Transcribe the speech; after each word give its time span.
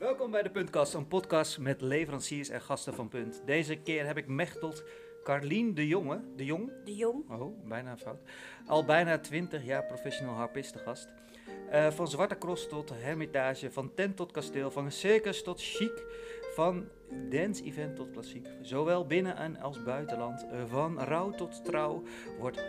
Welkom 0.00 0.30
bij 0.30 0.42
de 0.42 0.50
Puntkast, 0.50 0.94
een 0.94 1.08
podcast 1.08 1.58
met 1.58 1.80
leveranciers 1.80 2.48
en 2.48 2.60
gasten 2.60 2.94
van 2.94 3.08
Punt. 3.08 3.42
Deze 3.46 3.76
keer 3.76 4.06
heb 4.06 4.16
ik 4.16 4.26
Mechtelt 4.26 4.84
Carlien 5.24 5.74
de 5.74 5.86
Jonge, 5.86 6.20
de 6.36 6.44
Jong, 6.44 6.72
De 6.84 6.96
Jong. 6.96 7.30
oh, 7.30 7.68
bijna 7.68 7.96
fout, 7.96 8.20
al 8.66 8.84
bijna 8.84 9.18
20 9.18 9.64
jaar 9.64 9.86
professional 9.86 10.34
harpist 10.34 10.72
te 10.72 10.78
gast. 10.78 11.08
Eh, 11.70 11.90
van 11.90 12.08
Zwarte 12.08 12.38
Cross 12.38 12.68
tot 12.68 12.90
Hermitage, 12.94 13.70
van 13.70 13.94
tent 13.94 14.16
tot 14.16 14.32
kasteel, 14.32 14.70
van 14.70 14.90
circus 14.92 15.42
tot 15.42 15.62
chic, 15.62 16.04
van 16.54 16.88
dance-event 17.30 17.96
tot 17.96 18.10
klassiek. 18.10 18.46
Zowel 18.62 19.06
binnen- 19.06 19.36
en 19.36 19.60
als 19.60 19.82
buitenland, 19.82 20.46
eh, 20.50 20.64
van 20.66 21.00
rouw 21.00 21.30
tot 21.30 21.64
trouw, 21.64 22.02
wordt 22.38 22.64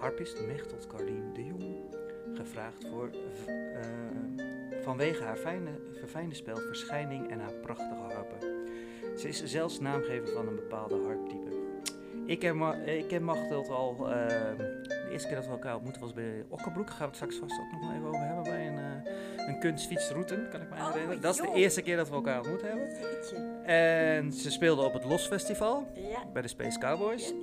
harpist 0.00 0.40
Mechtelt 0.46 0.86
Carlien 0.86 1.32
de 1.34 1.44
Jong 1.44 1.76
gevraagd 2.34 2.86
voor 2.90 3.10
eh, 3.46 4.43
vanwege 4.84 5.22
haar 5.24 5.36
fijne, 5.36 5.70
verfijnde 5.98 6.34
spel, 6.34 6.56
verschijning 6.56 7.30
en 7.30 7.40
haar 7.40 7.52
prachtige 7.62 7.94
harpen. 7.94 8.38
Ze 9.18 9.28
is 9.28 9.44
zelfs 9.44 9.80
naamgever 9.80 10.28
van 10.34 10.46
een 10.48 10.54
bepaalde 10.54 10.94
harptype. 11.06 11.52
Ik 12.26 12.38
ken, 12.38 12.56
Ma- 12.56 12.74
ik 12.74 13.08
ken 13.08 13.22
Machteld 13.24 13.68
al, 13.68 13.96
eh, 14.10 14.26
de 14.26 15.08
eerste 15.12 15.26
keer 15.28 15.36
dat 15.36 15.46
we 15.46 15.50
elkaar 15.52 15.74
ontmoeten 15.74 16.02
was 16.02 16.12
bij 16.12 16.44
Okkerbroek. 16.48 16.86
Daar 16.86 16.94
gaan 16.96 17.10
we 17.10 17.16
het 17.16 17.16
straks 17.16 17.36
vast 17.36 17.60
ook 17.60 17.72
nog 17.72 17.80
wel 17.80 17.90
even 17.96 18.06
over 18.08 18.20
hebben 18.26 18.42
bij 18.44 18.66
een, 18.66 18.78
eh 18.78 19.12
een 19.48 19.58
kunstfietsroute, 19.60 20.46
kan 20.50 20.60
ik 20.60 20.70
me 20.70 20.76
Oh, 20.76 20.86
herinneren. 20.92 21.20
Dat 21.20 21.34
is 21.34 21.40
de 21.40 21.52
eerste 21.54 21.82
keer 21.82 21.96
dat 21.96 22.08
we 22.08 22.14
elkaar 22.14 22.38
ontmoet 22.38 22.62
hebben. 22.62 22.88
En 23.64 24.32
ze 24.32 24.50
speelde 24.50 24.82
op 24.82 24.92
het 24.92 25.04
Los 25.04 25.26
Festival 25.26 25.86
Ja, 25.94 26.24
bij 26.32 26.42
de 26.42 26.48
Space 26.48 26.78
Cowboys. 26.78 27.28
ja. 27.28 27.34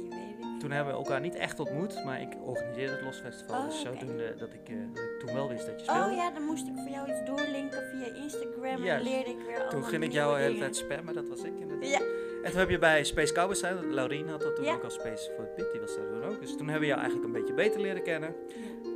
Toen 0.62 0.72
hebben 0.72 0.94
we 0.94 1.00
elkaar 1.00 1.20
niet 1.22 1.36
echt 1.36 1.60
ontmoet, 1.60 2.04
maar 2.06 2.22
ik 2.22 2.34
organiseerde 2.46 2.92
het 2.94 3.02
Los 3.02 3.18
Festival. 3.20 3.60
Oh, 3.60 3.66
dus 3.66 3.86
oké. 3.86 3.98
zodoende 4.00 4.36
dat 4.38 4.54
ik, 4.54 4.70
eh, 4.70 4.76
dat 4.94 5.04
ik 5.04 5.20
toen 5.20 5.34
wel 5.34 5.50
wist 5.50 5.66
dat 5.66 5.80
je 5.80 5.86
speelde. 5.86 6.10
Oh 6.10 6.16
ja, 6.16 6.32
dan 6.32 6.44
moest 6.44 6.68
ik 6.68 6.74
voor 6.76 6.90
jou 6.90 7.10
iets 7.10 7.24
doorlinken 7.26 7.84
via 7.92 8.14
Instagram 8.14 8.84
en 8.84 9.02
leerde 9.04 9.30
ik 9.30 9.38
weer 9.48 9.68
Toen 9.70 9.84
ging 9.84 10.04
ik 10.04 10.12
jou 10.12 10.36
de 10.36 10.42
hele 10.42 10.58
tijd 10.58 10.76
spammen, 10.76 11.14
dat 11.14 11.28
was 11.28 11.44
ik 11.44 11.60
inderdaad. 11.60 11.90
Ja, 11.90 12.00
En 12.44 12.50
toen 12.52 12.60
heb 12.60 12.70
je 12.70 12.78
bij 12.78 13.04
Space 13.04 13.34
Cowboys 13.34 13.58
staan, 13.58 13.94
Laurien 13.94 14.28
had 14.30 14.42
dat 14.42 14.56
toen 14.56 14.66
Ja. 14.66 14.74
ook 14.74 14.84
al 14.84 14.90
Space 14.90 15.32
for 15.36 15.46
Pit, 15.46 15.72
die 15.72 15.82
was 15.82 15.96
daar 15.96 16.08
toen 16.08 16.24
ook. 16.24 16.40
Dus 16.40 16.50
toen 16.58 16.64
hebben 16.68 16.80
we 16.80 16.88
jou 16.88 17.00
eigenlijk 17.00 17.28
een 17.28 17.40
beetje 17.40 17.54
beter 17.54 17.82
leren 17.82 18.04
kennen. 18.04 18.36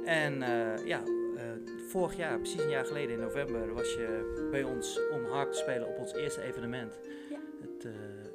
En 0.05 0.41
eh, 0.41 0.85
ja, 0.85 1.01
eh, 1.37 1.43
vorig 1.87 2.15
jaar, 2.15 2.37
precies 2.39 2.61
een 2.63 2.69
jaar 2.69 2.85
geleden 2.85 3.15
in 3.15 3.19
november, 3.21 3.73
was 3.73 3.93
je 3.93 4.47
bij 4.51 4.63
ons 4.63 4.99
om 5.11 5.25
harp 5.25 5.51
te 5.51 5.57
spelen 5.57 5.87
op 5.87 5.97
ons 5.97 6.13
eerste 6.13 6.41
evenement. 6.41 6.99
Ja. 7.29 7.37
Het, 7.61 7.87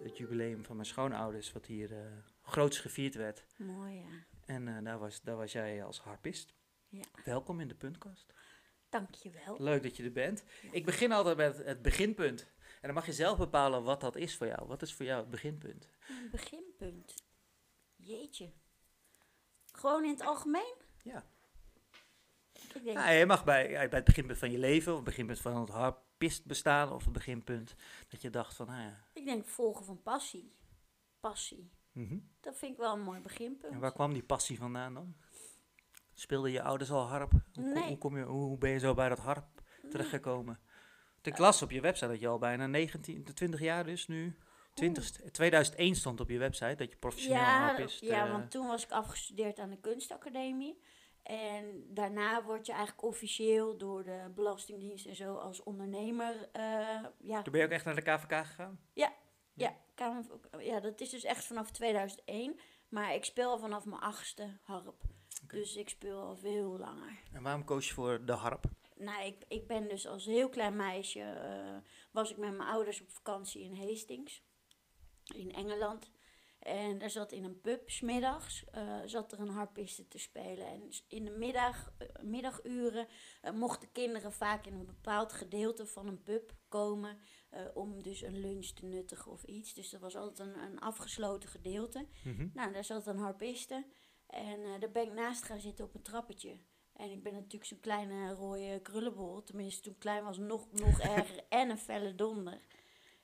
het 0.03 0.17
jubileum 0.19 0.65
van 0.65 0.77
mijn 0.77 0.89
schoonouders, 0.89 1.53
wat 1.53 1.67
hier 1.67 1.91
groots 2.51 2.79
gevierd 2.79 3.15
werd. 3.15 3.45
mooi 3.57 3.95
ja. 3.95 4.09
En 4.45 4.69
eh, 4.69 4.85
daar, 4.85 4.99
was, 4.99 5.23
daar 5.23 5.37
was 5.37 5.53
jij 5.53 5.85
als 5.85 6.01
harpist. 6.01 6.55
Ja. 6.89 7.05
Welkom 7.25 7.61
in 7.61 7.69
de 7.69 7.75
puntkast. 7.75 8.33
Dankjewel. 8.89 9.57
Leuk 9.59 9.83
dat 9.83 9.97
je 9.97 10.03
er 10.03 10.13
bent. 10.13 10.45
Ik 10.71 10.85
begin 10.85 11.13
altijd 11.13 11.37
met 11.37 11.57
het 11.57 11.83
beginpunt. 11.83 12.41
En 12.61 12.87
dan 12.87 12.95
mag 12.95 13.07
je 13.07 13.13
zelf 13.13 13.39
bepalen 13.39 13.83
wat 13.83 14.01
dat 14.01 14.17
is 14.17 14.37
voor 14.37 14.47
jou. 14.47 14.67
Wat 14.67 14.83
is 14.83 14.95
voor 14.95 15.07
jou 15.07 15.21
het 15.21 15.31
beginpunt? 15.31 15.89
Een 16.09 16.29
beginpunt. 16.31 17.15
Jeetje. 17.97 18.53
Gewoon 19.73 20.05
in 20.05 20.11
het 20.11 20.23
algemeen? 20.23 20.75
Ja. 21.03 21.25
Ik 22.75 22.85
denk, 22.85 22.97
Nou, 22.97 23.13
je 23.13 23.27
mag 23.27 23.45
bij, 23.45 23.69
bij 23.69 23.99
het 23.99 24.05
beginpunt 24.05 24.39
van 24.39 24.51
je 24.51 24.59
leven, 24.59 24.91
of 24.91 24.97
het 24.97 25.07
beginpunt 25.07 25.41
van 25.41 25.61
het 25.61 25.69
harpist 25.69 26.45
bestaan, 26.45 26.93
of 26.93 27.05
het 27.05 27.13
beginpunt 27.13 27.75
dat 28.09 28.23
je 28.23 28.31
dacht 28.31 28.55
van, 28.55 28.67
nou 28.67 28.83
ja. 28.83 29.07
ik 29.13 29.25
denk 29.25 29.47
volgen 29.47 29.85
van 29.85 30.03
passie. 30.03 30.55
Passie. 31.21 31.71
Mhm. 31.93 32.19
Dat 32.41 32.57
vind 32.59 32.73
ik 32.73 32.79
wel 32.79 32.93
een 32.95 33.03
mooi 33.03 33.21
beginpunt. 33.21 33.73
En 33.73 33.81
waar 33.81 33.93
kwam 33.93 34.13
die 34.13 34.23
passie 34.23 34.59
vandaan 34.59 34.95
dan? 34.95 35.15
Speelden 36.15 36.51
je 36.51 36.63
ouders 36.63 36.91
al 36.91 37.09
harp? 37.09 37.33
Hoe, 37.55 37.65
Nee. 37.73 37.89
hoe, 37.89 37.99
kom 37.99 38.17
je, 38.17 38.25
hoe 38.25 38.59
ben 38.59 38.71
je 38.71 38.79
zo 38.79 38.95
bij 38.95 39.09
dat 39.09 39.19
harp 39.19 39.47
terechtgekomen? 39.91 40.61
Ik 41.23 41.39
las 41.39 41.63
op 41.63 41.71
je 41.71 41.81
website 41.81 42.11
dat 42.11 42.21
je 42.21 42.29
al 42.29 42.39
bijna 42.39 42.67
19, 42.67 43.25
20 43.35 43.61
jaar 43.61 43.85
dus 43.85 44.07
nu. 44.09 44.37
20, 44.75 45.11
2001 45.31 45.95
stond 45.95 46.21
op 46.21 46.29
je 46.29 46.39
website 46.39 46.75
dat 46.75 46.91
je 46.91 46.97
professioneel 46.97 47.41
Ja, 47.43 47.67
harpist. 47.67 48.01
ja, 48.01 48.25
eh, 48.25 48.31
want 48.33 48.51
toen 48.51 48.67
was 48.67 48.85
ik 48.85 48.91
afgestudeerd 48.91 49.59
aan 49.59 49.71
de 49.71 49.81
kunstacademie. 49.81 50.81
En 51.23 51.85
daarna 51.95 52.43
word 52.45 52.67
je 52.67 52.73
eigenlijk 52.73 53.03
officieel 53.03 53.77
door 53.79 54.05
de 54.05 54.31
Belastingdienst 54.35 55.07
en 55.07 55.17
zo 55.17 55.35
als 55.35 55.63
ondernemer. 55.63 56.49
eh, 56.53 56.63
ja, 57.19 57.43
Toen 57.43 57.53
ben 57.53 57.61
je 57.61 57.67
ook 57.67 57.73
echt 57.73 57.85
naar 57.85 57.95
de 57.95 58.03
KVK 58.03 58.47
gegaan? 58.47 58.81
ja, 58.93 59.13
Kamer- 60.01 60.63
ja, 60.65 60.81
dat 60.81 61.01
is 61.01 61.11
dus 61.11 61.25
echt 61.25 61.45
vanaf 61.45 61.71
2001. 61.71 62.61
Maar 62.89 63.15
ik 63.15 63.25
speel 63.25 63.51
al 63.51 63.59
vanaf 63.59 63.85
mijn 63.85 64.01
achtste 64.01 64.59
harp. 64.63 65.03
Dus 65.47 65.77
ik 65.77 65.89
speel 65.89 66.21
al 66.21 66.37
veel 66.37 66.79
langer. 66.79 67.23
En 67.33 67.43
waarom 67.43 67.65
koos 67.65 67.89
je 67.89 67.95
voor 67.95 68.25
de 68.25 68.33
harp? 68.33 68.65
Nou, 68.97 69.25
ik, 69.25 69.45
ik 69.49 69.67
ben 69.67 69.89
dus 69.89 70.07
als 70.07 70.25
heel 70.25 70.49
klein 70.49 70.77
meisje, 70.77 71.21
eh, 71.21 71.77
was 72.11 72.31
ik 72.31 72.37
met 72.37 72.57
mijn 72.57 72.69
ouders 72.69 73.01
op 73.01 73.11
vakantie 73.11 73.63
in 73.63 73.77
Hastings, 73.77 74.43
in 75.35 75.53
Engeland. 75.53 76.11
En 76.61 76.99
daar 76.99 77.11
zat 77.11 77.33
in 77.33 77.45
een 77.45 77.61
pub, 77.61 77.91
smiddags, 77.91 78.65
eh 78.71 78.99
zat 79.05 79.33
er 79.33 79.41
een 79.41 79.49
harpiste 79.49 80.09
te 80.09 80.19
spelen. 80.19 80.67
En 80.67 80.89
in 81.09 81.25
de 81.25 81.31
middag, 81.31 81.93
eh, 81.99 82.07
middaguren 82.23 83.07
eh, 83.41 83.53
mochten 83.53 83.93
kinderen 83.93 84.33
vaak 84.33 84.67
in 84.67 84.75
een 84.75 84.87
bepaald 84.87 85.33
gedeelte 85.33 85.87
van 85.87 86.07
een 86.07 86.23
pub 86.23 86.53
komen 86.69 87.19
om 87.75 88.03
dus 88.03 88.23
een 88.23 88.41
lunch 88.41 88.67
te 88.67 88.85
nuttigen 88.85 89.33
of 89.33 89.45
iets. 89.45 89.75
Dus 89.75 89.91
dat 89.91 90.01
was 90.01 90.17
altijd 90.17 90.49
een, 90.49 90.63
een 90.63 90.81
afgesloten 90.81 91.49
gedeelte. 91.49 92.07
Mhm. 92.25 92.49
Nou, 92.55 92.73
daar 92.73 92.85
zat 92.85 93.07
een 93.07 93.19
harpiste. 93.19 93.87
En 94.27 94.81
daar 94.81 94.91
ben 94.91 95.03
ik 95.03 95.13
naast 95.13 95.43
gaan 95.43 95.61
zitten 95.61 95.85
op 95.85 95.95
een 95.95 96.03
trappetje. 96.03 96.59
En 97.01 97.11
ik 97.11 97.23
ben 97.23 97.33
natuurlijk 97.33 97.65
zo'n 97.65 97.81
kleine 97.81 98.33
rode 98.33 98.81
krullenbol. 98.83 99.43
Tenminste, 99.43 99.83
toen 99.83 99.93
ik 99.93 99.99
klein 99.99 100.25
was, 100.25 100.39
nog, 100.39 100.73
nog 100.73 101.01
erger. 101.17 101.45
En 101.49 101.71
een 101.71 101.79
felle 101.79 102.15
donder. 102.15 102.61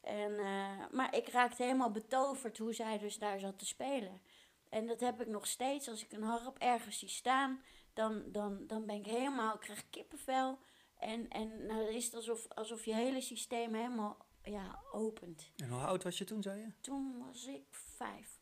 En, 0.07 0.39
eh, 0.39 0.91
maar 0.91 1.17
ik 1.17 1.29
raakte 1.29 1.63
helemaal 1.63 1.91
betoverd 1.91 2.59
hoe 2.59 2.73
zij 2.73 2.99
dus 2.99 3.19
daar 3.19 3.39
zat 3.39 3.59
te 3.59 3.67
spelen. 3.67 4.21
En 4.69 4.87
dat 4.87 5.01
heb 5.01 5.21
ik 5.21 5.27
nog 5.27 5.47
steeds. 5.47 5.89
Als 5.89 6.05
ik 6.05 6.13
een 6.13 6.23
harp 6.23 6.59
ergens 6.59 6.99
zie 6.99 7.09
staan, 7.09 7.63
dan, 7.93 8.23
dan, 8.27 8.67
dan 8.67 8.87
ben 8.87 8.97
ik 8.97 9.07
helemaal, 9.07 9.55
ik 9.55 9.61
krijg 9.61 9.91
kippenvel. 9.91 10.59
En, 10.99 11.29
en 11.29 11.67
nou, 11.67 11.85
dan 11.85 11.95
is 11.95 12.05
het 12.05 12.15
alsof, 12.15 12.49
alsof 12.49 12.85
je 12.85 12.95
hele 12.95 13.21
systeem 13.21 13.75
helemaal 13.75 14.27
ja, 14.43 14.83
opent. 14.93 15.53
En 15.57 15.69
hoe 15.69 15.81
oud 15.81 16.03
was 16.03 16.19
je 16.19 16.25
toen, 16.25 16.43
zei 16.43 16.61
je? 16.61 16.73
Toen 16.81 17.25
was 17.27 17.47
ik 17.47 17.65
vijf. 17.71 18.41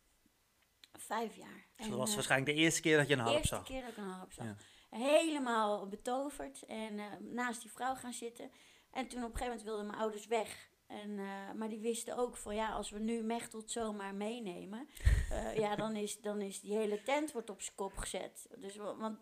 Vijf 0.92 1.36
jaar. 1.36 1.66
Dus 1.76 1.84
En, 1.84 1.90
dat 1.90 1.98
was 1.98 2.08
eh, 2.08 2.14
waarschijnlijk 2.14 2.56
de 2.56 2.62
eerste 2.62 2.80
keer 2.80 2.96
dat 2.96 3.08
je 3.08 3.14
een 3.14 3.20
harp 3.20 3.36
eerste 3.36 3.54
zag. 3.54 3.64
keer 3.64 3.80
dat 3.80 3.90
ik 3.90 3.96
een 3.96 4.04
harp 4.04 4.32
zag. 4.32 4.46
Ja. 4.46 4.56
Helemaal 4.98 5.88
betoverd 5.88 6.64
en 6.64 6.98
eh, 6.98 7.06
naast 7.20 7.62
die 7.62 7.70
vrouw 7.70 7.94
gaan 7.94 8.12
zitten. 8.12 8.50
En 8.90 9.08
toen 9.08 9.24
op 9.24 9.30
een 9.30 9.36
gegeven 9.36 9.46
moment 9.46 9.62
wilden 9.62 9.86
mijn 9.86 9.98
ouders 9.98 10.26
weg. 10.26 10.72
En, 10.86 11.18
eh, 11.18 11.52
maar 11.56 11.68
die 11.68 11.80
wisten 11.80 12.16
ook 12.16 12.36
van 12.36 12.54
ja, 12.54 12.70
als 12.72 12.90
we 12.90 12.98
nu 12.98 13.22
Mechtelt 13.22 13.70
zomaar 13.70 14.14
meenemen, 14.14 14.88
eh, 15.30 15.56
ja, 15.56 15.76
dan 15.76 15.96
is, 15.96 16.20
dan 16.20 16.40
is 16.40 16.60
die 16.60 16.76
hele 16.76 17.02
tent 17.02 17.32
wordt 17.32 17.50
op 17.50 17.60
zijn 17.62 17.76
kop 17.76 17.96
gezet. 17.96 18.46
Dus, 18.58 18.76
wa- 18.76 18.96
want 18.96 19.18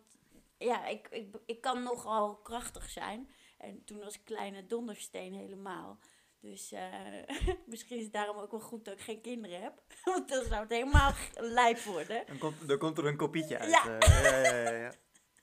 ja, 0.59 0.87
ik, 0.87 1.09
ik, 1.11 1.37
ik 1.47 1.61
kan 1.61 1.83
nogal 1.83 2.37
krachtig 2.37 2.89
zijn. 2.91 3.29
En 3.59 3.85
toen 3.85 3.99
was 3.99 4.15
ik 4.15 4.25
kleine 4.25 4.67
dondersteen 4.67 5.33
helemaal. 5.35 5.99
Dus 6.41 6.73
eh, 6.73 6.93
misschien 7.67 7.97
is 7.97 8.03
het 8.05 8.13
daarom 8.13 8.37
ook 8.37 8.51
wel 8.51 8.61
goed 8.61 8.85
dat 8.85 8.95
ik 8.95 9.01
geen 9.01 9.21
kinderen 9.21 9.63
heb. 9.63 9.83
Want 10.05 10.29
dan 10.29 10.45
zou 10.45 10.61
het 10.61 10.71
helemaal 10.71 11.13
lijp 11.35 11.79
worden. 11.79 12.27
Dan 12.27 12.39
komt, 12.39 12.69
dan 12.69 12.79
komt 12.79 12.99
er 12.99 13.07
een 13.07 13.17
kopietje 13.17 13.59
uit. 13.59 13.71
Ja. 13.71 13.97
ja, 14.01 14.43
ja, 14.43 14.63
ja, 14.63 14.71
ja. 14.71 14.93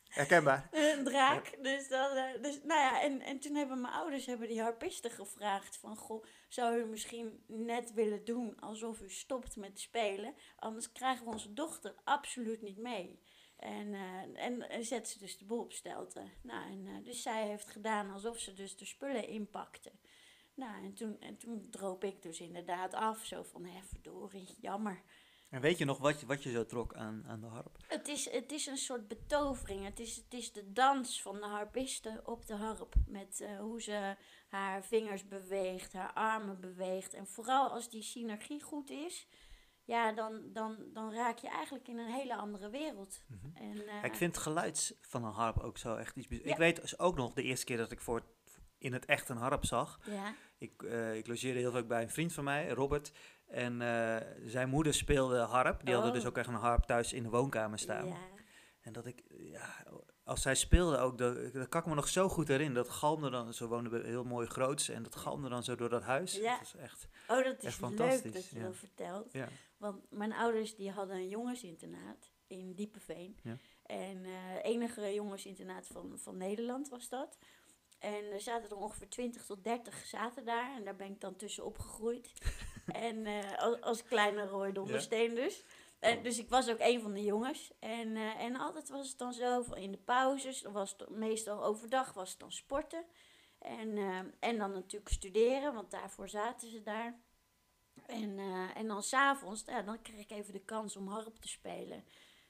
Herkenbaar. 0.10 0.70
een 0.98 1.04
draak. 1.04 1.64
Dus, 1.64 1.88
dan, 1.88 2.16
eh, 2.16 2.42
dus 2.42 2.60
nou 2.64 2.80
ja, 2.80 3.02
en, 3.02 3.22
en 3.22 3.40
toen 3.40 3.56
hebben 3.56 3.82
mijn 3.82 3.94
ouders 3.94 4.26
hebben 4.26 4.48
die 4.48 4.62
harpisten 4.62 5.12
gevraagd 5.12 5.78
van, 5.78 5.98
goh, 5.98 6.26
zou 6.48 6.80
u 6.80 6.86
misschien 6.86 7.44
net 7.48 7.94
willen 7.94 8.26
doen 8.26 8.60
alsof 8.60 9.02
u 9.02 9.10
stopt 9.10 9.56
met 9.56 9.80
spelen? 9.80 10.34
Anders 10.56 10.92
krijgen 10.92 11.26
we 11.26 11.32
onze 11.32 11.54
dochter 11.54 11.96
absoluut 12.04 12.62
niet 12.62 12.78
mee. 12.78 13.20
En, 13.58 13.94
eh, 13.94 14.46
en, 14.46 14.70
en 14.70 14.84
zet 14.86 15.08
ze 15.08 15.20
dus 15.20 15.38
de 15.38 15.46
boel 15.46 15.60
op 15.60 15.74
stelten. 15.74 16.32
Nou, 16.42 16.72
en, 16.72 16.88
eh, 16.88 17.04
dus 17.04 17.22
zij 17.22 17.48
heeft 17.48 17.70
gedaan 17.70 18.12
alsof 18.12 18.40
ze 18.40 18.54
dus 18.54 18.78
de 18.78 18.86
spullen 18.86 19.28
inpakte. 19.28 19.92
Nou, 20.54 20.84
en 20.84 20.94
toen, 20.94 21.20
en 21.20 21.38
toen 21.38 21.70
droop 21.70 22.04
ik 22.04 22.22
dus 22.22 22.40
inderdaad 22.40 22.94
af. 22.94 23.26
Zo 23.26 23.44
van, 23.44 23.66
hè, 23.66 23.82
verdorie, 23.84 24.56
jammer. 24.60 25.04
En 25.50 25.62
weet 25.62 25.78
je 25.78 25.86
nog 25.86 25.98
wat 25.98 26.20
je, 26.20 26.26
wat 26.26 26.44
je 26.44 26.52
zo 26.52 26.66
trok 26.66 26.94
aan, 26.96 27.24
aan 27.28 27.42
de 27.42 27.48
harp? 27.48 27.78
Het 27.88 28.08
is, 28.08 28.32
het 28.32 28.52
is 28.52 28.66
een 28.66 28.78
soort 28.78 29.08
betovering. 29.08 29.86
Het 29.86 30.00
is, 30.00 30.16
het 30.16 30.34
is 30.34 30.52
de 30.52 30.72
dans 30.72 31.22
van 31.22 31.36
de 31.36 31.46
harpiste 31.46 32.22
op 32.26 32.46
de 32.46 32.56
harp. 32.56 32.94
Met 33.08 33.42
eh, 33.42 33.60
hoe 33.60 33.82
ze 33.82 34.16
haar 34.48 34.84
vingers 34.84 35.28
beweegt, 35.28 35.94
haar 35.94 36.14
armen 36.14 36.60
beweegt. 36.60 37.14
En 37.14 37.28
vooral 37.28 37.70
als 37.70 37.90
die 37.90 38.02
synergie 38.02 38.62
goed 38.62 38.90
is, 38.90 39.28
ja, 39.84 40.12
dan, 40.12 40.42
dan, 40.54 40.78
dan 40.94 41.14
raak 41.14 41.38
je 41.38 41.50
eigenlijk 41.50 41.88
in 41.88 41.98
een 41.98 42.12
hele 42.12 42.36
andere 42.36 42.70
wereld. 42.70 43.24
En, 43.54 43.88
eh, 43.88 44.04
Ik 44.04 44.16
vind 44.16 44.36
het 44.36 44.44
geluid 44.44 44.98
van 45.02 45.24
een 45.24 45.32
harp 45.32 45.60
ook 45.60 45.78
zo 45.78 45.96
echt 45.96 46.16
iets 46.16 46.28
Ja. 46.30 46.38
Ik 46.44 46.58
weet 46.58 46.82
dus 46.82 47.00
ook 47.00 47.16
nog 47.16 47.34
de 47.34 47.44
eerste 47.44 47.66
keer 47.66 47.78
dat 47.78 47.92
ik 47.92 48.00
voor 48.00 48.24
in 48.78 48.94
het 48.94 49.06
echt 49.06 49.30
een 49.30 49.38
harp 49.38 49.66
zag. 49.66 50.00
Ja, 50.06 50.34
Ik, 50.58 50.84
eh, 50.84 51.16
ik 51.16 51.28
logeerde 51.28 51.60
heel 51.60 51.72
vaak 51.72 51.88
bij 51.88 52.02
een 52.02 52.10
vriend 52.10 52.34
van 52.34 52.44
mij, 52.44 52.70
Robert. 52.70 53.12
En 53.50 53.82
eh, 53.82 54.28
zijn 54.46 54.70
moeder 54.70 54.94
speelde 54.94 55.38
harp. 55.40 55.86
Die 55.86 55.94
hadden 55.94 56.12
Oh. 56.12 56.18
dus 56.18 56.26
ook 56.28 56.38
echt 56.38 56.48
een 56.48 56.54
harp 56.54 56.84
thuis 56.84 57.14
in 57.14 57.24
de 57.24 57.30
woonkamer 57.30 57.80
staan. 57.80 58.08
ja. 58.08 58.18
En 58.82 58.94
dat 58.94 59.06
ik, 59.06 59.24
ja, 59.30 59.86
als 60.24 60.42
zij 60.42 60.56
speelde 60.56 60.98
ook, 60.98 61.18
dat, 61.18 61.54
dat 61.54 61.70
kan 61.70 61.82
ik 61.82 61.88
me 61.88 61.96
nog 61.96 62.08
zo 62.08 62.30
goed 62.30 62.48
herinneren. 62.48 62.84
Dat 62.84 62.94
galmde 62.94 63.30
dan, 63.30 63.54
zo 63.54 63.68
woonden 63.68 63.92
we 63.92 64.08
heel 64.08 64.24
mooi 64.24 64.48
groots. 64.48 64.90
En 64.90 65.04
dat 65.04 65.16
galmde 65.16 65.50
dan 65.50 65.64
zo 65.64 65.76
door 65.76 65.90
dat 65.90 66.04
huis. 66.04 66.36
Ja. 66.36 66.58
Dat 66.58 66.62
is 66.62 66.76
echt, 66.76 67.08
Oh, 67.28 67.44
dat 67.44 67.58
is 67.58 67.64
leuk 67.64 67.72
fantastisch, 67.74 68.32
dat 68.34 68.50
je 68.50 68.60
ja. 68.60 68.64
dat 68.66 68.76
vertelt. 68.76 69.34
ja. 69.34 69.48
Want 69.78 70.02
mijn 70.12 70.34
ouders 70.34 70.76
die 70.76 70.92
hadden 70.92 71.16
een 71.16 71.30
jongensinternaat 71.30 72.32
in 72.48 72.74
Diepeveen. 72.74 73.38
Ja. 73.44 73.58
En 73.86 74.26
eh 74.26 74.32
enige 74.64 75.14
jongensinternaat 75.14 75.88
van, 75.88 76.14
van 76.18 76.38
Nederland 76.38 76.90
was 76.90 77.10
dat. 77.10 77.38
En 78.00 78.32
er 78.32 78.42
zaten 78.42 78.70
er 78.70 78.78
ongeveer 78.78 79.10
20 79.10 79.46
tot 79.46 79.64
30 79.64 80.06
zaten 80.06 80.46
daar. 80.46 80.76
En 80.76 80.84
daar 80.84 80.96
ben 80.96 81.12
ik 81.12 81.22
dan 81.22 81.36
tussen 81.36 81.66
opgegroeid. 81.66 82.32
en 83.08 83.26
eh, 83.26 83.58
als, 83.58 83.82
als 83.82 84.04
kleine 84.04 84.46
Roy 84.46 84.72
Dondersteen 84.72 85.36
dus. 85.36 85.64
En, 86.00 86.24
dus 86.24 86.40
ik 86.40 86.50
was 86.50 86.70
ook 86.70 86.80
een 86.80 87.02
van 87.02 87.14
de 87.14 87.24
jongens. 87.24 87.72
En, 87.80 88.16
eh, 88.16 88.42
en 88.42 88.56
altijd 88.56 88.90
was 88.90 89.10
het 89.10 89.18
dan 89.18 89.34
zo, 89.34 89.62
in 89.62 89.92
de 89.92 89.98
pauzes, 89.98 90.62
was 90.62 90.96
het 90.98 91.10
meestal 91.10 91.64
overdag 91.64 92.14
was 92.14 92.30
het 92.30 92.40
dan 92.40 92.52
sporten. 92.52 93.06
En, 93.60 93.98
eh, 93.98 94.20
en 94.40 94.58
dan 94.58 94.72
natuurlijk 94.72 95.12
studeren, 95.12 95.74
want 95.74 95.92
daarvoor 95.92 96.30
zaten 96.30 96.70
ze 96.70 96.82
daar. 96.82 97.20
En, 98.06 98.40
eh, 98.40 98.78
en 98.78 98.88
dan 98.88 99.04
s'avonds, 99.04 99.64
ja, 99.66 99.82
dan 99.82 100.02
kreeg 100.02 100.20
ik 100.20 100.32
even 100.32 100.54
de 100.54 100.66
kans 100.66 100.96
om 100.96 101.08
harp 101.08 101.36
te 101.36 101.48
spelen. 101.48 102.04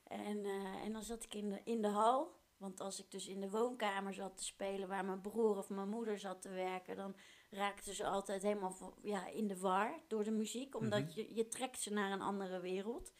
En, 0.04 0.46
eh, 0.46 0.84
en 0.84 0.94
dan 0.94 1.04
zat 1.04 1.24
ik 1.24 1.34
in 1.34 1.50
de, 1.50 1.62
in 1.64 1.82
de 1.82 1.88
hal. 1.88 2.39
Want 2.60 2.80
als 2.80 3.00
ik 3.00 3.12
dus 3.12 3.28
in 3.28 3.42
de 3.42 3.50
woonkamer 3.50 4.14
zat 4.14 4.38
te 4.38 4.44
spelen 4.44 4.88
waar 4.88 5.06
mijn 5.06 5.22
broer 5.22 5.58
of 5.58 5.70
mijn 5.70 5.90
moeder 5.90 6.20
zat 6.20 6.42
te 6.42 6.50
werken, 6.50 6.96
dan 6.96 7.16
raakten 7.50 7.94
ze 7.94 8.06
altijd 8.06 8.42
helemaal 8.42 8.94
ja, 9.02 9.28
in 9.28 9.48
de 9.48 9.60
war 9.60 10.00
door 10.08 10.24
de 10.24 10.32
muziek. 10.32 10.76
Omdat 10.76 11.00
Mhm. 11.02 11.12
je, 11.14 11.36
je 11.36 11.48
trekt 11.48 11.80
ze 11.82 11.94
naar 11.94 12.12
een 12.12 12.22
andere 12.22 12.60
wereld. 12.60 13.14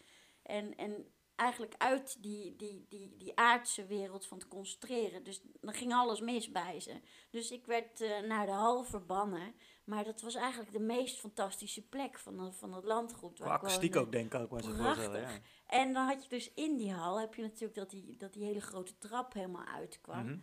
En, 0.44 0.76
en 0.76 1.12
eigenlijk 1.36 1.74
uit 1.78 2.24
die, 2.24 2.56
die, 2.56 2.86
die, 2.90 3.18
die 3.18 3.36
aardse 3.38 3.86
wereld 3.86 4.26
van 4.26 4.38
het 4.38 4.48
concentreren. 4.48 5.24
Dus 5.24 5.42
dan 5.62 5.74
ging 5.74 5.94
alles 5.94 6.20
mis 6.22 6.52
bij 6.52 6.80
ze. 6.80 7.02
Dus 7.30 7.52
ik 7.52 7.66
werd 7.66 8.02
eh, 8.02 8.20
naar 8.20 8.46
de 8.46 8.52
hal 8.52 8.84
verbannen. 8.84 9.54
Maar 9.90 10.04
dat 10.04 10.22
was 10.22 10.36
eigenlijk 10.36 10.72
de 10.72 10.80
meest 10.80 11.20
fantastische 11.20 11.88
plek 11.88 12.18
van, 12.20 12.40
het- 12.40 12.56
van 12.56 12.74
het 12.74 12.84
landgoed. 12.84 13.40
Waar 13.40 13.50
akoestiek 13.50 13.96
ook, 13.96 14.12
denk 14.12 14.34
ik 14.34 14.40
ook. 14.40 14.52
Maar 14.52 14.64
voorstellen, 14.64 15.22
ja. 15.22 15.28
En 15.68 15.94
dan 15.94 16.06
had 16.08 16.24
je 16.24 16.30
dus 16.30 16.54
in 16.54 16.78
die 16.78 16.94
hal, 16.94 17.20
heb 17.20 17.34
je 17.36 17.42
natuurlijk 17.42 17.76
dat 17.76 17.90
die, 17.90 18.16
dat 18.18 18.34
die 18.34 18.44
hele 18.44 18.62
grote 18.62 18.98
trap 18.98 19.34
helemaal 19.34 19.66
uitkwam. 19.66 20.26
Mhm. 20.26 20.38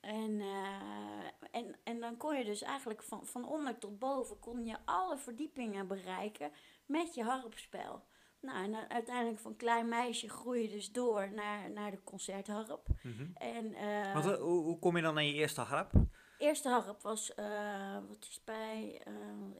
En, 0.00 0.40
eh, 0.40 1.50
en, 1.50 1.76
en 1.84 2.00
dan 2.00 2.16
kon 2.16 2.36
je 2.38 2.44
dus 2.44 2.62
eigenlijk 2.62 3.02
van, 3.02 3.26
van 3.26 3.48
onder 3.48 3.78
tot 3.78 3.98
boven 3.98 4.38
kon 4.38 4.64
je 4.64 4.76
alle 4.84 5.18
verdiepingen 5.18 5.86
bereiken 5.86 6.50
met 6.86 7.14
je 7.14 7.22
harpspel. 7.24 8.04
Nou, 8.40 8.64
en 8.64 8.72
dan 8.72 8.90
uiteindelijk 8.90 9.38
van 9.38 9.56
klein 9.56 9.88
meisje 9.88 10.28
groei 10.28 10.62
je 10.62 10.68
dus 10.68 10.92
door 10.92 11.30
naar, 11.32 11.70
naar 11.70 11.90
de 11.90 12.02
concertharp. 12.04 12.86
Mhm. 13.02 13.26
En 13.34 13.74
eh, 13.74 14.12
Want, 14.12 14.26
eh, 14.26 14.34
hoe, 14.34 14.62
hoe 14.62 14.78
kom 14.78 14.96
je 14.96 15.02
dan 15.02 15.16
aan 15.16 15.26
je 15.26 15.32
eerste 15.34 15.60
harp? 15.60 15.92
Eerste 16.38 16.68
harp 16.68 17.02
was, 17.02 17.34
eh, 17.34 17.98
wat 18.08 18.26
is 18.30 18.40
bij, 18.44 19.00
eh, 19.04 19.12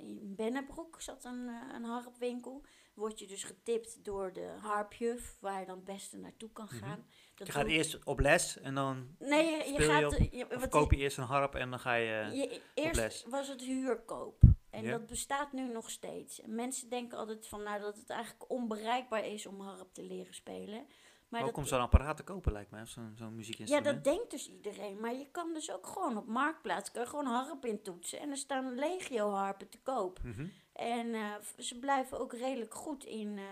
in 0.08 0.34
Bennebroek 0.36 1.00
zat 1.00 1.24
een, 1.24 1.48
eh, 1.48 1.74
een 1.74 1.84
harpwinkel. 1.84 2.62
Word 2.94 3.18
je 3.18 3.26
dus 3.26 3.44
getipt 3.44 4.04
door 4.04 4.32
de 4.32 4.52
harpjuf, 4.60 5.36
waar 5.40 5.60
je 5.60 5.66
dan 5.66 5.76
het 5.76 5.84
beste 5.84 6.16
naartoe 6.16 6.50
kan 6.52 6.64
Mhm. 6.70 6.76
gaan. 6.76 7.06
Dat 7.34 7.46
Je 7.46 7.52
gaat 7.52 7.66
eerst 7.66 8.04
op 8.04 8.20
les 8.20 8.58
en 8.60 8.74
dan 8.74 9.16
Nee, 9.18 9.44
je, 9.50 9.56
je 9.56 9.62
speel 9.62 9.76
je 9.78 9.84
gaat... 10.02 10.04
op- 10.20 10.32
je- 10.32 10.46
wat 10.58 10.68
koop 10.68 10.90
je 10.92 10.96
eerst 10.98 11.18
een 11.18 11.24
harp 11.24 11.54
en 11.54 11.70
dan 11.70 11.78
ga 11.78 11.94
je... 11.94 12.30
Je, 12.36 12.60
eerst 12.74 13.00
les. 13.00 13.24
was 13.28 13.48
het 13.48 13.60
huurkoop. 13.60 14.42
En 14.70 14.82
Ja. 14.84 14.90
dat 14.90 15.06
bestaat 15.06 15.52
nu 15.52 15.72
nog 15.72 15.90
steeds. 15.90 16.40
En 16.40 16.54
mensen 16.54 16.88
denken 16.88 17.18
altijd 17.18 17.46
van, 17.46 17.62
nou, 17.62 17.80
dat 17.80 17.96
het 17.96 18.10
eigenlijk 18.10 18.50
onbereikbaar 18.50 19.26
is 19.26 19.46
om 19.46 19.60
harp 19.60 19.92
te 19.94 20.02
leren 20.02 20.34
spelen. 20.34 20.86
Maar 21.28 21.44
ook 21.44 21.56
om 21.56 21.66
zo'n 21.66 21.80
apparaat 21.80 22.16
te 22.16 22.22
kopen, 22.22 22.52
lijkt 22.52 22.70
mij. 22.70 22.82
of 22.82 22.88
Zo'n 22.88 23.14
ja, 23.16 23.28
muziekinstrument. 23.28 23.94
dat 23.94 24.04
denkt 24.04 24.30
dus 24.30 24.50
iedereen. 24.50 25.00
Maar 25.00 25.14
je 25.14 25.26
kan 25.30 25.52
dus 25.54 25.72
ook 25.72 25.86
gewoon 25.86 26.16
op 26.16 26.26
Marktplaats 26.26 26.90
kan 26.90 27.02
je 27.02 27.08
gewoon 27.08 27.26
harp 27.26 27.64
intoetsen. 27.64 28.20
En 28.20 28.30
er 28.30 28.36
staan 28.36 28.74
legio 28.74 29.30
harpen 29.30 29.68
te 29.68 29.78
koop. 29.82 30.18
Mhm. 30.22 30.46
En 30.72 31.14
eh, 31.14 31.34
ze 31.58 31.78
blijven 31.78 32.18
ook 32.18 32.32
redelijk 32.32 32.74
goed 32.74 33.04
in 33.04 33.38
eh, 33.38 33.44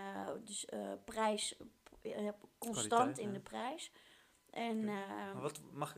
dus, 0.45 0.65
eh, 0.65 0.79
prijs, 1.05 1.55
constant 2.57 2.87
Kwaliteit, 2.87 3.17
in 3.17 3.27
ja. 3.27 3.33
de 3.33 3.39
prijs. 3.39 3.91
En, 4.49 4.87
eh, 4.87 5.33
Maar 5.33 5.41
wat, 5.41 5.61
mag, 5.71 5.95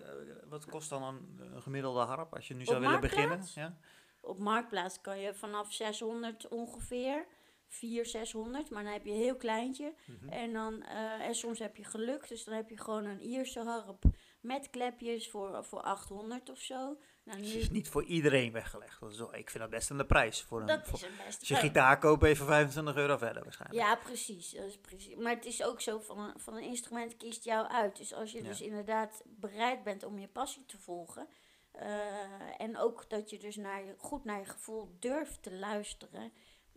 wat 0.50 0.66
kost 0.66 0.90
dan 0.90 1.04
een, 1.04 1.40
een 1.54 1.62
gemiddelde 1.62 2.00
harp 2.00 2.34
als 2.34 2.48
je 2.48 2.54
nu 2.54 2.66
zou 2.66 2.80
willen 2.80 3.02
beginnen? 3.02 3.42
Ja? 3.54 3.78
Op 4.22 4.40
Marktplaats 4.40 5.02
kan 5.02 5.20
je 5.20 5.34
vanaf 5.34 5.74
600 5.74 6.48
ongeveer, 6.48 7.26
400, 7.68 8.10
600, 8.10 8.70
maar 8.70 8.84
dan 8.84 8.94
heb 8.94 9.06
je 9.06 9.12
een 9.12 9.18
heel 9.18 9.36
kleintje. 9.36 9.94
Mhm. 10.06 10.30
En, 10.30 10.54
dan, 10.54 10.84
eh, 10.84 11.26
en 11.28 11.36
soms 11.36 11.60
heb 11.60 11.76
je 11.76 11.84
geluk, 11.84 12.28
dus 12.28 12.44
dan 12.44 12.54
heb 12.56 12.70
je 12.70 12.78
gewoon 12.78 13.06
een 13.06 13.22
Ierse 13.22 13.60
harp 13.60 14.04
met 14.42 14.70
klepjes 14.70 15.30
voor, 15.30 15.64
voor 15.66 15.82
800 15.82 16.50
of 16.50 16.60
zo. 16.60 16.76
Nou, 17.24 17.40
Het 17.40 17.48
nu, 17.48 17.54
is 17.60 17.70
niet 17.70 17.90
voor 17.90 18.04
iedereen 18.04 18.52
weggelegd. 18.52 19.00
Dat 19.00 19.12
is 19.12 19.18
wel, 19.18 19.36
ik 19.36 19.50
vind 19.50 19.64
dat 19.64 19.70
best 19.72 19.92
aan 19.92 19.98
de 19.98 20.06
prijs. 20.06 20.42
Voor 20.42 20.60
een, 20.62 20.66
dat 20.68 20.86
voor- 20.88 20.94
is 21.00 21.02
het 21.06 21.18
beste. 21.26 21.40
als 21.40 21.48
je 21.48 21.56
gitaar 21.56 22.00
koopt, 22.00 22.20
ben 22.20 22.30
je 22.30 22.36
voor 22.36 22.48
25 22.48 22.96
euro 22.96 23.18
verder 23.18 23.44
waarschijnlijk. 23.44 23.82
Ja, 23.82 23.96
precies, 23.96 24.52
dat 24.52 24.66
is 24.66 24.78
precies. 24.78 25.16
Maar 25.16 25.36
het 25.36 25.46
is 25.46 25.64
ook 25.64 25.82
zo, 25.82 26.00
van 26.00 26.20
een, 26.20 26.40
van 26.40 26.56
een 26.56 26.64
instrument 26.64 27.18
kiest 27.18 27.44
jou 27.44 27.68
uit. 27.68 27.98
Dus 27.98 28.14
als 28.14 28.32
je 28.32 28.38
Ja. 28.42 28.48
dus 28.48 28.62
inderdaad 28.62 29.24
bereid 29.26 29.84
bent 29.84 30.04
om 30.04 30.20
je 30.20 30.28
passie 30.28 30.66
te 30.66 30.78
volgen... 30.80 31.28
eh, 31.72 32.62
en 32.62 32.78
ook 32.78 33.10
dat 33.10 33.30
je 33.30 33.38
dus 33.40 33.56
naar 33.56 33.86
je, 33.86 33.94
goed 33.98 34.24
naar 34.24 34.40
je 34.40 34.46
gevoel 34.46 34.96
durft 35.00 35.42
te 35.44 35.54
luisteren... 35.56 36.32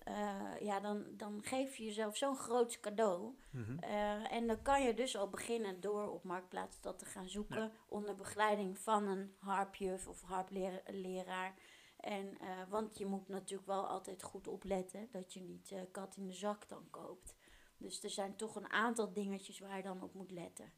eh, 0.05 0.61
ja, 0.61 0.81
dan, 0.81 1.05
dan 1.11 1.43
geef 1.43 1.77
je 1.77 1.85
jezelf 1.85 2.17
zo'n 2.17 2.37
groot 2.37 2.81
cadeau. 2.81 3.35
Mhm. 3.51 3.79
Eh, 3.79 4.33
en 4.33 4.47
dan 4.47 4.63
kan 4.63 4.83
je 4.83 4.95
dus 4.95 5.17
al 5.17 5.29
beginnen 5.29 5.81
door 5.81 6.11
op 6.11 6.25
Marktplaats 6.25 6.81
dat 6.81 6.99
te 6.99 7.05
gaan 7.05 7.29
zoeken... 7.29 7.73
onder 7.89 8.17
begeleiding 8.17 8.79
van 8.79 9.07
een 9.07 9.35
harpjuf 9.39 10.09
of 10.09 10.23
harpleraar... 10.23 11.55
En, 12.01 12.39
eh, 12.41 12.49
want 12.69 12.99
je 12.99 13.07
moet 13.07 13.29
natuurlijk 13.29 13.69
wel 13.69 13.87
altijd 13.87 14.23
goed 14.23 14.49
opletten 14.49 15.09
dat 15.11 15.33
je 15.33 15.41
niet 15.41 15.75
kat 15.93 16.17
in 16.17 16.27
de 16.27 16.33
zak 16.33 16.69
dan 16.69 16.87
koopt. 16.91 17.37
Dus 17.77 18.03
er 18.03 18.11
zijn 18.11 18.37
toch 18.37 18.57
een 18.57 18.71
aantal 18.71 19.13
dingetjes 19.13 19.59
waar 19.59 19.77
je 19.77 19.83
dan 19.83 20.03
op 20.03 20.15
moet 20.15 20.31
letten. 20.31 20.73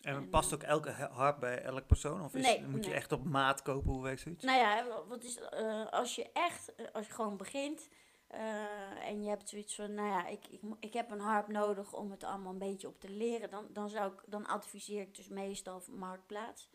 En 0.00 0.14
En, 0.14 0.28
past 0.28 0.54
ook 0.54 0.62
elke 0.62 0.90
ha- 0.90 1.10
harp 1.10 1.40
bij 1.40 1.62
elk 1.62 1.86
persoon? 1.86 2.22
Of 2.22 2.34
is, 2.34 2.42
Nee, 2.42 2.66
moet 2.66 2.84
je 2.84 2.92
echt 2.92 3.12
op 3.12 3.24
maat 3.24 3.62
kopen? 3.62 3.92
Hoe 3.92 4.02
werkt 4.02 4.20
zoiets? 4.20 4.44
Nou 4.44 4.58
ja, 4.58 5.04
wat 5.08 5.24
is, 5.24 5.50
als 5.90 6.14
je 6.14 6.32
echt, 6.32 6.92
als 6.92 7.06
je 7.06 7.12
gewoon 7.12 7.36
begint 7.36 7.88
eh, 8.28 9.08
en 9.08 9.22
je 9.22 9.28
hebt 9.28 9.48
zoiets 9.48 9.74
van, 9.74 9.94
nou 9.94 10.08
ja, 10.08 10.26
ik, 10.26 10.46
ik, 10.48 10.60
ik 10.80 10.92
heb 10.92 11.10
een 11.10 11.20
harp 11.20 11.48
nodig 11.48 11.92
om 11.94 12.10
het 12.10 12.24
allemaal 12.24 12.52
een 12.52 12.58
beetje 12.58 12.88
op 12.88 13.00
te 13.00 13.10
leren, 13.10 13.50
dan, 13.50 13.66
dan, 13.72 13.88
zou 13.88 14.12
ik, 14.12 14.22
dan 14.26 14.46
adviseer 14.46 15.00
ik 15.00 15.14
dus 15.14 15.28
meestal 15.28 15.82
Marktplaats. 15.90 16.70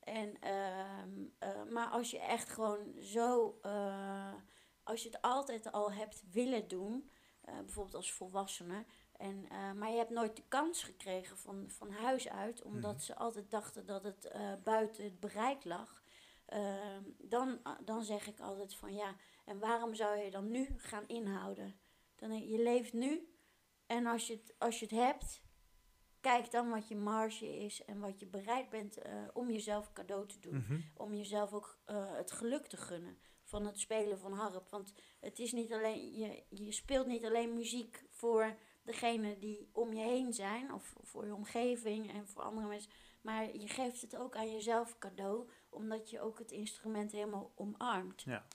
En, 0.00 0.40
eh, 0.40 1.62
maar 1.70 1.86
als 1.88 2.10
je 2.10 2.18
echt 2.18 2.48
gewoon 2.48 2.94
zo, 3.00 3.58
eh, 3.62 4.34
als 4.82 5.02
je 5.02 5.08
het 5.08 5.22
altijd 5.22 5.72
al 5.72 5.92
hebt 5.92 6.22
willen 6.30 6.68
doen, 6.68 7.10
bijvoorbeeld 7.40 7.94
als 7.94 8.12
volwassene, 8.12 8.84
en, 9.12 9.46
maar 9.78 9.90
je 9.90 9.96
hebt 9.96 10.10
nooit 10.10 10.36
de 10.36 10.44
kans 10.48 10.82
gekregen 10.82 11.38
van, 11.38 11.64
van 11.70 11.90
huis 11.90 12.28
uit, 12.28 12.62
omdat 12.62 12.94
Mhm. 12.94 13.02
ze 13.02 13.16
altijd 13.16 13.50
dachten 13.50 13.86
dat 13.86 14.02
het 14.02 14.32
buiten 14.64 15.04
het 15.04 15.20
bereik 15.20 15.64
lag. 15.64 16.02
Ehm, 16.46 17.02
dan, 17.18 17.60
dan 17.84 18.02
zeg 18.02 18.26
ik 18.26 18.40
altijd 18.40 18.74
van 18.74 18.94
ja, 18.94 19.14
en 19.48 19.58
waarom 19.58 19.94
zou 19.94 20.16
je 20.18 20.30
dan 20.30 20.50
nu 20.50 20.74
gaan 20.76 21.04
inhouden? 21.08 21.78
Dan, 22.16 22.48
je 22.48 22.62
leeft 22.62 22.92
nu 22.92 23.28
en 23.86 24.06
als 24.06 24.26
je, 24.26 24.32
het, 24.32 24.54
als 24.58 24.78
je 24.78 24.84
het 24.84 24.94
hebt, 24.94 25.42
kijk 26.20 26.50
dan 26.50 26.70
wat 26.70 26.88
je 26.88 26.96
marge 26.96 27.58
is 27.58 27.84
en 27.84 27.98
wat 28.00 28.20
je 28.20 28.26
bereid 28.26 28.68
bent 28.68 28.96
eh, 28.98 29.12
om 29.32 29.50
jezelf 29.50 29.92
cadeau 29.92 30.26
te 30.26 30.38
doen 30.40 30.54
Mhm. 30.56 30.80
om 30.96 31.14
jezelf 31.14 31.52
ook 31.52 31.78
eh, 31.84 32.14
het 32.16 32.32
geluk 32.32 32.66
te 32.66 32.76
gunnen 32.76 33.18
van 33.42 33.66
het 33.66 33.78
spelen 33.78 34.18
van 34.18 34.32
harp. 34.32 34.68
Want 34.70 34.92
het 35.20 35.38
is 35.38 35.52
niet 35.52 35.72
alleen, 35.72 36.14
je, 36.14 36.42
je 36.48 36.72
speelt 36.72 37.06
niet 37.06 37.24
alleen 37.24 37.54
muziek 37.54 38.04
voor 38.10 38.56
degene 38.82 39.38
die 39.38 39.68
om 39.72 39.92
je 39.92 40.02
heen 40.02 40.32
zijn, 40.32 40.72
of 40.72 40.94
voor 41.02 41.26
je 41.26 41.34
omgeving 41.34 42.12
en 42.12 42.28
voor 42.28 42.42
andere 42.42 42.66
mensen, 42.66 42.90
maar 43.22 43.56
je 43.56 43.68
geeft 43.68 44.00
het 44.00 44.16
ook 44.16 44.36
aan 44.36 44.52
jezelf 44.52 44.98
cadeau, 44.98 45.50
omdat 45.68 46.10
je 46.10 46.20
ook 46.20 46.38
het 46.38 46.50
instrument 46.50 47.12
helemaal 47.12 47.52
omarmt. 47.54 48.22
Ja. 48.22 48.46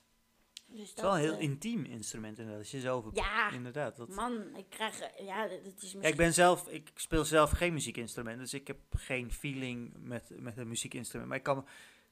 Dus 0.67 0.89
Het 0.89 0.97
is 0.97 1.03
wel 1.03 1.13
een 1.13 1.19
heel 1.19 1.33
eh, 1.33 1.41
intiem 1.41 1.83
instrument 1.85 2.37
inderdaad. 2.37 2.61
Als 2.61 2.71
je 2.71 2.79
zelf 2.79 3.05
Ja, 3.13 3.51
inderdaad. 3.51 3.95
Dat, 3.97 4.09
man, 4.09 4.55
ik 4.55 4.65
krijg, 4.69 4.99
eh, 4.99 5.25
ja, 5.25 5.47
dat 5.47 5.51
is 5.59 5.63
Ja, 5.65 5.71
misschien... 5.81 6.01
ik 6.01 6.15
ben 6.15 6.33
zelf, 6.33 6.67
ik 6.67 6.91
speel 6.95 7.25
zelf 7.25 7.49
geen 7.51 7.73
muziekinstrument, 7.73 8.39
dus 8.39 8.53
ik 8.53 8.67
heb 8.67 8.77
geen 8.89 9.31
feeling 9.31 9.93
met, 9.99 10.29
met 10.39 10.57
een 10.57 10.67
muziekinstrument. 10.67 11.29
Maar 11.29 11.37
ik 11.37 11.43
kan, 11.43 11.57
me- 11.57 11.63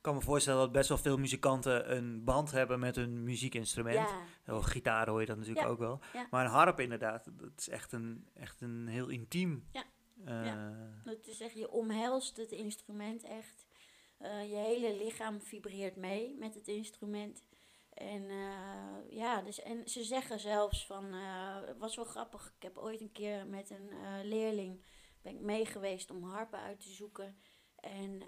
kan 0.02 0.16
me 0.16 0.22
voorstellen 0.22 0.60
dat 0.60 0.72
best 0.72 0.90
wel 0.90 0.98
veel 0.98 1.18
muzikanten 1.18 1.96
een 1.98 2.24
band 2.24 2.52
hebben 2.52 2.80
met 2.80 2.98
een 2.98 3.24
muziekinstrument. 3.24 4.10
ja, 4.46 4.54
Oh, 4.54 4.64
gitaar 4.64 5.10
hoor 5.10 5.20
je 5.20 5.26
dat 5.26 5.38
natuurlijk 5.38 5.66
Ja, 5.66 5.72
ook 5.72 5.80
wel. 5.80 6.00
ja. 6.14 6.28
Maar 6.32 6.46
een 6.46 6.52
harp 6.52 6.80
inderdaad, 6.80 7.26
dat 7.40 7.52
is 7.58 7.70
echt 7.70 7.92
een, 7.92 8.28
echt 8.34 8.62
een 8.62 8.88
heel 8.88 9.08
intiem. 9.08 9.68
Ja, 9.74 9.84
eh, 10.26 10.46
ja. 10.46 10.74
Het 11.04 11.28
is 11.28 11.40
echt, 11.42 11.54
je 11.54 11.70
omhelst 11.72 12.38
het 12.38 12.52
instrument 12.52 13.24
echt. 13.24 13.66
Je 14.24 14.56
hele 14.66 14.98
lichaam 15.04 15.42
vibreert 15.42 15.96
mee 15.96 16.36
met 16.40 16.54
het 16.54 16.68
instrument. 16.68 17.44
En 18.02 18.30
eh, 18.30 19.18
ja, 19.18 19.42
dus, 19.42 19.62
en 19.62 19.90
ze 19.90 20.04
zeggen 20.04 20.40
zelfs 20.40 20.86
van, 20.86 21.14
eh, 21.14 21.62
het 21.66 21.78
was 21.78 21.96
wel 21.96 22.06
grappig. 22.06 22.54
Ik 22.56 22.64
heb 22.64 22.78
ooit 22.78 23.02
een 23.02 23.12
keer 23.12 23.48
met 23.48 23.70
een 23.70 23.90
eh, 23.90 24.24
leerling 24.24 24.84
ben 25.22 25.36
ik 25.36 25.42
mee 25.42 25.66
geweest 25.66 26.12
om 26.12 26.24
harpen 26.24 26.60
uit 26.60 26.80
te 26.80 26.90
zoeken. 26.90 27.38
En, 27.76 28.22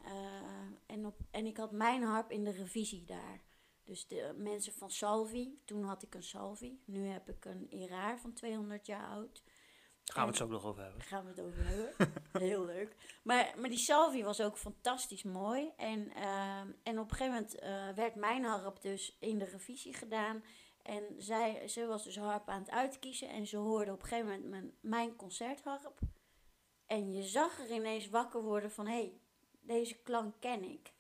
en, 0.86 1.06
op, 1.06 1.20
en 1.32 1.46
ik 1.46 1.58
had 1.58 1.72
mijn 1.72 2.03
harp 2.03 2.32
in 2.32 2.44
de 2.44 2.51
revisie 2.51 3.03
daar. 3.03 3.42
Dus 3.84 4.08
de 4.08 4.34
mensen 4.38 4.74
van 4.74 4.92
Salvi, 4.92 5.62
toen 5.65 5.84
had 5.84 6.03
ik 6.03 6.15
een 6.15 6.24
Salvi. 6.24 6.82
Nu 6.86 7.06
heb 7.06 7.30
ik 7.30 7.46
een 7.46 7.68
Eraar 7.70 8.20
van 8.20 8.34
200 8.34 8.86
jaar 8.86 9.08
oud. 9.08 9.44
Gaan 10.03 10.24
we 10.24 10.29
het 10.29 10.38
zo 10.38 10.43
ook 10.43 10.50
nog 10.50 10.65
over 10.65 10.81
hebben. 10.81 11.00
Daar 11.00 11.07
gaan 11.07 11.24
we 11.24 11.29
het 11.29 11.41
over 11.41 11.67
hebben. 11.67 12.13
Heel 12.50 12.65
leuk. 12.65 12.95
Maar, 13.24 13.53
maar 13.57 13.69
die 13.69 13.77
Salvi 13.77 14.24
was 14.24 14.41
ook 14.41 14.57
fantastisch 14.57 15.24
mooi. 15.24 15.72
En, 15.77 16.12
ehm, 16.13 16.72
en 16.83 17.00
op 17.00 17.12
een 17.12 17.15
gegeven 17.17 17.33
moment 17.33 17.60
eh, 17.60 17.89
werd 17.95 18.15
mijn 18.15 18.43
harp 18.43 18.81
dus 18.81 19.17
in 19.19 19.38
de 19.38 19.45
revisie 19.45 19.93
gedaan. 19.93 20.43
En 20.81 21.03
zij, 21.17 21.67
ze 21.67 21.86
was 21.86 22.03
dus 22.03 22.17
harp 22.17 22.50
aan 22.50 22.60
het 22.60 22.69
uitkiezen. 22.69 23.29
En 23.29 23.48
ze 23.48 23.57
hoorde 23.57 23.91
op 23.91 24.01
een 24.01 24.07
gegeven 24.07 24.31
moment 24.31 24.50
mijn, 24.50 24.74
mijn 24.81 25.15
concertharp. 25.15 26.00
En 26.88 27.12
je 27.12 27.24
zag 27.24 27.60
er 27.60 27.72
ineens 27.72 28.10
wakker 28.10 28.41
worden 28.41 28.72
van... 28.72 28.88
hé, 28.88 28.93
hey, 28.93 29.19
deze 29.62 30.01
klank 30.01 30.33
ken 30.39 30.63
ik. 30.63 30.93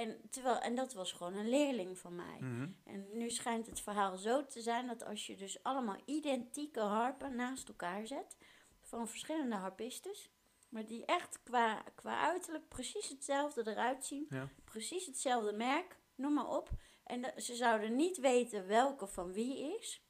En, 0.00 0.30
terwijl, 0.30 0.58
en 0.58 0.74
dat 0.74 0.92
was 0.92 1.12
gewoon 1.12 1.34
een 1.34 1.48
leerling 1.48 1.98
van 1.98 2.14
mij. 2.14 2.38
Mhm. 2.40 2.68
En 2.84 3.06
nu 3.12 3.30
schijnt 3.30 3.66
het 3.66 3.80
verhaal 3.80 4.16
zo 4.16 4.46
te 4.46 4.60
zijn 4.60 4.86
dat 4.86 5.04
als 5.04 5.26
je 5.26 5.36
dus 5.36 5.62
allemaal 5.62 5.96
identieke 6.04 6.80
harpen 6.80 7.34
naast 7.34 7.68
elkaar 7.68 8.06
zet, 8.06 8.36
van 8.80 9.08
verschillende 9.08 9.56
harpistes, 9.56 10.30
maar 10.68 10.86
die 10.86 11.04
echt 11.04 11.42
qua, 11.42 11.82
qua 11.94 12.20
uiterlijk 12.20 12.68
precies 12.68 13.08
hetzelfde 13.08 13.70
eruit 13.70 14.04
zien, 14.06 14.26
Ja. 14.28 14.48
precies 14.64 15.06
hetzelfde 15.06 15.52
merk, 15.52 15.98
noem 16.14 16.34
maar 16.34 16.48
op. 16.48 16.70
En 17.04 17.42
ze 17.42 17.54
zouden 17.54 17.96
niet 17.96 18.18
weten 18.18 18.66
welke 18.66 19.06
van 19.06 19.32
wie 19.32 19.78
is, 19.78 20.04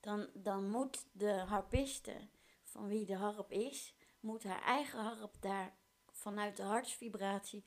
dan, 0.00 0.30
dan 0.34 0.70
moet 0.70 1.06
de 1.12 1.32
harpiste 1.32 2.28
van 2.62 2.86
wie 2.86 3.04
de 3.04 3.16
harp 3.16 3.50
is, 3.50 3.94
moet 4.20 4.44
haar 4.44 4.62
eigen 4.62 4.98
harp 4.98 5.36
daar 5.40 5.76
vanuit 6.12 6.56
de 6.56 6.62
hartsvibratie 6.62 7.64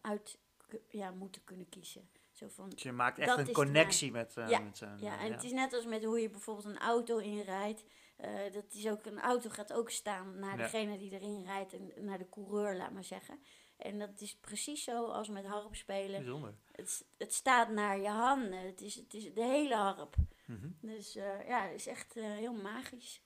uit 0.00 0.38
ku- 0.56 0.82
ja, 0.88 1.10
moeten 1.10 1.44
kunnen 1.44 1.68
kiezen. 1.68 2.10
Zo 2.32 2.48
van, 2.48 2.68
Dus 2.68 2.82
je 2.82 2.92
maakt 2.92 3.18
echt 3.18 3.36
een 3.38 3.52
connectie 3.52 4.10
met, 4.10 4.36
eh 4.36 4.48
Ja, 4.48 4.58
met 4.58 4.78
ja, 4.78 5.18
eh, 5.18 5.24
en 5.24 5.32
het 5.32 5.44
is 5.44 5.52
net 5.52 5.72
als 5.72 5.84
met 5.86 6.04
hoe 6.04 6.20
je 6.20 6.30
bijvoorbeeld 6.30 6.66
een 6.66 6.78
auto 6.78 7.18
inrijdt. 7.18 7.84
Eh, 8.16 8.52
dat 8.52 8.64
is 8.74 8.88
ook, 8.88 9.06
een 9.06 9.20
auto 9.20 9.50
gaat 9.50 9.72
ook 9.72 9.90
staan 9.90 10.38
naar 10.38 10.56
Ja. 10.56 10.62
degene 10.62 10.98
die 10.98 11.10
erin 11.12 11.44
rijdt 11.44 11.72
en 11.72 11.92
naar 11.96 12.18
de 12.18 12.28
coureur, 12.28 12.76
laat 12.76 12.92
maar 12.92 13.04
zeggen. 13.04 13.40
En 13.76 13.98
dat 13.98 14.20
is 14.20 14.36
precies 14.36 14.84
zo 14.84 15.04
als 15.06 15.28
met 15.28 15.46
harp 15.46 15.74
spelen. 15.74 16.20
Bijzonder. 16.22 16.54
Het, 16.72 17.04
het 17.18 17.34
staat 17.34 17.68
naar 17.70 17.98
je 17.98 18.08
handen. 18.08 18.58
Het 18.66 18.80
is, 18.80 18.94
het 18.94 19.14
is 19.14 19.34
de 19.34 19.44
hele 19.44 19.74
harp. 19.74 20.16
Mhm. 20.46 20.68
Dus 20.80 21.16
eh, 21.16 21.46
ja, 21.48 21.62
het 21.62 21.74
is 21.74 21.86
echt 21.86 22.16
eh, 22.16 22.24
heel 22.24 22.52
magisch. 22.54 23.22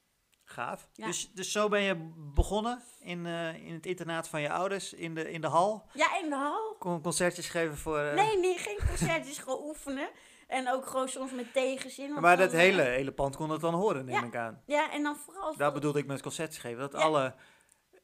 Gaaf. 0.49 0.89
Ja. 0.93 1.07
Dus, 1.07 1.31
dus 1.35 1.53
zo 1.53 1.69
ben 1.69 1.81
je 1.83 2.11
begonnen 2.35 2.83
in, 3.01 3.27
eh, 3.27 3.55
in 3.67 3.75
het 3.75 3.87
internaat 3.87 4.29
van 4.29 4.41
je 4.41 4.51
ouders, 4.51 4.93
in 4.93 5.15
de, 5.15 5.31
in 5.31 5.41
de 5.41 5.47
hal. 5.47 5.87
Ja, 5.93 6.19
in 6.23 6.29
de 6.29 6.37
hal. 6.37 6.77
Kon 6.79 7.01
concertjes 7.03 7.49
geven 7.49 7.77
voor... 7.77 7.99
eh, 7.99 8.15
Nee, 8.15 8.39
nee, 8.39 8.59
geen 8.59 8.79
concertjes, 8.89 9.39
gewoon 9.45 9.63
oefenen. 9.65 10.09
En 10.47 10.73
ook 10.73 10.87
gewoon 10.87 11.09
soms 11.09 11.33
met 11.33 11.53
tegenzin. 11.53 12.21
maar 12.21 12.37
dat 12.37 12.53
eh, 12.53 12.59
hele, 12.59 12.83
hele 12.83 13.13
pand 13.13 13.37
kon 13.37 13.51
het 13.51 13.61
dan 13.61 13.75
horen, 13.75 14.05
neem 14.05 14.15
Ja. 14.15 14.25
ik 14.25 14.37
aan. 14.37 14.63
Ja, 14.67 14.93
en 14.93 15.03
dan 15.03 15.17
vooral... 15.17 15.57
Daar 15.57 15.73
bedoelde 15.73 15.99
ik 15.99 16.07
met 16.07 16.23
concertjes 16.23 16.59
geven. 16.63 16.79
Dat 16.79 16.95
alle 16.95 17.35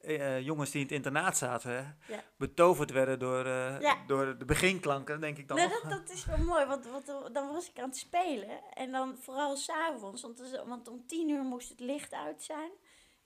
eh, 0.03 0.41
jongens 0.41 0.71
die 0.71 0.81
in 0.81 0.87
het 0.87 0.95
internaat 0.97 1.37
zaten, 1.37 1.99
Ja. 2.09 2.23
betoverd 2.37 2.91
werden 2.91 3.19
door, 3.19 3.45
eh, 3.47 3.81
Ja. 3.81 3.97
door 4.07 4.39
de 4.39 4.45
beginklanken, 4.45 5.21
denk 5.21 5.39
ik 5.39 5.49
dan. 5.49 5.57
Nee, 5.57 5.69
nog. 5.69 5.81
dat, 5.81 5.91
dat 5.91 6.11
is 6.11 6.25
wel 6.25 6.39
mooi, 6.39 6.65
want, 6.65 6.87
want 6.87 7.07
dan 7.35 7.49
was 7.53 7.71
ik 7.71 7.79
aan 7.79 7.89
het 7.89 7.97
spelen. 7.99 8.61
En 8.75 8.93
dan 8.93 9.17
vooral 9.19 9.57
s'avonds, 9.57 10.23
want, 10.23 10.63
want 10.67 10.89
om 10.89 11.07
tien 11.07 11.29
uur 11.29 11.43
moest 11.43 11.69
het 11.69 11.81
licht 11.81 12.13
uit 12.13 12.43
zijn. 12.43 12.71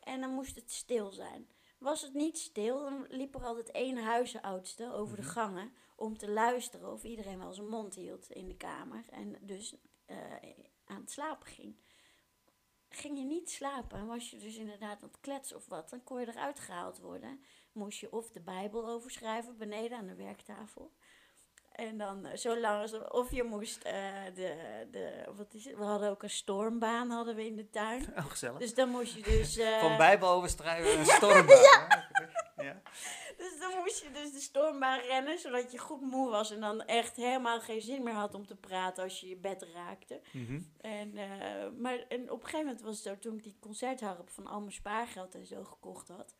En 0.00 0.20
dan 0.20 0.30
moest 0.30 0.56
het 0.56 0.70
stil 0.72 1.10
zijn. 1.12 1.48
Was 1.78 2.02
het 2.02 2.14
niet 2.14 2.38
stil, 2.38 2.80
dan 2.82 3.06
liep 3.08 3.34
er 3.34 3.44
altijd 3.44 3.70
één 3.70 3.96
huisenoudste 4.04 4.92
over 4.92 5.12
Mhm. 5.18 5.22
de 5.26 5.28
gangen... 5.32 5.72
om 5.98 6.18
te 6.18 6.30
luisteren 6.30 6.92
of 6.92 7.02
iedereen 7.04 7.38
wel 7.38 7.52
zijn 7.52 7.68
mond 7.68 7.94
hield 7.94 8.30
in 8.30 8.46
de 8.48 8.56
kamer. 8.56 9.04
En 9.10 9.36
dus 9.40 9.74
eh, 10.06 10.16
aan 10.86 11.00
het 11.00 11.10
slapen 11.10 11.46
ging. 11.46 11.76
Ging 12.88 13.18
je 13.18 13.24
niet 13.24 13.50
slapen 13.50 13.98
en 13.98 14.06
was 14.06 14.30
je 14.30 14.36
dus 14.36 14.56
inderdaad 14.56 15.02
aan 15.02 15.08
het 15.08 15.20
kletsen 15.20 15.56
of 15.56 15.66
wat... 15.68 15.90
dan 15.90 16.04
kon 16.04 16.20
je 16.20 16.28
eruit 16.28 16.60
gehaald 16.60 16.98
worden. 16.98 17.40
Moest 17.72 17.98
je 17.98 18.12
of 18.12 18.30
de 18.30 18.40
Bijbel 18.40 18.88
overschrijven 18.88 19.56
beneden 19.56 19.98
aan 19.98 20.06
de 20.06 20.14
werktafel... 20.14 20.92
En 21.76 21.98
dan 21.98 22.26
eh, 22.26 22.36
zo 22.36 22.60
lang 22.60 22.80
als... 22.80 23.08
Of 23.08 23.30
je 23.30 23.42
moest 23.42 23.82
eh, 23.82 23.94
de, 24.34 24.86
de... 24.90 25.24
Wat 25.36 25.54
is 25.54 25.64
het? 25.64 25.76
We 25.76 25.84
hadden 25.84 26.10
ook 26.10 26.22
een 26.22 26.30
stormbaan 26.30 27.10
hadden 27.10 27.34
we 27.34 27.46
in 27.46 27.56
de 27.56 27.70
tuin. 27.70 28.06
Oh, 28.18 28.24
gezellig. 28.26 28.58
Dus 28.58 28.74
dan 28.74 28.88
moest 28.88 29.14
je 29.14 29.22
dus... 29.22 29.56
eh, 29.66 29.80
Van 29.80 29.96
Bijbel 29.96 30.28
overstrijden 30.28 30.98
een 30.98 31.06
stormbaan. 31.16 31.56
ja. 31.56 32.08
Ja. 32.56 32.82
dus 33.38 33.58
dan 33.60 33.78
moest 33.78 34.02
je 34.02 34.10
dus 34.10 34.32
de 34.32 34.40
stormbaan 34.40 35.00
rennen, 35.00 35.38
zodat 35.38 35.72
je 35.72 35.78
goed 35.78 36.00
moe 36.00 36.30
was. 36.30 36.50
En 36.50 36.60
dan 36.60 36.82
echt 36.82 37.16
helemaal 37.16 37.60
geen 37.60 37.80
zin 37.80 38.02
meer 38.02 38.12
had 38.14 38.34
om 38.34 38.46
te 38.46 38.56
praten 38.56 39.02
als 39.04 39.20
je 39.20 39.28
je 39.28 39.36
bed 39.36 39.62
raakte. 39.74 40.20
Mhm. 40.32 40.60
En, 40.80 41.16
eh, 41.16 41.70
maar 41.78 41.98
en 42.08 42.30
op 42.30 42.38
een 42.38 42.44
gegeven 42.44 42.64
moment 42.66 42.80
was 42.80 42.94
het 42.94 43.04
zo, 43.04 43.18
toen 43.18 43.36
ik 43.36 43.42
die 43.42 43.56
concertharp 43.60 44.30
van 44.30 44.46
al 44.46 44.60
mijn 44.60 44.72
spaargeld 44.72 45.34
en 45.34 45.46
zo 45.46 45.64
gekocht 45.64 46.08
had. 46.08 46.34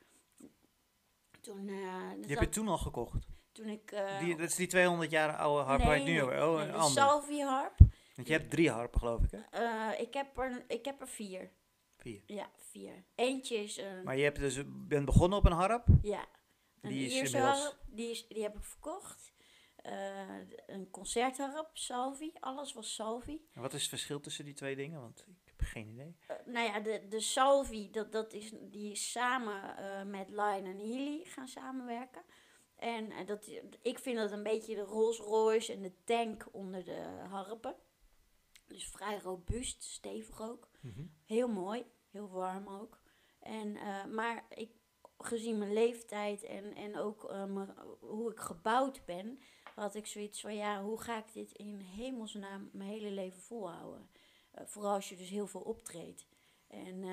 Toen, 1.41 1.69
eh, 1.69 2.11
Die 2.11 2.21
zat- 2.21 2.29
heb 2.29 2.41
je 2.41 2.49
toen 2.49 2.69
al 2.69 2.79
gekocht. 2.79 3.27
toen 3.53 3.67
ik... 3.69 3.91
eh, 3.93 4.19
Die, 4.19 4.37
dat 4.37 4.49
is 4.49 4.55
die 4.55 4.67
200 4.67 5.11
jaar 5.11 5.37
oude 5.37 5.63
harp 5.65 5.83
waar 5.83 5.93
je 5.99 6.03
het 6.03 6.05
nu 6.09 6.13
nee, 6.35 6.47
Oh, 6.49 6.57
nee, 6.59 6.69
een. 6.69 6.83
Salvi 6.83 7.41
harp. 7.43 7.79
Want 8.15 8.29
je 8.29 8.35
hebt 8.35 8.51
drie 8.51 8.71
harpen, 8.71 8.99
geloof 9.01 9.23
ik, 9.23 9.31
hè? 9.31 9.39
Eh, 9.51 10.01
ik, 10.01 10.15
heb 10.15 10.39
er, 10.39 10.65
ik 10.69 10.85
heb 10.85 11.01
er 11.01 11.09
vier. 11.09 11.51
Vier. 12.07 12.23
Ja, 12.27 12.51
vier. 12.57 13.05
Eentje 13.15 13.57
is 13.57 13.77
een... 13.77 14.03
Maar 14.05 14.17
je 14.17 14.23
hebt 14.23 14.39
dus, 14.39 14.63
bent 14.67 15.05
begonnen 15.05 15.39
op 15.39 15.45
een 15.45 15.53
harp. 15.53 15.87
Ja. 16.03 16.29
Die 16.81 17.07
is 17.07 17.15
inmiddels- 17.15 17.63
harp, 17.63 17.79
die, 17.87 18.11
is, 18.11 18.29
die 18.29 18.43
heb 18.43 18.57
ik 18.57 18.65
verkocht. 18.65 19.33
Eh, 19.77 20.39
een 20.67 20.91
concertharp, 20.91 21.71
Salvi. 21.73 22.33
Alles 22.41 22.73
was 22.73 22.95
Salvi. 22.95 23.47
En 23.53 23.61
wat 23.61 23.73
is 23.73 23.81
het 23.81 23.89
verschil 23.89 24.21
tussen 24.21 24.45
die 24.45 24.55
twee 24.55 24.77
dingen? 24.77 25.01
Want 25.01 25.25
ik 25.29 25.43
heb 25.45 25.61
geen 25.61 25.89
idee. 25.89 26.17
Eh, 26.27 26.37
nou 26.47 26.67
ja, 26.67 26.81
de, 26.81 27.07
de 27.09 27.21
Salvi, 27.21 27.91
dat, 27.91 28.13
dat 28.13 28.33
is, 28.33 28.53
die 28.61 28.91
is 28.91 29.11
samen 29.11 29.77
eh, 29.77 30.05
met 30.05 30.29
Line 30.29 30.69
en 30.71 30.79
Healy 30.79 31.25
gaan 31.25 31.49
samenwerken. 31.49 32.23
En 32.77 33.27
dat, 33.27 33.51
ik 33.83 33.99
vind 33.99 34.17
dat 34.17 34.33
een 34.33 34.43
beetje 34.43 34.75
de 34.75 34.81
Rolls 34.81 35.19
Royce 35.19 35.73
en 35.73 35.83
de 35.83 35.93
tank 36.05 36.49
onder 36.53 36.85
de 36.85 37.25
harpen. 37.29 37.77
Dus 38.67 38.89
vrij 38.89 39.19
robuust, 39.19 39.83
stevig 39.83 40.43
ook. 40.43 40.69
Mhm. 40.81 41.05
Heel 41.25 41.49
mooi, 41.49 41.85
heel 42.17 42.31
warm 42.31 42.69
ook. 42.69 42.99
En, 43.39 43.77
eh, 43.77 44.05
maar 44.05 44.47
ik, 44.55 44.71
gezien 45.19 45.59
mijn 45.59 45.73
leeftijd 45.73 46.43
en, 46.43 46.75
en 46.75 46.99
ook 46.99 47.25
eh, 47.25 47.63
hoe 48.01 48.31
ik 48.31 48.41
gebouwd 48.41 49.05
ben, 49.05 49.39
had 49.75 49.95
ik 49.95 50.07
zoiets 50.07 50.41
van 50.41 50.55
ja, 50.55 50.83
hoe 50.83 51.01
ga 51.01 51.19
ik 51.19 51.33
dit 51.33 51.53
in 51.53 51.79
hemelsnaam 51.79 52.71
mijn 52.73 52.91
hele 52.91 53.11
leven 53.11 53.43
volhouden? 53.43 54.11
Eh, 54.51 54.67
vooral 54.67 54.95
als 54.95 55.09
je 55.09 55.17
dus 55.17 55.31
heel 55.31 55.47
veel 55.47 55.61
optreedt. 55.61 56.27
En, 56.67 57.05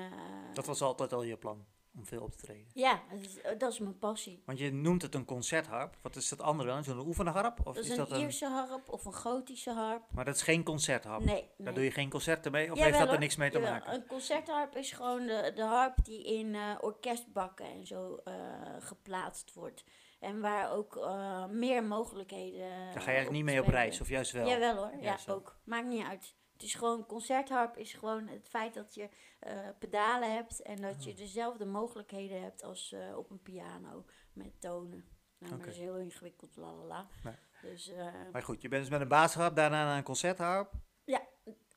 Dat 0.54 0.66
was 0.66 0.82
altijd 0.82 1.12
al 1.12 1.22
je 1.22 1.36
plan, 1.36 1.66
om 1.96 2.06
veel 2.06 2.22
op 2.22 2.30
te 2.30 2.36
treden. 2.36 2.66
Ja, 2.74 3.02
dat 3.10 3.20
is, 3.20 3.40
eh, 3.40 3.58
dat 3.58 3.72
is 3.72 3.78
mijn 3.78 3.98
passie. 3.98 4.42
Want 4.46 4.58
je 4.58 4.72
noemt 4.72 5.02
het 5.02 5.14
een 5.14 5.24
concertharp. 5.24 5.96
Wat 6.02 6.16
is 6.16 6.28
dat 6.28 6.40
andere 6.40 6.68
dan? 6.68 6.84
Zo'n 6.84 7.06
oefenharp? 7.06 7.58
Of 7.66 7.74
Dat 7.74 7.84
is 7.84 7.90
is 7.90 7.96
dat 7.96 8.10
een 8.10 8.16
een... 8.16 8.22
Ierse 8.22 8.46
harp 8.46 8.88
of 8.88 9.04
een 9.04 9.14
gotische 9.14 9.70
harp. 9.70 10.02
Maar 10.10 10.24
dat 10.24 10.34
is 10.34 10.42
geen 10.42 10.62
concertharp. 10.62 11.24
Nee, 11.24 11.34
nee. 11.34 11.48
Daar 11.58 11.74
doe 11.74 11.84
je 11.84 11.90
geen 11.90 12.10
concerten 12.10 12.52
mee? 12.52 12.72
Of 12.72 12.78
heeft 12.78 12.98
dat 12.98 13.12
er 13.12 13.18
niks 13.18 13.36
mee 13.36 13.50
te 13.50 13.58
Jawel, 13.58 13.72
maken? 13.72 13.94
Een 13.94 14.06
concertharp 14.06 14.76
is 14.76 14.92
gewoon 14.92 15.26
de, 15.26 15.52
de 15.54 15.62
harp 15.62 16.04
die 16.04 16.24
in 16.24 16.54
eh, 16.54 16.76
orkestbakken 16.80 17.66
en 17.66 17.86
zo 17.86 18.20
eh, 18.24 18.34
geplaatst 18.78 19.52
wordt. 19.52 19.84
En 20.20 20.40
waar 20.40 20.72
ook 20.72 21.08
meer 21.50 21.84
mogelijkheden. 21.84 22.68
Daar 22.68 23.02
ga 23.02 23.10
je 23.10 23.16
eigenlijk 23.16 23.30
niet 23.30 23.44
mee 23.44 23.60
op 23.60 23.68
reis, 23.68 24.00
of 24.00 24.08
juist 24.08 24.32
wel? 24.32 24.48
Jawel 24.48 24.76
hoor, 24.76 24.92
ja, 25.00 25.16
ook. 25.26 25.56
Maakt 25.64 25.86
niet 25.86 26.06
uit. 26.06 26.34
Is 26.64 26.74
gewoon, 26.74 27.06
concertharp 27.06 27.76
is 27.76 27.92
gewoon 27.92 28.26
het 28.28 28.48
feit 28.48 28.74
dat 28.74 28.94
je 28.94 29.08
eh, 29.38 29.68
pedalen 29.78 30.32
hebt 30.34 30.62
en 30.62 30.80
dat 30.82 30.94
Ah. 30.96 31.02
je 31.02 31.14
dezelfde 31.14 31.64
mogelijkheden 31.64 32.42
hebt 32.42 32.62
als 32.62 32.92
eh, 32.92 33.16
op 33.16 33.30
een 33.30 33.42
piano 33.42 34.04
met 34.32 34.60
tonen. 34.60 35.04
Nou, 35.38 35.52
maar 35.52 35.52
Oké. 35.52 35.64
dat 35.64 35.74
is 35.74 35.80
heel 35.80 35.96
ingewikkeld, 35.98 36.56
lalala. 36.56 37.08
Nee. 37.24 37.34
Dus 37.62 37.88
eh, 37.88 38.12
Maar 38.32 38.42
goed, 38.42 38.62
je 38.62 38.68
bent 38.68 38.82
dus 38.82 38.90
met 38.90 39.00
een 39.00 39.08
basisharp, 39.08 39.56
daarna 39.56 39.84
naar 39.84 39.96
een 39.96 40.02
concertharp. 40.04 40.72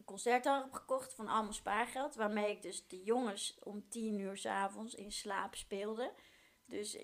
concertharp 0.05 0.73
gekocht 0.73 1.13
van 1.13 1.27
al 1.27 1.41
mijn 1.41 1.53
spaargeld. 1.53 2.15
Waarmee 2.15 2.51
ik 2.51 2.61
dus 2.61 2.87
de 2.87 3.03
jongens 3.03 3.57
om 3.63 3.89
tien 3.89 4.19
uur 4.19 4.37
s'avonds 4.37 4.93
in 4.95 5.11
slaap 5.11 5.55
speelde. 5.55 6.13
Dus, 6.65 6.97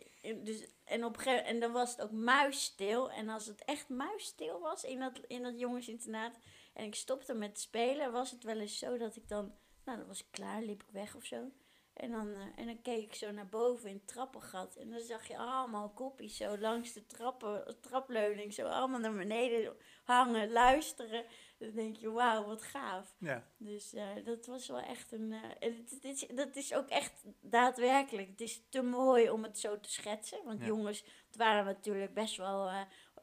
dus, 0.43 0.67
en, 0.83 1.05
op 1.05 1.17
gegeven- 1.17 1.45
en 1.45 1.59
dan 1.59 1.71
was 1.71 1.91
het 1.91 2.01
ook 2.01 2.11
muisstil. 2.11 3.11
En 3.11 3.29
als 3.29 3.45
het 3.45 3.63
echt 3.65 3.89
muisstil 3.89 4.59
was 4.59 4.83
in 4.83 4.99
dat, 4.99 5.19
in 5.27 5.43
dat 5.43 5.59
jongensinternaat. 5.59 6.39
En 6.73 6.85
ik 6.85 6.95
stopte 6.95 7.33
met 7.33 7.59
spelen, 7.59 8.11
was 8.11 8.31
het 8.31 8.43
wel 8.43 8.59
eens 8.59 8.77
zo 8.79 8.97
dat 8.97 9.15
ik 9.15 9.27
dan... 9.27 9.53
Nou, 9.85 9.97
dan 9.97 10.07
was 10.07 10.19
ik 10.19 10.27
klaar, 10.31 10.61
liep 10.61 10.83
ik 10.83 10.89
weg 10.91 11.15
of 11.15 11.25
zo. 11.25 11.51
En 11.93 12.11
dan, 12.11 12.33
eh, 12.33 12.41
en 12.55 12.65
dan 12.65 12.81
keek 12.81 13.03
ik 13.03 13.13
zo 13.15 13.31
naar 13.31 13.49
boven 13.49 13.89
in 13.89 13.95
het 13.95 14.07
trappengat. 14.07 14.75
En 14.75 14.89
dan 14.91 14.99
zag 14.99 15.27
je 15.27 15.37
allemaal 15.37 15.89
koppies 15.89 16.37
zo 16.37 16.57
langs 16.57 16.93
de 16.93 17.05
trappen, 17.05 17.77
trapleuning. 17.81 18.53
Zo 18.53 18.67
allemaal 18.67 18.99
naar 18.99 19.13
beneden 19.13 19.75
hangen, 20.03 20.51
luisteren. 20.51 21.25
Dan 21.57 21.71
denk 21.71 21.95
je, 21.95 22.11
wauw, 22.11 22.45
wat 22.45 22.63
gaaf. 22.63 23.15
Ja. 23.19 23.47
Dus 23.57 23.93
eh, 23.93 24.07
dat 24.25 24.45
was 24.45 24.67
wel 24.67 24.79
echt 24.79 25.11
een... 25.11 25.31
eh, 25.31 25.43
en 25.59 25.77
het, 25.77 25.89
het 25.89 26.03
is, 26.03 26.27
dat 26.35 26.55
is 26.55 26.73
ook 26.73 26.89
echt 26.89 27.23
daadwerkelijk. 27.41 28.27
Het 28.29 28.41
is 28.41 28.61
te 28.69 28.81
mooi 28.81 29.29
om 29.29 29.43
het 29.43 29.59
zo 29.59 29.79
te 29.79 29.91
schetsen. 29.91 30.43
Want 30.45 30.59
Ja. 30.59 30.65
jongens, 30.65 31.03
het 31.27 31.35
waren 31.35 31.65
natuurlijk 31.65 32.13
best 32.13 32.37
wel... 32.37 32.69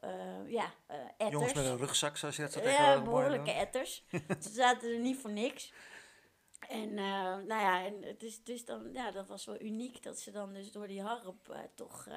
eh, 0.01 0.51
ja, 0.51 0.73
eh 0.87 0.97
etters. 0.97 1.31
Jongens 1.31 1.53
met 1.53 1.65
een 1.65 1.77
rugzak, 1.77 2.17
zoals 2.17 2.35
je 2.35 2.41
dat 2.41 2.51
zo 2.51 2.59
Ja, 2.59 2.65
tegenwoordig 2.65 3.03
behoorlijke 3.03 3.51
etters. 3.51 4.05
Ze 4.45 4.49
zaten 4.49 4.93
er 4.93 4.99
niet 4.99 5.17
voor 5.17 5.31
niks. 5.31 5.73
En 6.69 6.89
eh, 6.89 7.05
nou 7.23 7.47
ja, 7.47 7.85
en 7.85 8.03
het 8.03 8.23
is 8.23 8.43
dus 8.43 8.65
dan, 8.65 8.89
ja, 8.93 9.11
dat 9.11 9.27
was 9.27 9.45
wel 9.45 9.61
uniek 9.61 10.03
dat 10.03 10.19
ze 10.19 10.31
dan 10.31 10.53
dus 10.53 10.71
door 10.71 10.87
die 10.87 11.01
harp 11.01 11.69
toch 11.75 12.07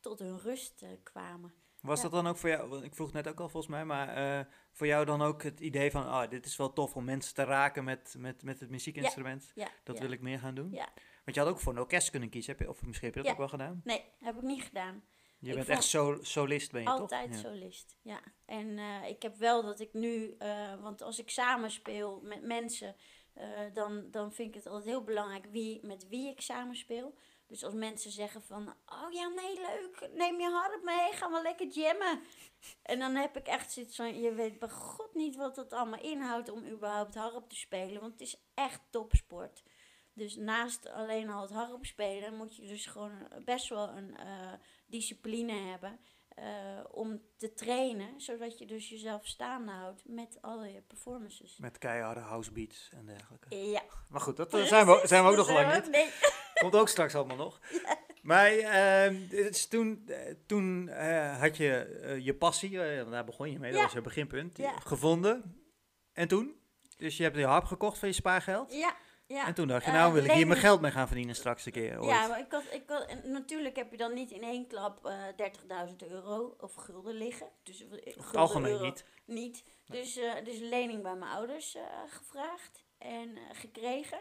tot 0.00 0.18
hun 0.18 0.38
rust 0.38 0.84
kwamen. 1.02 1.52
Was 1.80 1.96
Ja. 1.96 2.02
dat 2.02 2.12
dan 2.12 2.26
ook 2.26 2.36
voor 2.36 2.48
jou, 2.48 2.68
want 2.68 2.84
ik 2.84 2.94
vroeg 2.94 3.12
net 3.12 3.28
ook 3.28 3.40
al 3.40 3.48
volgens 3.48 3.72
mij, 3.72 3.84
maar 3.84 4.46
voor 4.72 4.86
jou 4.86 5.04
dan 5.04 5.22
ook 5.22 5.42
het 5.42 5.60
idee 5.60 5.90
van, 5.90 6.06
ah, 6.06 6.30
dit 6.30 6.46
is 6.46 6.56
wel 6.56 6.72
tof 6.72 6.96
om 6.96 7.04
mensen 7.04 7.34
te 7.34 7.44
raken 7.44 7.84
met, 7.84 8.14
met, 8.18 8.42
met 8.42 8.60
het 8.60 8.70
muziekinstrument. 8.70 9.52
Ja, 9.54 9.68
Dat 9.84 9.98
wil 9.98 10.10
ik 10.10 10.20
meer 10.20 10.38
gaan 10.38 10.54
doen. 10.54 10.70
Ja. 10.72 10.88
Want 11.24 11.36
je 11.36 11.40
had 11.40 11.48
ook 11.50 11.60
voor 11.60 11.72
een 11.72 11.78
orkest 11.78 12.10
kunnen 12.10 12.28
kiezen, 12.28 12.50
heb 12.52 12.60
je, 12.60 12.68
of 12.68 12.82
misschien 12.82 13.06
heb 13.06 13.16
je 13.16 13.22
dat 13.22 13.32
ook 13.32 13.38
wel 13.38 13.48
gedaan. 13.48 13.80
Nee, 13.84 14.04
heb 14.18 14.36
ik 14.36 14.42
niet 14.42 14.62
gedaan. 14.62 15.04
Je 15.40 15.48
Ik 15.48 15.54
bent 15.54 15.68
echt 15.68 15.84
sol, 15.84 16.18
solist, 16.20 16.72
ben 16.72 16.80
je 16.82 16.88
Altijd 16.88 17.32
toch? 17.32 17.42
Ja. 17.42 17.48
solist, 17.48 17.96
ja. 18.02 18.20
En 18.44 18.78
eh, 18.78 19.08
ik 19.08 19.22
heb 19.22 19.36
wel 19.36 19.62
dat 19.62 19.80
ik 19.80 19.92
nu, 19.92 20.34
eh, 20.38 20.74
want 20.80 21.02
als 21.02 21.18
ik 21.18 21.30
samenspeel 21.30 22.20
met 22.22 22.42
mensen, 22.42 22.96
eh, 23.32 23.48
dan, 23.72 24.10
dan 24.10 24.32
vind 24.32 24.48
ik 24.48 24.54
het 24.54 24.66
altijd 24.66 24.84
heel 24.84 25.04
belangrijk 25.04 25.46
wie, 25.50 25.86
met 25.86 26.08
wie 26.08 26.30
ik 26.30 26.40
samenspeel. 26.40 27.14
Dus 27.46 27.64
als 27.64 27.74
mensen 27.74 28.10
zeggen 28.10 28.42
van, 28.42 28.74
oh 28.86 29.12
ja, 29.12 29.28
nee, 29.28 29.54
leuk, 29.54 30.08
neem 30.14 30.40
je 30.40 30.50
harp 30.50 30.82
mee, 30.84 31.12
gaan 31.12 31.32
we 31.32 31.42
lekker 31.42 31.66
jammen. 31.66 32.22
En 32.82 32.98
dan 32.98 33.14
heb 33.14 33.36
ik 33.36 33.46
echt 33.46 33.72
zoiets 33.72 33.96
van, 33.96 34.20
je 34.20 34.34
weet 34.34 34.58
bij 34.58 34.68
god 34.68 35.14
niet 35.14 35.36
wat 35.36 35.56
het 35.56 35.72
allemaal 35.72 36.00
inhoudt 36.00 36.50
om 36.50 36.66
überhaupt 36.66 37.14
harp 37.14 37.48
te 37.48 37.56
spelen. 37.56 38.00
Want 38.00 38.12
het 38.12 38.20
is 38.20 38.40
echt 38.54 38.80
topsport. 38.90 39.62
Dus 40.12 40.36
naast 40.36 40.88
alleen 40.88 41.30
al 41.30 41.42
het 41.42 41.50
harp 41.50 41.84
spelen, 41.84 42.36
moet 42.36 42.56
je 42.56 42.66
dus 42.66 42.86
gewoon 42.86 43.28
best 43.44 43.68
wel 43.68 43.88
een 43.88 44.16
discipline 44.88 45.52
hebben. 45.52 45.98
eh, 46.28 46.44
om 46.90 47.20
te 47.36 47.54
trainen, 47.54 48.20
zodat 48.20 48.58
je 48.58 48.66
dus 48.66 48.88
jezelf 48.88 49.26
staande 49.26 49.72
houdt 49.72 50.02
met 50.06 50.38
al 50.40 50.64
je 50.64 50.80
performances. 50.80 51.56
Met 51.56 51.78
keiharde 51.78 52.20
housebeats 52.20 52.90
en 52.92 53.06
dergelijke. 53.06 53.56
Ja, 53.70 53.82
Maar 54.10 54.20
goed, 54.20 54.36
dat 54.36 54.54
eh, 54.54 54.62
zijn, 54.62 54.86
we, 54.86 55.00
zijn 55.04 55.24
we 55.24 55.30
ook 55.30 55.36
nog 55.36 55.50
lang 55.50 55.74
niet. 55.74 55.90
Nee. 55.90 56.08
Komt 56.60 56.74
ook 56.74 56.88
straks 56.88 57.14
allemaal 57.14 57.36
nog. 57.36 57.60
Maar 58.22 58.52
is 59.30 59.66
toen, 59.66 60.02
eh, 60.08 60.34
toen 60.46 60.88
eh, 60.88 61.40
had 61.40 61.56
je 61.56 61.78
eh, 61.82 62.24
je 62.24 62.34
passie, 62.34 62.82
eh, 62.82 63.10
daar 63.10 63.24
begon 63.24 63.50
je 63.50 63.58
mee, 63.58 63.72
dat 63.72 63.82
was 63.82 63.92
je 63.92 64.00
beginpunt, 64.00 64.56
Ja. 64.56 64.72
gevonden. 64.78 65.62
En 66.12 66.28
toen? 66.28 66.60
Dus 66.96 67.16
je 67.16 67.22
hebt 67.22 67.36
je 67.36 67.44
harp 67.44 67.64
gekocht 67.64 67.98
van 67.98 68.08
je 68.08 68.14
spaargeld. 68.14 68.72
Ja, 68.72 68.96
ja. 69.28 69.46
En 69.46 69.54
toen 69.54 69.66
dacht 69.68 69.84
je, 69.84 69.90
Eh, 69.90 69.96
nou 69.96 70.12
wil 70.12 70.24
ik 70.24 70.30
hier 70.30 70.46
mijn 70.46 70.60
geld 70.60 70.80
mee 70.80 70.90
gaan 70.90 71.06
verdienen 71.06 71.34
straks 71.34 71.66
een 71.66 71.72
keer. 71.72 71.98
Ooit. 71.98 72.10
Ja, 72.10 72.26
maar 72.26 72.38
ik 72.38 72.52
had, 72.52 72.62
ik 72.70 72.82
had, 72.86 73.24
natuurlijk 73.24 73.76
heb 73.76 73.90
je 73.90 73.96
dan 73.96 74.14
niet 74.14 74.30
in 74.30 74.42
één 74.42 74.66
klap 74.66 75.06
eh 75.06 75.22
30.000 75.36 75.96
euro 76.08 76.56
of 76.60 76.74
gulden 76.74 77.14
liggen. 77.14 77.48
Dus, 77.62 77.88
eh, 77.88 78.12
gulden, 78.12 78.40
algemeen 78.40 78.72
euro 78.72 78.84
niet. 78.84 79.04
Niet. 79.24 79.64
Dus, 79.86 80.14
dus 80.44 80.58
lening 80.58 81.02
bij 81.02 81.14
mijn 81.14 81.32
ouders 81.32 81.76
gevraagd 82.06 82.84
en 82.98 83.38
gekregen. 83.52 84.18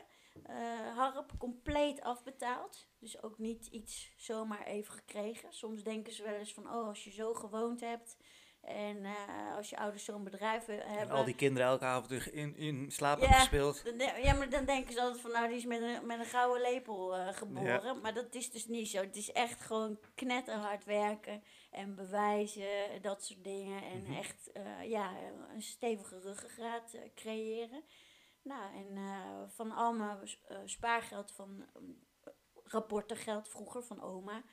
Harp 0.96 1.32
compleet 1.38 2.02
afbetaald. 2.02 2.88
Dus 3.00 3.24
ook 3.24 3.38
niet 3.38 3.66
iets 3.66 4.12
zomaar 4.18 4.64
even 4.66 4.94
gekregen. 4.94 5.54
Soms 5.54 5.84
denken 5.84 6.14
ze 6.14 6.24
wel 6.24 6.34
eens 6.34 6.54
van, 6.54 6.64
oh, 6.64 6.88
als 6.88 7.04
je 7.04 7.12
zo 7.12 7.34
gewoond 7.34 7.80
hebt 7.80 8.18
en 8.68 9.06
eh, 9.06 9.56
als 9.56 9.70
je 9.70 9.78
ouders 9.78 10.04
zo'n 10.06 10.24
bedrijf 10.24 10.68
eh, 10.68 10.80
En 10.80 10.98
hebben. 10.98 11.16
al 11.16 11.24
die 11.26 11.36
kinderen 11.36 11.68
elke 11.68 11.86
avond 11.86 12.12
in, 12.28 12.56
in, 12.56 12.92
slaap 12.92 13.20
Ja. 13.20 13.28
hebben 13.28 13.40
gespeeld. 13.40 13.84
Ja, 14.24 14.34
maar 14.34 14.50
dan 14.50 14.66
denken 14.66 14.94
ze 14.94 15.02
altijd 15.02 15.22
van, 15.22 15.32
nou, 15.32 15.48
die 15.48 15.58
is 15.58 15.66
met 15.66 15.82
een, 15.82 16.06
met 16.06 16.20
een 16.20 16.26
gouden 16.26 16.62
lepel 16.62 17.16
eh, 17.16 17.28
geboren. 17.34 18.02
Maar 18.02 18.14
dat 18.14 18.36
is 18.36 18.52
dus 18.52 18.66
niet 18.68 18.90
zo. 18.90 19.00
Het 19.02 19.16
is 19.16 19.32
echt 19.32 19.62
gewoon 19.62 20.00
knetterhard 20.16 20.84
werken 20.86 21.44
en 21.72 21.96
bewijzen, 21.96 22.90
en 22.92 23.02
dat 23.02 23.24
soort 23.24 23.44
dingen. 23.44 23.84
En 23.84 24.02
Mhm. 24.02 24.14
echt, 24.14 24.52
eh, 24.52 24.90
ja, 24.90 25.12
een 25.54 25.62
stevige 25.62 26.20
ruggengraat 26.20 26.98
creëren. 27.16 27.84
Nou, 28.42 28.76
en 28.76 28.98
van 29.50 29.72
al 29.72 29.94
mijn 29.94 30.18
spaargeld, 30.66 31.32
van 31.32 31.66
rapportengeld 32.64 33.50
vroeger 33.50 33.84
van 33.84 34.02
oma... 34.02 34.44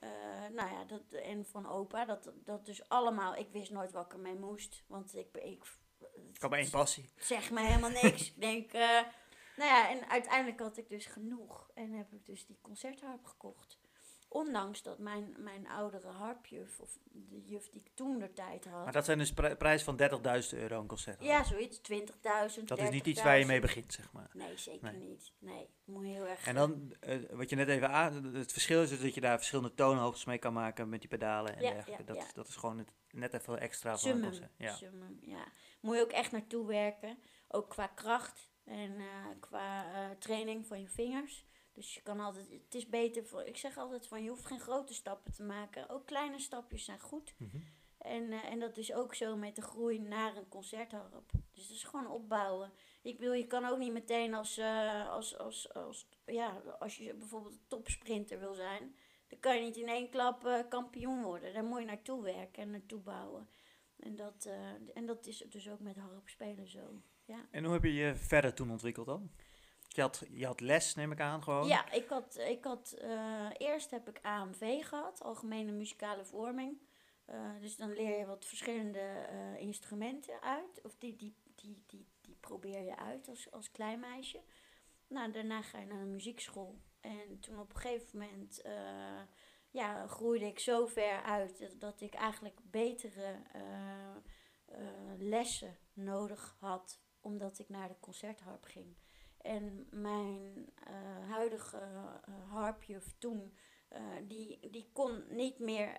eh, 0.00 0.08
nou 0.52 0.70
ja, 0.70 0.84
dat, 0.84 1.02
en 1.10 1.46
van 1.46 1.68
opa, 1.68 2.04
dat, 2.04 2.32
dat 2.44 2.66
dus 2.66 2.88
allemaal, 2.88 3.36
ik 3.36 3.48
wist 3.52 3.70
nooit 3.70 3.92
wat 3.92 4.04
ik 4.04 4.12
ermee 4.12 4.34
moest. 4.34 4.84
Want 4.86 5.16
ik, 5.16 5.36
ik 5.36 5.64
had 6.38 6.50
maar 6.50 6.58
één 6.58 6.70
passie. 6.70 7.10
zeg 7.16 7.50
me 7.50 7.60
helemaal 7.60 7.90
niks. 8.02 8.26
ik 8.30 8.40
denk, 8.40 8.72
eh, 8.72 9.00
nou 9.56 9.70
ja, 9.70 9.90
en 9.90 10.08
uiteindelijk 10.08 10.60
had 10.60 10.76
ik 10.76 10.88
dus 10.88 11.06
genoeg. 11.06 11.70
En 11.74 11.92
heb 11.92 12.12
ik 12.12 12.26
dus 12.26 12.46
die 12.46 12.58
concertharp 12.60 13.24
gekocht. 13.24 13.78
Ondanks 14.36 14.82
dat 14.82 14.98
mijn, 14.98 15.34
mijn 15.38 15.68
oudere 15.68 16.08
harpjuf, 16.08 16.80
of 16.80 16.98
de 17.12 17.42
juf 17.44 17.68
die 17.70 17.80
ik 17.80 17.90
toen 17.94 18.18
de 18.18 18.32
tijd 18.32 18.64
had. 18.64 18.84
Maar 18.84 18.92
dat 18.92 19.04
zijn 19.04 19.18
dus 19.18 19.32
pri- 19.32 19.54
prijs 19.56 19.82
van 19.82 19.96
30.000 19.96 20.58
euro 20.58 20.80
een 20.80 20.86
concert. 20.86 21.22
ja, 21.22 21.44
zoiets, 21.44 21.80
20.000. 21.80 22.64
Dat 22.64 22.78
is 22.78 22.90
niet 22.90 23.06
iets 23.06 23.22
waar 23.22 23.38
je 23.38 23.46
mee 23.46 23.60
30.000. 23.60 23.66
begint, 23.66 23.92
zeg 23.92 24.12
maar. 24.12 24.30
Nee, 24.32 24.56
zeker 24.58 24.92
Nee. 24.92 25.00
niet. 25.08 25.32
Nee, 25.38 25.68
moet 25.84 26.04
heel 26.04 26.26
erg. 26.26 26.46
En 26.46 26.54
dan, 26.54 26.94
eh, 27.00 27.18
wat 27.30 27.50
je 27.50 27.56
net 27.56 27.68
even 27.68 27.90
aan, 27.90 28.24
het 28.24 28.52
verschil 28.52 28.82
is 28.82 28.88
dus 28.88 29.00
dat 29.00 29.14
je 29.14 29.20
daar 29.20 29.36
verschillende 29.36 29.74
toonhoogtes 29.74 30.24
mee 30.24 30.38
kan 30.38 30.52
maken 30.52 30.88
met 30.88 31.00
die 31.00 31.08
pedalen 31.08 31.56
en 31.56 31.62
Ja, 31.62 31.72
dergelijke. 31.72 32.02
ja, 32.02 32.06
dat, 32.08 32.16
ja. 32.16 32.22
Is, 32.26 32.32
dat 32.32 32.48
is 32.48 32.56
gewoon 32.56 32.78
het, 32.78 32.92
net 33.10 33.34
even 33.34 33.60
extra 33.60 33.96
voor 33.98 34.20
concert. 34.20 34.52
Ja. 34.58 34.74
Summum, 34.74 35.18
ja. 35.22 35.44
Moet 35.80 35.96
je 35.96 36.02
ook 36.02 36.10
echt 36.12 36.32
naartoe 36.32 36.66
werken. 36.66 37.18
Ook 37.48 37.68
qua 37.70 37.86
kracht 37.86 38.50
en 38.64 38.96
eh, 38.98 39.04
qua 39.40 39.92
eh, 39.94 40.10
training 40.18 40.66
van 40.66 40.80
je 40.80 40.88
vingers. 40.88 41.46
Dus 41.76 41.94
je 41.94 42.02
kan 42.02 42.20
altijd, 42.20 42.50
het 42.50 42.74
is 42.74 42.88
beter 42.88 43.26
voor, 43.26 43.42
ik 43.42 43.56
zeg 43.56 43.78
altijd 43.78 44.06
van 44.06 44.22
je 44.22 44.28
hoeft 44.28 44.46
geen 44.46 44.60
grote 44.60 44.94
stappen 44.94 45.32
te 45.32 45.42
maken. 45.42 45.88
Ook 45.88 46.06
kleine 46.06 46.38
stapjes 46.38 46.84
zijn 46.84 47.00
goed. 47.00 47.34
Mhm. 47.36 47.58
En, 47.98 48.32
eh, 48.32 48.44
en 48.44 48.58
dat 48.58 48.76
is 48.76 48.92
ook 48.92 49.14
zo 49.14 49.36
met 49.36 49.56
de 49.56 49.62
groei 49.62 49.98
naar 49.98 50.36
een 50.36 50.48
concertharp. 50.48 51.30
Dus 51.52 51.68
dat 51.68 51.76
is 51.76 51.84
gewoon 51.84 52.10
opbouwen. 52.10 52.72
Ik 53.02 53.18
wil, 53.18 53.32
je 53.32 53.46
kan 53.46 53.64
ook 53.64 53.78
niet 53.78 53.92
meteen 53.92 54.34
als, 54.34 54.58
eh, 54.58 55.08
als, 55.08 55.38
als, 55.38 55.74
als, 55.74 56.08
ja, 56.26 56.62
als 56.78 56.96
je 56.96 57.14
bijvoorbeeld 57.14 57.58
topsprinter 57.66 58.38
wil 58.38 58.54
zijn. 58.54 58.96
Dan 59.28 59.38
kan 59.40 59.56
je 59.56 59.62
niet 59.62 59.76
in 59.76 59.88
één 59.88 60.10
klap 60.10 60.46
eh, 60.46 60.60
kampioen 60.68 61.22
worden. 61.22 61.52
Daar 61.52 61.64
moet 61.64 61.80
je 61.80 61.86
naartoe 61.86 62.22
werken 62.22 62.62
en 62.62 62.70
naartoe 62.70 63.00
bouwen. 63.00 63.48
En 63.96 64.16
dat, 64.16 64.48
en 64.94 65.06
dat 65.06 65.26
is 65.26 65.38
dus 65.38 65.68
ook 65.68 65.80
met 65.80 65.96
harp 65.96 66.28
spelen 66.28 66.68
zo. 66.68 67.02
Ja. 67.24 67.46
En 67.50 67.64
hoe 67.64 67.72
heb 67.72 67.82
je 67.82 67.94
je 67.94 68.16
verder 68.16 68.54
toen 68.54 68.70
ontwikkeld 68.70 69.06
dan? 69.06 69.30
Je 69.96 70.02
had, 70.02 70.22
je 70.30 70.46
had 70.46 70.60
les, 70.60 70.94
neem 70.94 71.12
ik 71.12 71.20
aan, 71.20 71.42
gewoon. 71.42 71.66
Ja, 71.66 71.92
ik 71.92 72.08
had, 72.08 72.38
ik 72.38 72.64
had 72.64 72.92
eh, 72.92 73.48
eerst 73.56 73.90
heb 73.90 74.08
ik 74.08 74.18
AMV 74.22 74.86
gehad, 74.86 75.22
Algemene 75.22 75.72
Muzikale 75.72 76.24
Vorming. 76.24 76.80
Eh, 77.24 77.50
dus 77.60 77.76
dan 77.76 77.92
leer 77.92 78.18
je 78.18 78.26
wat 78.26 78.44
verschillende 78.44 78.98
eh, 78.98 79.60
instrumenten 79.60 80.42
uit. 80.42 80.80
Of 80.82 80.96
die, 80.98 81.16
die, 81.16 81.36
die, 81.54 81.82
die, 81.86 82.06
die 82.20 82.36
probeer 82.40 82.82
je 82.82 82.96
uit 82.96 83.28
als, 83.28 83.50
als 83.50 83.70
klein 83.70 84.00
meisje. 84.00 84.40
Nou, 85.06 85.32
daarna 85.32 85.62
ga 85.62 85.78
je 85.78 85.86
naar 85.86 86.00
een 86.00 86.10
muziekschool. 86.10 86.80
En 87.00 87.40
toen 87.40 87.58
op 87.58 87.74
een 87.74 87.80
gegeven 87.80 88.18
moment 88.18 88.62
ja, 89.70 90.06
groeide 90.06 90.46
ik 90.46 90.58
zo 90.58 90.86
ver 90.86 91.22
uit 91.22 91.58
dat, 91.58 91.80
dat 91.80 92.00
ik 92.00 92.14
eigenlijk 92.14 92.58
betere 92.62 93.42
lessen 95.18 95.78
nodig 95.92 96.56
had, 96.60 97.00
omdat 97.20 97.58
ik 97.58 97.68
naar 97.68 97.88
de 97.88 98.00
concertharp 98.00 98.64
ging. 98.64 98.96
En 99.46 99.86
mijn 99.90 100.72
eh, 100.84 101.30
huidige 101.30 101.78
eh, 101.78 102.50
harpjuf 102.50 103.14
toen, 103.18 103.56
eh, 103.88 104.02
die, 104.22 104.70
die 104.70 104.90
kon 104.92 105.24
niet 105.28 105.58
meer 105.58 105.98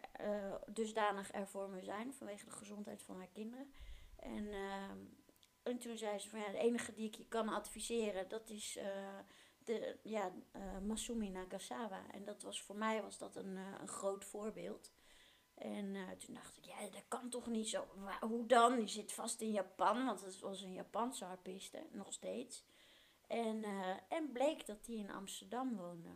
dusdanig 0.68 1.34
er 1.34 1.48
voor 1.48 1.70
me 1.70 1.84
zijn 1.84 2.14
vanwege 2.14 2.46
de 2.46 2.52
gezondheid 2.52 3.04
van 3.04 3.18
haar 3.18 3.30
kinderen. 3.34 3.72
En, 4.16 4.52
ehm, 4.52 4.98
en 5.64 5.78
toen 5.78 5.98
zei 5.98 6.20
ze 6.20 6.30
van 6.30 6.40
ja, 6.40 6.52
de 6.52 6.58
enige 6.58 6.94
die 6.94 7.08
ik 7.08 7.16
je 7.16 7.28
kan 7.28 7.50
adviseren, 7.50 8.30
dat 8.30 8.50
is 8.50 8.80
de, 9.58 9.98
ja, 10.04 10.32
Masumi 10.86 11.30
Nagasawa. 11.30 12.12
En 12.12 12.24
dat 12.24 12.42
was 12.42 12.62
voor 12.62 12.76
mij 12.76 13.02
was 13.02 13.18
dat 13.18 13.36
een, 13.36 13.56
een 13.56 13.88
groot 13.88 14.26
voorbeeld. 14.26 14.94
En 15.56 15.96
toen 16.18 16.34
dacht 16.34 16.58
ik, 16.58 16.66
ja, 16.66 16.82
dat 16.82 17.04
kan 17.08 17.30
toch 17.30 17.48
niet 17.48 17.70
zo. 17.70 17.86
Hoe 18.20 18.46
dan? 18.46 18.76
Die 18.76 18.88
zit 18.88 19.12
vast 19.14 19.42
in 19.42 19.52
Japan, 19.52 20.06
want 20.06 20.22
het 20.22 20.40
was 20.40 20.62
een 20.62 20.74
Japanse 20.74 21.26
harpiste, 21.26 21.88
nog 21.92 22.14
steeds. 22.14 22.66
En, 23.28 23.64
eh, 23.64 23.96
en 24.08 24.32
bleek 24.32 24.66
dat 24.66 24.86
hij 24.86 24.96
in 24.96 25.12
Amsterdam 25.12 25.76
woonde. 25.76 26.10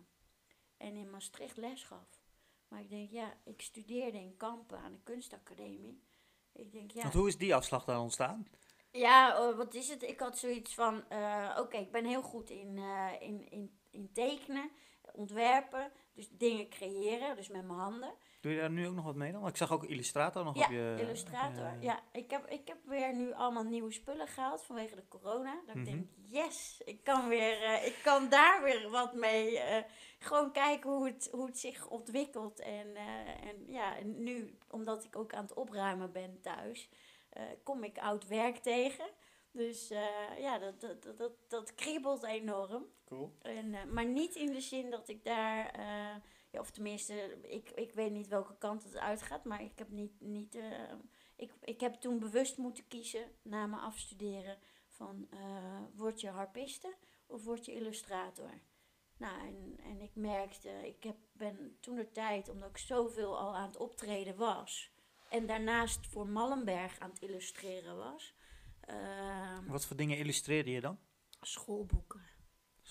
En 0.77 0.95
in 0.95 1.09
Maastricht 1.09 1.57
les 1.57 1.83
gaf. 1.83 2.21
Maar 2.67 2.79
ik 2.79 2.89
denk, 2.89 3.11
ja, 3.11 3.33
ik 3.43 3.61
studeerde 3.61 4.17
in 4.17 4.37
Kampen 4.37 4.79
aan 4.79 4.91
de 4.91 5.01
kunstacademie. 5.03 6.03
Ik 6.51 6.71
denk, 6.71 6.91
ja, 6.91 7.01
Want 7.01 7.13
hoe 7.13 7.27
is 7.27 7.37
die 7.37 7.55
afslag 7.55 7.85
dan 7.85 8.01
ontstaan? 8.01 8.47
ja, 8.91 9.47
oh, 9.47 9.57
wat 9.57 9.73
is 9.73 9.89
het? 9.89 10.03
Ik 10.03 10.19
had 10.19 10.37
zoiets 10.37 10.73
van, 10.73 11.09
eh, 11.09 11.57
oké, 11.59 11.77
ik 11.77 11.91
ben 11.91 12.05
heel 12.05 12.21
goed 12.21 12.49
in, 12.49 12.77
eh, 12.77 13.07
in, 13.19 13.51
in, 13.51 13.79
in 13.89 14.11
tekenen, 14.13 14.71
ontwerpen, 15.13 15.91
dus 16.13 16.29
dingen 16.29 16.69
creëren, 16.69 17.35
dus 17.35 17.47
met 17.47 17.65
mijn 17.65 17.79
handen. 17.79 18.13
Doe 18.41 18.51
je 18.51 18.59
daar 18.59 18.69
nu 18.71 18.87
ook 18.87 18.93
nog 18.95 19.05
wat 19.05 19.15
mee 19.15 19.31
dan? 19.31 19.39
Want 19.41 19.51
ik 19.51 19.57
zag 19.57 19.71
ook 19.71 19.83
Illustrator 19.83 20.43
nog 20.43 20.55
Ja, 20.57 20.65
op 20.65 20.71
je... 20.71 20.95
Illustrator. 20.99 21.65
op 21.65 21.73
je- 21.79 21.85
Ja, 21.85 21.99
ik 22.11 22.29
heb, 22.31 22.45
ik 22.47 22.67
heb 22.67 22.77
weer 22.85 23.15
nu 23.15 23.33
allemaal 23.33 23.63
nieuwe 23.63 23.91
spullen 23.91 24.27
gehaald 24.27 24.63
vanwege 24.63 24.95
de 24.95 25.07
corona. 25.07 25.61
Dat 25.65 25.75
Mhm. 25.75 25.79
ik 25.79 25.85
denk, 25.91 26.07
yes, 26.29 26.81
ik 26.85 27.03
kan, 27.03 27.27
weer, 27.27 27.61
eh, 27.63 27.85
ik 27.85 27.99
kan 28.03 28.29
daar 28.29 28.63
weer 28.63 28.89
wat 28.89 29.13
mee. 29.13 29.59
eh, 29.59 29.83
gewoon 30.19 30.51
kijken 30.51 30.89
hoe 30.89 31.05
het, 31.05 31.29
hoe 31.31 31.45
het 31.45 31.59
zich 31.59 31.87
ontwikkelt. 31.87 32.59
En, 32.59 32.95
eh, 32.95 33.27
en 33.49 33.63
ja, 33.67 33.97
en 33.97 34.23
nu, 34.23 34.57
omdat 34.69 35.03
ik 35.03 35.15
ook 35.15 35.33
aan 35.33 35.43
het 35.43 35.53
opruimen 35.53 36.11
ben 36.11 36.41
thuis, 36.41 36.89
eh, 37.29 37.43
kom 37.63 37.83
ik 37.83 37.97
oud 37.97 38.27
werk 38.27 38.57
tegen. 38.57 39.05
Dus 39.51 39.89
eh, 39.89 40.03
ja, 40.39 40.57
dat, 40.59 40.81
dat, 40.81 41.03
dat, 41.03 41.17
dat, 41.17 41.31
dat 41.47 41.75
kriebelt 41.75 42.23
enorm. 42.23 42.85
Cool. 43.05 43.31
En, 43.41 43.73
eh, 43.73 43.83
maar 43.83 44.05
niet 44.05 44.35
in 44.35 44.51
de 44.53 44.61
zin 44.61 44.89
dat 44.89 45.07
ik 45.09 45.23
daar, 45.23 45.69
eh, 45.69 46.15
ja, 46.51 46.59
of 46.59 46.71
tenminste, 46.71 47.37
ik, 47.41 47.69
ik 47.69 47.93
weet 47.93 48.11
niet 48.11 48.27
welke 48.27 48.57
kant 48.57 48.83
het 48.83 48.97
uitgaat, 48.97 49.43
maar 49.43 49.61
ik 49.61 49.77
heb 49.77 49.89
niet, 49.89 50.21
niet 50.21 50.55
eh, 50.55 50.93
ik, 51.35 51.51
ik 51.61 51.79
heb 51.79 51.93
toen 51.93 52.19
bewust 52.19 52.57
moeten 52.57 52.87
kiezen 52.87 53.31
na 53.41 53.65
mijn 53.65 53.81
afstuderen 53.81 54.57
van, 54.87 55.27
eh, 55.29 55.81
word 55.95 56.21
je 56.21 56.29
harpiste 56.29 56.95
of 57.25 57.43
word 57.43 57.65
je 57.65 57.73
illustrator? 57.73 58.51
Nou, 59.17 59.47
en, 59.47 59.79
en 59.83 60.01
ik 60.01 60.15
merkte, 60.15 60.69
ik 60.69 61.03
heb, 61.03 61.17
ben 61.31 61.77
toen 61.79 61.95
de 61.95 62.11
tijd, 62.11 62.49
omdat 62.49 62.69
ik 62.69 62.77
zoveel 62.77 63.39
al 63.39 63.55
aan 63.55 63.67
het 63.67 63.77
optreden 63.77 64.35
was, 64.35 64.91
en 65.29 65.45
daarnaast 65.45 66.07
voor 66.07 66.27
Mallenberg 66.27 66.99
aan 66.99 67.09
het 67.09 67.21
illustreren 67.21 67.97
was, 67.97 68.35
eh, 68.79 69.57
Wat 69.67 69.85
voor 69.85 69.95
dingen 69.95 70.17
illustreerde 70.17 70.71
je 70.71 70.81
dan? 70.81 70.99
schoolboeken. 71.41 72.21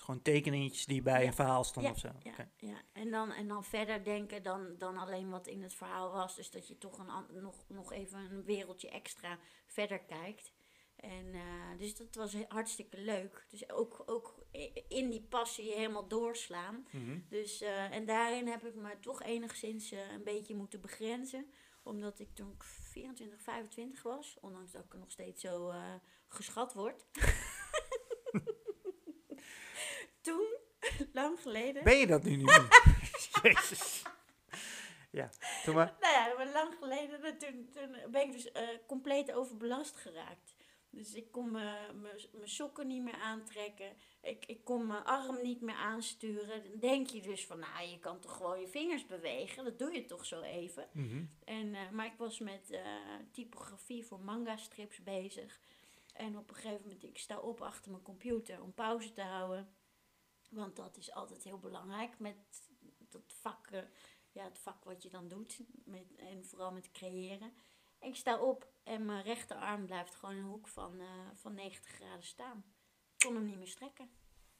Dus 0.01 0.09
gewoon 0.09 0.21
tekeningetjes 0.21 0.85
die 0.85 1.01
bij 1.01 1.21
Ja. 1.21 1.27
een 1.27 1.33
verhaal 1.33 1.63
stonden 1.63 1.91
of 1.91 1.99
zo? 1.99 2.09
Ja, 2.23 2.49
ja. 2.57 2.81
En, 2.93 3.11
dan, 3.11 3.31
en 3.31 3.47
dan 3.47 3.63
verder 3.63 4.03
denken 4.03 4.43
dan, 4.43 4.77
dan 4.77 4.97
alleen 4.97 5.29
wat 5.29 5.47
in 5.47 5.61
het 5.61 5.73
verhaal 5.73 6.11
was. 6.11 6.35
Dus 6.35 6.51
dat 6.51 6.67
je 6.67 6.77
toch 6.77 6.97
een, 6.97 7.41
nog, 7.41 7.65
nog 7.67 7.91
even 7.91 8.19
een 8.19 8.43
wereldje 8.43 8.89
extra 8.89 9.39
verder 9.65 9.99
kijkt. 9.99 10.53
En 10.95 11.33
eh, 11.33 11.77
dus 11.77 11.95
dat 11.95 12.15
was 12.15 12.35
hartstikke 12.47 12.97
leuk. 12.97 13.45
Dus 13.49 13.69
ook, 13.69 14.03
ook 14.05 14.45
in 14.87 15.09
die 15.09 15.21
passie 15.29 15.71
helemaal 15.73 16.07
doorslaan. 16.07 16.87
Mhm. 16.91 17.19
Dus, 17.29 17.61
eh, 17.61 17.91
en 17.91 18.05
daarin 18.05 18.47
heb 18.47 18.65
ik 18.65 18.75
me 18.75 18.99
toch 18.99 19.23
enigszins 19.23 19.91
eh, 19.91 20.11
een 20.11 20.23
beetje 20.23 20.55
moeten 20.55 20.81
begrenzen. 20.81 21.51
Omdat 21.83 22.19
ik 22.19 22.35
toen 22.35 22.51
ik 22.51 22.63
24, 22.63 23.41
25 23.41 24.03
was, 24.03 24.37
ondanks 24.41 24.71
dat 24.71 24.83
ik 24.83 24.93
nog 24.93 25.11
steeds 25.11 25.41
zo 25.41 25.73
geschat 26.27 26.73
word. 26.73 27.05
toen, 30.21 30.57
lang 31.13 31.39
geleden. 31.39 31.83
Ben 31.83 31.97
je 31.97 32.07
dat 32.07 32.23
nu 32.23 32.35
niet 32.35 32.45
meer? 32.45 32.67
Jezus. 33.43 34.01
Ja, 35.11 35.29
doe 35.65 35.73
maar. 35.73 35.95
Nou 35.99 36.13
ja, 36.13 36.33
maar 36.37 36.51
lang 36.51 36.75
geleden, 36.79 37.37
toen, 37.37 37.69
toen 37.73 38.11
ben 38.11 38.21
ik 38.21 38.31
dus 38.31 38.51
eh, 38.51 38.67
compleet 38.87 39.31
overbelast 39.31 39.95
geraakt. 39.95 40.55
Dus 40.91 41.13
ik 41.13 41.31
kon 41.31 41.51
mijn 41.51 41.79
sokken 42.43 42.87
niet 42.87 43.03
meer 43.03 43.19
aantrekken. 43.21 43.93
Ik, 44.21 44.45
ik 44.45 44.63
kon 44.63 44.87
mijn 44.87 45.03
arm 45.03 45.41
niet 45.41 45.61
meer 45.61 45.75
aansturen. 45.75 46.63
Dan 46.63 46.79
denk 46.79 47.07
je 47.07 47.21
dus 47.21 47.45
van, 47.45 47.59
nou, 47.59 47.87
je 47.87 47.99
kan 47.99 48.19
toch 48.19 48.37
gewoon 48.37 48.59
je 48.59 48.67
vingers 48.67 49.05
bewegen. 49.05 49.63
Dat 49.63 49.79
doe 49.79 49.93
je 49.93 50.05
toch 50.05 50.25
zo 50.25 50.41
even. 50.41 50.87
Mhm. 50.91 51.23
En, 51.43 51.75
eh, 51.75 51.89
maar 51.89 52.05
ik 52.05 52.17
was 52.17 52.39
met 52.39 52.69
eh, 52.69 52.81
typografie 53.31 54.05
voor 54.05 54.19
manga-strips 54.19 55.03
bezig. 55.03 55.59
En 56.13 56.37
op 56.37 56.49
een 56.49 56.55
gegeven 56.55 56.81
moment, 56.81 57.03
ik 57.03 57.17
sta 57.17 57.39
op 57.39 57.61
achter 57.61 57.91
mijn 57.91 58.03
computer 58.03 58.61
om 58.61 58.73
pauze 58.73 59.13
te 59.13 59.21
houden. 59.21 59.69
Want 60.51 60.75
dat 60.75 60.97
is 60.97 61.11
altijd 61.11 61.43
heel 61.43 61.59
belangrijk 61.59 62.19
met 62.19 62.69
dat 63.09 63.33
vak, 63.33 63.67
eh, 63.67 63.81
ja, 64.31 64.43
het 64.43 64.59
vak 64.59 64.83
wat 64.83 65.03
je 65.03 65.09
dan 65.09 65.27
doet. 65.27 65.59
Met, 65.85 66.15
en 66.15 66.45
vooral 66.45 66.71
met 66.71 66.91
creëren. 66.91 67.53
Ik 67.99 68.15
sta 68.15 68.39
op 68.39 68.71
en 68.83 69.05
mijn 69.05 69.23
rechterarm 69.23 69.85
blijft 69.85 70.15
gewoon 70.15 70.35
in 70.35 70.41
een 70.41 70.49
hoek 70.49 70.67
van, 70.67 70.99
eh, 70.99 71.29
van 71.33 71.53
90 71.53 71.91
graden 71.91 72.23
staan. 72.23 72.63
Ik 73.13 73.25
kon 73.25 73.35
hem 73.35 73.45
niet 73.45 73.57
meer 73.57 73.67
strekken. 73.67 74.09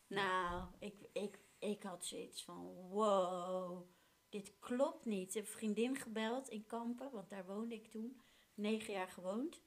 Nou, 0.08 0.68
ik, 0.80 1.10
ik, 1.14 1.40
ik 1.60 1.84
had 1.84 2.06
zoiets 2.06 2.44
van, 2.44 2.66
wow, 2.90 3.90
dit 4.30 4.60
klopt 4.60 5.06
niet. 5.06 5.28
Ik 5.28 5.34
heb 5.34 5.46
een 5.46 5.52
vriendin 5.52 5.96
gebeld 5.96 6.50
in 6.50 6.66
Kampen, 6.66 7.12
want 7.12 7.30
daar 7.30 7.46
woonde 7.46 7.76
ik 7.76 7.88
toen. 7.88 8.22
Negen 8.54 8.94
jaar 8.94 9.08
gewoond. 9.08 9.62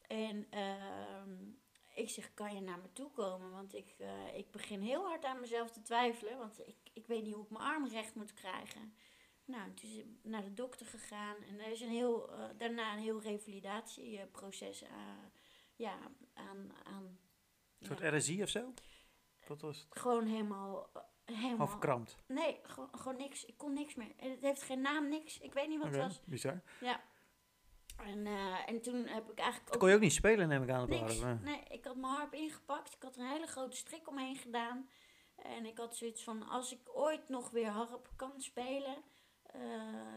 En 0.00 0.46
ehm, 0.50 1.50
ik 1.94 2.10
zeg, 2.10 2.34
kan 2.34 2.54
je 2.54 2.60
naar 2.60 2.78
me 2.78 2.92
toe 2.92 3.10
komen? 3.10 3.50
Want 3.50 3.74
ik, 3.74 3.94
eh, 3.98 4.36
ik 4.36 4.50
begin 4.50 4.80
heel 4.80 5.04
hard 5.06 5.24
aan 5.24 5.40
mezelf 5.40 5.70
te 5.70 5.82
twijfelen. 5.82 6.38
Want 6.38 6.66
ik, 6.66 6.76
ik 6.92 7.06
weet 7.06 7.22
niet 7.24 7.34
hoe 7.34 7.44
ik 7.44 7.50
mijn 7.50 7.64
arm 7.64 7.88
recht 7.88 8.14
moet 8.14 8.34
krijgen. 8.34 8.94
Nou, 9.44 9.74
toen 9.74 9.90
is 9.90 10.04
naar 10.22 10.44
de 10.44 10.52
dokter 10.54 10.86
gegaan. 10.86 11.36
En 11.42 11.60
er 11.60 11.70
is 11.70 11.80
een 11.80 11.88
heel, 11.90 12.32
eh, 12.32 12.44
daarna 12.58 12.92
een 12.92 13.02
heel 13.02 13.20
revalidatieproces 13.20 14.84
aan, 14.84 15.32
ja, 15.76 15.98
aan, 16.34 16.72
aan 16.84 17.18
Een 17.78 17.86
soort 17.86 17.98
ja, 18.00 18.16
RSI 18.16 18.42
of 18.42 18.48
zo? 18.48 18.72
Wat 19.46 19.60
was 19.60 19.78
het? 19.80 19.98
gewoon 19.98 20.26
helemaal... 20.26 20.90
eh, 20.92 21.36
helemaal 21.36 21.68
verkrampt. 21.68 22.16
Nee, 22.26 22.60
gewoon, 22.62 22.88
gewoon 22.92 23.16
niks. 23.16 23.44
Ik 23.44 23.56
kon 23.56 23.72
niks 23.72 23.94
meer. 23.94 24.12
En 24.16 24.30
Het 24.30 24.40
heeft 24.42 24.62
geen 24.62 24.80
naam, 24.80 25.08
niks. 25.08 25.38
Ik 25.38 25.52
weet 25.52 25.68
niet 25.68 25.78
wat 25.78 25.86
het 25.88 25.96
was. 25.96 26.20
bizar. 26.24 26.62
Ja. 26.80 27.02
En, 27.96 28.26
eh, 28.26 28.68
en 28.68 28.80
toen 28.80 29.06
heb 29.06 29.30
ik 29.30 29.38
eigenlijk 29.38 29.64
Dat 29.64 29.74
ook 29.74 29.80
kon 29.80 29.88
je 29.88 29.94
ook 29.94 30.00
niet 30.00 30.12
spelen, 30.12 30.48
neem 30.48 30.62
ik 30.62 30.70
aan. 30.70 30.82
Op 30.82 30.88
niks. 30.88 31.20
harp, 31.20 31.38
hè? 31.38 31.44
Nee, 31.44 31.62
ik 31.68 31.84
had 31.84 31.96
mijn 31.96 32.12
harp 32.12 32.34
ingepakt. 32.34 32.94
Ik 32.94 33.02
had 33.02 33.16
een 33.16 33.26
hele 33.26 33.46
grote 33.46 33.76
strik 33.76 34.08
omheen 34.08 34.36
gedaan. 34.36 34.88
En 35.36 35.66
ik 35.66 35.78
had 35.78 35.96
zoiets 35.96 36.24
van, 36.24 36.48
als 36.48 36.72
ik 36.72 36.80
ooit 36.84 37.28
nog 37.28 37.50
weer 37.50 37.68
harp 37.68 38.10
kan 38.16 38.40
spelen, 38.40 38.96
eh, 39.42 39.60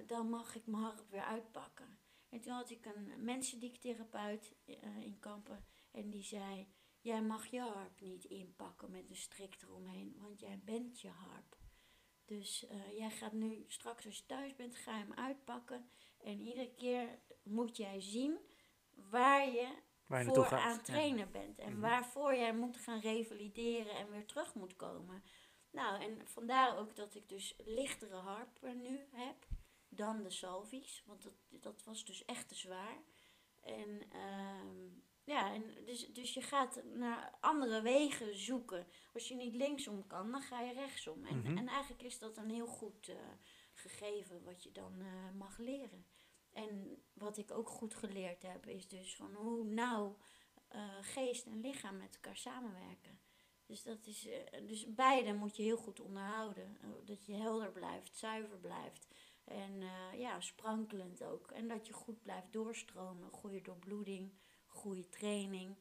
dan 0.08 0.30
mag 0.30 0.56
ik 0.56 0.66
mijn 0.66 0.84
harp 0.84 1.10
weer 1.10 1.24
uitpakken. 1.24 2.00
En 2.30 2.42
toen 2.42 2.54
had 2.54 2.70
ik 2.70 2.86
een 2.86 3.24
mensendiktherapeut 3.24 4.56
eh 4.66 4.98
in 4.98 5.20
Kampen. 5.20 5.66
En 5.92 6.10
die 6.10 6.24
zei, 6.24 6.68
jij 7.02 7.22
mag 7.22 7.46
je 7.46 7.60
harp 7.60 8.02
niet 8.02 8.24
inpakken 8.24 8.92
met 8.92 9.10
een 9.10 9.16
strik 9.16 9.62
eromheen, 9.62 10.16
want 10.20 10.40
jij 10.40 10.62
bent 10.64 11.02
je 11.02 11.10
harp. 11.10 11.58
Dus 12.26 12.66
jij 12.96 13.10
gaat 13.10 13.34
nu, 13.34 13.64
straks 13.68 14.06
als 14.06 14.18
je 14.18 14.26
thuis 14.26 14.56
bent, 14.56 14.76
ga 14.76 14.98
je 14.98 15.04
hem 15.04 15.14
uitpakken. 15.14 15.90
En 16.18 16.42
iedere 16.42 16.74
keer 16.74 17.20
moet 17.46 17.78
jij 17.78 18.02
zien 18.02 18.38
waar 18.94 19.46
je 19.50 19.84
Waar 20.06 20.20
je 20.20 20.26
naartoe 20.26 20.44
voor 20.46 20.58
aan 20.58 20.72
het 20.76 20.86
trainen 20.86 21.32
bent. 21.32 21.60
En 21.60 21.72
Mhm. 21.72 21.80
waarvoor 21.82 22.36
jij 22.36 22.54
moet 22.56 22.78
gaan 22.78 23.00
revalideren 23.00 23.96
en 23.96 24.10
weer 24.10 24.26
terug 24.26 24.54
moet 24.54 24.76
komen. 24.76 25.24
Nou, 25.72 26.02
en 26.04 26.28
vandaar 26.28 26.78
ook 26.78 26.96
dat 26.96 27.16
ik 27.16 27.30
dus 27.30 27.56
lichtere 27.66 28.16
harpen 28.16 28.82
nu 28.82 29.00
heb 29.12 29.48
dan 29.90 30.24
de 30.24 30.30
Salvies. 30.30 31.04
Want 31.06 31.24
dat, 31.24 31.34
dat 31.50 31.84
was 31.84 32.06
dus 32.06 32.26
echt 32.26 32.48
te 32.48 32.56
zwaar. 32.56 33.04
En 33.64 34.02
ehm, 34.12 34.88
ja, 35.24 35.54
en 35.54 35.86
dus, 35.86 36.08
dus 36.14 36.34
je 36.34 36.42
gaat 36.42 36.84
naar 36.84 37.38
andere 37.42 37.82
wegen 37.82 38.38
zoeken. 38.38 38.88
Als 39.14 39.28
je 39.28 39.36
niet 39.36 39.56
linksom 39.56 40.08
kan, 40.08 40.32
dan 40.32 40.42
ga 40.42 40.62
je 40.62 40.74
rechtsom. 40.74 41.26
En, 41.26 41.38
Mhm. 41.38 41.58
en 41.58 41.68
eigenlijk 41.68 42.04
is 42.04 42.20
dat 42.20 42.38
een 42.38 42.50
heel 42.50 42.68
goed 42.68 43.08
eh, 43.10 43.16
gegeven 43.74 44.44
wat 44.44 44.64
je 44.64 44.72
dan 44.72 45.02
eh, 45.02 45.32
mag 45.38 45.58
leren. 45.58 46.06
En 46.56 47.04
wat 47.14 47.38
ik 47.38 47.52
ook 47.52 47.70
goed 47.70 47.96
geleerd 47.96 48.42
heb, 48.42 48.68
is 48.68 48.88
dus 48.88 49.16
van 49.16 49.34
hoe 49.34 49.64
nauw 49.64 50.18
eh, 50.68 50.82
geest 51.02 51.46
en 51.46 51.62
lichaam 51.62 51.98
met 51.98 52.14
elkaar 52.16 52.38
samenwerken. 52.38 53.20
Dus, 53.66 53.84
dat 53.84 54.06
is, 54.06 54.28
eh, 54.28 54.68
dus 54.68 54.94
beide 54.94 55.34
moet 55.34 55.56
je 55.56 55.64
heel 55.64 55.78
goed 55.78 56.00
onderhouden. 56.00 56.78
Eh, 56.82 56.90
dat 57.06 57.26
je 57.26 57.34
helder 57.34 57.72
blijft, 57.72 58.18
zuiver 58.18 58.58
blijft. 58.58 59.08
En 59.44 59.84
ja, 60.18 60.40
sprankelend 60.40 61.24
ook. 61.24 61.52
En 61.52 61.68
dat 61.68 61.88
je 61.88 61.94
goed 61.94 62.22
blijft 62.22 62.54
doorstromen. 62.54 63.32
Goede 63.32 63.62
doorbloeding, 63.62 64.34
goede 64.66 65.10
training. 65.10 65.78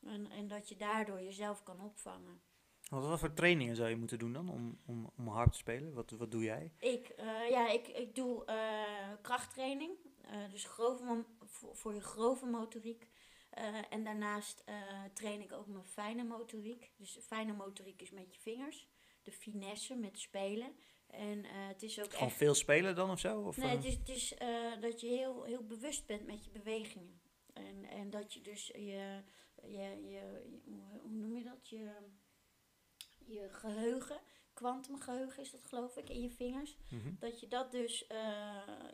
En, 0.00 0.30
en 0.30 0.48
dat 0.48 0.68
je 0.68 0.76
daardoor 0.76 1.22
jezelf 1.22 1.62
kan 1.62 1.80
opvangen. 1.80 2.40
Wat, 2.88 3.18
voor 3.18 3.32
trainingen 3.32 3.76
zou 3.76 3.88
je 3.88 3.96
moeten 3.96 4.18
doen 4.18 4.32
dan 4.32 4.48
om, 4.48 4.78
om, 4.86 5.10
om 5.16 5.28
harp 5.28 5.52
te 5.52 5.58
spelen? 5.58 5.92
Wat, 5.92 6.10
wat 6.10 6.30
doe 6.30 6.42
jij? 6.42 6.72
Ik, 6.78 7.14
ja, 7.48 7.68
ik, 7.68 7.88
ik 7.88 8.14
doe 8.14 8.44
krachttraining. 9.22 9.90
Eh, 10.26 10.50
dus 10.50 10.64
grove 10.64 11.24
voor, 11.44 11.76
voor 11.76 11.94
je 11.94 12.00
grove 12.00 12.46
motoriek. 12.46 13.08
Eh, 13.50 13.74
en 13.90 14.04
daarnaast 14.04 14.62
eh, 14.64 14.74
train 15.14 15.40
ik 15.40 15.52
ook 15.52 15.66
mijn 15.66 15.84
fijne 15.84 16.24
motoriek. 16.24 16.92
Dus 16.96 17.18
fijne 17.22 17.52
motoriek 17.52 18.02
is 18.02 18.10
met 18.10 18.34
je 18.34 18.40
vingers. 18.40 18.88
De 19.22 19.32
finesse 19.32 19.94
met 19.94 20.18
spelen. 20.18 20.76
En 21.06 21.44
het 21.44 21.82
is 21.82 21.98
ook 22.00 22.10
Gewoon 22.12 22.28
echt... 22.28 22.36
veel 22.36 22.54
spelen 22.54 22.94
dan 22.94 23.10
of 23.10 23.18
zo? 23.20 23.40
Of, 23.40 23.56
Nee, 23.56 23.68
het 23.76 23.84
is, 23.84 23.94
het 23.98 24.08
is 24.08 24.34
dat 24.80 25.00
je 25.00 25.06
heel, 25.06 25.44
heel 25.44 25.64
bewust 25.66 26.06
bent 26.06 26.26
met 26.26 26.44
je 26.44 26.50
bewegingen. 26.50 27.20
En, 27.52 27.84
en 27.84 28.10
dat 28.10 28.34
je 28.34 28.40
dus 28.40 28.66
je, 28.66 29.22
je, 29.62 29.68
je, 29.68 30.08
je- 30.08 30.60
hoe, 30.64 31.00
hoe 31.00 31.10
noem 31.12 31.36
je 31.36 31.42
dat? 31.44 31.68
Je, 31.68 31.90
je 33.26 33.48
geheugen 33.50 34.20
kwantumgeheugen 34.56 35.42
is 35.42 35.50
dat 35.50 35.66
geloof 35.66 35.96
ik, 35.96 36.08
in 36.08 36.22
je 36.22 36.30
vingers. 36.30 36.76
Mhm. 36.90 37.14
Dat 37.18 37.40
je 37.40 37.48
dat 37.48 37.70
dus, 37.70 38.06
eh, 38.06 38.18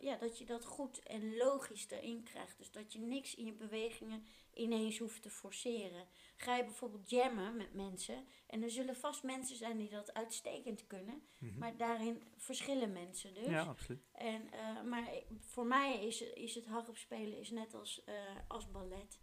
ja, 0.00 0.16
dat 0.20 0.38
je 0.38 0.44
dat 0.44 0.64
goed 0.64 1.02
en 1.02 1.36
logisch 1.36 1.90
erin 1.90 2.22
krijgt. 2.22 2.58
Dus 2.58 2.70
dat 2.72 2.92
je 2.92 2.98
niks 2.98 3.34
in 3.34 3.44
je 3.44 3.52
bewegingen 3.52 4.24
ineens 4.54 4.98
hoeft 4.98 5.22
te 5.22 5.30
forceren. 5.30 6.06
Ga 6.36 6.56
je 6.56 6.64
bijvoorbeeld 6.64 7.10
jammen 7.10 7.56
met 7.56 7.74
mensen, 7.74 8.26
en 8.46 8.62
er 8.62 8.70
zullen 8.70 8.96
vast 8.96 9.22
mensen 9.22 9.56
zijn 9.56 9.76
die 9.76 9.88
dat 9.90 10.14
uitstekend 10.14 10.86
kunnen, 10.86 11.22
Mhm. 11.38 11.58
maar 11.58 11.76
daarin 11.76 12.22
verschillen 12.36 12.92
mensen 12.92 13.34
dus. 13.34 13.46
Ja, 13.46 13.62
absoluut. 13.62 14.08
En, 14.12 14.52
eh, 14.52 14.82
maar 14.82 15.08
voor 15.40 15.66
mij 15.66 16.06
is, 16.06 16.20
is 16.20 16.54
het 16.54 16.66
harpspelen 16.66 17.38
is 17.38 17.50
net 17.50 17.74
als, 17.74 18.04
eh, 18.04 18.14
als 18.48 18.70
ballet. 18.70 19.20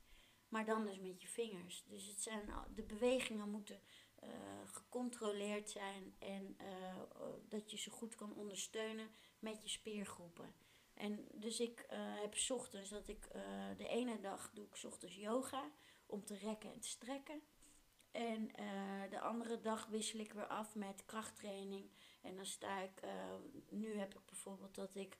Maar 0.49 0.65
dan 0.65 0.85
dus 0.85 0.99
met 0.99 1.21
je 1.21 1.27
vingers. 1.27 1.83
Dus 1.87 2.07
het 2.07 2.21
zijn, 2.21 2.49
de 2.75 2.83
bewegingen 2.83 3.49
moeten 3.49 3.79
eh, 4.19 4.29
gecontroleerd 4.65 5.69
zijn. 5.69 6.15
En 6.19 6.55
eh, 6.57 6.89
eh, 6.89 6.99
dat 7.47 7.71
je 7.71 7.77
ze 7.77 7.89
goed 7.89 8.15
kan 8.15 8.33
ondersteunen 8.35 9.09
met 9.39 9.61
je 9.63 9.69
spiergroepen. 9.69 10.53
En 10.93 11.27
dus 11.33 11.59
ik 11.59 11.85
heb 12.21 12.35
's 12.35 12.49
ochtends 12.49 12.89
dat 12.89 13.07
ik 13.07 13.27
de 13.77 13.87
ene 13.87 14.19
dag 14.19 14.51
doe 14.53 14.65
ik 14.65 14.75
's 14.75 14.83
ochtends 14.83 15.15
yoga 15.15 15.71
om 16.05 16.25
te 16.25 16.37
rekken 16.37 16.73
en 16.73 16.79
te 16.79 16.87
strekken. 16.87 17.41
En 18.11 18.47
de 19.09 19.19
andere 19.19 19.59
dag 19.59 19.85
wissel 19.85 20.19
ik 20.19 20.33
weer 20.33 20.47
af 20.47 20.75
met 20.75 21.05
krachttraining. 21.05 21.89
En 22.21 22.35
dan 22.35 22.45
sta 22.45 22.81
ik, 22.81 23.01
nu 23.69 23.97
heb 23.97 24.13
ik 24.13 24.25
bijvoorbeeld 24.25 24.75
dat 24.75 24.95
ik 24.95 25.17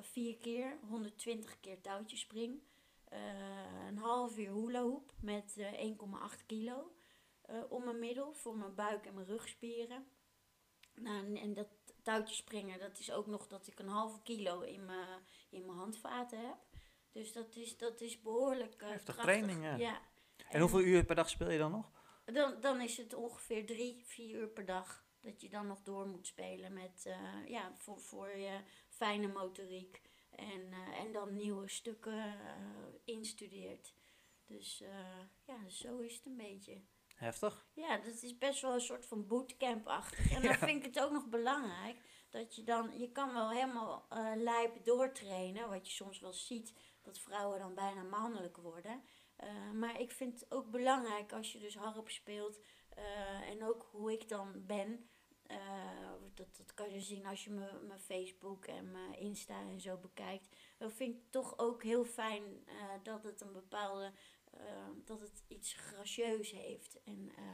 vier 0.00 0.36
keer 0.36 0.78
120 0.88 1.60
keer 1.60 1.80
touwtje 1.80 2.16
spring. 2.16 2.62
Een 3.88 3.98
half 3.98 4.38
uur 4.38 4.52
hula 4.52 4.80
hoop 4.80 5.12
met 5.20 5.56
eh, 5.56 5.94
1,8 6.38 6.46
kilo 6.46 6.95
eh, 7.46 7.62
om 7.68 7.84
mijn 7.84 7.98
middel 7.98 8.32
voor 8.32 8.56
mijn 8.56 8.74
buik 8.74 9.06
en 9.06 9.14
mijn 9.14 9.26
rugspieren. 9.26 10.06
Nou, 10.94 11.26
en, 11.26 11.36
en 11.36 11.54
dat 11.54 11.68
touwtje 12.02 12.34
springen, 12.34 12.78
dat 12.78 12.98
is 12.98 13.12
ook 13.12 13.26
nog 13.26 13.46
dat 13.46 13.66
ik 13.66 13.78
een 13.78 13.88
halve 13.88 14.22
kilo 14.22 14.60
in 14.60 14.84
mijn, 14.84 15.22
in 15.50 15.66
mijn 15.66 15.78
handvaten 15.78 16.38
heb. 16.38 16.56
Dus 17.12 17.32
dat 17.32 17.56
is, 17.56 17.76
dat 17.76 18.00
is 18.00 18.20
behoorlijk 18.20 18.82
eh 18.82 18.88
Heftig 18.88 19.16
training, 19.16 19.62
ja. 19.62 19.76
ja. 19.76 20.00
En 20.48 20.60
hoeveel 20.60 20.80
uur 20.80 21.04
per 21.04 21.16
dag 21.16 21.28
speel 21.28 21.50
je 21.50 21.58
dan 21.58 21.70
nog? 21.70 21.90
Dan, 22.24 22.60
dan 22.60 22.80
is 22.80 22.96
het 22.96 23.14
ongeveer 23.14 23.66
drie, 23.66 24.04
vier 24.04 24.38
uur 24.38 24.48
per 24.48 24.64
dag 24.64 25.04
dat 25.20 25.40
je 25.40 25.48
dan 25.48 25.66
nog 25.66 25.82
door 25.82 26.06
moet 26.06 26.26
spelen 26.26 26.72
met, 26.72 27.06
eh, 27.06 27.48
ja, 27.48 27.74
voor, 27.74 28.00
voor 28.00 28.36
je 28.36 28.60
fijne 28.88 29.26
motoriek. 29.26 30.02
En, 30.30 30.72
en 30.72 31.12
dan 31.12 31.36
nieuwe 31.36 31.68
stukken 31.68 32.38
instudeert. 33.04 33.94
Dus 34.46 34.82
ja, 35.44 35.68
zo 35.68 35.98
is 35.98 36.16
het 36.16 36.26
een 36.26 36.36
beetje. 36.36 36.82
Heftig. 37.16 37.66
Ja, 37.72 37.96
dat 37.98 38.22
is 38.22 38.38
best 38.38 38.60
wel 38.60 38.72
een 38.74 38.80
soort 38.80 39.06
van 39.06 39.26
bootcamp-achtig. 39.26 40.30
En 40.32 40.42
dan 40.42 40.50
Ja. 40.50 40.58
vind 40.58 40.84
ik 40.84 40.94
het 40.94 41.04
ook 41.04 41.10
nog 41.12 41.26
belangrijk 41.28 41.96
dat 42.30 42.54
je 42.56 42.62
dan, 42.64 42.98
je 42.98 43.12
kan 43.12 43.32
wel 43.32 43.50
helemaal 43.50 44.06
eh 44.08 44.32
lijp 44.36 44.84
doortrainen, 44.84 45.68
wat 45.68 45.86
je 45.86 45.92
soms 45.92 46.20
wel 46.20 46.32
ziet, 46.32 46.72
dat 47.02 47.18
vrouwen 47.18 47.58
dan 47.58 47.74
bijna 47.74 48.02
mannelijk 48.02 48.56
worden. 48.56 49.02
Eh, 49.36 49.70
maar 49.74 50.00
ik 50.00 50.10
vind 50.12 50.40
het 50.40 50.50
ook 50.52 50.70
belangrijk 50.70 51.32
als 51.32 51.52
je 51.52 51.58
dus 51.58 51.76
harp 51.76 52.08
speelt 52.08 52.60
eh, 52.88 53.48
en 53.48 53.64
ook 53.64 53.88
hoe 53.90 54.12
ik 54.12 54.28
dan 54.28 54.66
ben. 54.66 55.08
dat, 56.34 56.56
dat 56.56 56.74
kan 56.74 56.90
je 56.92 57.00
zien 57.00 57.26
als 57.26 57.44
je 57.44 57.50
mijn 57.50 57.86
mijn 57.86 58.00
Facebook 58.00 58.64
en 58.66 58.90
mijn 58.90 59.18
Insta 59.18 59.60
en 59.60 59.80
zo 59.80 59.96
bekijkt. 59.96 60.56
Dan 60.78 60.90
vind 60.90 61.14
ik 61.14 61.20
het 61.22 61.32
toch 61.32 61.58
ook 61.58 61.82
heel 61.82 62.04
fijn 62.04 62.42
dat 63.02 63.22
het 63.22 63.40
een 63.40 63.52
bepaalde, 63.52 64.12
dat 65.04 65.20
het 65.20 65.44
iets 65.48 65.72
gracieus 65.74 66.50
heeft. 66.50 67.02
En 67.04 67.32
eh, 67.36 67.44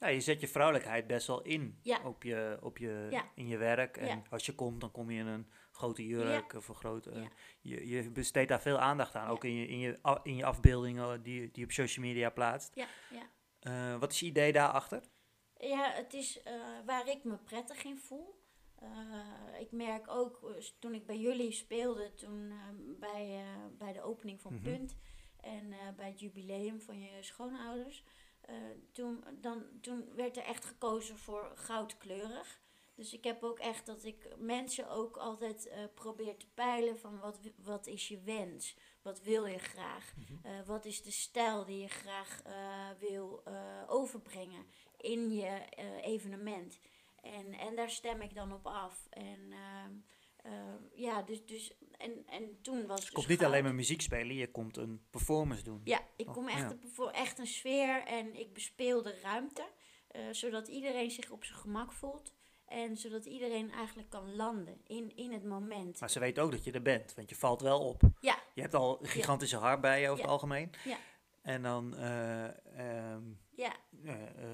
Ja, 0.00 0.06
je 0.08 0.20
zet 0.20 0.40
je 0.40 0.48
vrouwelijkheid 0.48 1.06
best 1.06 1.26
wel 1.26 1.42
in 1.42 1.78
Ja. 1.82 2.00
op 2.04 2.22
je, 2.22 2.58
op 2.62 2.78
je, 2.78 3.06
Ja. 3.10 3.30
in 3.34 3.46
je 3.48 3.56
werk. 3.56 3.96
En 3.96 4.06
Ja. 4.06 4.22
als 4.30 4.46
je 4.46 4.54
komt, 4.54 4.80
dan 4.80 4.90
kom 4.90 5.10
je 5.10 5.18
in 5.18 5.26
een 5.26 5.46
grote 5.72 6.06
jurk 6.06 6.52
of 6.54 6.68
een 6.68 6.74
grote... 6.74 7.10
Ja. 7.10 7.28
Je, 7.60 7.88
je 7.88 8.10
besteedt 8.10 8.48
daar 8.48 8.60
veel 8.60 8.78
aandacht 8.78 9.14
aan, 9.14 9.24
Ja. 9.24 9.30
ook 9.30 9.44
in 9.44 9.52
je, 9.54 9.66
in, 9.66 9.78
je, 9.78 10.20
in 10.22 10.36
je 10.36 10.44
afbeeldingen 10.44 11.22
die, 11.22 11.40
die 11.40 11.50
je 11.52 11.64
op 11.64 11.72
social 11.72 12.04
media 12.06 12.30
plaatst. 12.30 12.74
ja, 12.74 12.86
ja. 13.10 13.30
Eh, 13.60 13.98
wat 14.00 14.12
is 14.12 14.20
je 14.20 14.26
idee 14.26 14.52
daarachter? 14.52 15.02
Ja, 15.56 15.90
het 15.92 16.14
is 16.14 16.42
eh, 16.42 16.54
waar 16.86 17.08
ik 17.08 17.24
me 17.24 17.36
prettig 17.38 17.84
in 17.84 17.98
voel. 17.98 18.36
Ik 19.60 19.70
merk 19.72 20.08
ook, 20.10 20.52
toen 20.78 20.94
ik 20.94 21.06
bij 21.06 21.18
jullie 21.18 21.52
speelde, 21.52 22.14
toen 22.14 22.50
eh, 22.50 22.56
bij, 22.98 23.44
bij 23.78 23.92
de 23.92 24.02
opening 24.02 24.40
van 24.40 24.54
Mhm. 24.54 24.62
Punt 24.62 24.96
en 25.40 25.72
eh, 25.72 25.78
bij 25.96 26.08
het 26.08 26.20
jubileum 26.20 26.80
van 26.80 27.00
je 27.00 27.10
schoonouders, 27.20 28.04
eh, 28.48 28.54
toen, 28.92 29.24
dan, 29.40 29.64
toen 29.80 30.14
werd 30.14 30.36
er 30.36 30.42
echt 30.42 30.64
gekozen 30.64 31.16
voor 31.16 31.52
goudkleurig. 31.54 32.60
Dus 32.94 33.12
ik 33.12 33.24
heb 33.24 33.42
ook 33.42 33.58
echt 33.58 33.86
dat 33.86 34.04
ik 34.04 34.28
mensen 34.38 34.90
ook 34.90 35.16
altijd 35.16 35.68
eh, 35.68 35.78
probeer 35.94 36.36
te 36.36 36.46
peilen 36.54 36.98
van 36.98 37.18
wat, 37.18 37.38
wat 37.56 37.86
is 37.86 38.08
je 38.08 38.20
wens? 38.20 38.76
Wat 39.02 39.22
wil 39.22 39.46
je 39.46 39.58
graag? 39.58 40.12
Eh, 40.42 40.52
wat 40.66 40.84
is 40.84 41.02
de 41.02 41.10
stijl 41.10 41.64
die 41.64 41.80
je 41.80 41.88
graag 41.88 42.42
wil 42.98 43.42
overbrengen 43.86 44.66
in 44.96 45.30
je 45.30 45.64
evenement? 46.02 46.78
En, 47.22 47.52
en 47.52 47.76
daar 47.76 47.90
stem 47.90 48.20
ik 48.20 48.34
dan 48.34 48.52
op 48.52 48.66
af. 48.66 49.06
En 49.10 49.52
eh, 50.52 50.54
ja, 50.94 51.22
dus, 51.22 51.46
dus 51.46 51.74
en, 51.98 52.26
en 52.26 52.58
toen 52.62 52.86
was 52.86 52.98
Je 52.98 53.04
dus 53.04 53.10
komt 53.14 53.28
niet 53.28 53.38
goud. 53.38 53.50
alleen 53.50 53.62
maar 53.64 53.74
muziek 53.74 54.00
spelen, 54.02 54.34
je 54.36 54.50
komt 54.50 54.76
een 54.76 55.00
performance 55.10 55.62
doen. 55.62 55.80
Ja, 55.84 56.00
ik 56.16 56.28
Oh, 56.28 56.34
kom 56.34 56.48
echt 56.48 56.58
ja. 56.70 56.76
voor 56.92 57.10
echt 57.10 57.38
een 57.38 57.46
sfeer 57.46 58.02
en 58.06 58.34
ik 58.38 58.52
bespeel 58.52 59.02
de 59.02 59.20
ruimte. 59.22 59.68
eh, 60.08 60.22
zodat 60.30 60.68
iedereen 60.68 61.10
zich 61.10 61.30
op 61.30 61.44
zijn 61.44 61.58
gemak 61.58 61.92
voelt. 61.92 62.32
En 62.66 62.96
zodat 62.96 63.24
iedereen 63.24 63.70
eigenlijk 63.72 64.10
kan 64.10 64.36
landen 64.36 64.80
in, 64.86 65.16
in 65.16 65.32
het 65.32 65.44
moment. 65.44 66.00
Maar 66.00 66.10
ze 66.10 66.18
weten 66.20 66.42
ook 66.42 66.50
dat 66.50 66.64
je 66.64 66.72
er 66.72 66.82
bent, 66.82 67.14
want 67.14 67.28
je 67.30 67.36
valt 67.36 67.60
wel 67.60 67.80
op. 67.80 68.02
Ja. 68.20 68.38
Je 68.54 68.60
hebt 68.60 68.74
al 68.74 68.98
een 69.02 69.08
gigantische 69.08 69.56
harp 69.56 69.80
bij 69.80 70.00
je 70.00 70.06
over 70.06 70.16
Ja. 70.18 70.22
het 70.22 70.30
algemeen. 70.32 70.70
Ja. 70.84 70.96
En 71.42 71.62
dan... 71.62 71.96
eh, 71.96 72.44
ehm, 72.78 73.22
Ja, 73.50 73.72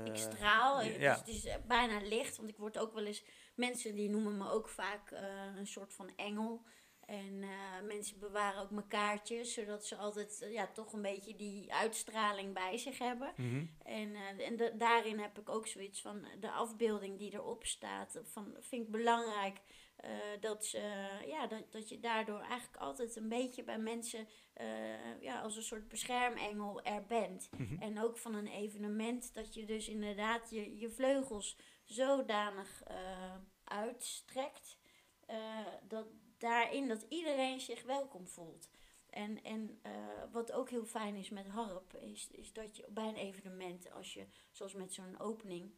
ik 0.04 0.16
straal. 0.16 0.82
ja. 0.82 1.16
Het, 1.18 1.28
is, 1.28 1.34
het 1.44 1.44
is 1.46 1.66
bijna 1.66 2.00
licht. 2.02 2.36
Want 2.36 2.48
ik 2.48 2.56
word 2.56 2.78
ook 2.78 2.92
wel 2.94 3.04
eens... 3.04 3.24
Mensen 3.54 3.94
die 3.94 4.08
noemen 4.10 4.36
me 4.36 4.50
ook 4.50 4.68
vaak 4.68 5.10
eh, 5.10 5.22
een 5.56 5.66
soort 5.66 5.94
van 5.94 6.10
engel. 6.16 6.64
En 7.06 7.42
eh, 7.42 7.82
mensen 7.86 8.18
bewaren 8.18 8.60
ook 8.62 8.70
mijn 8.70 8.88
kaartjes. 8.88 9.54
Zodat 9.54 9.86
ze 9.86 9.96
altijd 9.96 10.40
eh, 10.42 10.52
ja, 10.52 10.66
toch 10.66 10.92
een 10.92 11.02
beetje 11.02 11.36
die 11.36 11.72
uitstraling 11.74 12.54
bij 12.54 12.78
zich 12.78 12.98
hebben. 12.98 13.32
mhm. 13.36 13.64
En, 13.82 14.14
en 14.38 14.56
da- 14.56 14.70
daarin 14.70 15.18
heb 15.18 15.38
ik 15.38 15.48
ook 15.48 15.66
zoiets 15.66 16.00
van 16.00 16.26
de 16.40 16.50
afbeelding 16.50 17.18
die 17.18 17.32
erop 17.34 17.64
staat. 17.66 18.20
Van, 18.24 18.56
vind 18.60 18.84
ik 18.86 18.90
belangrijk 18.90 19.60
eh, 20.04 20.40
dat, 20.40 20.64
ze, 20.64 20.78
ja, 21.26 21.46
dat, 21.46 21.72
dat 21.72 21.88
je 21.88 22.00
daardoor 22.00 22.40
eigenlijk 22.40 22.76
altijd 22.76 23.16
een 23.16 23.28
beetje 23.28 23.62
bij 23.64 23.78
mensen 23.78 24.28
eh, 24.52 25.20
ja, 25.20 25.40
als 25.40 25.56
een 25.56 25.62
soort 25.62 25.88
beschermengel 25.88 26.82
er 26.82 27.04
bent. 27.06 27.48
Mhm. 27.56 27.82
En 27.82 28.00
ook 28.00 28.18
van 28.18 28.34
een 28.34 28.48
evenement 28.48 29.34
dat 29.34 29.54
je 29.54 29.64
dus 29.64 29.88
inderdaad 29.88 30.50
je, 30.50 30.78
je 30.78 30.90
vleugels 30.90 31.56
zodanig 31.84 32.82
eh, 32.82 33.34
uitstrekt. 33.64 34.78
eh, 35.26 35.66
dat 35.88 36.06
daarin 36.38 36.88
dat 36.88 37.06
iedereen 37.08 37.60
zich 37.60 37.82
welkom 37.82 38.26
voelt. 38.28 38.68
En, 39.10 39.42
en 39.44 39.78
eh, 39.82 39.92
wat 40.32 40.52
ook 40.52 40.70
heel 40.70 40.84
fijn 40.84 41.16
is 41.16 41.30
met 41.30 41.46
harp, 41.48 41.94
is, 41.94 42.28
is 42.30 42.52
dat 42.52 42.76
je 42.76 42.86
bij 42.90 43.08
een 43.08 43.16
evenement, 43.16 43.90
als 43.92 44.14
je, 44.14 44.26
zoals 44.50 44.74
met 44.74 44.92
zo'n 44.92 45.18
opening, 45.20 45.74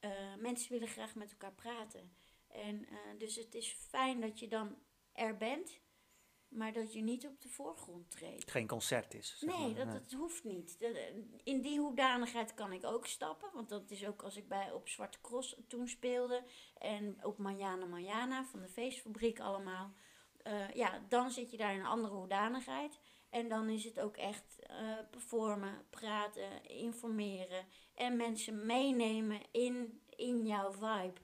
eh, 0.00 0.10
mensen 0.38 0.72
willen 0.72 0.88
graag 0.88 1.14
met 1.14 1.30
elkaar 1.30 1.52
praten. 1.52 2.12
En 2.56 2.86
eh, 2.88 3.18
dus 3.18 3.36
het 3.36 3.54
is 3.54 3.72
fijn 3.72 4.20
dat 4.20 4.38
je 4.38 4.48
dan 4.48 4.76
er 5.12 5.36
bent, 5.36 5.80
maar 6.48 6.72
dat 6.72 6.92
je 6.92 7.02
niet 7.02 7.26
op 7.26 7.40
de 7.40 7.48
voorgrond 7.48 8.10
treedt. 8.10 8.50
geen 8.50 8.66
concert 8.66 9.14
is. 9.14 9.38
zeg 9.38 9.56
Nee, 9.58 9.74
dat, 9.74 9.92
dat 9.92 10.12
hoeft 10.12 10.44
niet. 10.44 10.78
In 11.44 11.60
die 11.60 11.80
hoedanigheid 11.80 12.54
kan 12.54 12.72
ik 12.72 12.84
ook 12.84 13.06
stappen. 13.06 13.50
Want 13.54 13.68
dat 13.68 13.90
is 13.90 14.06
ook 14.06 14.22
als 14.22 14.36
ik 14.36 14.48
bij, 14.48 14.72
op 14.72 14.88
Zwarte 14.88 15.20
Cross 15.20 15.56
toen 15.68 15.88
speelde. 15.88 16.42
En 16.78 17.24
op 17.24 17.38
Manjana 17.38 17.86
Manjana 17.86 18.44
van 18.44 18.60
de 18.60 18.68
feestfabriek 18.68 19.40
allemaal. 19.40 19.94
Eh, 20.42 20.70
ja, 20.70 21.04
dan 21.08 21.30
zit 21.30 21.50
je 21.50 21.56
daar 21.56 21.74
in 21.74 21.80
een 21.80 21.86
andere 21.86 22.14
hoedanigheid. 22.14 23.00
En 23.30 23.48
dan 23.48 23.68
is 23.68 23.84
het 23.84 24.00
ook 24.00 24.16
echt 24.16 24.58
eh, 24.58 24.98
performen, 25.10 25.86
praten, 25.90 26.64
informeren. 26.64 27.66
En 27.94 28.16
mensen 28.16 28.66
meenemen 28.66 29.40
in, 29.50 30.02
in 30.08 30.46
jouw 30.46 30.72
vibe. 30.72 31.20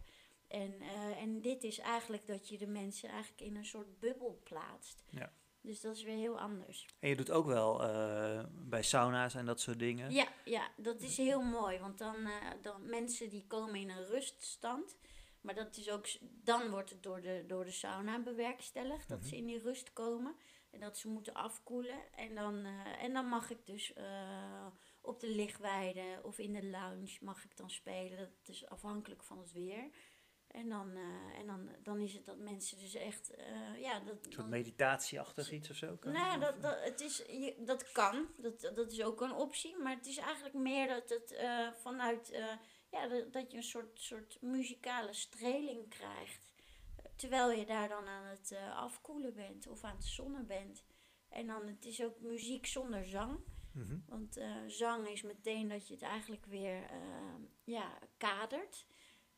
En, 0.53 0.81
eh, 0.81 1.23
en 1.23 1.41
dit 1.41 1.65
is 1.65 1.79
eigenlijk 1.79 2.27
dat 2.27 2.49
je 2.49 2.59
de 2.59 2.67
mensen 2.67 3.09
eigenlijk 3.09 3.41
in 3.41 3.57
een 3.57 3.65
soort 3.65 4.01
bubbel 4.01 4.41
plaatst. 4.45 5.03
Ja. 5.09 5.33
Dus 5.61 5.81
dat 5.81 5.97
is 5.97 6.03
weer 6.03 6.17
heel 6.17 6.41
anders. 6.41 6.87
En 6.99 7.09
je 7.09 7.17
doet 7.17 7.31
ook 7.31 7.47
wel 7.47 7.83
eh, 7.83 8.45
bij 8.51 8.83
sauna's 8.83 9.35
en 9.35 9.47
dat 9.47 9.61
soort 9.61 9.79
dingen. 9.79 10.11
Ja, 10.11 10.29
ja, 10.45 10.69
dat 10.77 11.01
is 11.01 11.17
heel 11.17 11.43
mooi. 11.43 11.79
Want 11.79 11.99
dan, 11.99 12.27
eh, 12.27 12.33
dan 12.63 12.89
mensen 12.89 13.29
die 13.29 13.47
komen 13.47 13.75
in 13.75 13.91
een 13.91 14.05
ruststand. 14.05 14.97
Maar 15.41 15.55
dat 15.55 15.77
is 15.77 15.91
ook, 15.91 16.07
dan 16.21 16.71
wordt 16.71 16.91
het 16.91 17.03
door 17.03 17.21
de, 17.21 17.45
door 17.47 17.65
de 17.65 17.71
sauna 17.71 18.23
bewerkstelligd. 18.23 19.09
Dat 19.09 19.25
ze 19.25 19.37
in 19.37 19.47
die 19.47 19.63
rust 19.63 19.93
komen. 19.93 20.35
En 20.71 20.81
dat 20.81 20.99
ze 20.99 21.09
moeten 21.09 21.35
afkoelen. 21.35 22.15
En 22.15 22.35
dan, 22.35 22.65
en 22.99 23.13
dan 23.13 23.27
mag 23.27 23.51
ik 23.51 23.67
dus 23.67 23.93
op 25.01 25.21
de 25.21 25.29
lichtweide 25.29 26.21
of 26.23 26.39
in 26.39 26.53
de 26.53 26.67
lounge 26.67 27.19
mag 27.21 27.45
ik 27.45 27.57
dan 27.57 27.71
spelen. 27.71 28.19
Dat 28.19 28.49
is 28.49 28.67
afhankelijk 28.67 29.23
van 29.23 29.39
het 29.39 29.53
weer. 29.53 29.91
En 30.53 30.69
dan, 30.69 30.97
eh, 30.97 31.39
en 31.39 31.47
dan, 31.47 31.69
dan 31.83 32.01
is 32.01 32.13
het 32.15 32.25
dat 32.25 32.39
mensen 32.39 32.79
dus 32.79 32.95
echt, 32.95 33.35
eh, 33.35 33.81
ja, 33.81 34.01
dat... 34.01 34.27
Een 34.27 34.33
soort 34.33 34.49
meditatieachtig 34.49 35.51
iets 35.51 35.71
of 35.71 35.77
zo? 35.77 35.97
kan 35.97 36.13
nou, 36.13 36.41
dat, 36.41 36.63
dat, 36.63 36.85
het 36.85 37.01
is, 37.01 37.17
je, 37.17 37.57
dat 37.59 37.93
kan. 37.93 38.27
Dat, 38.37 38.61
dat 38.75 38.93
is 38.93 39.03
ook 39.03 39.21
een 39.21 39.33
optie. 39.33 39.77
Maar 39.77 39.97
het 39.97 40.07
is 40.07 40.17
eigenlijk 40.17 40.55
meer 40.55 40.89
dat 40.89 41.09
het 41.09 41.33
eh, 41.33 41.73
vanuit... 41.73 42.29
ja, 42.91 43.09
dat, 43.09 43.33
dat 43.33 43.51
je 43.51 43.57
een 43.57 43.63
soort, 43.63 44.01
soort 44.01 44.39
muzikale 44.41 45.13
streling 45.13 45.89
krijgt. 45.89 46.51
Terwijl 47.17 47.51
je 47.51 47.67
daar 47.67 47.89
dan 47.89 48.07
aan 48.07 48.27
het 48.27 48.57
afkoelen 48.75 49.35
bent 49.35 49.67
of 49.67 49.85
aan 49.85 49.97
het 49.97 50.05
zonnen 50.05 50.47
bent. 50.47 50.85
En 51.29 51.47
dan, 51.47 51.67
het 51.67 51.85
is 51.85 52.03
ook 52.03 52.21
muziek 52.21 52.67
zonder 52.67 53.05
zang. 53.05 53.39
Mhm. 53.73 53.99
Want 54.07 54.41
zang 54.67 55.09
is 55.09 55.23
meteen 55.23 55.69
dat 55.69 55.89
je 55.89 55.95
het 55.95 56.03
eigenlijk 56.03 56.47
weer 56.47 56.91
ja, 57.65 57.99
kadert. 58.17 58.87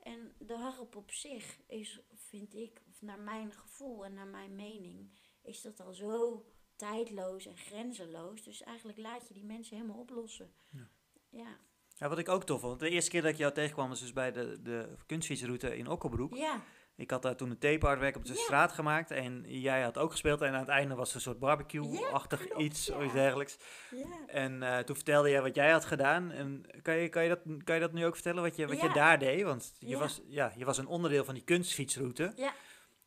En 0.05 0.33
de 0.39 0.57
harp 0.57 0.97
op 0.97 1.11
zich 1.11 1.59
is, 1.67 2.01
vind 2.15 2.55
ik, 2.55 2.83
of 2.89 3.03
naar 3.03 3.21
mijn 3.21 3.53
gevoel 3.53 4.05
en 4.05 4.15
naar 4.15 4.27
mijn 4.27 4.55
mening, 4.55 5.11
is 5.43 5.63
dat 5.63 5.81
al 5.81 5.93
zo 5.93 6.45
tijdloos 6.77 7.47
en 7.47 7.57
grenzeloos. 7.57 8.43
Dus 8.43 8.63
eigenlijk 8.63 8.99
laat 8.99 9.29
je 9.29 9.35
die 9.35 9.45
mensen 9.45 9.77
helemaal 9.77 9.99
oplossen. 10.01 10.53
Ja. 10.71 10.89
Ja. 11.31 11.59
Ja, 11.97 12.09
wat 12.09 12.19
ik 12.19 12.29
ook 12.29 12.45
tof 12.45 12.61
vond. 12.61 12.81
De 12.81 12.89
eerste 12.89 13.11
keer 13.11 13.23
dat 13.23 13.31
ik 13.31 13.37
jou 13.37 13.53
tegenkwam 13.53 13.89
was 13.89 14.01
dus 14.01 14.13
bij 14.13 14.33
de, 14.33 14.63
de 14.63 14.97
kunstfietsroute 15.07 15.77
in 15.77 15.89
Okkelbroek. 15.89 16.35
Ja. 16.35 16.65
Ik 16.97 17.11
had 17.11 17.23
daar 17.23 17.37
toen 17.37 17.51
een 17.51 17.59
tapeartwerk 17.59 18.17
op 18.17 18.25
de 18.25 18.35
straat 18.35 18.73
gemaakt. 18.73 19.11
En 19.11 19.45
jij 19.47 19.83
had 19.83 19.99
ook 19.99 20.11
gespeeld. 20.11 20.41
En 20.41 20.53
aan 20.53 20.61
het 20.61 20.69
einde 20.69 20.95
was 20.95 21.09
er 21.09 21.15
een 21.15 21.21
soort 21.21 21.39
barbecue-achtig 21.39 22.57
iets 22.57 22.91
of 22.91 23.05
iets 23.05 23.13
dergelijks. 23.13 23.57
ja. 23.91 24.05
En 24.27 24.63
eh, 24.63 24.79
toen 24.79 24.97
vertelde 24.97 25.31
jij 25.31 25.43
wat 25.43 25.55
jij 25.55 25.71
had 25.71 25.85
gedaan. 25.85 26.31
En 26.31 26.65
kan 26.83 26.97
je, 26.97 27.09
kan 27.09 27.23
je, 27.23 27.29
dat, 27.29 27.41
kan 27.65 27.75
je 27.75 27.81
dat 27.81 27.93
nu 27.93 28.07
ook 28.07 28.15
vertellen, 28.15 28.43
wat 28.43 28.57
je, 28.57 28.67
wat 28.67 28.81
je 28.81 28.93
daar 28.93 29.19
deed? 29.19 29.43
Want 29.43 29.75
je, 29.79 29.97
was, 29.97 30.21
ja, 30.27 30.53
je 30.57 30.65
was 30.65 30.79
een 30.79 30.87
onderdeel 30.87 31.25
van 31.25 31.35
die 31.35 31.45
kunstfietsroute. 31.45 32.33
Ja. 32.37 32.53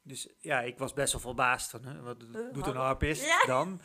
Dus 0.08 0.30
ja, 0.40 0.62
ik 0.62 0.78
was 0.78 0.94
best 0.94 1.12
wel 1.12 1.22
verbaasd. 1.22 1.70
Van, 1.70 1.86
hè, 1.86 2.02
wat 2.02 2.20
doet 2.20 2.32
een 2.56 2.62
harp. 2.62 2.76
harpist 2.76 3.26
Ja. 3.26 3.46
dan? 3.46 3.82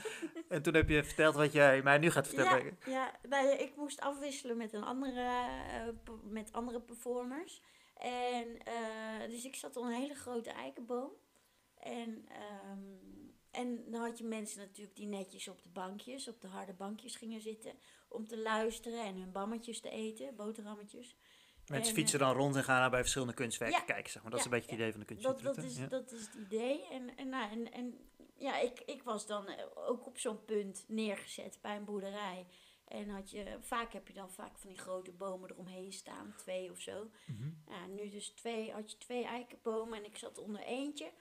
En 0.48 0.62
toen 0.62 0.74
heb 0.74 0.88
je 0.88 1.04
verteld 1.04 1.34
wat 1.34 1.52
jij 1.52 1.82
mij 1.82 1.98
nu 1.98 2.10
gaat 2.10 2.28
vertellen. 2.28 2.64
Ja, 2.64 2.92
ja 2.92 3.12
nou 3.28 3.48
ik 3.48 3.76
moest 3.76 4.00
afwisselen 4.00 4.56
met, 4.56 4.72
een 4.72 4.84
andere, 4.84 5.48
eh, 5.70 6.12
met 6.22 6.52
andere 6.52 6.80
performers. 6.80 7.62
En 7.94 8.58
eh, 8.64 9.28
dus 9.28 9.44
ik 9.44 9.54
zat 9.54 9.76
op 9.76 9.84
een 9.84 9.92
hele 9.92 10.14
grote 10.14 10.50
eikenboom. 10.50 11.10
En, 11.78 12.28
ehm, 12.28 12.80
en 13.50 13.90
dan 13.90 14.00
had 14.00 14.18
je 14.18 14.24
mensen 14.24 14.60
natuurlijk 14.60 14.96
die 14.96 15.06
netjes 15.06 15.48
op 15.48 15.62
de 15.62 15.68
bankjes, 15.68 16.28
op 16.28 16.40
de 16.40 16.48
harde 16.48 16.72
bankjes 16.72 17.16
gingen 17.16 17.40
zitten. 17.40 17.72
Om 18.08 18.26
te 18.28 18.38
luisteren 18.38 19.04
en 19.04 19.16
hun 19.16 19.32
bammetjes 19.32 19.80
te 19.80 19.90
eten, 19.90 20.36
boterhammetjes. 20.36 21.16
Mensen 21.66 21.88
En, 21.88 21.94
fietsen 21.98 22.20
eh, 22.20 22.26
dan 22.26 22.36
rond 22.36 22.56
en 22.56 22.64
gaan 22.64 22.80
naar 22.80 22.90
bij 22.90 23.00
verschillende 23.00 23.34
kunstwerken 23.34 23.78
Ja. 23.78 23.84
kijken. 23.84 24.12
Zeg 24.12 24.22
maar. 24.22 24.30
Dat 24.30 24.40
is 24.40 24.46
een 24.46 24.50
beetje 24.50 24.70
het 24.70 24.78
idee 24.78 24.90
van 24.90 25.00
de 25.00 25.06
kunstfietsroute. 25.06 25.60
dat, 25.60 25.70
is, 25.70 25.88
dat 25.88 26.12
is 26.12 26.20
het 26.20 26.34
idee. 26.34 26.86
En, 26.90 27.16
en, 27.16 27.28
nou, 27.28 27.50
en, 27.50 27.72
en 27.72 28.10
ja, 28.36 28.58
ik, 28.58 28.80
ik 28.80 29.02
was 29.02 29.26
dan 29.26 29.46
eh, 29.46 29.64
ook 29.74 30.06
op 30.06 30.18
zo'n 30.18 30.44
punt 30.44 30.84
neergezet 30.88 31.58
bij 31.62 31.76
een 31.76 31.84
boerderij. 31.84 32.46
En 32.92 33.08
had 33.08 33.30
je, 33.30 33.56
vaak 33.60 33.92
heb 33.92 34.08
je 34.08 34.14
dan 34.14 34.30
vaak 34.30 34.58
van 34.58 34.68
die 34.68 34.78
grote 34.78 35.12
bomen 35.12 35.50
eromheen 35.50 35.92
staan, 35.92 36.34
twee 36.36 36.70
of 36.70 36.80
zo. 36.80 37.10
Mhm. 37.26 37.50
Ja, 37.66 37.86
nu 37.86 38.08
dus 38.08 38.28
twee, 38.28 38.72
had 38.72 38.90
je 38.90 38.98
twee 38.98 39.24
eikenbomen 39.24 39.98
en 39.98 40.04
ik 40.04 40.16
zat 40.16 40.38
onder 40.38 40.60
eentje. 40.60 41.12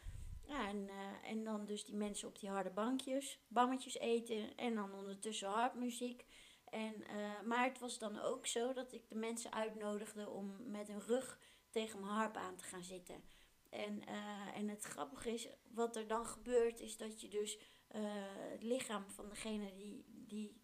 Ja, 0.47 0.67
en, 0.67 0.89
eh, 0.89 1.29
en 1.29 1.43
dan 1.43 1.65
dus 1.65 1.85
die 1.85 1.95
mensen 1.95 2.27
op 2.27 2.39
die 2.39 2.49
harde 2.49 2.69
bankjes, 2.69 3.39
bammetjes 3.47 3.97
eten 3.97 4.55
en 4.57 4.75
dan 4.75 4.93
ondertussen 4.93 5.49
harpmuziek. 5.49 6.25
En, 6.65 7.07
eh, 7.07 7.41
maar 7.45 7.63
het 7.63 7.79
was 7.79 7.99
dan 7.99 8.19
ook 8.19 8.47
zo 8.47 8.73
dat 8.73 8.93
ik 8.93 9.09
de 9.09 9.15
mensen 9.15 9.53
uitnodigde 9.53 10.29
om 10.29 10.71
met 10.71 10.87
hun 10.87 11.01
rug 11.01 11.39
tegen 11.69 11.99
mijn 11.99 12.11
harp 12.11 12.35
aan 12.35 12.55
te 12.55 12.63
gaan 12.63 12.83
zitten. 12.83 13.23
En, 13.69 14.05
eh, 14.05 14.57
en 14.57 14.67
het 14.67 14.83
grappige 14.83 15.33
is, 15.33 15.47
wat 15.73 15.95
er 15.95 16.07
dan 16.07 16.25
gebeurt, 16.25 16.79
is 16.79 16.97
dat 16.97 17.21
je 17.21 17.27
dus 17.27 17.59
het 17.91 18.63
lichaam 18.63 19.09
van 19.09 19.29
degene 19.29 19.73
die, 19.73 20.05
die 20.07 20.60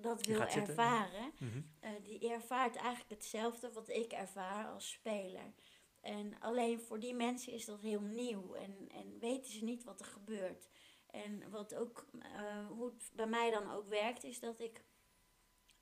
dat 0.00 0.26
wil 0.26 0.40
ervaren, 0.40 1.32
Mhm. 1.38 1.60
eh, 1.80 1.90
die 2.02 2.30
ervaart 2.30 2.76
eigenlijk 2.76 3.10
hetzelfde 3.10 3.72
wat 3.72 3.88
ik 3.88 4.12
ervaar 4.12 4.66
als 4.66 4.90
speler. 4.90 5.54
En 6.00 6.40
alleen 6.40 6.80
voor 6.80 7.00
die 7.00 7.14
mensen 7.14 7.52
is 7.52 7.64
dat 7.64 7.80
heel 7.80 8.00
nieuw 8.00 8.54
en, 8.54 8.88
en 8.88 9.18
weten 9.18 9.52
ze 9.52 9.64
niet 9.64 9.84
wat 9.84 10.00
er 10.00 10.06
gebeurt. 10.06 10.68
En 11.06 11.50
wat 11.50 11.74
ook, 11.74 12.06
eh, 12.18 12.66
hoe 12.68 12.84
het 12.84 13.10
bij 13.14 13.26
mij 13.26 13.50
dan 13.50 13.70
ook 13.70 13.88
werkt, 13.88 14.24
is 14.24 14.40
dat 14.40 14.60
ik 14.60 14.84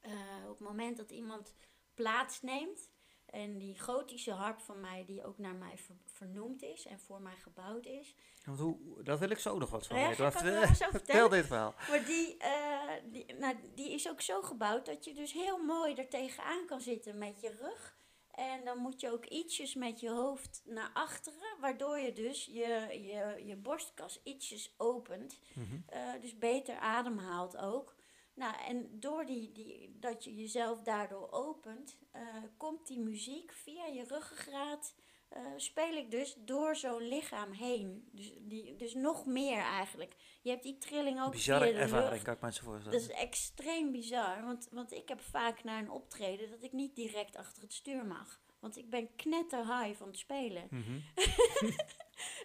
eh, 0.00 0.42
op 0.42 0.58
het 0.58 0.68
moment 0.68 0.96
dat 0.96 1.10
iemand 1.10 1.54
plaatsneemt 1.94 2.90
en 3.34 3.58
die 3.58 3.80
gotische 3.80 4.32
harp 4.32 4.60
van 4.60 4.80
mij, 4.80 5.04
die 5.06 5.24
ook 5.24 5.38
naar 5.38 5.54
mij 5.54 5.78
ver- 5.78 5.96
vernoemd 6.04 6.62
is 6.62 6.86
en 6.86 6.98
voor 7.00 7.20
mij 7.20 7.36
gebouwd 7.36 7.86
is, 7.86 8.14
Want 8.44 8.58
hoe, 8.58 9.02
dat 9.02 9.18
wil 9.18 9.30
ik 9.30 9.38
zo 9.38 9.58
nog 9.58 9.70
wat 9.70 9.86
van 9.86 9.98
Ja, 9.98 10.08
weten. 10.08 10.32
Vertel 10.32 10.90
vertellen? 10.90 11.30
dit 11.30 11.46
verhaal. 11.46 11.74
Maar 11.90 12.04
die, 12.04 12.36
eh, 12.36 12.90
die, 13.04 13.34
nou, 13.38 13.54
die 13.74 13.90
is 13.92 14.08
ook 14.08 14.20
zo 14.20 14.42
gebouwd 14.42 14.86
dat 14.86 15.04
je 15.04 15.14
dus 15.14 15.32
heel 15.32 15.58
mooi 15.64 15.94
er 15.94 16.08
tegenaan 16.08 16.66
kan 16.66 16.80
zitten 16.80 17.18
met 17.18 17.40
je 17.40 17.50
rug. 17.60 17.96
En 18.30 18.64
dan 18.64 18.78
moet 18.78 19.00
je 19.00 19.10
ook 19.12 19.24
ietsjes 19.24 19.74
met 19.74 20.00
je 20.00 20.10
hoofd 20.10 20.62
naar 20.64 20.90
achteren, 20.94 21.56
waardoor 21.60 21.98
je 21.98 22.12
dus 22.12 22.44
je, 22.44 22.88
je, 22.90 23.42
je 23.46 23.56
borstkas 23.56 24.20
ietsjes 24.24 24.74
opent. 24.76 25.38
Mhm. 25.52 25.64
eh, 25.86 26.00
dus 26.20 26.38
beter 26.38 26.76
ademhaalt 26.78 27.56
ook. 27.56 27.93
Nou, 28.34 28.54
en 28.68 28.88
door 29.00 29.24
die, 29.26 29.52
die, 29.52 29.96
dat 30.00 30.24
je 30.24 30.34
jezelf 30.34 30.80
daardoor 30.82 31.30
opent, 31.30 31.96
eh, 32.12 32.22
komt 32.56 32.86
die 32.86 33.00
muziek 33.00 33.52
via 33.52 33.86
je 33.86 34.04
ruggengraat. 34.04 34.94
eh, 35.28 35.40
speel 35.56 35.92
ik 35.96 36.10
dus 36.10 36.34
door 36.38 36.76
zo'n 36.76 37.08
lichaam 37.08 37.52
heen. 37.52 38.08
Dus, 38.12 38.32
die, 38.40 38.76
dus 38.76 38.94
nog 38.94 39.26
meer 39.26 39.58
eigenlijk. 39.62 40.14
Je 40.42 40.50
hebt 40.50 40.62
die 40.62 40.78
trilling 40.78 41.22
ook 41.22 41.30
Bizarre 41.30 41.64
via 41.64 41.72
de 41.74 41.78
ervaring, 41.78 42.22
kan 42.22 42.34
ik 42.34 42.40
me 42.40 42.52
zo 42.52 42.64
voorstellen. 42.64 42.98
Dat 43.00 43.08
is 43.10 43.16
extreem 43.16 43.92
bizar. 43.92 44.42
Want, 44.44 44.68
want 44.70 44.92
ik 44.92 45.08
heb 45.08 45.20
vaak 45.20 45.64
naar 45.64 45.78
een 45.82 45.90
optreden 45.90 46.50
dat 46.50 46.62
ik 46.62 46.72
niet 46.72 46.94
direct 46.96 47.36
achter 47.36 47.62
het 47.62 47.72
stuur 47.72 48.06
mag. 48.06 48.40
Want 48.60 48.76
ik 48.76 48.90
ben 48.90 49.14
knetter 49.16 49.78
high 49.78 49.98
van 49.98 50.06
het 50.08 50.18
spelen. 50.18 50.66
Mhm. 50.70 50.98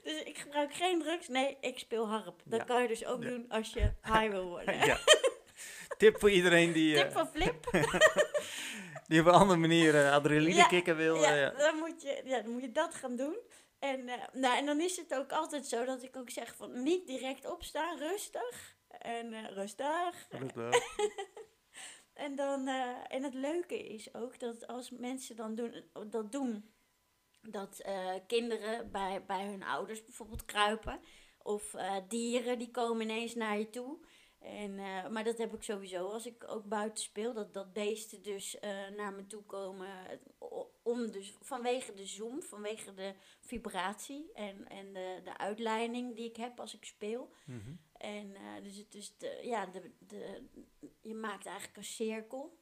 Dus 0.03 0.23
ik 0.23 0.37
gebruik 0.37 0.73
geen 0.73 0.99
drugs. 0.99 1.27
Nee, 1.27 1.57
ik 1.61 1.79
speel 1.79 2.07
harp. 2.07 2.41
Dat 2.45 2.59
Ja. 2.59 2.65
kan 2.65 2.81
je 2.81 2.87
dus 2.87 3.05
ook 3.05 3.23
Ja. 3.23 3.29
doen 3.29 3.49
als 3.49 3.73
je 3.73 3.93
high 4.03 4.29
wil 4.29 4.47
worden. 4.55 4.85
ja. 4.85 4.97
Tip 5.99 6.19
voor 6.19 6.31
iedereen 6.31 6.71
die, 6.71 6.95
Tip 6.95 7.05
eh, 7.05 7.11
van 7.11 7.27
Flip. 7.27 7.69
die 9.07 9.19
op 9.19 9.25
een 9.25 9.33
andere 9.33 9.59
manier 9.59 9.95
eh, 9.95 10.11
adrenaline 10.11 10.55
Ja, 10.55 10.67
kicken 10.67 10.95
wil. 10.95 11.15
ja, 11.15 11.31
eh, 11.31 11.41
ja. 11.41 11.49
Dan 11.49 11.75
moet 11.75 12.01
je, 12.01 12.21
ja, 12.25 12.41
dan 12.41 12.51
moet 12.51 12.61
je 12.61 12.71
dat 12.71 12.95
gaan 12.95 13.15
doen. 13.15 13.37
En, 13.79 14.05
nou, 14.33 14.57
en 14.57 14.65
dan 14.65 14.81
is 14.81 14.97
het 14.97 15.15
ook 15.15 15.31
altijd 15.31 15.67
zo 15.67 15.85
dat 15.85 16.03
ik 16.03 16.15
ook 16.17 16.29
zeg 16.29 16.55
van 16.55 16.83
niet 16.83 17.07
direct 17.07 17.51
opstaan, 17.51 17.97
rustig. 17.97 18.75
En 18.87 19.53
rustig. 19.53 20.27
Rustig. 20.29 20.83
En, 22.13 22.35
dan, 22.35 22.67
en 23.07 23.23
het 23.23 23.33
leuke 23.33 23.87
is 23.87 24.13
ook 24.13 24.39
dat 24.39 24.67
als 24.67 24.89
mensen 24.89 25.35
dan 25.35 25.55
doen, 25.55 25.83
dat 26.09 26.31
doen, 26.31 26.71
dat 27.41 27.83
kinderen 28.27 28.91
bij, 28.91 29.23
bij 29.27 29.45
hun 29.45 29.63
ouders 29.63 30.03
bijvoorbeeld 30.03 30.45
kruipen. 30.45 30.99
Of 31.37 31.75
dieren 32.07 32.59
die 32.59 32.71
komen 32.71 33.01
ineens 33.01 33.35
naar 33.35 33.57
je 33.57 33.69
toe. 33.69 33.97
En, 34.39 34.79
eh, 34.79 35.07
maar 35.07 35.23
dat 35.23 35.37
heb 35.37 35.53
ik 35.53 35.63
sowieso 35.63 36.07
als 36.07 36.25
ik 36.25 36.43
ook 36.47 36.65
buiten 36.65 37.03
speel. 37.03 37.33
Dat, 37.33 37.53
dat 37.53 37.73
beesten 37.73 38.21
dus 38.21 38.59
eh, 38.59 38.87
naar 38.95 39.13
me 39.13 39.27
toe 39.27 39.43
komen. 39.43 39.87
Om 40.83 41.11
dus, 41.11 41.35
vanwege 41.41 41.93
de 41.93 42.05
zoom, 42.05 42.41
vanwege 42.41 42.93
de 42.93 43.13
vibratie 43.39 44.31
en, 44.33 44.67
en 44.67 44.93
de, 44.93 45.21
de 45.23 45.37
uitleiding 45.37 46.15
die 46.15 46.29
ik 46.29 46.35
heb 46.35 46.59
als 46.59 46.75
ik 46.75 46.85
speel. 46.85 47.33
Mhm. 47.45 47.73
En 47.93 48.35
eh, 48.35 48.63
dus 48.63 48.75
het 48.75 48.95
is 48.95 49.17
de, 49.17 49.39
ja, 49.43 49.65
de, 49.65 49.91
de, 49.99 50.43
je 51.01 51.15
maakt 51.15 51.45
eigenlijk 51.45 51.77
een 51.77 51.83
cirkel. 51.83 52.57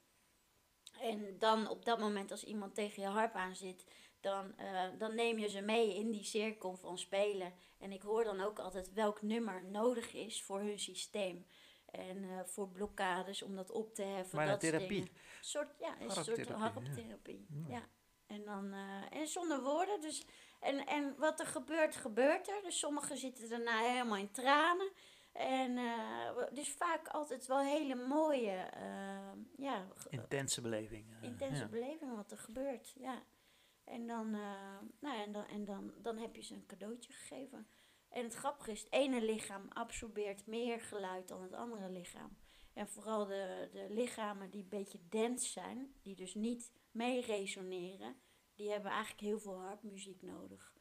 En 1.02 1.40
dan 1.40 1.70
op 1.70 1.86
dat 1.86 2.00
moment 2.00 2.32
als 2.32 2.44
iemand 2.44 2.76
tegen 2.76 3.02
je 3.02 3.08
harp 3.08 3.34
aan 3.34 3.56
zit, 3.56 3.86
dan, 4.20 4.56
dan 4.98 5.16
neem 5.16 5.40
je 5.40 5.50
ze 5.50 5.62
mee 5.62 5.96
in 5.96 6.12
die 6.12 6.24
cirkel 6.24 6.76
van 6.76 6.98
spelen. 6.98 7.54
En 7.78 7.92
ik 7.92 8.02
hoor 8.02 8.24
dan 8.24 8.42
ook 8.42 8.60
altijd 8.60 8.94
welk 8.94 9.22
nummer 9.22 9.66
nodig 9.66 10.14
is 10.14 10.44
voor 10.44 10.60
hun 10.60 10.80
systeem. 10.80 11.46
En 11.92 12.24
eh, 12.24 12.40
voor 12.44 12.70
blokkades 12.70 13.42
om 13.42 13.56
dat 13.56 13.72
op 13.72 13.94
te 13.94 14.04
heffen. 14.04 14.38
Maar 14.38 14.48
dat 14.48 14.62
soort 14.62 14.74
therapie. 14.74 15.02
Een 15.02 15.10
soort, 15.42 15.68
ja, 15.80 16.02
een 16.02 16.12
soort 16.12 16.50
Harptherapie, 16.50 17.46
ja. 17.50 17.76
Ja. 17.76 17.88
En, 18.28 18.46
dan, 18.46 18.74
eh, 18.74 19.20
en 19.20 19.28
zonder 19.28 19.62
woorden. 19.62 20.02
Dus, 20.02 20.26
en, 20.60 20.86
en 20.86 21.16
wat 21.18 21.40
er 21.40 21.46
gebeurt, 21.46 21.96
gebeurt 21.96 22.48
er. 22.48 22.62
Dus 22.62 22.80
sommigen 22.80 23.18
zitten 23.18 23.50
daarna 23.50 23.80
helemaal 23.80 24.18
in 24.18 24.32
tranen. 24.32 24.92
En 25.32 25.78
eh, 25.78 26.44
dus 26.54 26.72
vaak 26.72 27.08
altijd 27.08 27.46
wel 27.46 27.60
hele 27.60 27.96
mooie, 27.96 28.70
ja, 29.58 29.88
Intense 30.10 30.62
beleving. 30.62 31.06
intense 31.22 31.62
ja. 31.62 31.68
beleving 31.68 32.16
wat 32.16 32.32
er 32.32 32.38
gebeurt. 32.38 32.94
Ja. 33.00 33.24
En, 33.84 34.08
dan, 34.08 34.32
nou 35.00 35.22
en, 35.24 35.32
dan, 35.32 35.46
en 35.46 35.66
dan, 35.66 35.94
dan 36.02 36.18
heb 36.18 36.36
je 36.36 36.42
ze 36.42 36.54
een 36.54 36.66
cadeautje 36.66 37.14
gegeven. 37.14 37.68
En 38.10 38.24
het 38.24 38.34
grappige 38.34 38.72
is, 38.72 38.84
het 38.84 38.94
ene 38.94 39.22
lichaam 39.22 39.68
absorbeert 39.70 40.48
meer 40.48 40.82
geluid 40.82 41.28
dan 41.28 41.42
het 41.42 41.54
andere 41.54 41.90
lichaam. 41.90 42.38
En 42.74 42.88
vooral 42.88 43.26
de, 43.26 43.70
de 43.72 43.88
lichamen 43.90 44.50
die 44.50 44.62
een 44.64 44.70
beetje 44.70 45.08
dense 45.10 45.50
zijn, 45.50 45.94
die 46.02 46.16
dus 46.16 46.36
niet 46.36 46.72
mee 46.92 47.22
resoneren, 47.22 48.16
die 48.56 48.72
hebben 48.72 48.92
eigenlijk 48.92 49.22
heel 49.22 49.40
veel 49.40 49.60
harpmuziek 49.60 50.22
nodig. 50.22 50.76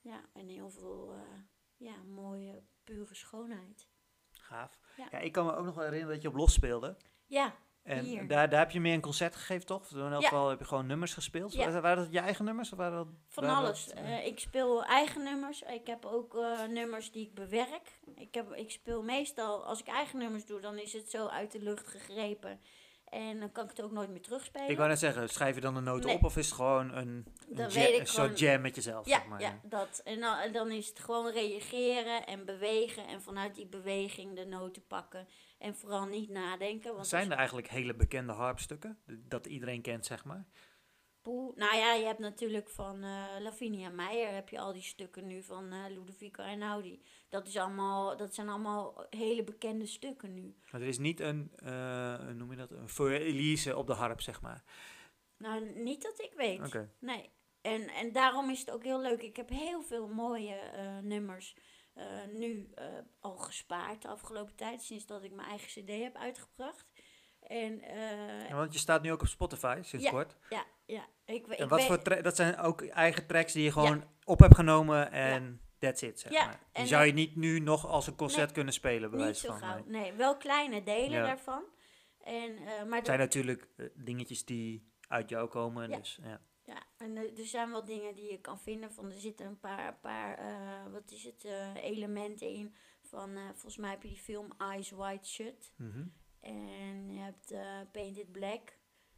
Ja, 0.00 0.24
en 0.32 0.48
heel 0.48 0.70
veel 0.70 1.12
eh, 1.12 1.40
ja, 1.76 2.02
mooie, 2.02 2.62
pure 2.84 3.14
schoonheid. 3.14 3.88
Gaaf. 4.30 4.78
Ja. 4.96 5.08
Ja. 5.10 5.18
ik 5.18 5.32
kan 5.32 5.46
me 5.46 5.54
ook 5.54 5.64
nog 5.64 5.74
wel 5.74 5.84
herinneren 5.84 6.14
dat 6.14 6.22
je 6.22 6.28
op 6.28 6.34
Los 6.34 6.52
speelde. 6.52 6.96
Ja, 7.26 7.54
En 7.84 8.04
Hier. 8.04 8.26
daar, 8.26 8.48
daar 8.48 8.58
heb 8.58 8.70
je 8.70 8.80
meer 8.80 8.94
een 8.94 9.00
concert 9.00 9.36
gegeven, 9.36 9.66
toch? 9.66 9.90
In 9.90 10.12
elk 10.12 10.22
geval 10.22 10.48
heb 10.48 10.58
je 10.58 10.64
gewoon 10.64 10.86
nummers 10.86 11.14
gespeeld. 11.14 11.52
Ja. 11.52 11.80
Waren, 11.80 12.04
dat 12.04 12.12
je 12.12 12.18
eigen 12.18 12.44
nummers? 12.44 12.72
Of 12.72 12.78
waren 12.78 12.96
dat, 12.96 13.06
van 13.28 13.44
waren 13.44 13.58
alles. 13.58 13.86
dat, 13.86 13.94
eh, 13.94 14.26
ik 14.26 14.38
speel 14.38 14.84
eigen 14.84 15.22
nummers. 15.22 15.62
Ik 15.62 15.86
heb 15.86 16.04
ook 16.04 16.36
eh, 16.36 16.66
nummers 16.68 17.12
die 17.12 17.26
ik 17.26 17.34
bewerk. 17.34 17.98
Ik, 18.16 18.34
heb, 18.34 18.52
ik 18.52 18.70
speel 18.70 19.02
meestal, 19.02 19.64
als 19.64 19.80
ik 19.80 19.86
eigen 19.86 20.18
nummers 20.18 20.46
doe, 20.46 20.60
dan 20.60 20.78
is 20.78 20.92
het 20.92 21.10
zo 21.10 21.26
uit 21.26 21.52
de 21.52 21.62
lucht 21.62 21.86
gegrepen. 21.86 22.60
En 23.14 23.40
dan 23.40 23.52
kan 23.52 23.64
ik 23.64 23.70
het 23.70 23.82
ook 23.82 23.92
nooit 23.92 24.10
meer 24.10 24.22
terugspelen. 24.22 24.70
ik 24.70 24.76
wou 24.76 24.88
net 24.88 24.98
zeggen, 24.98 25.28
schrijf 25.28 25.54
je 25.54 25.60
dan 25.60 25.74
de 25.74 25.80
noten 25.80 26.06
Nee. 26.06 26.16
op 26.16 26.24
of 26.24 26.36
is 26.36 26.46
het 26.46 26.54
gewoon 26.54 26.94
een, 26.94 27.26
een, 27.54 28.00
een 28.00 28.06
soort 28.06 28.38
jam 28.38 28.60
met 28.60 28.74
jezelf? 28.74 29.06
Ja, 29.06 29.16
zeg 29.18 29.26
maar. 29.26 29.40
ja, 29.40 29.60
dat. 29.62 30.00
En 30.04 30.20
dan, 30.20 30.38
en 30.38 30.52
dan 30.52 30.70
is 30.70 30.88
het 30.88 30.98
gewoon 30.98 31.32
reageren 31.32 32.26
en 32.26 32.44
bewegen. 32.44 33.06
En 33.06 33.22
vanuit 33.22 33.54
die 33.54 33.66
beweging 33.66 34.36
de 34.36 34.44
noten 34.44 34.86
pakken. 34.86 35.28
En 35.64 35.74
vooral 35.74 36.04
niet 36.06 36.28
nadenken. 36.28 36.94
Want 36.94 37.06
Zijn 37.06 37.30
er 37.30 37.36
eigenlijk 37.36 37.68
hele 37.68 37.94
bekende 37.94 38.32
harpstukken? 38.32 38.98
Dat 39.06 39.46
iedereen 39.46 39.82
kent, 39.82 40.06
zeg 40.06 40.24
maar? 40.24 40.46
Poeh, 41.22 41.56
nou 41.56 41.76
ja, 41.76 41.94
je 41.94 42.04
hebt 42.04 42.18
natuurlijk 42.18 42.68
van 42.68 43.02
eh, 43.02 43.24
Lavinia 43.40 43.88
Meijer 43.90 44.34
heb 44.34 44.48
je 44.48 44.58
al 44.58 44.72
die 44.72 44.82
stukken 44.82 45.26
nu 45.26 45.42
van 45.42 45.72
eh, 45.72 45.84
Ludovico 45.88 46.42
Einaudi. 46.42 47.02
Dat, 47.28 47.46
is 47.46 47.56
allemaal, 47.56 48.16
dat 48.16 48.34
zijn 48.34 48.48
allemaal 48.48 49.06
hele 49.10 49.44
bekende 49.44 49.86
stukken 49.86 50.34
nu. 50.34 50.54
Maar 50.70 50.80
er 50.80 50.86
is 50.86 50.98
niet 50.98 51.20
een, 51.20 51.52
hoe 52.24 52.34
noem 52.34 52.50
je 52.50 52.56
dat, 52.56 52.70
een 52.70 52.88
voor 52.88 53.10
Elise 53.10 53.76
op 53.76 53.86
de 53.86 53.92
harp, 53.92 54.20
zeg 54.20 54.40
maar. 54.40 54.64
Nou, 55.36 55.82
niet 55.82 56.02
dat 56.02 56.20
ik 56.20 56.32
weet. 56.36 56.66
Oké. 56.66 56.90
Nee. 56.98 57.30
En, 57.60 57.88
en 57.88 58.12
daarom 58.12 58.50
is 58.50 58.60
het 58.60 58.70
ook 58.70 58.84
heel 58.84 59.00
leuk. 59.00 59.22
Ik 59.22 59.36
heb 59.36 59.48
heel 59.48 59.82
veel 59.82 60.08
mooie 60.08 60.56
nummers 61.02 61.56
eh, 61.94 62.04
nu 62.32 62.70
eh, 62.74 62.86
al 63.20 63.36
gespaard 63.36 64.02
de 64.02 64.08
afgelopen 64.08 64.54
tijd. 64.54 64.82
Sinds 64.82 65.06
dat 65.06 65.24
ik 65.24 65.32
mijn 65.32 65.48
eigen 65.48 65.66
cd 65.82 65.88
heb 66.02 66.16
uitgebracht. 66.16 66.86
En 67.40 67.80
eh, 67.80 68.48
Ja, 68.48 68.54
want 68.56 68.72
je 68.72 68.78
staat 68.78 69.02
nu 69.02 69.12
ook 69.12 69.20
op 69.20 69.26
Spotify, 69.26 69.78
sinds 69.82 70.04
Ja, 70.04 70.10
kort. 70.10 70.36
ja, 70.50 70.64
ja. 70.86 71.06
Ik, 71.24 71.46
ik 71.46 71.58
En 71.58 71.68
wat 71.68 71.78
weet- 71.78 71.86
voor 71.88 72.02
tra- 72.02 72.20
dat 72.20 72.36
zijn 72.36 72.58
ook 72.58 72.82
eigen 72.82 73.26
tracks 73.26 73.52
die 73.52 73.62
je 73.64 73.72
gewoon 73.72 74.04
op 74.24 74.38
hebt 74.38 74.54
genomen 74.54 75.10
en 75.12 75.60
that's 75.78 76.02
it, 76.02 76.20
zeg 76.20 76.32
maar. 76.32 76.48
Die 76.72 76.82
en 76.82 76.86
zou 76.86 77.04
je 77.06 77.12
niet 77.12 77.36
nu 77.36 77.58
nog 77.60 77.86
als 77.86 78.06
een 78.06 78.16
concert 78.16 78.52
kunnen 78.52 78.72
spelen, 78.74 79.10
bij 79.10 79.18
wijze 79.18 79.46
van. 79.46 79.58
gauw. 79.58 79.74
nee. 79.86 80.00
Nee, 80.00 80.12
wel 80.12 80.36
kleine 80.36 80.82
delen 80.82 81.22
daarvan. 81.22 81.64
En, 82.20 82.54
maar 82.88 82.96
Het 82.98 83.06
zijn 83.06 83.18
natuurlijk 83.18 83.68
dingetjes 83.94 84.44
die 84.44 84.92
uit 85.08 85.28
jou 85.28 85.48
komen, 85.48 85.90
dus 85.90 86.18
ja. 86.22 86.40
En 87.04 87.16
er, 87.16 87.38
er 87.38 87.46
zijn 87.46 87.70
wel 87.70 87.84
dingen 87.84 88.14
die 88.14 88.30
je 88.30 88.40
kan 88.40 88.60
vinden. 88.60 88.92
Van, 88.92 89.10
er 89.10 89.20
zitten 89.20 89.46
een 89.46 89.60
paar, 89.60 89.94
paar 89.94 90.38
eh, 90.38 90.92
wat 90.92 91.10
is 91.10 91.24
het, 91.24 91.44
eh, 91.44 91.74
elementen 91.74 92.48
in. 92.48 92.74
Van, 93.00 93.36
eh, 93.36 93.44
volgens 93.44 93.76
mij 93.76 93.90
heb 93.90 94.02
je 94.02 94.08
die 94.08 94.18
film 94.18 94.52
Eyes 94.58 94.90
Wide 94.90 95.26
Shut. 95.26 95.72
Mhm. 95.76 96.06
En 96.40 97.12
je 97.12 97.20
hebt 97.20 97.50
eh, 97.50 97.80
Painted 97.92 98.32
Black. 98.32 98.76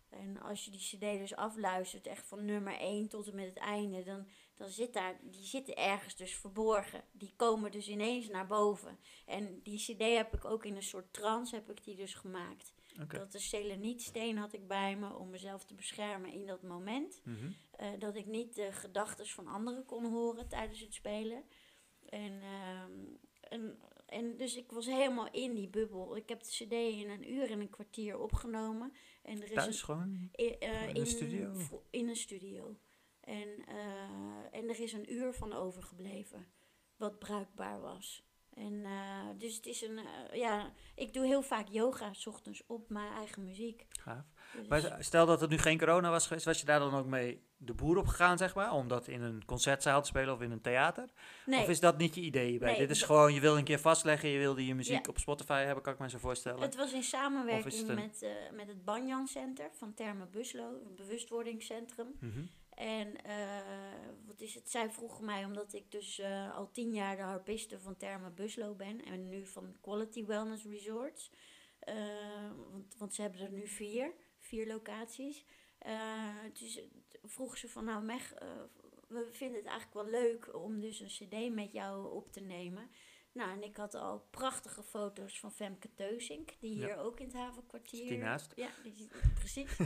En 0.09 0.41
als 0.41 0.65
je 0.65 0.71
die 0.71 0.81
cd 0.81 1.01
dus 1.19 1.37
afluistert, 1.37 2.07
echt 2.07 2.27
van 2.27 2.45
nummer 2.45 2.81
1 2.81 3.09
tot 3.09 3.29
en 3.29 3.35
met 3.35 3.47
het 3.47 3.59
einde, 3.59 4.03
dan, 4.03 4.27
dan 4.55 4.69
zit 4.69 4.93
daar, 4.93 5.19
die 5.23 5.45
zitten 5.45 5.77
ergens 5.77 6.17
dus 6.17 6.37
verborgen. 6.37 7.05
Die 7.13 7.33
komen 7.37 7.71
dus 7.71 7.89
ineens 7.89 8.29
naar 8.29 8.47
boven. 8.47 8.99
En 9.27 9.63
die 9.63 9.79
cd 9.79 10.01
heb 10.17 10.35
ik 10.35 10.45
ook 10.45 10.65
in 10.65 10.77
een 10.77 10.83
soort 10.83 11.13
trance, 11.13 11.55
heb 11.55 11.71
ik 11.71 11.85
die 11.85 11.97
dus 11.97 12.15
gemaakt. 12.15 12.75
Dat 13.19 13.33
de 13.33 13.39
selenietsteen 13.39 14.37
had 14.37 14.53
ik 14.53 14.67
bij 14.69 14.97
me 14.97 15.15
om 15.15 15.31
mezelf 15.31 15.65
te 15.65 15.75
beschermen 15.75 16.33
in 16.33 16.47
dat 16.47 16.63
moment. 16.63 17.21
Mhm. 17.25 17.51
Eh, 17.71 17.89
dat 17.99 18.17
ik 18.17 18.27
niet 18.27 18.55
de 18.55 18.73
gedachten 18.73 19.27
van 19.27 19.47
anderen 19.47 19.85
kon 19.85 20.05
horen 20.05 20.49
tijdens 20.49 20.81
het 20.81 20.95
spelen. 20.95 21.45
En, 22.09 22.41
ehm, 22.43 22.91
en, 23.41 23.79
en 24.07 24.37
dus 24.37 24.57
ik 24.57 24.71
was 24.71 24.87
helemaal 24.87 25.31
in 25.31 25.55
die 25.55 25.69
bubbel. 25.69 26.17
Ik 26.17 26.29
heb 26.29 26.41
de 26.43 26.49
cd 26.51 26.73
in 26.73 27.11
een 27.11 27.33
uur 27.33 27.51
en 27.51 27.61
een 27.61 27.71
kwartier 27.71 28.19
opgenomen. 28.19 28.93
En 29.23 29.37
er 29.37 29.49
is 29.49 29.53
Thuis 29.55 29.79
een, 29.79 29.85
gewoon? 29.85 30.31
i- 30.41 30.49
eh, 30.59 30.89
in 30.89 30.97
een 30.97 31.07
studio? 31.07 31.53
In 31.91 32.09
een 32.09 32.17
studio. 32.17 32.77
En, 33.21 33.49
eh, 33.67 34.45
en 34.59 34.69
er 34.69 34.81
is 34.81 34.93
een 34.93 35.13
uur 35.13 35.33
van 35.33 35.53
overgebleven. 35.53 36.47
Wat 36.97 37.19
bruikbaar 37.19 37.81
was. 37.81 38.25
En 38.57 38.85
eh, 38.85 38.91
dus 39.39 39.57
het 39.57 39.67
is 39.67 39.83
een, 39.83 39.99
eh, 39.99 40.39
ja, 40.39 40.73
ik 40.95 41.13
doe 41.13 41.27
heel 41.27 41.43
vaak 41.43 41.67
yoga, 41.71 42.13
s 42.13 42.27
ochtends 42.27 42.63
op 42.67 42.89
mijn 42.91 43.13
eigen 43.13 43.45
muziek. 43.45 43.87
Gaaf. 43.91 44.25
Dus- 44.57 44.69
Maar 44.69 44.97
stel 45.05 45.27
dat 45.27 45.41
het 45.41 45.51
nu 45.51 45.59
geen 45.59 45.79
corona 45.79 46.11
was 46.11 46.27
geweest, 46.27 46.45
was 46.45 46.61
je 46.61 46.67
daar 46.67 46.79
dan 46.79 46.95
ook 46.95 47.07
mee 47.07 47.45
de 47.57 47.75
boer 47.75 47.97
op 47.97 48.07
gegaan, 48.07 48.39
zeg 48.39 48.55
maar? 48.55 48.73
Om 48.73 48.89
dat 48.89 49.09
in 49.09 49.23
een 49.23 49.45
concertzaal 49.45 50.01
te 50.01 50.07
spelen 50.09 50.35
of 50.35 50.41
in 50.41 50.51
een 50.51 50.61
theater? 50.61 51.09
nee, 51.47 51.61
Of 51.61 51.69
is 51.69 51.81
dat 51.81 51.99
niet 51.99 52.15
je 52.15 52.21
idee 52.21 52.59
bij? 52.59 52.69
Nee, 52.71 52.79
Dit 52.79 52.91
is 52.91 53.03
gewoon, 53.03 53.35
je 53.35 53.41
wil 53.41 53.57
een 53.57 53.65
keer 53.65 53.79
vastleggen, 53.81 54.29
je 54.29 54.39
wilde 54.39 54.67
je 54.67 54.75
muziek 54.75 55.05
Ja. 55.07 55.11
op 55.11 55.19
Spotify 55.19 55.63
hebben, 55.63 55.83
kan 55.83 55.93
ik 55.93 55.99
me 55.99 56.09
zo 56.09 56.19
voorstellen. 56.19 56.61
Het 56.61 56.77
was 56.77 56.93
in 56.93 57.03
samenwerking 57.03 57.89
een- 57.89 57.95
met, 57.95 58.23
eh, 58.23 58.31
met 58.53 58.69
het 58.69 58.85
Banyan 58.85 59.27
Center 59.27 59.69
van 59.73 59.95
Terme 59.95 60.27
Buslo, 60.27 60.69
een 60.69 60.95
bewustwordingscentrum. 60.97 62.07
Mhm. 62.21 62.41
En 62.77 63.23
eh, 63.25 63.59
wat 64.27 64.41
is 64.41 64.55
het? 64.55 64.71
Zij 64.71 64.91
vroegen 64.91 65.25
mij, 65.25 65.45
omdat 65.45 65.73
ik 65.73 65.91
dus 65.91 66.19
eh, 66.19 66.57
al 66.57 66.71
tien 66.71 66.93
jaar 66.93 67.17
de 67.17 67.23
harpiste 67.23 67.81
van 67.81 67.97
Terme 67.97 68.31
Buslo 68.31 68.75
ben 68.75 69.05
en 69.05 69.29
nu 69.29 69.47
van 69.47 69.77
Quality 69.81 70.25
Wellness 70.25 70.65
Resorts. 70.65 71.31
Eh, 71.79 72.51
want, 72.71 72.97
want 72.99 73.15
ze 73.15 73.23
hebben 73.23 73.41
er 73.41 73.53
nu 73.53 73.67
vier, 73.67 74.13
vier 74.39 74.67
locaties. 74.67 75.45
Dus 76.53 76.81
vroegen 77.23 77.59
ze 77.59 77.69
van, 77.69 77.85
nou 77.85 78.05
Meg, 78.05 78.35
we 79.09 79.29
vinden 79.31 79.57
het 79.57 79.67
eigenlijk 79.67 79.95
wel 80.11 80.21
leuk 80.21 80.55
om 80.55 80.81
dus 80.81 81.01
een 81.01 81.29
cd 81.29 81.55
met 81.55 81.73
jou 81.73 82.15
op 82.15 82.33
te 82.33 82.41
nemen. 82.41 82.91
Nou, 83.33 83.51
en 83.51 83.63
ik 83.63 83.77
had 83.77 83.95
al 83.95 84.27
prachtige 84.31 84.83
foto's 84.83 85.41
van 85.41 85.53
Femke 85.53 85.95
Teusink, 85.95 86.61
die 86.61 86.75
hier 86.75 86.89
Ja. 86.89 86.97
ook 86.97 87.21
in 87.21 87.27
het 87.27 87.35
havenkwartier... 87.35 87.99
Zit 87.99 88.09
hiernaast. 88.09 88.53
Ja, 88.57 88.71
die 88.83 89.09
precies. 89.35 89.77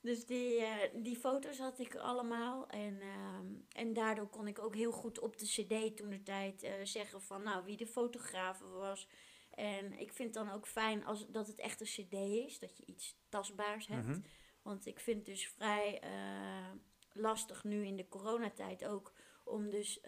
Dus 0.00 0.26
die, 0.26 0.60
eh, 0.60 1.02
die 1.02 1.16
foto's 1.16 1.58
had 1.58 1.78
ik 1.78 1.96
allemaal. 1.96 2.68
En, 2.68 3.00
ehm, 3.00 3.46
en 3.72 3.92
daardoor 3.92 4.28
kon 4.28 4.46
ik 4.46 4.58
ook 4.58 4.74
heel 4.74 4.92
goed 4.92 5.18
op 5.18 5.38
de 5.38 5.44
cd 5.44 5.96
toen 5.96 6.10
de 6.10 6.22
tijd 6.22 6.62
eh, 6.62 6.72
zeggen 6.82 7.22
van 7.22 7.42
nou, 7.42 7.64
wie 7.64 7.76
de 7.76 7.86
fotograaf 7.86 8.58
was. 8.58 9.08
En 9.50 9.92
ik 9.98 10.12
vind 10.12 10.34
het 10.34 10.44
dan 10.44 10.54
ook 10.54 10.66
fijn 10.66 11.04
als, 11.04 11.26
dat 11.28 11.46
het 11.46 11.58
echt 11.58 11.80
een 11.80 11.86
cd 11.86 12.12
is, 12.46 12.58
dat 12.58 12.76
je 12.76 12.86
iets 12.86 13.16
tastbaars 13.28 13.86
hebt. 13.86 14.06
Mhm. 14.06 14.20
Want 14.62 14.86
ik 14.86 15.00
vind 15.00 15.16
het 15.16 15.26
dus 15.26 15.48
vrij 15.48 16.00
eh, 16.00 16.70
lastig 17.12 17.64
nu 17.64 17.86
in 17.86 17.96
de 17.96 18.08
coronatijd 18.08 18.84
ook 18.84 19.12
om 19.44 19.70
dus 19.70 20.00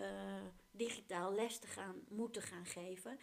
digitaal 0.71 1.35
les 1.35 1.59
te 1.59 1.67
gaan, 1.67 2.03
moeten 2.09 2.43
gaan 2.43 2.67
geven. 2.67 3.19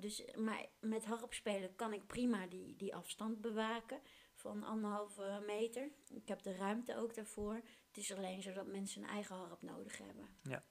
Dus, 0.00 0.24
maar 0.36 0.66
met 0.80 1.04
harpspelen 1.04 1.74
kan 1.76 1.92
ik 1.92 2.06
prima 2.06 2.46
die, 2.46 2.76
die 2.76 2.94
afstand 2.94 3.40
bewaken 3.40 4.00
van 4.38 4.62
anderhalve 4.62 5.42
meter. 5.46 5.90
Ik 6.14 6.28
heb 6.28 6.42
de 6.42 6.56
ruimte 6.56 6.96
ook 6.96 7.14
daarvoor. 7.14 7.54
Het 7.86 7.96
is 7.96 8.14
alleen 8.14 8.42
zo 8.42 8.52
dat 8.52 8.66
mensen 8.66 9.02
een 9.02 9.08
eigen 9.08 9.36
harp 9.36 9.62
nodig 9.62 9.98
hebben. 9.98 10.28
Ja. 10.42 10.64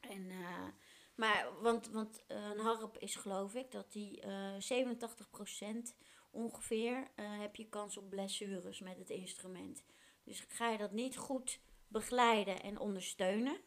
En, 0.00 0.30
eh, 0.30 0.66
maar, 1.14 1.48
want, 1.60 1.88
want 1.90 2.24
eh, 2.26 2.50
een 2.50 2.58
harp 2.60 2.96
is 2.98 3.14
geloof 3.14 3.54
ik 3.54 3.70
dat 3.70 3.92
die 3.92 4.20
eh 4.20 4.54
87% 4.60 5.94
ongeveer 6.30 7.08
heb 7.16 7.56
je 7.56 7.68
kans 7.68 7.96
op 7.96 8.10
blessures 8.10 8.80
met 8.80 8.98
het 8.98 9.10
instrument. 9.10 9.84
Dus 10.24 10.44
ga 10.48 10.70
je 10.70 10.78
dat 10.78 10.92
niet 10.92 11.16
goed 11.16 11.60
begeleiden 11.88 12.62
en 12.62 12.78
ondersteunen, 12.78 13.60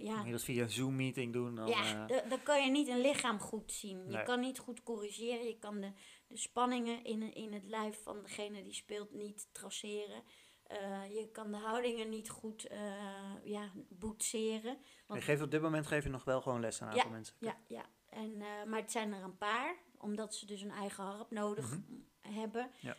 ja, 0.00 0.16
Moet 0.16 0.26
je 0.26 0.32
dat 0.32 0.42
via 0.42 0.62
een 0.62 0.70
Zoom-meeting 0.70 1.32
doen? 1.32 1.54
Dan, 1.54 1.68
ja, 1.68 2.06
da- 2.06 2.20
dan 2.28 2.42
kan 2.42 2.64
je 2.64 2.70
niet 2.70 2.88
een 2.88 3.00
lichaam 3.00 3.38
goed 3.38 3.72
zien. 3.72 4.10
Je 4.10 4.22
kan 4.22 4.40
niet 4.40 4.58
goed 4.58 4.82
corrigeren. 4.82 5.46
Je 5.46 5.58
kan 5.58 5.80
de, 5.80 5.92
de 6.34 6.40
spanningen 6.40 7.04
in, 7.04 7.34
in 7.34 7.52
het 7.52 7.64
lijf 7.64 8.02
van 8.02 8.22
degene 8.22 8.62
die 8.62 8.72
speelt 8.74 9.12
niet 9.12 9.48
traceren. 9.52 10.22
Eh, 10.62 11.14
je 11.14 11.28
kan 11.32 11.50
de 11.50 11.56
houdingen 11.56 12.08
niet 12.08 12.30
goed 12.30 12.66
eh, 12.66 13.34
ja, 13.44 13.72
boetseren. 13.88 14.78
je 15.08 15.20
geeft 15.20 15.42
op 15.42 15.50
dit 15.50 15.62
moment 15.62 15.86
geef 15.86 16.04
je 16.04 16.10
nog 16.10 16.24
wel 16.24 16.40
gewoon 16.42 16.60
les 16.60 16.82
aan 16.82 16.88
een 16.88 16.94
aantal 16.94 17.10
mensen. 17.10 17.36
ja, 17.38 17.58
ja. 17.68 17.84
En, 18.08 18.40
eh, 18.42 18.64
maar 18.64 18.80
het 18.80 18.90
zijn 18.92 19.12
er 19.12 19.22
een 19.22 19.36
paar, 19.38 19.76
omdat 19.98 20.34
ze 20.34 20.46
dus 20.46 20.60
een 20.62 20.70
eigen 20.70 21.04
harp 21.04 21.30
nodig 21.30 21.70
Mhm. 21.70 21.82
hebben. 22.20 22.70
Ja. 22.80 22.96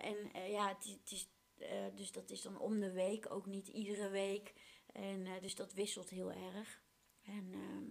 En 0.00 0.50
ja, 0.50 0.68
het, 0.68 0.84
is- 0.84 0.92
het 0.92 1.10
is, 1.10 1.28
dus 1.94 2.12
dat 2.12 2.30
is 2.30 2.42
dan 2.42 2.58
om 2.58 2.80
de 2.80 2.92
week, 2.92 3.30
ook 3.32 3.46
niet 3.46 3.68
iedere 3.68 4.08
week. 4.08 4.54
En 4.92 5.40
dus 5.40 5.54
dat 5.54 5.72
wisselt 5.72 6.10
heel 6.10 6.32
erg. 6.32 6.82
En 7.22 7.50
ehm, 7.52 7.84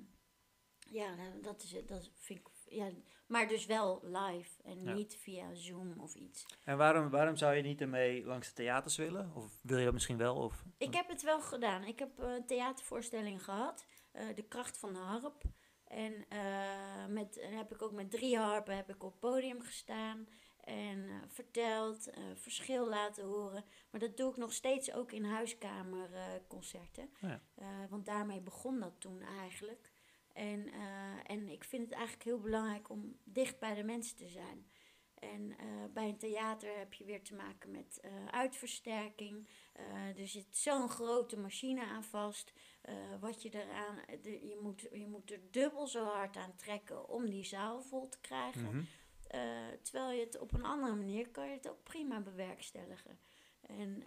ja, 0.95 1.15
nou, 1.15 1.41
dat, 1.41 1.63
is, 1.63 1.71
het, 1.71 1.87
dat 1.87 2.09
vind 2.13 2.39
ik. 2.39 2.47
Ja, 2.65 2.91
maar 3.33 3.47
dus 3.47 3.65
wel 3.65 3.99
live 4.03 4.61
en 4.63 4.83
Ja. 4.83 4.93
niet 4.93 5.15
via 5.19 5.53
Zoom 5.53 5.93
of 5.99 6.15
iets. 6.15 6.45
En 6.63 6.77
waarom, 6.77 7.09
waarom 7.09 7.35
zou 7.35 7.55
je 7.55 7.61
niet 7.61 7.81
ermee 7.81 8.25
langs 8.25 8.47
de 8.47 8.53
theaters 8.53 8.97
willen? 8.97 9.31
Of 9.35 9.59
wil 9.61 9.77
je 9.77 9.83
dat 9.85 9.93
misschien 9.93 10.17
wel? 10.17 10.35
Of, 10.35 10.63
Ik 10.77 10.93
heb 10.93 11.07
het 11.07 11.21
wel 11.21 11.41
gedaan. 11.41 11.83
Ik 11.83 11.99
heb 11.99 12.19
eh, 12.19 12.33
een 12.33 12.45
theatervoorstelling 12.45 13.43
gehad, 13.43 13.85
eh, 14.11 14.25
De 14.35 14.43
Kracht 14.43 14.77
van 14.77 14.93
de 14.93 14.99
Harp. 14.99 15.41
En 15.87 16.25
eh, 16.29 17.05
met, 17.09 17.47
heb 17.49 17.73
ik 17.73 17.81
ook 17.81 17.91
met 17.91 18.11
drie 18.11 18.37
harpen 18.37 18.75
heb 18.75 18.89
ik 18.89 19.03
op 19.03 19.11
het 19.11 19.19
podium 19.19 19.61
gestaan. 19.61 20.27
En 20.63 21.09
verteld, 21.27 22.09
verschil 22.33 22.87
laten 22.89 23.25
horen. 23.25 23.63
Maar 23.91 23.99
dat 23.99 24.17
doe 24.17 24.29
ik 24.31 24.37
nog 24.37 24.53
steeds 24.53 24.93
ook 24.93 25.11
in 25.11 25.23
huiskamerconcerten. 25.25 27.09
Ja. 27.19 27.41
Eh, 27.55 27.67
want 27.89 28.05
daarmee 28.05 28.41
begon 28.41 28.79
dat 28.79 28.93
toen 28.99 29.21
eigenlijk. 29.21 29.91
En, 30.33 30.71
eh, 30.71 31.31
en 31.31 31.47
ik 31.47 31.63
vind 31.63 31.83
het 31.83 31.93
eigenlijk 31.93 32.23
heel 32.23 32.39
belangrijk 32.39 32.89
om 32.89 33.17
dicht 33.23 33.59
bij 33.59 33.73
de 33.73 33.83
mensen 33.83 34.15
te 34.15 34.27
zijn. 34.27 34.71
En 35.19 35.57
eh, 35.57 35.65
bij 35.93 36.07
een 36.07 36.17
theater 36.17 36.77
heb 36.77 36.93
je 36.93 37.05
weer 37.05 37.23
te 37.23 37.35
maken 37.35 37.71
met 37.71 37.99
eh, 38.01 38.25
uitversterking. 38.25 39.47
Er 40.17 40.27
zit 40.27 40.57
zo'n 40.57 40.89
grote 40.89 41.39
machine 41.39 41.85
aan 41.85 42.03
vast. 42.03 42.53
Wat 43.19 43.41
je 43.41 43.49
eraan, 43.49 43.99
de, 44.21 44.47
je, 44.47 44.59
moet, 44.61 44.87
je 44.91 45.07
moet 45.07 45.31
er 45.31 45.39
dubbel 45.51 45.87
zo 45.87 46.03
hard 46.03 46.37
aan 46.37 46.55
trekken 46.55 47.09
om 47.09 47.29
die 47.29 47.43
zaal 47.43 47.81
vol 47.81 48.09
te 48.09 48.19
krijgen. 48.19 48.63
Mhm. 48.63 48.83
Terwijl 49.81 50.11
je 50.11 50.25
het 50.25 50.39
op 50.39 50.53
een 50.53 50.65
andere 50.65 50.95
manier 50.95 51.29
kan 51.29 51.47
je 51.47 51.55
het 51.55 51.69
ook 51.69 51.83
prima 51.83 52.19
bewerkstelligen. 52.19 53.19
En, 53.61 54.03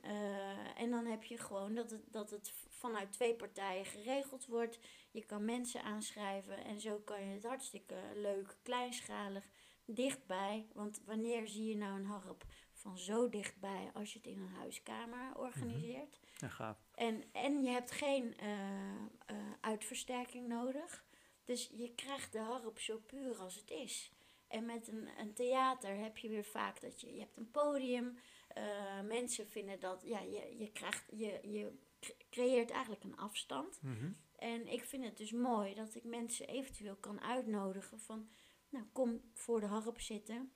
en 0.76 0.90
dan 0.90 1.06
heb 1.06 1.24
je 1.24 1.38
gewoon 1.38 1.74
dat 1.74 1.90
het, 1.90 2.02
dat 2.12 2.30
het 2.30 2.52
vanuit 2.76 3.12
twee 3.12 3.34
partijen 3.34 3.84
geregeld 3.84 4.46
wordt. 4.46 4.78
Je 5.10 5.24
kan 5.24 5.44
mensen 5.44 5.82
aanschrijven 5.82 6.64
en 6.64 6.80
zo 6.80 6.98
kan 6.98 7.20
je 7.24 7.34
het 7.34 7.44
hartstikke 7.44 7.96
leuk, 8.14 8.56
kleinschalig, 8.62 9.44
dichtbij. 9.84 10.66
Want 10.72 11.00
wanneer 11.04 11.48
zie 11.48 11.68
je 11.68 11.76
nou 11.76 11.98
een 11.98 12.06
harp 12.06 12.44
van 12.72 12.98
zo 12.98 13.28
dichtbij 13.28 13.90
als 13.94 14.12
je 14.12 14.18
het 14.18 14.28
in 14.28 14.40
een 14.40 14.54
huiskamer 14.54 15.38
organiseert? 15.38 16.20
Ja, 16.36 16.48
gaaf. 16.48 16.78
En, 16.94 17.24
en 17.32 17.62
je 17.62 17.70
hebt 17.70 17.90
geen 17.90 18.36
eh, 18.36 18.90
eh, 19.26 19.36
uitversterking 19.60 20.48
nodig. 20.48 21.04
Dus 21.44 21.70
je 21.72 21.94
krijgt 21.94 22.32
de 22.32 22.38
harp 22.38 22.78
zo 22.78 22.98
puur 23.06 23.36
als 23.36 23.54
het 23.54 23.70
is. 23.70 24.10
En 24.48 24.64
met 24.64 24.88
een, 24.88 25.08
een 25.18 25.34
theater 25.34 25.96
heb 25.96 26.18
je 26.18 26.28
weer 26.28 26.44
vaak 26.44 26.80
dat 26.80 27.00
je, 27.00 27.14
je 27.14 27.20
hebt 27.20 27.36
een 27.36 27.50
podium. 27.50 28.18
eh 28.48 29.00
mensen 29.00 29.48
vinden 29.48 29.80
dat, 29.80 30.02
ja, 30.04 30.20
je, 30.20 30.56
je, 30.58 30.72
krijgt, 30.72 31.04
je, 31.10 31.38
je 31.42 31.72
creëert 32.30 32.70
eigenlijk 32.70 33.04
een 33.04 33.16
afstand. 33.16 33.82
Mhm. 33.82 34.10
En 34.36 34.66
ik 34.72 34.84
vind 34.84 35.04
het 35.04 35.16
dus 35.16 35.32
mooi 35.32 35.74
dat 35.74 35.94
ik 35.94 36.04
mensen 36.04 36.46
eventueel 36.48 36.96
kan 36.96 37.20
uitnodigen 37.20 38.00
van, 38.00 38.28
nou 38.68 38.84
kom 38.92 39.20
voor 39.32 39.60
de 39.60 39.66
harp 39.66 40.00
zitten. 40.00 40.52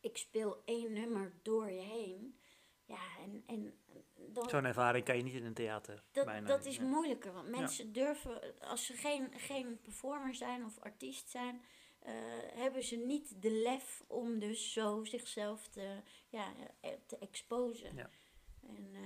Ik 0.00 0.16
speel 0.16 0.62
één 0.64 0.92
nummer 0.92 1.32
door 1.42 1.70
je 1.70 1.80
heen. 1.80 2.38
Ja, 2.84 3.18
en, 3.22 3.42
en 3.46 3.78
dan, 4.32 4.48
Zo'n 4.48 4.64
ervaring 4.64 5.04
kan 5.04 5.16
je 5.16 5.22
niet 5.22 5.34
in 5.34 5.44
een 5.44 5.54
theater. 5.54 6.02
dat, 6.12 6.24
bijna. 6.24 6.46
dat 6.46 6.64
is 6.66 6.76
Ja. 6.76 6.82
moeilijker, 6.82 7.32
want 7.32 7.48
mensen 7.48 7.92
durven, 7.92 8.58
als 8.60 8.86
ze 8.86 8.92
geen, 8.92 9.32
geen 9.40 9.80
performer 9.80 10.34
zijn 10.34 10.64
of 10.64 10.78
artiest 10.78 11.30
zijn, 11.30 11.62
eh, 11.98 12.12
hebben 12.54 12.82
ze 12.82 12.96
niet 12.96 13.42
de 13.42 13.50
lef 13.50 14.04
om 14.06 14.38
dus 14.38 14.72
zo 14.72 15.04
zichzelf 15.04 15.68
te, 15.68 16.02
ja, 16.28 16.52
eh, 16.80 16.90
te 17.06 17.18
exposen. 17.18 17.94
Ja. 17.96 18.10
En 18.68 18.88
eh, 18.94 19.02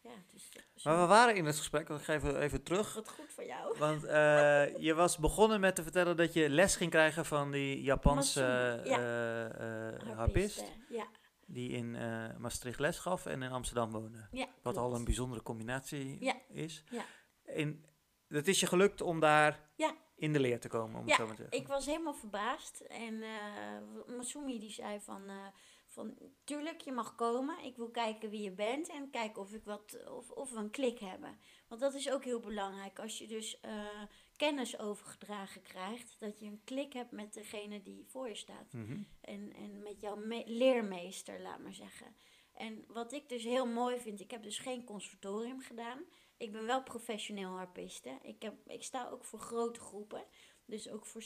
ja, 0.00 0.10
dus 0.32 0.50
zo- 0.74 0.90
Maar 0.90 1.00
we 1.00 1.06
waren 1.06 1.34
in 1.36 1.44
het 1.44 1.56
gesprek, 1.56 1.88
want 1.88 2.00
ik 2.00 2.06
ga 2.06 2.12
even, 2.14 2.40
even 2.40 2.62
terug. 2.62 2.94
wat 2.94 3.08
goed 3.08 3.32
voor 3.32 3.44
jou. 3.44 3.78
Want 3.78 4.04
eh, 4.04 4.76
je 4.86 4.94
was 4.94 5.16
begonnen 5.18 5.60
met 5.60 5.74
te 5.74 5.82
vertellen 5.82 6.16
dat 6.16 6.32
je 6.32 6.48
les 6.48 6.76
ging 6.76 6.90
krijgen 6.90 7.24
van 7.24 7.50
die 7.50 7.82
Japanse 7.82 8.40
ja. 8.84 8.98
eh, 8.98 9.86
eh, 9.88 10.16
harpist. 10.16 10.64
Ja, 10.88 11.06
Die 11.46 11.70
in 11.70 11.96
eh, 11.96 12.36
Maastricht 12.38 12.78
les 12.78 12.98
gaf 12.98 13.26
en 13.26 13.42
in 13.42 13.50
Amsterdam 13.50 13.90
woonde. 13.90 14.28
ja 14.30 14.46
Wat 14.62 14.76
al 14.76 14.94
een 14.94 15.04
bijzondere 15.04 15.42
combinatie 15.42 16.18
is. 16.48 16.84
ja. 16.90 17.04
En 17.44 17.84
het 18.28 18.48
is 18.48 18.60
je 18.60 18.66
gelukt 18.66 19.00
om 19.00 19.20
daar 19.20 19.70
Ja. 19.76 19.94
in 20.16 20.32
de 20.32 20.40
leer 20.40 20.60
te 20.60 20.68
komen, 20.68 21.00
om 21.00 21.06
het 21.06 21.14
zo 21.14 21.26
maar 21.26 21.36
te 21.36 21.42
zeggen. 21.42 21.60
Ik 21.60 21.68
was 21.68 21.86
helemaal 21.86 22.14
verbaasd. 22.14 22.80
En 22.80 23.22
eh 23.22 24.16
Masumi 24.16 24.58
die 24.58 24.70
zei 24.70 25.00
van, 25.00 25.28
eh, 25.28 25.34
van... 25.92 26.18
Tuurlijk, 26.44 26.80
je 26.80 26.92
mag 26.92 27.14
komen. 27.14 27.64
Ik 27.64 27.76
wil 27.76 27.90
kijken 27.90 28.30
wie 28.30 28.42
je 28.42 28.52
bent. 28.52 28.88
En 28.88 29.10
kijken 29.10 29.42
of, 29.42 29.52
ik 29.52 29.64
wat, 29.64 30.08
of, 30.08 30.30
of 30.30 30.50
we 30.50 30.56
een 30.56 30.70
klik 30.70 30.98
hebben. 30.98 31.38
Want 31.68 31.80
dat 31.80 31.94
is 31.94 32.10
ook 32.10 32.24
heel 32.24 32.40
belangrijk. 32.40 32.98
Als 32.98 33.18
je 33.18 33.26
dus 33.26 33.60
eh, 33.60 34.02
kennis 34.36 34.78
overgedragen 34.78 35.62
krijgt. 35.62 36.16
Dat 36.18 36.38
je 36.38 36.46
een 36.46 36.64
klik 36.64 36.92
hebt 36.92 37.10
met 37.10 37.34
degene 37.34 37.82
die 37.82 38.04
voor 38.06 38.28
je 38.28 38.34
staat. 38.34 38.72
Mhm. 38.72 39.02
En, 39.20 39.52
en 39.52 39.82
met 39.82 40.00
jouw 40.00 40.16
me- 40.16 40.44
leermeester, 40.46 41.40
laat 41.40 41.58
maar 41.58 41.74
zeggen. 41.74 42.16
En 42.52 42.84
wat 42.88 43.12
ik 43.12 43.28
dus 43.28 43.44
heel 43.44 43.66
mooi 43.66 44.00
vind, 44.00 44.20
ik 44.20 44.30
heb 44.30 44.42
dus 44.42 44.58
geen 44.58 44.84
conservatorium 44.84 45.60
gedaan. 45.60 46.04
Ik 46.36 46.52
ben 46.52 46.66
wel 46.66 46.82
professioneel 46.82 47.50
harpiste. 47.50 48.18
Ik, 48.22 48.42
heb, 48.42 48.54
ik 48.66 48.82
sta 48.82 49.08
ook 49.08 49.24
voor 49.24 49.38
grote 49.38 49.80
groepen. 49.80 50.24
Dus 50.64 50.88
ook 50.88 51.06
voor 51.06 51.22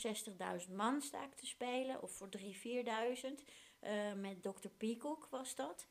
60.000 0.66 0.72
man 0.74 1.00
sta 1.02 1.24
ik 1.24 1.34
te 1.34 1.46
spelen. 1.46 2.02
Of 2.02 2.12
voor 2.12 2.28
3.000, 2.38 2.44
4.000. 2.44 3.44
Eh, 3.81 4.12
met 4.12 4.43
Dr. 4.43 4.68
Peacock 4.77 5.27
was 5.31 5.55
dat. 5.55 5.87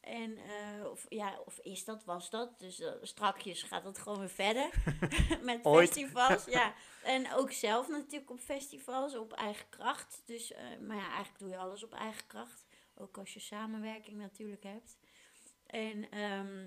En, 0.00 0.36
eh, 0.36 0.90
of, 0.90 1.06
ja, 1.08 1.38
of 1.44 1.58
is 1.58 1.84
dat, 1.84 2.04
was 2.04 2.30
dat. 2.30 2.58
Dus 2.58 2.80
eh, 2.80 2.92
strakjes 3.02 3.62
gaat 3.62 3.84
het 3.84 3.98
gewoon 3.98 4.18
weer 4.18 4.28
verder. 4.28 4.70
met 5.42 5.60
festivals, 5.62 6.44
ja. 6.44 6.74
En 7.02 7.32
ook 7.32 7.52
zelf 7.52 7.88
natuurlijk 7.88 8.30
op 8.30 8.40
festivals, 8.40 9.16
op 9.16 9.32
eigen 9.32 9.68
kracht. 9.68 10.22
Dus, 10.24 10.52
maar 10.80 10.96
ja, 10.96 11.06
eigenlijk 11.06 11.38
doe 11.38 11.48
je 11.48 11.56
alles 11.56 11.84
op 11.84 11.92
eigen 11.92 12.26
kracht. 12.26 12.64
Ook 12.94 13.18
als 13.18 13.34
je 13.34 13.40
samenwerking 13.40 14.16
natuurlijk 14.18 14.62
hebt. 14.62 14.96
En, 15.66 16.10
ehm, 16.10 16.66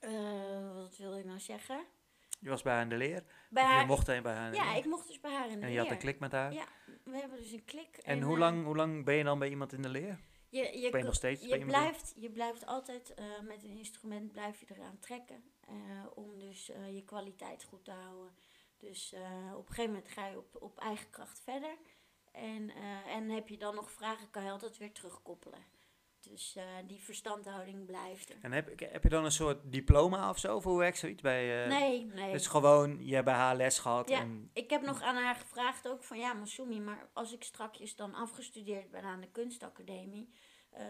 eh, 0.00 0.74
wat 0.74 0.96
wilde 0.96 1.18
ik 1.18 1.24
nou 1.24 1.40
zeggen? 1.40 1.84
Je 2.44 2.50
was 2.50 2.62
bij 2.62 2.72
haar 2.72 2.82
in 2.82 2.88
de 2.88 2.96
leer. 2.96 3.24
Bij 3.50 3.78
je 3.80 3.86
mocht 3.86 4.06
heen 4.06 4.22
bij 4.22 4.34
haar 4.34 4.44
in 4.46 4.50
de 4.52 4.56
ja, 4.56 4.68
leer. 4.68 4.76
ik 4.76 4.84
mocht 4.84 5.06
dus 5.06 5.20
bij 5.20 5.32
haar 5.32 5.50
in 5.50 5.60
de 5.60 5.66
En 5.66 5.72
je 5.72 5.76
had 5.78 5.86
een 5.86 5.92
leer. 5.92 6.00
klik 6.02 6.18
met 6.18 6.32
haar. 6.32 6.52
Ja, 6.52 6.64
we 7.04 7.16
hebben 7.16 7.38
dus 7.38 7.52
een 7.52 7.64
klik. 7.64 7.96
En, 7.96 8.22
hoe, 8.22 8.32
eh, 8.34 8.38
lang, 8.38 8.64
hoe 8.64 8.76
lang 8.76 9.04
ben 9.04 9.14
je 9.14 9.24
dan 9.24 9.38
bij 9.38 9.48
iemand 9.48 9.72
in 9.72 9.82
de 9.82 9.88
leer? 9.88 10.20
Je, 10.48 10.78
je, 10.78 10.90
Ben 10.90 11.00
je 11.00 11.06
nog 11.06 11.14
steeds 11.14 11.40
bij 11.40 11.58
iemand 11.58 11.72
in- 11.72 11.78
blijft, 11.80 12.14
je 12.16 12.30
blijft 12.30 12.66
altijd 12.66 13.14
eh, 13.14 13.24
met 13.42 13.64
een 13.64 13.76
instrument 13.76 14.32
blijf 14.32 14.60
je 14.60 14.66
eraan 14.74 14.98
trekken. 14.98 15.44
eh, 15.68 15.74
om 16.14 16.38
dus 16.38 16.66
je 16.90 17.02
kwaliteit 17.04 17.64
goed 17.64 17.84
te 17.84 17.90
houden. 17.90 18.34
Dus 18.78 19.14
op 19.54 19.68
een 19.68 19.74
gegeven 19.74 19.92
moment 19.92 20.08
ga 20.12 20.26
je 20.26 20.38
op, 20.38 20.56
op 20.62 20.78
eigen 20.78 21.10
kracht 21.10 21.40
verder. 21.44 21.76
En, 22.32 22.70
en 23.06 23.28
heb 23.30 23.48
je 23.48 23.56
dan 23.58 23.74
nog 23.74 23.90
vragen, 23.90 24.30
kan 24.30 24.44
je 24.44 24.50
altijd 24.50 24.76
weer 24.78 24.92
terugkoppelen. 24.92 25.64
Dus 26.30 26.56
eh, 26.56 26.64
die 26.86 27.02
verstandhouding 27.02 27.86
blijft 27.86 28.30
er. 28.30 28.36
En 28.42 28.52
heb, 28.52 28.80
heb 28.80 29.02
je 29.02 29.08
dan 29.08 29.24
een 29.24 29.32
soort 29.32 29.58
diploma 29.72 30.30
of 30.30 30.38
zo? 30.38 30.56
Of 30.56 30.64
hoe 30.64 30.78
werkt 30.78 30.98
zoiets 30.98 31.22
bij... 31.22 31.62
eh, 31.62 31.68
nee, 31.68 32.04
nee. 32.04 32.32
Dus 32.32 32.46
gewoon, 32.46 33.06
je 33.06 33.12
hebt 33.12 33.24
bij 33.24 33.34
haar 33.34 33.56
les 33.56 33.78
gehad 33.78 34.08
Ja. 34.08 34.20
en... 34.20 34.50
Ik 34.52 34.70
heb 34.70 34.82
nog 34.82 35.02
aan 35.02 35.16
haar 35.16 35.34
gevraagd 35.34 35.88
ook 35.88 36.04
van 36.04 36.18
ja, 36.18 36.32
Masumi, 36.32 36.80
maar 36.80 37.08
als 37.12 37.32
ik 37.32 37.42
strakjes 37.44 37.96
dan 37.96 38.14
afgestudeerd 38.14 38.90
ben 38.90 39.02
aan 39.02 39.20
de 39.20 39.30
kunstacademie, 39.30 40.28
eh, 40.70 40.84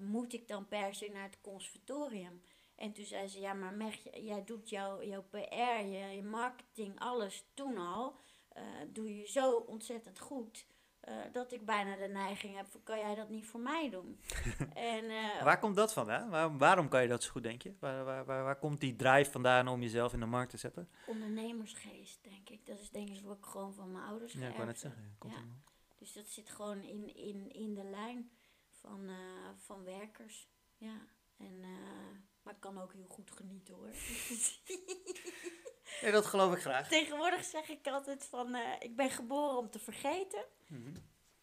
moet 0.00 0.32
ik 0.32 0.48
dan 0.48 0.68
per 0.68 0.94
se 0.94 1.08
naar 1.12 1.22
het 1.24 1.40
conservatorium? 1.40 2.42
En 2.76 2.92
toen 2.92 3.04
zei 3.04 3.28
ze, 3.28 3.40
ja, 3.40 3.52
maar 3.52 3.72
Meg, 3.74 3.96
jij 4.14 4.44
doet 4.44 4.68
jouw, 4.68 5.02
jouw 5.02 5.22
PR, 5.30 5.84
je, 5.84 6.14
je 6.14 6.22
marketing, 6.22 6.98
alles 7.00 7.44
toen 7.54 7.78
al, 7.78 8.16
doe 8.88 9.16
je 9.16 9.26
zo 9.26 9.50
ontzettend 9.52 10.18
goed. 10.18 10.66
Eh, 11.02 11.14
dat 11.32 11.52
ik 11.52 11.64
bijna 11.64 11.96
de 11.96 12.08
neiging 12.08 12.56
heb 12.56 12.66
kan 12.84 12.98
jij 12.98 13.14
dat 13.14 13.28
niet 13.28 13.46
voor 13.46 13.60
mij 13.60 13.90
doen? 13.90 14.20
en, 14.74 15.04
eh, 15.10 15.42
Waar 15.42 15.58
komt 15.58 15.76
dat 15.76 15.92
vandaan? 15.92 16.30
Waar, 16.30 16.56
waarom 16.58 16.88
kan 16.88 17.02
je 17.02 17.08
dat 17.08 17.22
zo 17.22 17.30
goed, 17.30 17.42
denk 17.42 17.62
je? 17.62 17.74
Waar, 17.78 18.04
waar, 18.04 18.24
waar, 18.24 18.44
waar 18.44 18.58
komt 18.58 18.80
die 18.80 18.96
drive 18.96 19.30
vandaan 19.30 19.68
om 19.68 19.80
jezelf 19.80 20.12
in 20.12 20.20
de 20.20 20.26
markt 20.26 20.50
te 20.50 20.56
zetten? 20.56 20.88
ondernemersgeest, 21.06 22.18
denk 22.24 22.48
ik. 22.48 22.66
Dat 22.66 22.78
is 22.80 22.90
denk 22.90 23.08
ik 23.08 23.24
wat 23.24 23.36
ik 23.36 23.44
gewoon 23.44 23.74
van 23.74 23.92
mijn 23.92 24.04
ouders 24.04 24.32
Ja, 24.32 24.48
ik 24.48 24.54
wou 24.54 24.66
net 24.66 24.78
geërfd 24.78 24.82
heb. 24.82 24.92
zeggen. 25.22 25.44
Ja. 25.44 25.60
Dus 25.98 26.12
dat 26.12 26.26
zit 26.26 26.50
gewoon 26.50 26.82
in, 26.82 27.16
in, 27.16 27.52
in 27.52 27.74
de 27.74 27.84
lijn 27.84 28.30
van, 28.70 29.08
eh, 29.08 29.48
van 29.56 29.84
werkers. 29.84 30.48
Ja. 30.76 31.06
En, 31.36 31.60
maar 32.42 32.54
ik 32.54 32.60
kan 32.60 32.78
ook 32.80 32.92
heel 32.92 33.06
goed 33.08 33.30
genieten 33.30 33.74
hoor. 33.74 33.90
Nee, 36.02 36.12
dat 36.12 36.26
geloof 36.26 36.54
ik 36.54 36.60
graag. 36.60 36.88
Tegenwoordig 36.88 37.44
zeg 37.44 37.68
ik 37.68 37.86
altijd 37.86 38.24
van 38.24 38.54
eh, 38.54 38.72
ik 38.78 38.96
ben 38.96 39.10
geboren 39.10 39.56
om 39.56 39.70
te 39.70 39.78
vergeten 39.78 40.44
Mhm. 40.66 40.94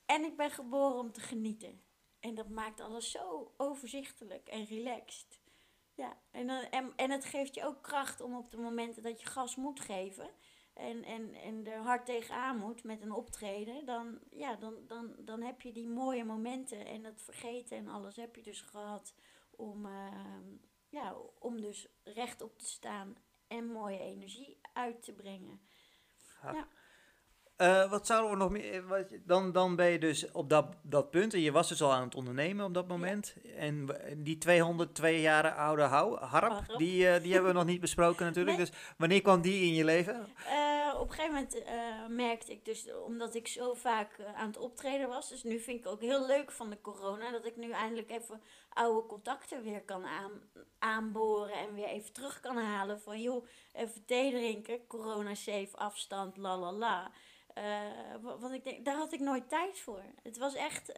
en 0.06 0.24
ik 0.24 0.38
ben 0.38 0.52
geboren 0.52 0.97
om 1.00 1.12
te 1.12 1.22
genieten. 1.22 1.82
En 2.20 2.36
dat 2.36 2.50
maakt 2.50 2.80
alles 2.80 3.12
zo 3.12 3.54
overzichtelijk 3.58 4.47
en 4.47 4.66
relaxed. 4.66 5.39
Ja, 5.93 6.18
en, 6.32 6.47
dan, 6.47 6.62
en, 6.64 6.93
en 6.95 7.12
het 7.12 7.26
geeft 7.26 7.56
je 7.56 7.66
ook 7.66 7.82
kracht 7.84 8.22
om 8.22 8.36
op 8.36 8.52
de 8.52 8.58
momenten 8.58 9.04
dat 9.04 9.22
je 9.22 9.28
gas 9.28 9.56
moet 9.56 9.80
geven 9.80 10.30
en, 10.74 11.04
en, 11.04 11.34
en 11.34 11.68
er 11.68 11.82
hard 11.82 12.06
tegenaan 12.06 12.58
moet 12.58 12.84
met 12.84 13.02
een 13.02 13.12
optreden, 13.12 13.86
dan, 13.86 14.20
ja, 14.32 14.56
dan, 14.56 14.76
dan, 14.88 15.16
dan 15.20 15.41
heb 15.41 15.62
je 15.62 15.72
die 15.72 15.88
mooie 15.88 16.24
momenten 16.26 16.86
en 16.86 17.02
dat 17.04 17.22
vergeten 17.22 17.78
en 17.78 17.88
alles 17.88 18.16
heb 18.16 18.36
je 18.36 18.41
dus 18.43 18.62
gehad 18.62 19.14
om, 19.50 19.86
ehm, 19.86 20.47
ja, 20.89 21.16
om 21.39 21.62
dus 21.62 21.88
rechtop 22.04 22.58
te 22.58 22.66
staan 22.66 23.16
en 23.50 23.66
mooie 23.66 24.00
energie 24.00 24.58
uit 24.74 25.04
te 25.04 25.14
brengen. 25.14 25.60
Eh, 27.56 27.89
wat 27.89 28.06
zouden 28.06 28.32
we 28.32 28.38
nog 28.38 28.52
meer... 28.52 28.74
eh, 28.74 28.88
wat 28.88 29.08
Dan, 29.26 29.52
dan 29.52 29.76
ben 29.76 29.88
je 29.89 30.00
dus 30.00 30.32
op 30.32 30.50
dat, 30.50 30.76
dat 30.84 31.12
punt, 31.12 31.34
en 31.34 31.39
je 31.39 31.52
was 31.52 31.68
dus 31.70 31.82
al 31.82 31.93
aan 31.93 32.04
het 32.04 32.16
ondernemen 32.16 32.66
op 32.66 32.74
dat 32.74 32.88
moment. 32.88 33.36
En 33.58 33.88
die 34.18 34.38
202 34.38 35.22
jaar 35.22 35.52
oude 35.52 35.82
hou, 35.82 36.20
harp, 36.20 36.52
Harp. 36.52 36.78
die, 36.78 37.10
eh, 37.10 37.22
die 37.24 37.34
hebben 37.34 37.52
we 37.52 37.58
nog 37.58 37.66
niet 37.68 37.82
besproken 37.82 38.26
natuurlijk. 38.26 38.58
Nee. 38.58 38.66
Dus 38.66 38.76
wanneer 38.97 39.22
kwam 39.22 39.41
die 39.41 39.62
in 39.66 39.74
je 39.74 39.84
leven? 39.84 40.28
Op 41.00 41.10
een 41.10 41.16
gegeven 41.16 41.34
moment 41.34 41.64
eh, 41.64 42.08
merkte 42.08 42.52
ik 42.52 42.66
dus, 42.66 42.91
omdat 42.93 43.36
ik 43.36 43.47
zo 43.47 43.74
vaak 43.74 44.18
eh, 44.18 44.36
aan 44.36 44.47
het 44.47 44.58
optreden 44.58 45.08
was. 45.08 45.30
Dus 45.30 45.43
nu 45.43 45.60
vind 45.60 45.80
ik 45.80 45.88
ook 45.88 46.02
heel 46.02 46.26
leuk 46.26 46.52
van 46.52 46.70
de 46.70 46.82
corona. 46.82 47.32
Dat 47.32 47.45
ik 47.45 47.56
nu 47.56 47.72
eindelijk 47.72 48.12
even 48.12 48.41
oude 48.70 49.08
contacten 49.08 49.64
weer 49.64 49.82
kan 49.82 50.06
aan, 50.06 50.32
aanboren. 50.80 51.54
En 51.54 51.74
weer 51.74 51.88
even 51.88 52.14
terug 52.14 52.39
kan 52.39 52.58
halen 52.58 53.02
van 53.02 53.22
joh, 53.22 53.45
even 53.74 54.06
thee 54.06 54.32
drinken. 54.32 54.88
Corona 54.88 55.36
safe, 55.36 55.78
afstand, 55.78 56.38
la 56.38 56.58
la 56.58 56.72
la. 56.72 57.12
Uh, 57.58 58.39
want 58.39 58.54
ik 58.54 58.64
denk, 58.64 58.86
daar 58.86 58.95
had 58.95 59.14
ik 59.14 59.20
nooit 59.20 59.50
tijd 59.50 59.80
voor. 59.80 60.04
Het 60.24 60.38
was 60.38 60.54
echt 60.54 60.89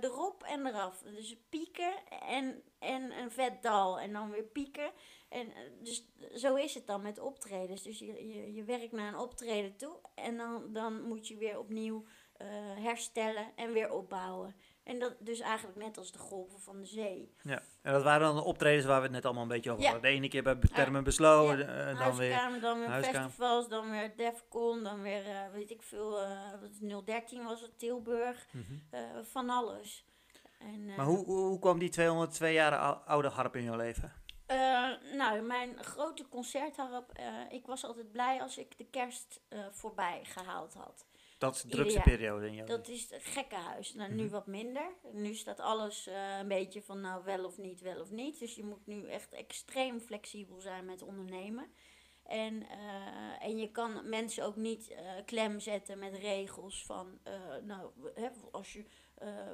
erop 0.00 0.42
en 0.42 0.66
eraf. 0.66 0.98
Dus 0.98 1.36
pieken 1.48 1.92
en, 2.20 2.62
en 2.78 3.18
een 3.18 3.30
vet 3.30 3.62
dal. 3.62 4.00
En 4.00 4.12
dan 4.12 4.30
weer 4.30 4.42
pieken. 4.42 4.90
En 5.34 5.46
uh, 5.46 5.54
dus 5.82 6.04
zo 6.34 6.54
is 6.54 6.74
het 6.74 6.86
dan 6.86 7.02
met 7.02 7.18
optredens. 7.18 7.82
Dus 7.82 7.98
je, 7.98 8.06
je, 8.06 8.54
je 8.54 8.64
werkt 8.64 8.92
naar 8.92 9.08
een 9.08 9.18
optreden 9.18 9.76
toe. 9.76 9.96
En 10.14 10.36
dan, 10.36 10.72
dan 10.72 11.02
moet 11.02 11.28
je 11.28 11.36
weer 11.36 11.58
opnieuw 11.58 12.04
herstellen 12.78 13.52
en 13.56 13.72
weer 13.72 13.90
opbouwen. 13.90 14.54
En 14.84 14.98
dat 14.98 15.14
dus 15.18 15.40
eigenlijk 15.40 15.78
net 15.78 15.98
als 15.98 16.12
de 16.12 16.18
golven 16.18 16.60
van 16.60 16.80
de 16.80 16.86
zee. 16.86 17.34
Ja, 17.42 17.62
en 17.82 17.92
dat 17.92 18.02
waren 18.02 18.26
dan 18.26 18.36
de 18.36 18.42
optredens 18.42 18.86
waar 18.86 18.96
we 18.96 19.02
het 19.02 19.12
net 19.12 19.24
allemaal 19.24 19.42
een 19.42 19.48
beetje 19.48 19.70
over 19.70 19.84
hadden. 19.84 20.02
De 20.02 20.08
ene 20.08 20.28
keer 20.28 20.42
bij 20.42 20.56
Termen 20.72 21.04
Besloten, 21.04 21.58
ja. 21.58 21.84
dan 21.84 21.96
Huiskamer, 21.96 22.52
weer... 22.52 22.60
dan 22.60 22.78
weer 22.78 23.04
festivals, 23.04 23.68
dan 23.68 23.90
weer 23.90 24.12
Defcon, 24.16 24.82
dan 24.82 25.02
weer, 25.02 25.26
uh, 25.26 25.52
weet 25.52 25.70
ik 25.70 25.82
veel, 25.82 26.22
uh, 26.80 26.98
013 27.04 27.44
was 27.44 27.60
het, 27.60 27.78
Tilburg. 27.78 28.46
Mm 28.50 28.64
-hmm. 28.68 29.24
van 29.24 29.50
alles. 29.50 30.06
En, 30.58 30.84
maar 30.84 31.06
hoe, 31.06 31.24
hoe, 31.24 31.40
hoe 31.40 31.58
kwam 31.58 31.78
die 31.78 31.88
202 31.88 32.52
jaar 32.52 32.76
oude 32.94 33.28
harp 33.28 33.56
in 33.56 33.64
jouw 33.64 33.76
leven? 33.76 34.12
Nou, 35.16 35.40
mijn 35.40 35.84
grote 35.84 36.28
concertharp, 36.28 37.12
ik 37.50 37.66
was 37.66 37.84
altijd 37.84 38.12
blij 38.12 38.42
als 38.42 38.58
ik 38.58 38.78
de 38.78 38.86
kerst 38.86 39.40
voorbij 39.70 40.20
gehaald 40.24 40.74
had. 40.74 41.06
Dat 41.38 41.54
is 41.54 41.62
de 41.62 41.68
drukste 41.68 42.00
periode 42.00 42.46
in 42.46 42.54
jouw 42.54 42.66
Dat 42.66 42.88
is 42.88 43.10
het 43.10 43.24
gekkenhuis. 43.24 43.94
Nou, 43.94 44.08
nu 44.08 44.14
mm 44.14 44.20
-hmm. 44.20 44.30
wat 44.30 44.46
minder. 44.46 44.94
Nu 45.12 45.34
staat 45.34 45.60
alles 45.60 46.08
een 46.40 46.48
beetje 46.48 46.82
van 46.82 47.00
nou 47.00 47.24
wel 47.24 47.44
of 47.44 47.58
niet, 47.58 47.80
wel 47.80 48.00
of 48.00 48.10
niet. 48.10 48.38
Dus 48.38 48.54
je 48.54 48.64
moet 48.64 48.86
nu 48.86 49.08
echt 49.08 49.32
extreem 49.32 50.00
flexibel 50.00 50.60
zijn 50.60 50.84
met 50.84 51.02
ondernemen. 51.02 51.66
En, 52.24 52.54
uh, 52.62 53.42
en 53.42 53.58
je 53.58 53.70
kan 53.70 54.08
mensen 54.08 54.44
ook 54.44 54.56
niet 54.56 54.90
uh, 54.90 54.98
klem 55.24 55.60
zetten 55.60 55.98
met 55.98 56.14
regels 56.14 56.84
van, 56.84 57.18
nou, 57.62 57.90
hè, 58.14 58.28
als 58.50 58.72
je, 58.72 58.84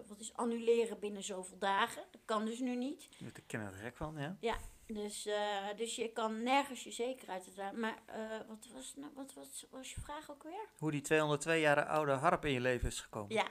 wat 0.06 0.20
is 0.20 0.32
annuleren 0.34 0.98
binnen 0.98 1.22
zoveel 1.22 1.58
dagen. 1.58 2.02
Dat 2.10 2.20
kan 2.24 2.44
dus 2.44 2.58
nu 2.58 2.76
niet. 2.76 3.08
Ik 3.18 3.42
ken 3.46 3.60
er 3.60 3.72
gek 3.72 3.96
van, 3.96 4.14
ja. 4.18 4.36
Ja, 4.40 4.56
dus, 4.94 5.26
uh, 5.26 5.34
dus 5.76 5.96
je 5.96 6.08
kan 6.12 6.42
nergens 6.42 6.84
je 6.84 6.90
zekerheid 6.90 7.46
uithalen. 7.46 7.80
Maar 7.80 7.98
uh, 8.08 8.16
wat, 8.48 8.66
was, 8.74 8.94
nou, 8.96 9.12
wat 9.14 9.34
was, 9.34 9.66
was 9.70 9.94
je 9.94 10.00
vraag 10.00 10.30
ook 10.30 10.42
weer? 10.42 10.68
Hoe 10.78 10.90
die 10.90 11.00
202 11.00 11.60
jaar 11.60 11.86
oude 11.86 12.12
harp 12.12 12.44
in 12.44 12.52
je 12.52 12.60
leven 12.60 12.88
is 12.88 13.00
gekomen. 13.00 13.34
Ja. 13.34 13.46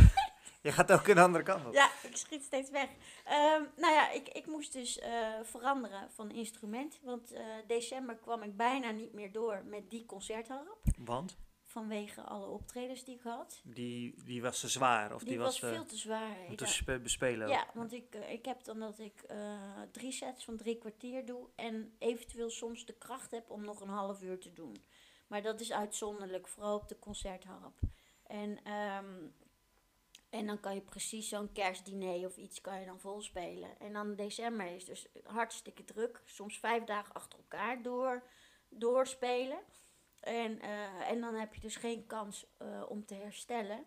je 0.62 0.72
gaat 0.72 0.92
ook 0.92 1.06
een 1.06 1.18
andere 1.18 1.44
kant 1.44 1.66
op. 1.66 1.72
Ja, 1.72 1.90
ik 2.02 2.16
schiet 2.16 2.42
steeds 2.44 2.70
weg. 2.70 2.88
Um, 2.88 3.68
nou 3.76 3.94
ja, 3.94 4.10
ik, 4.10 4.28
ik 4.28 4.46
moest 4.46 4.72
dus 4.72 4.98
uh, 4.98 5.06
veranderen 5.42 6.10
van 6.10 6.30
instrument. 6.30 6.98
Want 7.02 7.34
december 7.66 8.16
kwam 8.16 8.42
ik 8.42 8.56
bijna 8.56 8.90
niet 8.90 9.12
meer 9.12 9.32
door 9.32 9.62
met 9.64 9.90
die 9.90 10.06
concertharp. 10.06 10.76
Want? 10.98 11.36
Vanwege 11.72 12.20
alle 12.20 12.46
optredens 12.46 13.04
die 13.04 13.14
ik 13.14 13.22
had. 13.22 13.60
Die, 13.64 14.14
die 14.24 14.42
was 14.42 14.60
te 14.60 14.68
zwaar? 14.68 15.14
Of 15.14 15.20
die, 15.20 15.28
die 15.28 15.38
was, 15.38 15.60
was 15.60 15.70
veel 15.70 15.84
te 15.84 15.96
zwaar. 15.96 16.36
Om 16.48 16.56
te 16.56 16.66
spe 16.66 16.98
bespelen? 16.98 17.48
Ja, 17.48 17.66
want 17.74 17.92
ik, 17.92 18.14
uh, 18.14 18.30
ik 18.30 18.44
heb 18.44 18.64
dan 18.64 18.80
dat 18.80 18.98
ik 18.98 19.24
uh, 19.30 19.80
drie 19.90 20.12
sets 20.12 20.44
van 20.44 20.56
drie 20.56 20.78
kwartier 20.78 21.26
doe. 21.26 21.48
En 21.54 21.94
eventueel 21.98 22.50
soms 22.50 22.86
de 22.86 22.92
kracht 22.92 23.30
heb 23.30 23.50
om 23.50 23.64
nog 23.64 23.80
een 23.80 23.88
half 23.88 24.22
uur 24.22 24.38
te 24.38 24.52
doen. 24.52 24.84
Maar 25.26 25.42
dat 25.42 25.60
is 25.60 25.72
uitzonderlijk, 25.72 26.48
vooral 26.48 26.76
op 26.76 26.88
de 26.88 26.98
concertharp. 26.98 27.74
En, 28.26 28.72
um, 28.72 29.34
en 30.30 30.46
dan 30.46 30.60
kan 30.60 30.74
je 30.74 30.80
precies 30.80 31.28
zo'n 31.28 31.52
kerstdiner 31.52 32.26
of 32.26 32.36
iets 32.36 32.60
kan 32.60 32.80
je 32.80 32.86
dan 32.86 33.00
vol 33.00 33.20
spelen. 33.20 33.78
En 33.80 33.92
dan 33.92 34.14
december 34.14 34.66
is 34.66 34.84
dus 34.84 35.06
hartstikke 35.24 35.84
druk. 35.84 36.22
Soms 36.24 36.58
vijf 36.58 36.84
dagen 36.84 37.14
achter 37.14 37.38
elkaar 37.38 37.82
door, 37.82 38.22
doorspelen. 38.68 39.58
En, 40.22 40.64
uh, 40.64 41.10
en 41.10 41.20
dan 41.20 41.34
heb 41.34 41.54
je 41.54 41.60
dus 41.60 41.76
geen 41.76 42.06
kans 42.06 42.46
uh, 42.62 42.82
om 42.88 43.04
te 43.04 43.14
herstellen. 43.14 43.84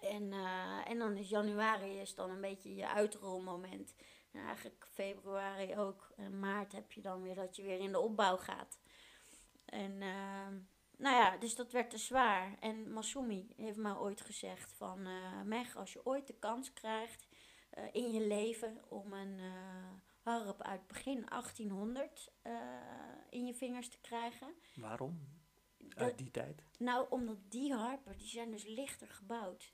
En, 0.00 0.32
uh, 0.32 0.88
en 0.90 0.98
dan 0.98 1.16
is 1.16 1.28
januari 1.28 2.00
is 2.00 2.14
dan 2.14 2.30
een 2.30 2.40
beetje 2.40 2.74
je 2.74 2.88
uitrolmoment. 2.88 3.94
En 4.32 4.46
eigenlijk 4.46 4.86
februari 4.90 5.76
ook. 5.76 6.10
En 6.16 6.38
maart 6.38 6.72
heb 6.72 6.92
je 6.92 7.00
dan 7.00 7.22
weer 7.22 7.34
dat 7.34 7.56
je 7.56 7.62
weer 7.62 7.78
in 7.78 7.92
de 7.92 7.98
opbouw 7.98 8.36
gaat. 8.36 8.78
En 9.64 9.98
nou 10.96 11.16
ja, 11.16 11.36
dus 11.36 11.54
dat 11.54 11.72
werd 11.72 11.90
te 11.90 11.98
zwaar. 11.98 12.56
En 12.60 12.92
Masumi 12.92 13.52
heeft 13.56 13.78
mij 13.78 13.96
ooit 13.96 14.20
gezegd 14.20 14.72
van... 14.72 15.08
Meg, 15.44 15.76
als 15.76 15.92
je 15.92 16.06
ooit 16.06 16.26
de 16.26 16.38
kans 16.38 16.72
krijgt 16.72 17.28
in 17.92 18.12
je 18.12 18.26
leven 18.26 18.82
om 18.88 19.12
een 19.12 19.40
harp 20.28 20.62
uit 20.62 20.86
begin 20.86 21.24
1800 21.26 22.32
uh, 22.46 22.52
in 23.30 23.46
je 23.46 23.54
vingers 23.54 23.88
te 23.88 24.00
krijgen. 24.00 24.54
Waarom? 24.74 25.36
Uit 25.94 26.18
die 26.18 26.30
tijd? 26.30 26.62
Nou, 26.78 27.06
omdat 27.10 27.38
die 27.48 27.74
harpen, 27.74 28.16
die 28.18 28.28
zijn 28.28 28.50
dus 28.50 28.64
lichter 28.64 29.08
gebouwd. 29.08 29.72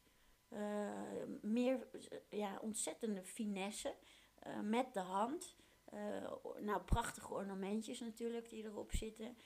Uh, 0.48 0.90
meer, 1.40 1.88
ja, 2.30 2.58
ontzettende 2.58 3.24
finesse 3.24 3.94
uh, 4.46 4.60
met 4.60 4.94
de 4.94 5.00
hand. 5.00 5.56
nou, 6.60 6.82
prachtige 6.82 7.34
ornamentjes 7.34 8.00
natuurlijk 8.00 8.48
die 8.48 8.64
erop 8.64 8.92
zitten. 8.92 9.36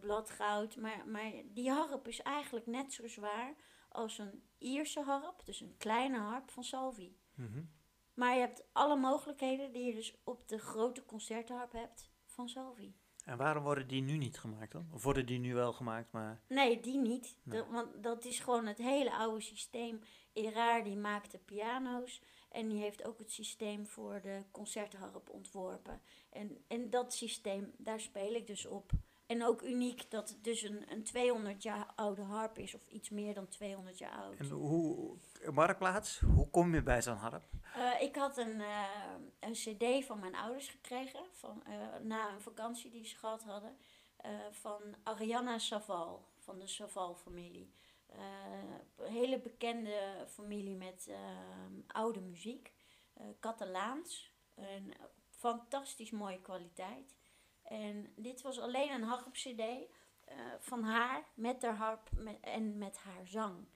bladgoud. 0.00 0.76
Maar, 0.76 1.08
maar 1.08 1.32
die 1.44 1.70
harp 1.70 2.08
is 2.08 2.20
eigenlijk 2.22 2.66
net 2.66 2.92
zo 2.92 3.08
zwaar 3.08 3.54
als 3.88 4.18
een 4.18 4.42
Ierse 4.58 5.00
harp. 5.00 5.44
Dus 5.44 5.60
een 5.60 5.76
kleine 5.76 6.18
harp 6.18 6.50
van 6.50 6.64
Salvi. 6.64 7.16
Mm 7.34 7.46
-hmm. 7.46 7.70
Maar 8.18 8.34
je 8.34 8.40
hebt 8.40 8.64
alle 8.72 8.96
mogelijkheden 8.96 9.72
die 9.72 9.84
je 9.84 9.94
dus 9.94 10.14
op 10.24 10.48
de 10.48 10.58
grote 10.58 11.04
concertharp 11.04 11.72
hebt 11.72 12.10
van 12.26 12.48
Salvi. 12.48 12.94
En 13.24 13.36
waarom 13.36 13.62
worden 13.62 13.88
die 13.88 14.02
nu 14.02 14.16
niet 14.16 14.38
gemaakt 14.38 14.72
dan? 14.72 14.88
Of 14.92 15.02
worden 15.02 15.26
die 15.26 15.38
nu 15.38 15.54
wel 15.54 15.72
gemaakt, 15.72 16.12
maar... 16.12 16.42
Nee, 16.48 16.80
die 16.80 16.98
niet. 16.98 17.36
Nee. 17.42 17.58
Dat, 17.58 17.68
want 17.70 18.02
dat 18.02 18.24
is 18.24 18.40
gewoon 18.40 18.66
het 18.66 18.78
hele 18.78 19.12
oude 19.12 19.40
systeem. 19.40 20.00
Eraar 20.32 20.84
die 20.84 20.96
maakte 20.96 21.38
piano's. 21.38 22.22
En 22.48 22.68
die 22.68 22.80
heeft 22.80 23.04
ook 23.04 23.18
het 23.18 23.32
systeem 23.32 23.86
voor 23.86 24.20
de 24.22 24.42
concertharp 24.50 25.30
ontworpen. 25.30 26.00
En, 26.30 26.64
en 26.68 26.90
dat 26.90 27.14
systeem, 27.14 27.72
daar 27.76 28.00
speel 28.00 28.34
ik 28.34 28.46
dus 28.46 28.66
op. 28.66 28.90
En 29.28 29.44
ook 29.44 29.62
uniek 29.62 30.10
dat 30.10 30.28
het 30.28 30.44
dus 30.44 30.62
een, 30.62 30.92
een 30.92 31.04
200 31.04 31.62
jaar 31.62 31.92
oude 31.96 32.22
harp 32.22 32.58
is, 32.58 32.74
of 32.74 32.86
iets 32.88 33.10
meer 33.10 33.34
dan 33.34 33.48
200 33.48 33.98
jaar 33.98 34.12
oud. 34.12 34.36
En 34.38 34.50
hoe, 34.50 35.16
Marktplaats, 35.52 36.20
hoe 36.20 36.50
kom 36.50 36.74
je 36.74 36.82
bij 36.82 37.02
zo'n 37.02 37.16
harp? 37.16 37.42
Uh, 37.76 38.02
ik 38.02 38.16
had 38.16 38.36
een, 38.36 38.60
uh, 38.60 38.84
een 39.40 39.52
cd 39.52 40.06
van 40.06 40.18
mijn 40.18 40.34
ouders 40.34 40.68
gekregen, 40.68 41.20
van, 41.32 41.62
uh, 41.68 41.74
na 42.02 42.32
een 42.32 42.40
vakantie 42.40 42.90
die 42.90 43.04
ze 43.04 43.16
gehad 43.16 43.42
hadden, 43.42 43.76
van 44.50 44.80
Ariana 45.02 45.58
Saval, 45.58 46.28
van 46.38 46.58
de 46.58 46.66
Saval-familie. 46.66 47.72
een 48.96 49.12
hele 49.12 49.38
bekende 49.38 50.26
familie 50.28 50.74
met 50.74 51.10
oude 51.86 52.20
muziek, 52.20 52.72
Catalaans, 53.40 54.32
een 54.54 54.94
fantastisch 55.30 56.10
mooie 56.10 56.40
kwaliteit. 56.40 57.17
En 57.68 58.12
dit 58.16 58.42
was 58.42 58.60
alleen 58.60 58.90
een 58.90 59.02
harp-cd 59.02 59.48
uh, 59.48 60.34
van 60.58 60.82
haar 60.82 61.24
met 61.34 61.62
haar 61.62 61.76
harp 61.76 62.10
en 62.40 62.78
met 62.78 62.96
haar 62.96 63.26
zang. 63.26 63.66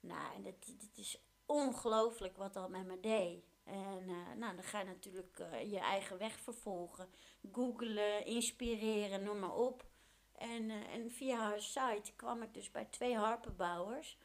Nou, 0.00 0.34
en 0.34 0.42
dit, 0.42 0.80
dit 0.80 0.98
is 0.98 1.22
ongelooflijk 1.46 2.36
wat 2.36 2.54
dat 2.54 2.68
met 2.68 2.86
me 2.86 3.00
deed. 3.00 3.44
En 3.64 4.08
uh, 4.08 4.32
nou, 4.36 4.54
dan 4.54 4.64
ga 4.64 4.78
je 4.78 4.84
natuurlijk 4.84 5.38
uh, 5.38 5.70
je 5.70 5.78
eigen 5.78 6.18
weg 6.18 6.40
vervolgen. 6.40 7.08
Googelen, 7.52 8.26
inspireren, 8.26 9.22
noem 9.22 9.38
maar 9.38 9.54
op. 9.54 9.84
En, 10.32 10.70
en 10.70 11.10
via 11.10 11.38
haar 11.38 11.60
site 11.60 12.12
kwam 12.16 12.42
ik 12.42 12.54
dus 12.54 12.70
bij 12.70 12.84
twee 12.84 13.16
harpenbouwers. 13.16 14.18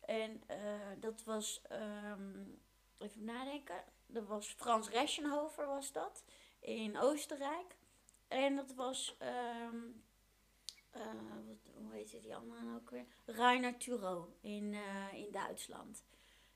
En 0.00 0.42
dat 1.00 1.24
was, 1.24 1.62
um, 2.12 2.62
even 2.98 3.24
nadenken, 3.24 3.84
dat 4.06 4.26
was 4.26 4.48
Frans 4.48 4.88
Reschenhofer 4.88 5.66
was 5.66 5.92
dat, 5.92 6.24
in 6.60 6.98
Oostenrijk. 6.98 7.76
En 8.34 8.56
dat 8.56 8.74
was, 8.74 9.16
um, 9.72 10.04
uh, 10.96 11.02
wat, 11.46 11.72
hoe 11.74 11.92
heet 11.92 12.22
die 12.22 12.36
andere 12.36 12.62
nou 12.62 12.76
ook 12.76 12.90
weer? 12.90 13.06
Rainer 13.24 13.76
Turo 13.76 14.36
in, 14.40 14.72
uh, 14.72 15.12
in 15.12 15.32
Duitsland. 15.32 16.04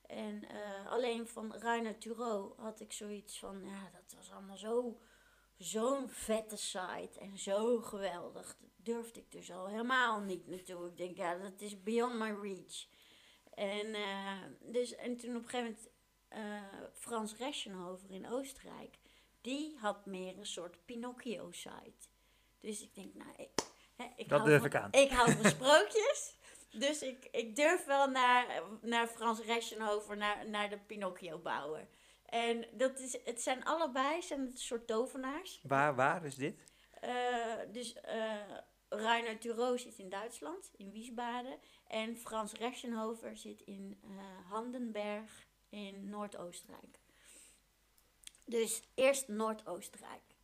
En 0.06 0.42
uh, 0.42 0.90
alleen 0.90 1.28
van 1.28 1.54
Rainer 1.54 1.98
Turo 1.98 2.54
had 2.56 2.80
ik 2.80 2.92
zoiets 2.92 3.38
van, 3.38 3.64
ja, 3.64 3.90
dat 3.92 4.14
was 4.16 4.30
allemaal 4.30 4.56
zo, 4.56 5.00
zo'n 5.56 6.08
vette 6.08 6.56
site 6.56 7.20
en 7.20 7.38
zo 7.38 7.80
geweldig. 7.80 8.56
Dat 8.60 8.70
durfde 8.76 9.20
ik 9.20 9.30
dus 9.30 9.52
al 9.52 9.66
helemaal 9.68 10.20
niet 10.20 10.46
natuurlijk. 10.46 10.92
Ik 10.92 10.98
denk, 10.98 11.16
ja, 11.16 11.34
dat 11.34 11.60
is 11.60 11.82
beyond 11.82 12.14
my 12.14 12.30
reach. 12.30 12.86
En, 13.54 13.96
dus, 14.72 14.94
en 14.94 15.16
toen 15.16 15.36
op 15.36 15.42
een 15.42 15.48
gegeven 15.48 15.78
moment 16.30 16.92
Frans 16.92 17.36
Reschenhofer 17.36 18.10
in 18.10 18.28
Oostenrijk 18.28 18.97
die 19.40 19.76
had 19.80 20.06
meer 20.06 20.38
een 20.38 20.46
soort 20.46 20.84
Pinocchio-site. 20.84 22.08
Dus 22.60 22.82
ik 22.82 22.94
denk, 22.94 23.14
nou, 23.14 23.48
Hè, 23.96 24.04
ik 24.16 24.28
Dat 24.28 24.38
hou 24.38 24.50
durf 24.50 24.60
van- 24.60 24.70
ik 24.70 24.76
aan. 24.76 24.92
Ik 24.92 25.10
hou 25.10 25.32
van 25.32 25.50
sprookjes. 25.56 26.36
Dus 26.70 27.02
ik, 27.02 27.28
ik 27.30 27.56
durf 27.56 27.84
wel 27.84 28.10
naar, 28.10 28.62
naar 28.80 29.06
Frans 29.06 29.40
Reschenhofer, 29.40 30.16
naar, 30.16 30.48
naar 30.48 30.70
de 30.70 30.78
Pinocchio-bouwer. 30.78 31.88
En 32.26 32.66
dat 32.72 32.98
is, 32.98 33.18
het 33.24 33.42
zijn 33.42 33.64
allebei 33.64 34.22
zijn 34.22 34.40
het 34.40 34.50
een 34.52 34.58
soort 34.58 34.86
tovenaars. 34.86 35.60
Waar, 35.62 35.94
waar 35.94 36.24
is 36.24 36.34
dit? 36.34 36.64
Eh, 37.00 37.54
dus 37.72 38.00
eh 38.00 38.34
Rainer 38.88 39.38
Thurow 39.38 39.78
zit 39.78 39.98
in 39.98 40.08
Duitsland, 40.08 40.70
in 40.76 40.90
Wiesbaden. 40.90 41.58
En 41.86 42.16
Frans 42.16 42.52
Reschenhofer 42.52 43.36
zit 43.36 43.60
in 43.62 43.98
eh, 44.02 44.50
Handenberg 44.50 45.46
in 45.68 46.08
Noord-Oostenrijk. 46.08 46.97
Dus 48.48 48.82
eerst 48.94 49.28
Noord-Oostenrijk. 49.28 50.36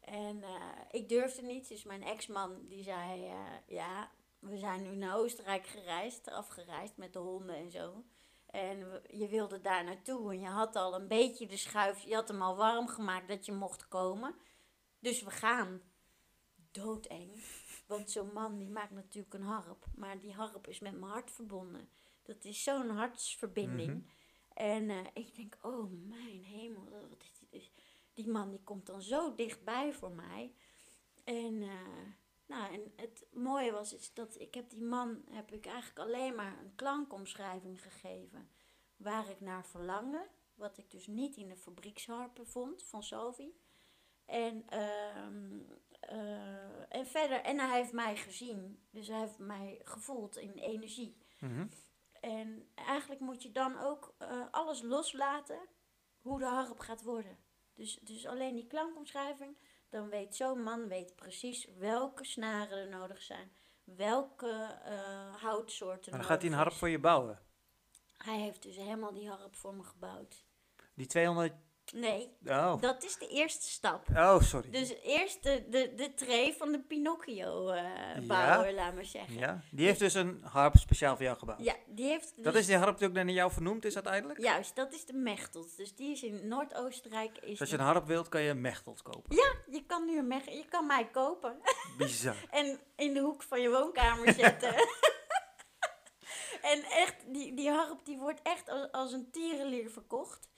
En 0.00 0.42
eh, 0.42 0.78
ik 0.90 1.08
durfde 1.08 1.42
niet, 1.42 1.68
dus 1.68 1.84
mijn 1.84 2.02
ex-man 2.02 2.66
die 2.68 2.82
zei, 2.82 3.26
eh, 3.26 3.36
ja, 3.66 4.10
we 4.38 4.56
zijn 4.56 4.82
nu 4.82 4.96
naar 4.96 5.16
Oostenrijk 5.16 5.66
gereisd, 5.66 6.30
afgereisd 6.30 6.96
met 6.96 7.12
de 7.12 7.18
honden 7.18 7.56
en 7.56 7.70
zo. 7.70 8.04
En 8.46 9.02
je 9.10 9.28
wilde 9.28 9.60
daar 9.60 9.84
naartoe 9.84 10.32
en 10.32 10.40
je 10.40 10.46
had 10.46 10.76
al 10.76 10.94
een 10.94 11.08
beetje 11.08 11.46
de 11.46 11.56
schuif, 11.56 12.02
je 12.02 12.14
had 12.14 12.28
hem 12.28 12.42
al 12.42 12.56
warm 12.56 12.88
gemaakt 12.88 13.28
dat 13.28 13.46
je 13.46 13.52
mocht 13.52 13.88
komen. 13.88 14.34
Dus 14.98 15.22
we 15.22 15.30
gaan. 15.30 15.80
Doodeng. 16.70 17.44
Want 17.86 18.10
zo'n 18.10 18.32
man 18.32 18.58
die 18.58 18.68
maakt 18.68 18.90
natuurlijk 18.90 19.34
een 19.34 19.42
harp. 19.42 19.86
Maar 19.94 20.20
die 20.20 20.32
harp 20.32 20.66
is 20.66 20.80
met 20.80 20.98
mijn 20.98 21.12
hart 21.12 21.30
verbonden. 21.30 21.88
Dat 22.22 22.44
is 22.44 22.62
zo'n 22.62 22.88
hartsverbinding. 22.88 23.92
Mhm. 23.92 24.02
En 24.54 24.90
eh, 24.90 25.06
ik 25.12 25.34
denk, 25.34 25.58
oh 25.62 25.90
mijn 26.08 26.44
hemel. 26.44 26.88
Wat 26.90 27.22
is? 27.22 27.41
Die 28.14 28.28
man 28.28 28.50
die 28.50 28.62
komt 28.64 28.86
dan 28.86 29.02
zo 29.02 29.34
dichtbij 29.34 29.92
voor 29.92 30.12
mij. 30.12 30.54
En, 31.24 31.62
eh, 31.62 32.06
nou, 32.46 32.74
en 32.74 32.92
het 32.96 33.26
mooie 33.32 33.72
was 33.72 33.92
is 33.94 34.14
dat 34.14 34.40
ik 34.40 34.54
heb 34.54 34.70
die 34.70 34.82
man 34.82 35.22
heb 35.30 35.52
ik 35.52 35.66
eigenlijk 35.66 35.98
alleen 35.98 36.34
maar 36.34 36.58
een 36.58 36.74
klankomschrijving 36.74 37.82
gegeven. 37.82 38.50
Waar 38.96 39.30
ik 39.30 39.40
naar 39.40 39.66
verlangde. 39.66 40.28
Wat 40.54 40.78
ik 40.78 40.90
dus 40.90 41.06
niet 41.06 41.36
in 41.36 41.48
de 41.48 41.56
fabrieksharpen 41.56 42.46
vond 42.46 42.82
van 42.82 43.02
Salvi. 43.02 43.54
En, 44.24 44.68
ehm, 44.68 45.60
eh, 46.00 46.96
en 46.96 47.06
verder, 47.06 47.40
en 47.40 47.58
hij 47.58 47.78
heeft 47.78 47.92
mij 47.92 48.16
gezien. 48.16 48.86
Dus 48.90 49.08
hij 49.08 49.18
heeft 49.18 49.38
mij 49.38 49.80
gevoeld 49.84 50.36
in 50.36 50.52
energie. 50.52 51.16
Mhm. 51.40 51.66
En 52.20 52.70
eigenlijk 52.74 53.20
moet 53.20 53.42
je 53.42 53.52
dan 53.52 53.78
ook 53.78 54.14
eh, 54.18 54.46
alles 54.50 54.82
loslaten 54.82 55.68
hoe 56.20 56.38
de 56.38 56.44
harp 56.44 56.78
gaat 56.78 57.02
worden. 57.02 57.38
Dus, 57.82 57.98
dus 58.02 58.26
alleen 58.26 58.54
die 58.54 58.66
klankomschrijving, 58.66 59.56
dan 59.88 60.08
weet 60.08 60.36
zo'n 60.36 60.62
man 60.62 60.88
weet 60.88 61.16
precies 61.16 61.68
welke 61.78 62.24
snaren 62.24 62.78
er 62.78 62.88
nodig 62.88 63.22
zijn. 63.22 63.52
Welke 63.84 64.78
eh, 64.84 65.34
houtsoorten 65.42 66.10
Maar 66.10 66.20
dan 66.20 66.28
gaat 66.28 66.42
hij 66.42 66.50
een 66.50 66.56
harp 66.56 66.72
voor 66.72 66.88
je 66.88 66.98
bouwen. 66.98 67.40
Hij 68.16 68.38
heeft 68.38 68.62
dus 68.62 68.76
helemaal 68.76 69.12
die 69.12 69.28
harp 69.28 69.56
voor 69.56 69.74
me 69.74 69.82
gebouwd. 69.82 70.44
Die 70.94 71.06
200... 71.06 71.52
Nee, 71.94 72.36
Oh, 72.46 72.80
dat 72.80 73.04
is 73.04 73.16
de 73.18 73.28
eerste 73.28 73.68
stap. 73.70 74.06
oh 74.16 74.40
sorry. 74.40 74.70
Dus 74.70 74.94
eerst 75.02 75.42
de, 75.42 75.64
de, 75.70 75.92
de 75.94 76.14
tree 76.14 76.54
van 76.54 76.72
de 76.72 76.78
Pinocchio-bouwer, 76.80 78.72
laat 78.74 78.94
maar 78.94 79.04
zeggen. 79.04 79.34
Ja, 79.34 79.40
Ja, 79.40 79.60
die 79.70 79.86
heeft 79.86 79.98
dus 79.98 80.14
een 80.14 80.42
harp 80.44 80.76
speciaal 80.76 81.16
voor 81.16 81.24
jou 81.24 81.38
gebouwd. 81.38 81.74
die 81.86 82.06
heeft... 82.06 82.32
Dat 82.36 82.52
dus- 82.52 82.60
is 82.62 82.66
die 82.66 82.76
harp 82.76 82.98
die 82.98 83.08
ook 83.08 83.14
naar 83.14 83.28
jou 83.28 83.50
vernoemd 83.52 83.84
is 83.84 83.94
uiteindelijk? 83.94 84.40
Juist, 84.40 84.76
dat 84.76 84.92
is 84.92 85.04
de 85.04 85.12
Mechtelt. 85.12 85.76
Dus 85.76 85.94
die 85.94 86.12
is 86.12 86.22
in 86.22 86.48
Noord-Oostenrijk. 86.48 87.38
Is 87.38 87.48
Dus 87.50 87.60
als 87.60 87.70
je 87.70 87.76
een 87.76 87.84
harp 87.84 88.06
wilt, 88.06 88.28
kan 88.28 88.40
je 88.42 88.50
een 88.50 88.60
Mechtelt 88.60 89.02
kopen. 89.02 89.36
Ja, 89.36 89.54
je 89.70 89.86
kan 89.86 90.04
nu 90.06 90.18
een 90.18 90.26
Mech 90.26 90.44
je 90.44 90.64
kan 90.68 90.86
mij 90.86 91.10
kopen 91.10 91.58
Bizar. 91.98 92.36
en 92.50 92.80
in 92.96 93.14
de 93.14 93.20
hoek 93.20 93.42
van 93.42 93.60
je 93.60 93.70
woonkamer 93.70 94.32
zetten. 94.32 94.74
en 96.72 96.82
echt, 96.84 97.14
die, 97.32 97.54
die 97.54 97.70
harp 97.70 98.04
die 98.04 98.18
wordt 98.18 98.40
echt 98.42 98.68
als, 98.68 98.92
als 98.92 99.12
een 99.12 99.30
tierenlier 99.30 99.90
verkocht. 99.90 100.50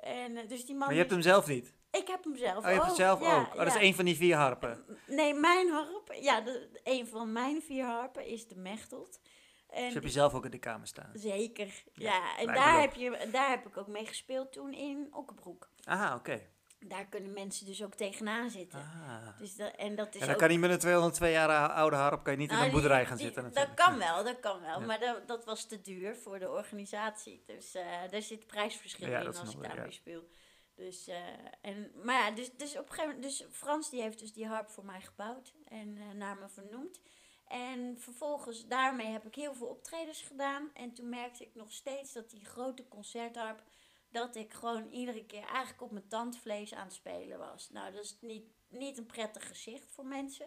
En, 0.00 0.36
eh, 0.36 0.48
dus 0.48 0.64
die 0.64 0.74
man 0.74 0.86
Maar 0.86 0.92
je 0.92 1.00
hebt 1.00 1.10
hem 1.10 1.22
zelf 1.22 1.46
niet. 1.46 1.74
Ik 1.90 2.06
heb 2.06 2.24
hem 2.24 2.36
zelf 2.36 2.64
Oh, 2.64 2.70
je 2.70 2.76
hebt 2.76 2.90
ook, 2.90 2.96
zelf 2.96 3.20
ja, 3.20 3.40
ook. 3.40 3.46
Oh, 3.46 3.56
dat 3.56 3.66
is 3.66 3.74
één 3.74 3.94
van 3.94 4.04
die 4.04 4.16
vier 4.16 4.36
harpen. 4.36 4.84
Nee, 5.06 5.34
mijn 5.34 5.68
harp, 5.68 6.12
ja, 6.20 6.40
de, 6.40 6.80
een 6.84 7.06
van 7.06 7.32
mijn 7.32 7.62
vier 7.62 7.84
harpen 7.84 8.26
is 8.26 8.46
de 8.48 8.56
Mechtelt. 8.56 9.20
En 9.68 9.84
Dus 9.84 9.94
heb 9.94 10.02
je 10.02 10.08
zelf 10.10 10.34
ook 10.34 10.44
in 10.44 10.50
de 10.50 10.58
kamer 10.58 10.86
staan. 10.86 11.10
Zeker, 11.12 11.82
Ja, 11.92 12.14
ja. 12.14 12.38
En 12.38 12.46
daar 12.46 12.80
heb, 12.80 12.94
je, 12.94 13.28
daar 13.32 13.48
heb 13.50 13.66
ik 13.66 13.76
ook 13.76 13.86
mee 13.86 14.06
gespeeld 14.06 14.52
toen 14.52 14.72
in 14.72 15.08
Okkenbroek. 15.10 15.70
Ah, 15.84 16.14
oké. 16.16 16.40
Daar 16.86 17.06
kunnen 17.06 17.32
mensen 17.32 17.66
dus 17.66 17.82
ook 17.84 17.94
tegenaan 17.94 18.50
zitten. 18.50 18.78
Ah. 18.78 19.38
Dus 19.38 19.56
dat, 19.56 19.74
en 19.76 19.94
dat 19.96 20.08
is 20.14 20.20
Ja, 20.20 20.24
dan 20.26 20.34
ook 20.34 20.40
kan 20.40 20.48
niet 20.48 20.60
met 20.60 20.70
een 20.70 20.78
202 20.78 21.30
jaar 21.32 21.68
oude 21.70 21.96
harp 21.96 22.22
kan 22.22 22.32
je 22.32 22.38
niet 22.38 22.48
in 22.50 22.54
Nou, 22.54 22.66
een 22.66 22.72
boerderij 22.72 23.06
gaan 23.06 23.16
die- 23.16 23.24
zitten 23.24 23.42
Dat 23.42 23.52
natuurlijk. 23.52 23.76
kan 23.86 23.98
wel, 23.98 24.24
dat 24.24 24.40
kan 24.40 24.60
wel. 24.60 24.80
Ja. 24.80 24.86
Maar 24.86 25.00
dat, 25.00 25.28
dat 25.28 25.44
was 25.44 25.64
te 25.64 25.80
duur 25.80 26.16
voor 26.16 26.38
de 26.38 26.50
organisatie. 26.50 27.42
Dus 27.46 27.74
eh 27.74 27.84
daar 28.10 28.22
zit 28.22 28.46
prijsverschil 28.46 29.08
Ja, 29.08 29.18
in 29.18 29.24
dat 29.24 29.38
als 29.38 29.54
ik 29.54 29.62
daarmee 29.62 29.92
speel. 29.92 30.28
Dus, 30.74 31.08
eh, 31.08 31.16
en, 31.60 31.90
maar 32.04 32.14
ja, 32.14 32.30
dus, 32.30 32.50
dus 32.56 32.76
op 32.78 32.88
een 32.88 32.94
gegeven 32.94 33.14
moment... 33.14 33.22
Dus 33.22 33.46
Frans 33.52 33.90
die 33.90 34.02
heeft 34.02 34.18
dus 34.18 34.32
die 34.32 34.46
harp 34.46 34.68
voor 34.68 34.84
mij 34.84 35.00
gebouwd 35.00 35.52
en 35.64 35.96
eh, 35.96 36.14
naar 36.14 36.36
me 36.36 36.48
vernoemd. 36.48 37.00
En 37.48 37.96
vervolgens 37.98 38.66
daarmee 38.66 39.06
heb 39.06 39.26
ik 39.26 39.34
heel 39.34 39.54
veel 39.54 39.66
optredens 39.66 40.22
gedaan. 40.22 40.70
En 40.74 40.92
toen 40.92 41.08
merkte 41.08 41.44
ik 41.44 41.54
nog 41.54 41.72
steeds 41.72 42.12
dat 42.12 42.30
die 42.30 42.44
grote 42.44 42.88
concertharp... 42.88 43.62
dat 44.10 44.36
ik 44.36 44.52
gewoon 44.52 44.88
iedere 44.88 45.24
keer 45.26 45.44
eigenlijk 45.44 45.82
op 45.82 45.90
mijn 45.90 46.08
tandvlees 46.08 46.74
aan 46.74 46.84
het 46.84 46.92
spelen 46.94 47.38
was. 47.38 47.70
Nou, 47.70 47.92
dat 47.92 48.04
is 48.04 48.16
niet, 48.20 48.44
niet 48.68 48.98
een 48.98 49.06
prettig 49.06 49.48
gezicht 49.48 49.90
voor 49.92 50.06
mensen. 50.06 50.46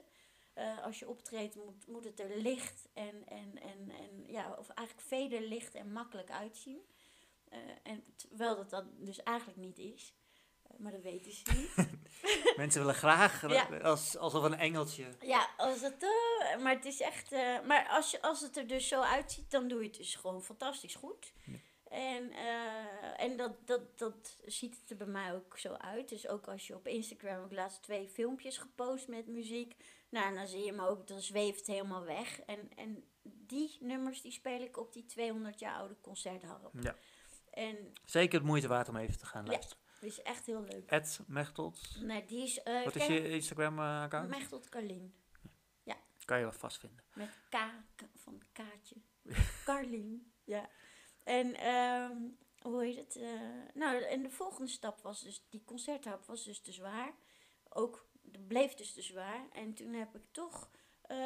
Eh, 0.53 0.84
als 0.84 0.99
je 0.99 1.09
optreedt 1.09 1.55
moet, 1.55 1.88
moet 1.88 2.03
het 2.03 2.20
er 2.20 2.38
licht 2.38 2.88
en, 2.93 3.28
en, 3.28 3.61
en, 3.61 3.91
en 3.91 4.24
ja, 4.28 4.55
of 4.59 4.70
eigenlijk 4.70 5.07
vederlicht 5.07 5.76
en 5.76 5.91
makkelijk 5.91 6.32
uitzien. 6.32 6.82
Eh, 7.49 7.59
en 7.84 8.03
terwijl 8.16 8.55
dat 8.55 8.70
dan 8.70 8.89
dus 8.97 9.24
eigenlijk 9.24 9.57
niet 9.57 9.80
is. 9.80 10.14
Eh, 10.64 10.78
maar 10.80 10.91
dat 10.91 11.01
weten 11.01 11.32
ze 11.32 11.43
niet. 11.55 11.89
Mensen 12.57 12.82
willen 12.82 12.95
graag, 12.95 13.49
Ja. 13.49 13.78
als, 13.78 14.18
alsof 14.18 14.43
een 14.43 14.57
engeltje. 14.57 15.07
ja, 15.22 15.49
als 15.57 15.82
het, 15.82 16.05
maar 16.59 16.76
het 16.76 16.86
is 16.86 17.01
echt. 17.01 17.32
maar 17.66 17.88
als, 17.89 18.11
je, 18.11 18.22
als 18.22 18.41
het 18.41 18.57
er 18.57 18.68
dus 18.68 18.88
zo 18.88 19.01
uitziet, 19.01 19.51
dan 19.51 19.68
doe 19.68 19.80
je 19.80 19.88
het 19.88 19.97
dus 19.97 20.16
gewoon 20.16 20.43
fantastisch 20.43 20.95
goed. 20.95 21.34
Ja. 21.45 21.57
En, 21.93 22.31
eh, 22.31 23.23
en 23.23 23.37
dat, 23.37 23.67
dat, 23.67 23.97
dat 23.99 24.37
ziet 24.45 24.79
het 24.79 24.89
er 24.89 24.97
bij 24.97 25.07
mij 25.07 25.33
ook 25.33 25.57
zo 25.57 25.73
uit. 25.73 26.09
Dus 26.09 26.27
ook 26.27 26.47
als 26.47 26.67
je 26.67 26.75
op 26.75 26.87
Instagram 26.87 27.45
ik 27.45 27.51
laatst 27.51 27.81
twee 27.83 28.07
filmpjes 28.07 28.57
gepost 28.57 29.07
met 29.07 29.27
muziek. 29.27 29.75
Nou, 30.09 30.35
dan 30.35 30.47
zie 30.47 30.59
je 30.65 30.71
hem 30.71 30.79
ook, 30.79 31.07
dan 31.07 31.21
zweeft 31.21 31.57
het 31.57 31.67
helemaal 31.67 32.03
weg. 32.03 32.39
En, 32.39 32.71
en 32.75 33.03
die 33.23 33.77
nummers 33.79 34.21
die 34.21 34.31
speel 34.31 34.61
ik 34.61 34.77
op 34.77 34.93
die 34.93 35.05
200 35.05 35.59
jaar 35.59 35.75
oude 35.75 35.95
concertharp. 36.01 36.71
Ja. 36.81 36.95
En 37.51 37.93
Zeker 38.05 38.37
het 38.39 38.47
moeite 38.47 38.67
waard 38.67 38.89
om 38.89 38.95
even 38.97 39.17
te 39.17 39.25
gaan 39.25 39.45
Ja. 39.45 39.51
luisteren. 39.51 39.83
dat 39.99 40.09
is 40.09 40.21
echt 40.21 40.45
heel 40.45 40.61
leuk. 40.63 40.89
Ed 40.89 41.19
Mechtelt. 41.27 41.97
Nee, 42.01 42.25
die 42.25 42.43
is... 42.43 42.63
eh, 42.63 42.83
Wat 42.83 42.95
is 42.95 43.05
je 43.05 43.29
Instagram-account? 43.29 44.29
Mechtelt 44.29 44.69
Carlien. 44.69 45.13
Kan 46.25 46.37
je 46.37 46.43
wel 46.43 46.53
vastvinden. 46.53 47.03
Met 47.13 47.29
K, 47.49 47.57
K- 47.95 48.03
van 48.15 48.41
Kaatje. 48.51 48.95
Carlien, 49.65 50.33
ja. 50.43 50.69
En 51.24 51.55
ehm, 51.55 52.17
hoe 52.61 52.84
heet 52.84 52.97
het? 52.97 53.15
eh, 53.15 53.32
nou, 53.74 54.03
en 54.03 54.21
de 54.24 54.30
volgende 54.30 54.71
stap 54.71 55.01
was 55.01 55.21
dus, 55.21 55.45
die 55.49 55.63
concertharp 55.65 56.26
was 56.26 56.43
dus 56.43 56.61
te 56.61 56.71
zwaar. 56.71 57.13
Ook, 57.69 58.07
bleef 58.47 58.74
dus 58.74 58.93
te 58.93 59.01
zwaar. 59.01 59.49
En 59.51 59.74
toen 59.74 59.93
heb 59.93 60.15
ik 60.15 60.24
toch 60.32 60.69
eh, 61.01 61.17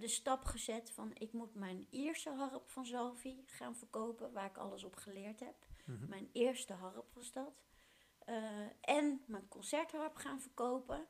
de 0.00 0.08
stap 0.08 0.44
gezet 0.44 0.90
van, 0.90 1.10
ik 1.14 1.32
moet 1.32 1.54
mijn 1.54 1.86
Ierse 1.90 2.30
harp 2.30 2.68
van 2.68 2.86
Zalvi 2.86 3.42
gaan 3.46 3.76
verkopen, 3.76 4.32
waar 4.32 4.46
ik 4.46 4.56
alles 4.58 4.84
op 4.84 4.96
geleerd 4.96 5.40
heb. 5.40 5.66
Mhm. 5.84 6.08
Mijn 6.08 6.30
eerste 6.32 6.72
harp 6.72 7.14
was 7.14 7.32
dat. 7.32 7.64
Eh, 8.18 8.66
en 8.80 9.22
mijn 9.26 9.48
concertharp 9.48 10.16
gaan 10.16 10.40
verkopen. 10.40 11.06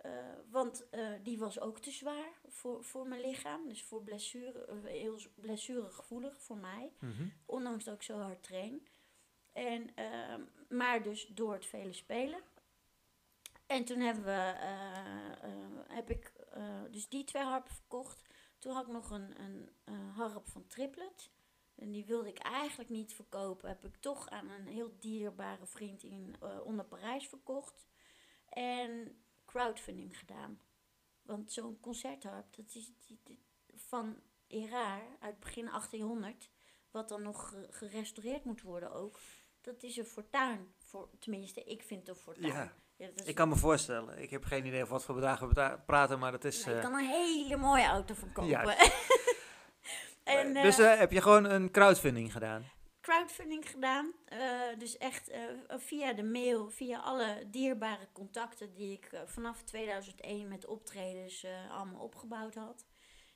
Eh, 0.00 0.12
want 0.50 0.88
eh, 0.90 1.08
die 1.22 1.38
was 1.38 1.60
ook 1.60 1.78
te 1.78 1.90
zwaar 1.90 2.40
voor, 2.48 2.84
voor 2.84 3.06
mijn 3.06 3.20
lichaam. 3.20 3.68
Dus 3.68 3.82
voor 3.82 4.02
blessure, 4.02 4.64
eh, 4.64 4.84
heel 4.84 5.18
blessuregevoelig 5.34 6.42
voor 6.42 6.56
mij. 6.56 6.92
Mhm. 6.98 7.28
Ondanks 7.46 7.84
dat 7.84 7.94
ik 7.94 8.02
zo 8.02 8.18
hard 8.18 8.42
train. 8.42 8.86
En, 9.52 9.94
ehm, 9.94 10.42
maar 10.68 11.02
dus 11.02 11.26
door 11.26 11.52
het 11.52 11.66
vele 11.66 11.92
spelen. 11.92 12.40
En 13.66 13.84
toen 13.84 14.00
hebben 14.00 14.24
we, 14.24 14.54
heb 15.88 16.10
ik 16.10 16.32
dus 16.90 17.08
die 17.08 17.24
twee 17.24 17.42
harpen 17.42 17.74
verkocht. 17.74 18.22
Toen 18.58 18.72
had 18.72 18.86
ik 18.86 18.92
nog 18.92 19.10
een, 19.10 19.40
een, 19.40 19.68
harp 20.14 20.48
van 20.48 20.66
Triplet. 20.66 21.30
En 21.74 21.90
die 21.90 22.04
wilde 22.04 22.28
ik 22.28 22.38
eigenlijk 22.38 22.90
niet 22.90 23.14
verkopen. 23.14 23.68
Heb 23.68 23.84
ik 23.84 23.96
toch 23.96 24.28
aan 24.28 24.50
een 24.50 24.66
heel 24.66 24.96
dierbare 24.98 25.66
vriend 25.66 26.02
in 26.02 26.34
onder 26.64 26.84
Parijs 26.84 27.28
verkocht. 27.28 27.86
En 28.48 29.22
crowdfunding 29.52 30.18
gedaan. 30.18 30.60
Want 31.22 31.52
zo'n 31.52 31.78
concertharp, 31.80 32.56
dat 32.56 32.74
is 32.74 32.92
die- 33.06 33.20
die- 33.24 33.42
van 33.76 34.16
Eraar 34.46 35.02
uit 35.20 35.40
begin 35.40 35.68
1800, 35.68 36.50
wat 36.90 37.08
dan 37.08 37.22
nog 37.22 37.48
ge- 37.48 37.66
gerestaureerd 37.70 38.44
moet 38.44 38.62
worden 38.62 38.92
ook. 38.92 39.18
Dat 39.60 39.82
is 39.82 39.96
een 39.96 40.04
fortuin. 40.06 40.74
Voor, 40.78 41.08
tenminste, 41.18 41.64
ik 41.64 41.82
vind 41.82 42.00
het 42.00 42.08
een 42.16 42.22
fortuin. 42.22 42.52
Ja. 42.52 42.72
Ja, 42.96 43.06
dat 43.06 43.20
is- 43.20 43.26
Ik 43.26 43.34
kan 43.34 43.48
me 43.48 43.56
voorstellen. 43.56 44.18
Ik 44.22 44.30
heb 44.30 44.44
geen 44.44 44.66
idee 44.66 44.82
of 44.82 44.88
wat 44.88 45.04
voor 45.04 45.14
bedragen 45.14 45.48
we 45.48 45.78
praten, 45.86 46.18
maar 46.18 46.32
dat 46.32 46.44
is... 46.44 46.58
Nou, 46.64 46.70
je 46.70 46.82
eh, 46.82 46.82
kan 46.90 46.98
een 46.98 47.08
hele 47.08 47.56
mooie 47.56 47.84
auto 47.86 48.14
van 48.14 48.32
kopen. 48.32 48.76
En, 50.24 50.54
dus 50.54 50.78
eh, 50.78 50.92
eh, 50.92 50.98
heb 50.98 51.12
je 51.12 51.20
gewoon 51.22 51.44
een 51.44 51.70
crowdfunding 51.70 52.32
gedaan? 52.32 52.64
Crowdfunding 53.00 53.70
gedaan. 53.70 54.12
eh, 54.24 54.78
dus 54.78 54.96
echt 54.98 55.28
eh, 55.28 55.42
via 55.68 56.12
de 56.12 56.22
mail, 56.22 56.70
via 56.70 56.98
alle 56.98 57.46
dierbare 57.50 58.08
contacten 58.12 58.72
die 58.74 58.92
ik 58.92 59.04
eh, 59.04 59.20
vanaf 59.26 59.62
2001 59.62 60.48
met 60.48 60.66
optredens 60.66 61.46
allemaal 61.70 62.00
opgebouwd 62.02 62.54
had 62.54 62.86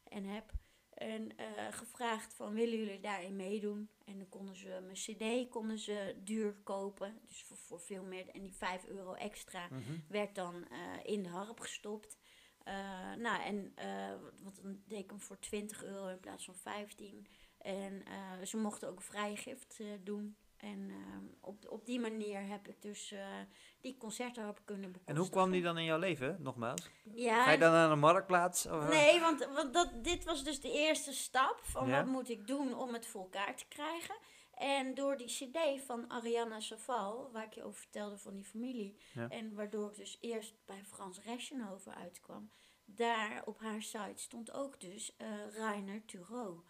en 0.05 0.25
heb. 0.25 0.51
En 0.95 1.31
gevraagd 1.71 2.35
van 2.35 2.55
willen 2.55 2.79
jullie 2.79 3.01
daarin 3.01 3.37
meedoen? 3.37 3.91
En 4.05 4.19
dan 4.19 4.29
konden 4.29 4.57
ze 4.57 4.69
mijn 4.83 4.95
cd 4.95 5.49
konden 5.51 5.79
ze 5.79 6.17
duur 6.25 6.55
kopen. 6.63 7.21
Dus 7.29 7.43
voor, 7.43 7.57
voor 7.57 7.81
veel 7.81 8.05
meer. 8.05 8.29
En 8.29 8.43
die 8.43 8.55
5 8.55 8.87
euro 8.87 9.13
extra 9.15 9.67
Mhm. 9.71 9.99
werd 10.09 10.35
dan 10.35 10.67
in 11.03 11.23
de 11.23 11.29
harp 11.29 11.61
gestopt. 11.61 12.17
Nou, 13.19 13.43
en 13.43 13.75
want 14.43 14.63
dan 14.63 14.83
deed 14.87 14.99
ik 14.99 15.11
hem 15.11 15.21
voor 15.21 15.39
20 15.39 15.85
euro 15.85 16.09
in 16.09 16.21
plaats 16.21 16.45
van 16.45 16.57
15. 16.57 17.27
En 17.65 18.03
eh, 18.07 18.47
ze 18.47 18.57
mochten 18.57 18.89
ook 18.89 19.03
vrije 19.03 19.37
gift 19.37 19.77
eh, 19.81 19.87
doen. 20.03 20.37
En 20.57 20.91
eh, 20.91 20.97
op, 21.41 21.69
op 21.69 21.87
die 21.87 22.01
manier 22.01 22.47
heb 22.47 22.69
ik 22.69 22.83
dus 22.83 23.15
die 23.81 23.97
concertharp 23.97 24.61
kunnen 24.65 24.93
bekostigen. 24.93 25.15
En 25.15 25.21
hoe 25.21 25.31
kwam 25.31 25.51
die 25.51 25.63
dan 25.63 25.79
in 25.79 25.85
jouw 25.85 25.99
leven, 25.99 26.37
nogmaals? 26.41 26.91
Ja, 27.15 27.45
Ga 27.45 27.51
je 27.51 27.59
dan 27.59 27.73
naar 27.73 27.91
een 27.91 27.99
marktplaats? 27.99 28.67
Of? 28.67 28.89
Nee, 28.89 29.21
want, 29.21 29.49
want 29.55 29.75
dat, 29.75 30.05
dit 30.05 30.25
was 30.25 30.45
dus 30.45 30.61
de 30.61 30.73
eerste 30.73 31.13
stap 31.13 31.61
van 31.63 31.89
Ja. 31.89 31.97
wat 31.97 32.07
moet 32.13 32.29
ik 32.29 32.47
doen 32.47 32.75
om 32.75 32.93
het 32.93 33.07
voor 33.07 33.21
elkaar 33.23 33.57
te 33.57 33.67
krijgen. 33.69 34.15
En 34.55 34.95
door 34.95 35.17
die 35.17 35.27
cd 35.27 35.85
van 35.87 36.11
Ariana 36.11 36.61
Saval, 36.61 37.31
waar 37.33 37.45
ik 37.45 37.55
je 37.55 37.65
over 37.65 37.79
vertelde 37.81 38.19
van 38.19 38.35
die 38.35 38.45
familie. 38.45 38.97
Ja. 39.15 39.29
En 39.29 39.55
waardoor 39.55 39.91
ik 39.91 39.97
dus 39.97 40.19
eerst 40.21 40.55
bij 40.65 40.85
Frans 40.85 41.21
Reschenhoven 41.25 41.95
uitkwam. 41.95 42.51
Daar 42.85 43.43
op 43.45 43.61
haar 43.61 43.83
site 43.83 44.13
stond 44.23 44.53
ook 44.53 44.81
dus 44.81 45.17
Rainer 45.57 46.05
Thureau. 46.05 46.63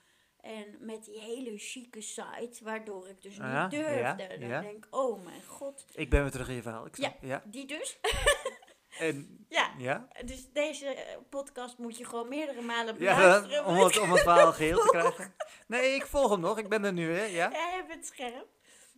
En 0.45 0.77
met 0.81 1.05
die 1.05 1.21
hele 1.21 1.59
chique 1.59 2.01
site, 2.01 2.59
waardoor 2.65 3.09
ik 3.09 3.23
dus 3.23 3.33
niet 3.33 3.41
Ja, 3.51 3.69
durfde. 3.69 3.95
ja, 3.97 4.15
Dan 4.15 4.49
ja. 4.49 4.61
denk 4.61 4.85
ik, 4.85 4.95
oh 4.95 5.25
mijn 5.25 5.43
god. 5.47 5.85
Ik 5.95 6.11
ben 6.11 6.23
weer 6.23 6.31
terug 6.31 6.49
in 6.49 6.55
je 6.55 6.63
verhaal. 6.63 6.87
Ik 6.87 6.95
snap- 6.95 7.23
ja. 7.23 7.43
Die 7.47 7.67
dus. 7.67 7.99
En, 8.99 9.47
Ja, 9.49 9.75
ja? 9.79 10.09
dus 10.25 10.53
deze 10.53 10.87
eh, 10.87 11.17
podcast 11.29 11.79
moet 11.79 11.99
je 11.99 12.05
gewoon 12.05 12.29
meerdere 12.29 12.61
malen 12.61 12.99
Ja, 12.99 13.17
beluisteren. 13.17 13.65
om 13.67 13.77
het, 13.77 13.99
om 14.01 14.11
het 14.11 14.21
verhaal 14.31 14.53
geheel 14.53 14.79
te 14.79 14.89
krijgen. 14.89 15.35
Nee, 15.67 15.95
ik 15.95 16.07
volg 16.07 16.31
hem 16.31 16.41
nog. 16.41 16.59
Ik 16.59 16.69
ben 16.69 16.85
er 16.85 16.93
nu, 16.93 17.13
hè? 17.13 17.25
Ja? 17.25 17.51
Ja, 17.51 17.77
je 17.77 17.85
bent 17.89 18.07
scherp. 18.07 18.47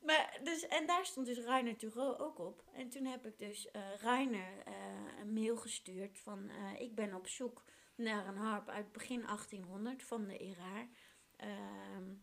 Maar 0.03 0.38
dus, 0.44 0.66
en 0.66 0.86
daar 0.86 1.07
stond 1.07 1.26
dus 1.26 1.38
Rainer 1.38 1.76
Thureau 1.76 2.18
ook 2.18 2.38
op. 2.38 2.62
En 2.74 2.88
toen 2.88 3.05
heb 3.05 3.26
ik 3.26 3.38
dus 3.38 3.68
Rainer 4.01 4.59
eh, 4.64 4.72
een 5.20 5.32
mail 5.32 5.57
gestuurd 5.57 6.18
van... 6.18 6.51
ik 6.78 6.94
ben 6.94 7.14
op 7.14 7.26
zoek 7.28 7.62
naar 7.94 8.26
een 8.26 8.36
harp 8.36 8.68
uit 8.68 8.92
begin 8.92 9.20
1800 9.26 10.03
van 10.03 10.26
de 10.26 10.36
Iraar. 10.38 10.88
Ehm, 11.37 12.14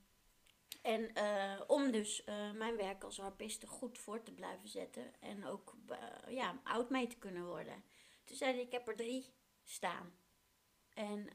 en 0.84 1.14
eh, 1.14 1.62
om 1.68 1.92
dus 1.92 2.24
eh, 2.24 2.52
mijn 2.52 2.76
werk 2.76 3.04
als 3.04 3.18
harpiste 3.18 3.68
goed 3.68 3.98
voor 3.98 4.24
te 4.24 4.32
blijven 4.32 4.70
zetten. 4.70 5.04
En 5.20 5.46
ook 5.46 5.76
eh, 5.88 6.34
ja, 6.36 6.60
oud 6.64 6.90
mee 6.90 7.08
te 7.08 7.18
kunnen 7.18 7.46
worden. 7.46 7.84
Toen 8.24 8.38
zei 8.38 8.54
hij, 8.54 8.62
ik 8.62 8.72
heb 8.72 8.88
er 8.88 8.96
drie 8.96 9.34
staan. 9.64 10.12
En 10.94 11.30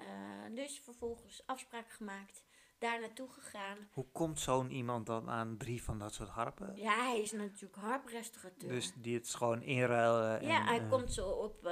dus 0.54 0.80
vervolgens 0.80 1.42
afspraak 1.46 1.90
gemaakt. 1.90 2.44
Daar 2.78 3.00
naartoe 3.00 3.28
gegaan. 3.28 3.78
Hoe 3.92 4.06
komt 4.12 4.40
zo'n 4.40 4.70
iemand 4.70 5.06
dan 5.06 5.30
aan 5.30 5.56
drie 5.56 5.82
van 5.82 5.98
dat 5.98 6.14
soort 6.14 6.28
harpen? 6.28 6.76
Ja, 6.76 7.04
hij 7.04 7.20
is 7.20 7.32
natuurlijk 7.32 7.80
harprestaurateur. 7.80 8.68
Dus 8.68 8.92
die 8.96 9.14
het 9.14 9.34
gewoon 9.34 9.62
inruilen. 9.62 10.46
ja, 10.46 10.60
en, 10.60 10.66
hij 10.66 10.88
komt 10.88 11.12
zo 11.12 11.28
op, 11.28 11.62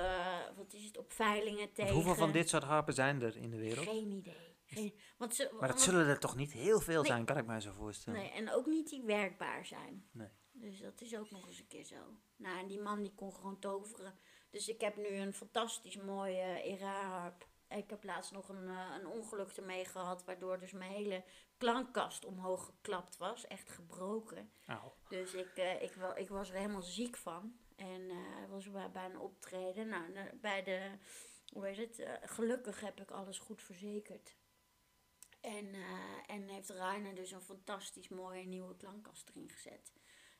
wat 0.56 0.72
is 0.72 0.84
het, 0.84 0.98
op 0.98 1.12
veilingen 1.12 1.72
tegen. 1.72 1.94
hoeveel 1.94 2.14
van 2.14 2.32
dit 2.32 2.48
soort 2.48 2.64
harpen 2.64 2.94
zijn 2.94 3.22
er 3.22 3.36
in 3.36 3.50
de 3.50 3.58
wereld? 3.58 3.86
Geen 3.86 4.10
idee. 4.10 4.45
Geen, 4.66 4.98
want 5.18 5.34
ze, 5.34 5.42
Maar 5.52 5.60
dat 5.60 5.68
want- 5.68 5.80
zullen 5.80 6.06
er 6.06 6.18
toch 6.18 6.36
niet 6.36 6.52
heel 6.52 6.80
veel 6.80 7.02
Nee. 7.02 7.10
zijn, 7.10 7.24
kan 7.24 7.36
ik 7.36 7.46
mij 7.46 7.60
zo 7.60 7.72
voorstellen. 7.72 8.20
Nee, 8.20 8.30
en 8.30 8.50
ook 8.52 8.66
niet 8.66 8.88
die 8.88 9.02
werkbaar 9.02 9.66
zijn. 9.66 10.08
Nee. 10.12 10.28
Dus 10.52 10.80
dat 10.80 11.00
is 11.00 11.16
ook 11.16 11.30
nog 11.30 11.46
eens 11.46 11.58
een 11.58 11.66
keer 11.66 11.84
zo. 11.84 12.16
Nou, 12.36 12.58
en 12.58 12.66
die 12.66 12.80
man 12.80 13.02
die 13.02 13.14
kon 13.14 13.34
gewoon 13.34 13.58
toveren. 13.58 14.18
Dus 14.50 14.68
ik 14.68 14.80
heb 14.80 14.96
nu 14.96 15.06
een 15.08 15.34
fantastisch 15.34 15.96
mooie 15.96 16.62
ERA-harp. 16.62 17.46
Ik 17.68 17.90
heb 17.90 18.04
laatst 18.04 18.32
nog 18.32 18.48
een, 18.48 18.68
eh, 18.68 18.94
een 19.00 19.06
ongeluk 19.06 19.50
ermee 19.50 19.84
gehad, 19.84 20.24
waardoor 20.24 20.58
dus 20.58 20.72
mijn 20.72 20.90
hele 20.90 21.24
klankkast 21.56 22.24
omhoog 22.24 22.64
geklapt 22.64 23.16
was. 23.16 23.46
Echt 23.46 23.68
gebroken. 23.70 24.50
Auw. 24.66 24.94
Dus 25.08 25.34
ik, 25.34 25.48
eh, 25.56 25.82
ik, 25.82 25.92
wel, 25.92 26.16
ik 26.16 26.28
was 26.28 26.48
er 26.50 26.56
helemaal 26.56 26.82
ziek 26.82 27.16
van. 27.16 27.56
En 27.76 28.10
eh 28.10 28.50
was 28.50 28.70
bij, 28.70 28.90
bij 28.90 29.04
een 29.04 29.18
optreden. 29.18 29.88
Nou, 29.88 30.12
bij 30.40 30.62
de, 30.62 30.90
hoe 31.52 31.66
heet 31.66 31.76
het, 31.96 32.18
gelukkig 32.30 32.80
heb 32.80 33.00
ik 33.00 33.10
alles 33.10 33.38
goed 33.38 33.62
verzekerd. 33.62 34.36
En, 35.46 35.74
eh, 35.74 36.34
en 36.34 36.48
heeft 36.48 36.70
Rainer 36.70 37.14
dus 37.14 37.30
een 37.30 37.40
fantastisch 37.40 38.08
mooie 38.08 38.44
nieuwe 38.44 38.76
klankkast 38.76 39.28
erin 39.28 39.48
gezet. 39.48 39.92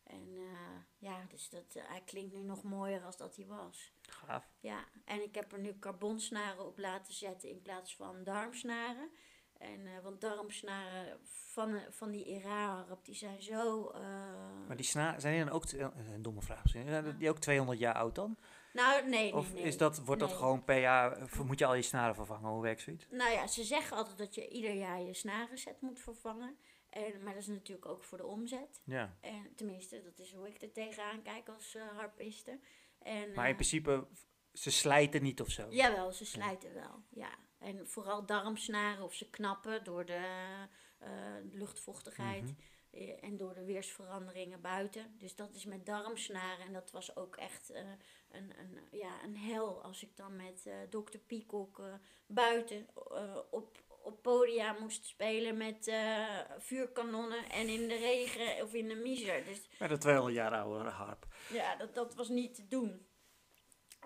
En 0.07 0.37
eh, 0.37 0.79
ja, 0.99 1.25
dus 1.29 1.49
dat, 1.49 1.75
eh, 1.75 1.83
hij 1.87 2.03
klinkt 2.05 2.35
nu 2.35 2.43
nog 2.43 2.63
mooier 2.63 3.03
als 3.03 3.17
dat 3.17 3.37
hij 3.37 3.47
was. 3.47 3.93
Gaaf. 4.03 4.45
Ja, 4.61 4.85
en 5.05 5.23
ik 5.23 5.35
heb 5.35 5.53
er 5.53 5.59
nu 5.59 5.79
carbonsnaren 5.79 6.67
op 6.67 6.79
laten 6.79 7.15
zetten 7.15 7.49
in 7.51 7.63
plaats 7.63 7.97
van 7.97 8.25
darmsnaren. 8.25 9.11
En, 9.59 9.87
eh, 9.87 10.03
want 10.03 10.21
darmsnaren 10.21 11.19
van, 11.23 11.81
van 11.91 12.11
die 12.11 12.25
Ira-harp, 12.25 13.05
die 13.05 13.15
zijn 13.15 13.43
zo... 13.43 13.93
Maar 14.67 14.77
die 14.77 14.85
sna 14.85 15.19
zijn 15.19 15.35
die 15.35 15.45
dan 15.45 15.55
ook, 15.55 15.73
een 15.73 16.23
domme 16.23 16.43
vraag 16.43 16.63
misschien, 16.63 16.89
zijn 16.89 17.19
die 17.19 17.31
ook 17.31 17.39
200 17.39 17.79
jaar 17.79 17.95
oud 17.95 18.15
dan? 18.15 18.37
Nou, 18.77 19.03
nee, 19.09 19.11
nee, 19.11 19.35
Of 19.35 19.53
nee. 19.53 19.63
is 19.63 19.77
dat, 19.77 19.99
wordt 20.05 20.21
dat 20.21 20.31
Nee. 20.31 20.39
gewoon 20.39 20.65
per 20.65 20.81
jaar, 20.81 21.13
eh, 21.17 21.41
moet 21.41 21.59
je 21.59 21.67
al 21.67 21.75
je 21.75 21.83
snaren 21.83 22.15
vervangen? 22.15 22.51
Hoe 22.51 22.63
werkt 22.63 22.81
zoiets? 22.81 23.07
Nou 23.11 23.31
ja, 23.33 23.47
ze 23.47 23.65
zeggen 23.65 23.97
altijd 23.97 24.19
dat 24.19 24.35
je 24.35 24.49
ieder 24.49 24.75
jaar 24.75 25.01
je 25.01 25.15
snarenset 25.15 25.81
moet 25.81 26.01
vervangen. 26.01 26.57
En, 26.91 27.23
maar 27.23 27.33
dat 27.33 27.43
is 27.43 27.49
natuurlijk 27.49 27.87
ook 27.87 28.05
voor 28.05 28.19
de 28.19 28.27
omzet. 28.27 28.81
Ja. 28.85 29.17
En, 29.21 29.53
tenminste, 29.57 30.03
dat 30.03 30.19
is 30.19 30.33
hoe 30.33 30.49
ik 30.49 30.63
er 30.63 30.73
tegenaan 30.73 31.23
kijk 31.23 31.49
als 31.49 31.75
eh, 31.75 31.83
harpiste. 31.97 32.59
En, 32.99 33.33
Maar 33.35 33.45
in 33.45 33.51
eh, 33.51 33.57
principe, 33.57 34.07
ze 34.53 34.71
slijten 34.71 35.23
niet 35.23 35.41
of 35.41 35.49
zo. 35.51 35.67
Jawel, 35.71 36.13
ze 36.13 36.25
slijten 36.27 36.75
wel, 36.75 37.03
ja. 37.11 37.31
En 37.59 37.89
vooral 37.89 38.27
darmsnaren 38.27 39.05
of 39.05 39.15
ze 39.15 39.31
knappen 39.31 39.85
door 39.85 40.05
de 40.05 40.21
luchtvochtigheid 41.51 42.43
Mhm. 42.91 43.09
en 43.21 43.37
door 43.37 43.55
de 43.55 43.65
weersveranderingen 43.65 44.61
buiten. 44.61 45.15
Dus 45.19 45.35
dat 45.37 45.55
is 45.55 45.65
met 45.65 45.87
darmsnaren 45.87 46.67
en 46.67 46.73
dat 46.73 46.91
was 46.91 47.17
ook 47.17 47.37
echt 47.37 47.73
een, 48.31 48.53
een, 48.59 48.79
ja, 48.91 49.23
een 49.25 49.37
hel 49.37 49.83
als 49.83 50.03
ik 50.03 50.17
dan 50.17 50.37
met 50.37 50.67
eh 50.67 50.75
Dr. 50.91 51.19
Peacock 51.27 51.79
eh, 51.79 51.85
buiten 52.27 52.87
eh, 53.15 53.37
op, 53.51 53.79
op 54.03 54.23
podia 54.23 54.77
moest 54.81 55.07
spelen 55.07 55.57
met 55.57 55.93
vuurkanonnen 56.59 57.51
en 57.51 57.69
in 57.69 57.89
de 57.89 57.97
regen 57.97 58.63
of 58.65 58.75
in 58.75 58.89
de 58.89 58.95
miser. 58.95 59.45
Dus 59.45 59.69
Met 59.79 59.91
een 59.91 59.99
200 59.99 60.35
jaar 60.37 60.53
oude 60.61 60.89
harp. 60.89 61.27
ja, 61.53 61.77
dat, 61.77 61.95
dat 61.95 62.15
was 62.15 62.29
niet 62.29 62.55
te 62.55 62.67
doen. 62.69 63.07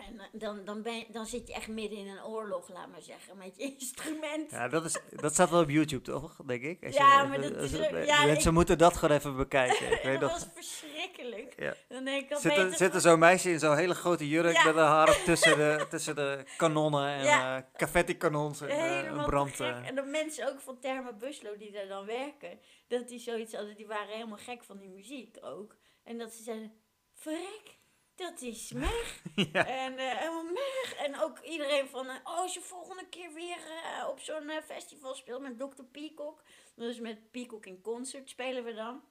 En 0.09 0.19
eh, 0.21 0.27
dan, 0.33 0.65
dan, 0.65 0.83
ben 0.83 1.05
dan 1.09 1.27
zit 1.27 1.49
je 1.49 1.55
echt 1.55 1.69
midden 1.69 1.99
in 1.99 2.09
een 2.09 2.25
oorlog, 2.25 2.69
laat 2.69 2.89
maar 2.91 3.03
zeggen, 3.03 3.37
met 3.37 3.57
je 3.57 3.63
instrument. 3.79 4.51
Ja, 4.51 4.69
dat, 4.69 4.85
is, 4.85 4.97
dat 5.11 5.33
staat 5.33 5.51
wel 5.51 5.63
op 5.63 5.71
YouTube 5.71 6.03
toch, 6.03 6.37
denk 6.47 6.63
ik? 6.63 6.85
Als 6.85 6.95
Ja, 6.97 7.25
maar 7.25 7.41
dat 7.41 7.57
is 7.57 7.75
ook- 7.81 8.05
ja, 8.05 8.25
mensen 8.25 8.49
ik- 8.49 8.55
moeten 8.57 8.79
dat 8.79 8.97
gewoon 8.97 9.17
even 9.17 9.37
bekijken. 9.37 9.93
Ik 9.93 10.03
weet 10.11 10.21
dat 10.21 10.31
was 10.31 10.47
verschrikkelijk. 10.55 11.55
Ja. 11.57 11.75
Dan 11.89 12.05
denk 12.05 12.31
ik 12.31 12.37
Zit 12.37 12.57
er, 12.57 12.73
zit 12.75 12.95
er 12.95 13.01
zo'n 13.01 13.19
meisje 13.19 13.51
in 13.51 13.59
zo'n 13.59 13.77
hele 13.77 13.95
grote 13.95 14.29
jurk 14.29 14.57
Ja. 14.57 14.65
met 14.65 14.75
harp 14.75 15.15
tussen 15.25 15.57
de, 15.57 15.87
tussen 15.91 16.15
de 16.15 16.45
kanonnen 16.57 17.07
en 17.09 17.25
Ja. 17.25 17.57
eh 17.57 17.63
confetti-kanons 17.79 18.61
en 18.61 18.69
een 18.71 19.19
te 19.19 19.25
brand. 19.27 19.61
En 19.61 19.95
de 19.95 20.03
mensen 20.03 20.49
ook 20.49 20.61
van 20.61 20.79
Therma 20.81 21.13
Buslo 21.13 21.57
die 21.57 21.71
daar 21.73 21.89
dan 21.89 22.07
werken, 22.07 22.59
dat 22.89 23.09
die 23.09 23.19
zoiets 23.19 23.55
hadden, 23.55 23.77
die 23.77 23.87
waren 23.87 24.09
helemaal 24.15 24.39
gek 24.39 24.65
van 24.65 24.79
die 24.79 24.89
muziek 24.89 25.37
ook. 25.41 25.77
En 26.05 26.19
dat 26.19 26.33
ze 26.33 26.43
zeiden, 26.43 26.73
verrek, 27.15 27.79
dat 28.21 28.41
is 28.41 28.73
meg. 28.73 29.23
ja. 29.53 29.67
En 29.67 29.99
eh, 29.99 30.17
helemaal 30.17 30.53
meg. 30.53 30.95
En 30.99 31.21
ook 31.21 31.39
iedereen 31.39 31.89
van, 31.89 32.09
eh, 32.09 32.15
oh, 32.25 32.39
als 32.39 32.55
je 32.55 32.61
volgende 32.61 33.09
keer 33.09 33.33
weer 33.33 33.59
eh, 33.59 34.09
op 34.09 34.21
zo'n 34.21 34.51
festival 34.65 35.15
speelt 35.15 35.43
met 35.43 35.59
Dr. 35.59 35.83
Peacock. 35.93 36.43
Dus 36.75 37.01
met 37.01 37.31
Peacock 37.31 37.67
in 37.67 37.81
concert 37.81 38.31
spelen 38.31 38.65
we 38.65 38.75
dan. 38.75 39.03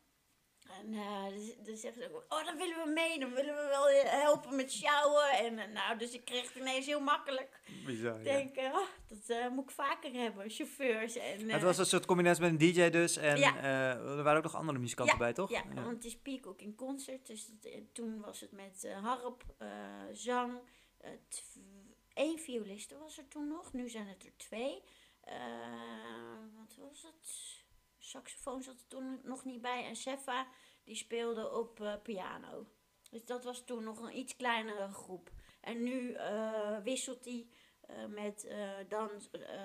En 0.78 0.92
dus, 1.34 1.56
dus 1.64 1.82
zeggen 1.82 2.02
ze 2.02 2.16
ook, 2.16 2.26
oh, 2.30 2.46
dan 2.46 2.58
willen 2.58 2.84
we 2.84 2.92
mee. 2.94 3.20
Dan 3.20 3.34
willen 3.34 3.56
we 3.56 3.68
wel 3.70 3.90
eh, 3.90 4.10
helpen 4.10 4.56
met 4.56 4.72
sjouwen. 4.72 5.30
En 5.32 5.60
eh, 5.60 5.74
nou, 5.74 5.98
dus 5.98 6.12
ik 6.12 6.26
kreeg 6.26 6.54
het 6.54 6.62
ineens 6.62 6.86
heel 6.86 7.00
makkelijk. 7.00 7.60
Bizar, 7.86 8.18
Ik 8.18 8.24
denk, 8.24 8.56
eh, 8.56 8.66
oh, 8.66 8.88
dat 9.28 9.52
moet 9.52 9.64
ik 9.64 9.72
vaker 9.72 10.14
hebben, 10.14 10.50
chauffeurs. 10.50 11.16
En, 11.16 11.50
Het 11.50 11.62
was 11.62 11.78
een 11.78 11.86
soort 11.86 12.06
combinatie 12.06 12.42
met 12.42 12.52
een 12.52 12.74
DJ 12.74 12.90
dus. 12.90 13.18
En 13.18 13.38
Ja. 13.38 13.64
er 13.98 14.24
waren 14.24 14.38
ook 14.38 14.44
nog 14.44 14.56
andere 14.56 14.80
muzikanten 14.80 15.18
bij, 15.18 15.34
toch? 15.34 15.50
Ja, 15.50 15.64
want 15.74 15.88
het 15.88 16.06
is 16.06 16.18
Peacock 16.18 16.62
in 16.62 16.76
concert. 16.76 17.28
Dus 17.28 17.50
toen 17.94 18.22
was 18.22 18.40
het 18.40 18.52
met 18.52 18.88
harp, 19.02 19.44
zang. 20.12 20.60
één 22.14 22.40
violiste 22.40 22.98
was 22.98 23.18
er 23.18 23.28
toen 23.28 23.48
nog. 23.48 23.74
Nu 23.74 23.90
zijn 23.90 24.08
het 24.08 24.24
er 24.26 24.38
twee. 24.38 24.84
Wat 26.58 26.76
was 26.78 27.02
het? 27.04 27.59
Saxofoon 28.10 28.64
zat 28.64 28.80
er 28.80 28.88
toen 28.88 29.20
nog 29.24 29.46
niet 29.46 29.62
bij. 29.62 29.86
En 29.86 29.96
Sefa, 29.96 30.48
die 30.84 30.96
speelde 30.96 31.52
op 31.52 31.82
eh, 31.82 32.02
piano. 32.04 32.68
Dus 33.10 33.26
dat 33.26 33.44
was 33.44 33.66
toen 33.66 33.84
nog 33.84 34.00
een 34.00 34.18
iets 34.18 34.36
kleinere 34.36 34.92
groep. 34.92 35.32
En 35.62 35.84
nu 35.84 36.14
eh, 36.14 36.78
wisselt 36.84 37.26
hij 37.26 37.48
eh, 37.82 38.06
met 38.06 38.54
dan, 38.88 39.10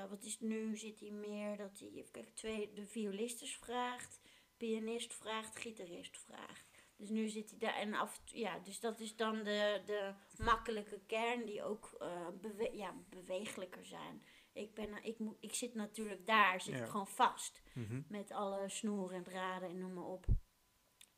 wat 0.08 0.24
is 0.24 0.40
nu, 0.40 0.76
zit 0.76 1.00
hij 1.00 1.10
meer 1.10 1.56
dat 1.56 1.78
hij, 1.78 1.90
even 1.94 2.34
twee, 2.34 2.72
de 2.72 2.86
violisters 2.86 3.56
vraagt, 3.56 4.20
pianist 4.56 5.14
vraagt, 5.14 5.58
gitarist 5.58 6.18
vraagt. 6.18 6.64
Dus 6.96 7.08
nu 7.08 7.28
zit 7.28 7.50
hij 7.50 7.58
daar 7.58 7.74
en 7.74 7.94
af, 7.94 8.20
ja, 8.24 8.58
dus 8.58 8.80
dat 8.80 9.00
is 9.00 9.16
dan 9.16 9.42
de, 9.42 9.82
de 9.86 10.14
makkelijke 10.36 11.00
kern 11.06 11.44
die 11.44 11.62
ook 11.62 12.06
bewe 12.40 12.76
ja, 12.76 12.94
bewegelijker 13.08 13.84
zijn. 13.84 14.22
Ik, 14.54 14.74
ben, 14.74 15.04
ik, 15.04 15.18
moet, 15.18 15.36
ik 15.40 15.54
zit 15.54 15.74
natuurlijk 15.74 16.26
daar, 16.26 16.60
zit 16.60 16.74
Ja. 16.74 16.80
ik 16.84 16.90
gewoon 16.90 17.06
vast 17.08 17.62
Mhm. 17.74 18.02
met 18.08 18.30
alle 18.32 18.68
snoeren 18.68 19.16
en 19.16 19.22
draden 19.22 19.68
en 19.68 19.78
noem 19.78 19.92
maar 19.92 20.04
op. 20.04 20.26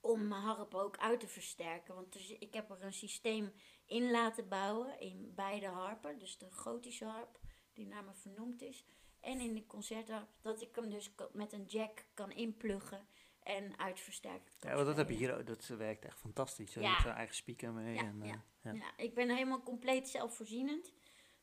Om 0.01 0.29
mijn 0.29 0.43
harp 0.43 0.75
ook 0.75 0.97
uit 0.99 1.21
te 1.21 1.29
versterken. 1.29 1.95
Want 1.95 2.31
ik 2.41 2.55
heb 2.55 2.71
er 2.71 2.83
een 2.83 2.93
systeem 2.93 3.53
in 3.87 4.11
laten 4.11 4.49
bouwen 4.49 5.01
in 5.01 5.33
beide 5.35 5.67
harpen. 5.67 6.19
Dus 6.19 6.39
de 6.39 6.51
gotische 6.53 7.05
harp, 7.05 7.41
die 7.73 7.87
naar 7.87 8.05
me 8.05 8.15
vernoemd 8.15 8.63
is. 8.63 8.85
En 9.21 9.41
in 9.41 9.55
de 9.55 9.67
concertharp, 9.67 10.29
dat 10.41 10.63
ik 10.63 10.75
hem 10.77 10.91
dus 10.91 11.15
met 11.33 11.53
een 11.53 11.65
jack 11.65 12.07
kan 12.15 12.31
inpluggen 12.33 13.07
en 13.43 13.79
uitversterken 13.79 14.53
Ja, 14.61 14.75
want 14.75 14.87
dat 14.87 14.97
heb 14.97 15.09
je 15.09 15.15
hier. 15.15 15.45
Dat 15.45 15.67
werkt 15.67 16.05
echt 16.05 16.19
fantastisch. 16.19 16.75
Je 16.75 16.81
Ja. 16.81 16.91
hebt 16.91 17.03
zo'n 17.03 17.11
eigen 17.13 17.35
speaker 17.35 17.73
mee. 17.73 17.95
Ja, 17.95 18.01
en, 18.01 18.23
eh, 18.23 18.29
ja. 18.29 18.73
Ja, 18.73 18.97
ik 18.97 19.15
ben 19.15 19.31
helemaal 19.31 19.63
compleet 19.63 20.09
zelfvoorzienend. 20.09 20.93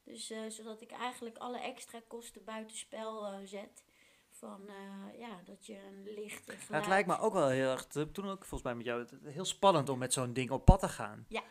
Dus 0.04 0.30
eh, 0.30 0.39
zodat 0.49 0.82
ik 0.82 0.91
eigenlijk 0.91 1.38
alle 1.38 1.60
extra 1.60 1.99
kosten 2.08 2.43
buitenspel 2.43 3.26
eh 3.28 3.38
zet. 3.43 3.84
Van 4.30 4.62
eh, 4.68 5.20
ja, 5.20 5.41
dat 5.45 5.66
je 5.66 5.78
een 5.78 6.14
licht 6.14 6.45
Ja, 6.70 6.76
het 6.76 6.88
lijkt 6.88 7.08
me 7.08 7.20
ook 7.20 7.34
wel 7.34 7.47
heel 7.49 7.72
erg, 7.72 7.88
toen 7.88 8.28
ook 8.30 8.45
volgens 8.45 8.62
mij 8.64 8.76
met 8.76 8.86
jou, 8.86 9.06
heel 9.24 9.45
spannend 9.45 9.89
om 9.89 9.97
met 9.99 10.14
zo'n 10.14 10.34
ding 10.34 10.51
op 10.51 10.66
pad 10.66 10.80
te 10.80 10.89
gaan. 10.89 11.26
Ja. 11.28 11.43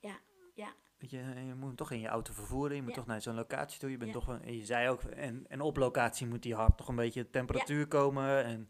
Ja, 0.00 0.18
ja. 0.54 0.74
Weet 0.98 1.10
je, 1.10 1.16
je 1.46 1.54
moet 1.54 1.66
hem 1.66 1.76
toch 1.76 1.90
in 1.90 2.00
je 2.00 2.08
auto 2.08 2.32
vervoeren, 2.32 2.76
je 2.76 2.82
moet 2.82 2.90
Ja. 2.90 2.96
toch 2.96 3.06
naar 3.06 3.20
zo'n 3.22 3.34
locatie 3.34 3.80
toe. 3.80 3.90
Je 3.90 3.96
bent 3.96 4.12
Ja. 4.12 4.18
toch, 4.18 4.28
een- 4.28 4.42
en 4.42 4.56
je 4.56 4.64
zei 4.64 4.88
ook, 4.88 5.02
en, 5.02 5.44
en 5.48 5.60
op 5.60 5.76
locatie 5.76 6.26
moet 6.26 6.42
die 6.42 6.54
harp 6.54 6.76
toch 6.76 6.88
een 6.88 6.96
beetje 6.96 7.30
temperatuur 7.30 7.86
komen. 7.88 8.44
En. 8.44 8.68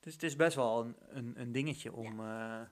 Dus 0.00 0.12
het 0.12 0.22
is 0.22 0.36
best 0.36 0.56
wel 0.56 0.80
een, 0.80 0.96
een, 1.08 1.40
een 1.40 1.52
dingetje 1.52 1.92
om, 1.92 2.20
om, 2.20 2.68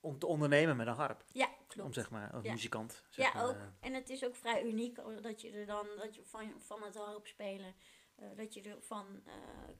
om 0.00 0.18
te 0.18 0.26
ondernemen 0.26 0.76
met 0.76 0.86
een 0.86 0.94
harp. 0.94 1.24
Ja, 1.32 1.46
Om 1.46 1.66
klopt. 1.66 1.94
zeg 1.94 2.10
maar, 2.10 2.30
als 2.32 2.44
Ja. 2.44 2.50
muzikant. 2.52 3.02
Zeg 3.08 3.26
Ja, 3.26 3.34
maar, 3.34 3.48
ook. 3.48 3.54
eh. 3.56 3.62
En 3.80 3.94
het 3.94 4.10
is 4.10 4.24
ook 4.24 4.36
vrij 4.36 4.64
uniek 4.64 4.98
oh, 4.98 5.22
dat 5.22 5.40
je 5.40 5.50
er 5.50 5.66
dan, 5.66 5.86
dat 5.98 6.14
je 6.14 6.24
van, 6.24 6.52
van 6.58 6.82
het 6.82 6.94
harp 6.96 7.26
spelen, 7.26 7.74
eh, 8.16 8.28
dat 8.36 8.54
je 8.54 8.62
ervan 8.62 9.06
eh 9.26 9.32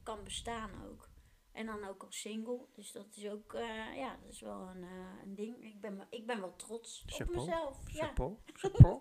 kan 0.02 0.24
bestaan 0.24 0.70
ook. 0.90 1.08
En 1.52 1.66
dan 1.66 1.84
ook 1.84 2.02
als 2.02 2.20
single. 2.20 2.66
Dus 2.74 2.92
dat 2.92 3.06
is 3.16 3.28
ook, 3.28 3.52
ja, 3.94 4.16
dat 4.22 4.32
is 4.32 4.40
wel 4.40 4.68
een, 4.68 4.82
een 5.22 5.34
ding. 5.34 5.64
Ik 5.64 5.80
ben, 5.80 6.06
ik 6.10 6.26
ben 6.26 6.40
wel 6.40 6.56
trots 6.56 7.02
Chapeau. 7.06 7.38
op 7.38 7.46
mezelf. 7.46 7.78
Ja. 7.92 8.04
Chapeau, 8.06 8.36
chapeau. 8.52 9.00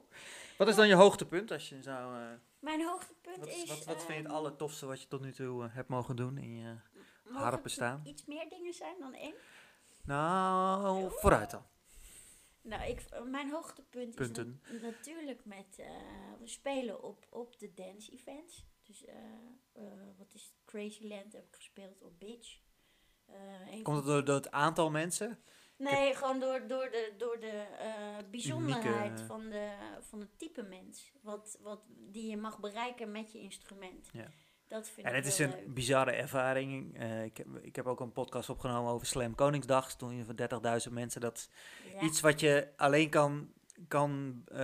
Wat 0.57 0.67
is 0.67 0.75
dan 0.75 0.87
je 0.87 0.93
hoogtepunt 0.95 1.51
als 1.51 1.69
je 1.69 1.81
zou... 1.81 2.37
Mijn 2.59 2.81
hoogtepunt 2.85 3.37
wat, 3.37 3.47
is... 3.47 3.65
wat, 3.65 3.85
wat 3.85 3.95
vind 3.95 4.07
je 4.07 4.13
het 4.13 4.25
ehm, 4.25 4.33
allertofste 4.35 4.85
wat 4.85 5.01
je 5.01 5.07
tot 5.07 5.21
nu 5.21 5.31
toe 5.33 5.67
hebt 5.67 5.89
mogen 5.89 6.15
doen 6.15 6.37
in 6.37 6.55
je 6.55 6.75
harp 7.23 7.63
bestaan? 7.63 8.01
iets 8.05 8.25
meer 8.25 8.49
dingen 8.49 8.73
zijn 8.73 8.95
dan 8.99 9.13
één? 9.13 9.35
Nou, 10.13 11.11
vooruit 11.11 11.51
dan. 11.51 11.65
Nou, 12.61 12.83
ik, 12.89 13.23
mijn 13.25 13.51
hoogtepunt 13.51 14.15
Punten. 14.15 14.61
is 14.65 14.81
na- 14.81 14.87
natuurlijk 14.89 15.45
met... 15.45 15.79
eh, 15.79 15.87
we 16.39 16.47
spelen 16.47 17.03
op, 17.03 17.25
op 17.29 17.59
de 17.59 17.73
dance 17.73 18.11
events. 18.11 18.65
Dus 18.83 19.05
eh, 19.05 19.15
wat 20.17 20.33
is 20.33 20.43
het? 20.43 20.53
Crazyland 20.65 21.33
heb 21.33 21.45
ik 21.47 21.55
gespeeld 21.55 22.01
op 22.01 22.19
Beach. 22.19 22.47
Een 23.71 23.83
Komt 23.83 23.97
het 23.97 24.05
door, 24.05 24.25
door 24.25 24.35
het 24.35 24.51
aantal 24.51 24.89
mensen? 24.89 25.39
Nee, 25.77 26.15
gewoon 26.15 26.39
door, 26.39 26.67
door 26.67 26.89
de, 26.91 27.13
door 27.17 27.39
de 27.39 27.65
bijzonderheid 28.31 29.05
Unieke- 29.09 29.25
van, 29.25 29.49
de, 29.49 29.71
van 30.01 30.19
het 30.19 30.37
type 30.39 30.61
mens. 30.61 31.11
Wat, 31.21 31.57
wat, 31.61 31.81
die 31.87 32.29
je 32.29 32.37
mag 32.37 32.59
bereiken 32.59 33.11
met 33.11 33.31
je 33.31 33.39
instrument. 33.39 34.09
Ja. 34.13 34.27
Dat 34.69 34.89
vind 34.89 35.07
En 35.07 35.15
ik 35.15 35.23
het 35.23 35.33
is 35.33 35.39
een 35.39 35.49
leuk. 35.49 35.73
bizarre 35.73 36.11
ervaring. 36.11 36.97
Eh, 36.99 37.23
ik, 37.23 37.37
heb, 37.37 37.47
ik 37.61 37.75
heb 37.75 37.85
ook 37.87 37.99
een 37.99 38.11
podcast 38.11 38.49
opgenomen 38.49 38.91
over 38.91 39.07
Slam 39.07 39.35
Koningsdag. 39.35 39.95
Toen 39.95 40.15
je 40.17 40.23
voor 40.25 40.35
30.000 40.87 40.93
mensen. 40.93 41.21
Dat 41.21 41.37
is 41.37 41.49
Ja. 41.93 42.01
iets 42.01 42.21
wat 42.21 42.39
je 42.39 42.67
alleen 42.77 43.09
kan... 43.09 43.49
kan 43.87 44.41
eh, 44.51 44.59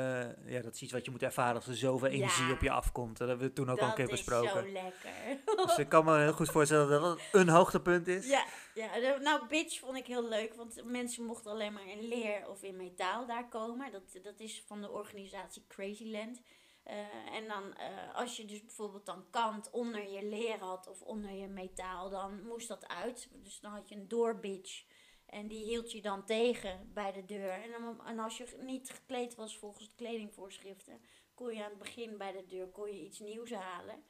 ja, 0.46 0.62
dat 0.62 0.74
is 0.76 0.82
iets 0.82 0.92
wat 0.92 1.06
je 1.06 1.12
moet 1.12 1.24
ervaren 1.24 1.56
als 1.56 1.68
er 1.68 1.76
zoveel 1.76 2.08
Ja. 2.10 2.14
energie 2.14 2.52
op 2.54 2.62
je 2.62 2.72
afkomt. 2.72 3.18
Dat 3.18 3.28
hebben 3.28 3.48
we 3.48 3.54
toen 3.54 3.70
ook 3.70 3.78
al 3.78 3.82
een 3.84 3.88
dat 3.88 3.96
keer 3.96 4.06
is 4.06 4.24
besproken. 4.24 4.50
zo 4.50 4.72
lekker. 4.72 5.56
Dus 5.66 5.78
ik 5.78 5.90
kan 5.90 6.06
me 6.06 6.18
heel 6.20 6.34
goed 6.34 6.52
voorstellen 6.52 6.90
dat 6.90 7.02
dat 7.02 7.20
een 7.32 7.50
hoogtepunt 7.50 8.08
is. 8.08 8.28
ja, 8.30 8.46
ja, 8.74 9.18
nou 9.22 9.48
Bitch 9.48 9.80
vond 9.80 9.98
ik 9.98 10.06
heel 10.06 10.28
leuk. 10.30 10.54
Want 10.54 10.82
mensen 10.86 11.24
mochten 11.24 11.52
alleen 11.52 11.74
maar 11.74 11.88
in 11.88 12.08
leer 12.08 12.50
of 12.50 12.64
in 12.64 12.76
metaal 12.76 13.26
daar 13.26 13.48
komen. 13.50 13.92
Dat, 13.92 14.20
dat 14.24 14.40
is 14.40 14.64
van 14.68 14.82
de 14.82 14.92
organisatie 14.92 15.64
Crazyland. 15.68 16.42
Eh, 16.86 17.36
en 17.36 17.48
dan, 17.48 17.74
eh, 17.74 18.16
als 18.16 18.38
je 18.38 18.46
dus 18.46 18.62
bijvoorbeeld 18.62 19.06
dan 19.06 19.30
kant 19.30 19.70
onder 19.70 20.10
je 20.10 20.26
leer 20.26 20.60
had 20.60 20.88
of 20.88 21.02
onder 21.02 21.32
je 21.32 21.48
metaal, 21.48 22.10
dan 22.10 22.44
moest 22.44 22.68
dat 22.68 22.88
uit. 22.88 23.30
Dus 23.32 23.60
dan 23.60 23.72
had 23.72 23.90
je 23.90 23.96
een 23.96 24.08
doorbitch. 24.08 24.86
En 25.26 25.48
die 25.48 25.64
hield 25.64 25.92
je 25.92 26.02
dan 26.02 26.26
tegen 26.26 26.92
bij 26.94 27.12
de 27.12 27.26
deur. 27.26 27.52
En, 27.52 27.72
dan, 27.72 28.06
en 28.06 28.20
als 28.20 28.38
je 28.38 28.58
niet 28.60 28.90
gekleed 28.90 29.36
was 29.36 29.58
volgens 29.58 29.86
de 29.90 29.96
kledingvoorschriften, 29.96 31.02
kon 31.34 31.54
je 31.54 31.64
aan 31.64 31.70
het 31.70 31.80
begin 31.80 32.18
bij 32.18 32.32
de 32.32 32.46
deur 32.46 32.68
kon 32.68 32.88
je 32.88 33.06
iets 33.06 33.20
nieuws 33.20 33.52
halen. 33.52 34.04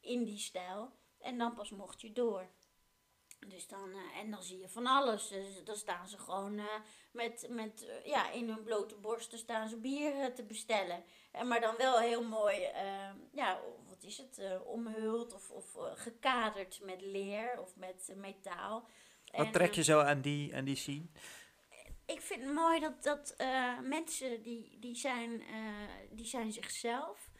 In 0.00 0.24
die 0.24 0.38
stijl. 0.38 0.92
En 1.18 1.38
dan 1.38 1.54
pas 1.54 1.70
mocht 1.70 2.00
je 2.00 2.12
door. 2.12 2.50
Dus 3.48 3.66
dan, 3.66 3.90
eh, 3.92 4.18
en 4.20 4.30
dan 4.30 4.42
zie 4.42 4.58
je 4.58 4.68
van 4.68 4.86
alles. 4.86 5.28
Dus 5.28 5.64
dan 5.64 5.76
staan 5.76 6.08
ze 6.08 6.18
gewoon 6.18 6.58
eh, 6.58 6.64
met, 7.12 7.46
met 7.50 7.86
eh, 7.86 8.06
ja, 8.06 8.30
in 8.30 8.48
hun 8.48 8.62
blote 8.62 8.94
borsten 8.94 9.38
staan 9.38 9.68
ze 9.68 9.76
bier 9.76 10.34
te 10.34 10.42
bestellen. 10.42 11.04
En 11.32 11.48
maar 11.48 11.60
dan 11.60 11.74
wel 11.76 11.98
heel 11.98 12.24
mooi, 12.24 12.62
eh, 12.62 13.10
ja, 13.32 13.60
wat 13.88 14.02
is 14.02 14.18
het, 14.18 14.62
omhuld 14.64 15.34
of, 15.34 15.50
of 15.50 15.76
gekaderd 15.94 16.80
met 16.82 17.00
leer 17.00 17.60
of 17.60 17.76
met 17.76 18.12
metaal. 18.16 18.88
Wat 19.24 19.46
En, 19.46 19.52
trek 19.52 19.74
je 19.74 19.82
zo 19.82 20.00
aan 20.00 20.20
die, 20.20 20.54
aan 20.56 20.64
die 20.64 20.76
scene? 20.76 21.06
ik 22.06 22.20
vind 22.20 22.42
het 22.42 22.52
mooi 22.52 22.80
dat, 22.80 23.02
dat 23.02 23.34
mensen 23.82 24.42
die, 24.42 24.78
die, 24.80 24.94
zijn, 24.94 25.42
die 26.10 26.26
zijn 26.26 26.52
zichzelf. 26.52 27.31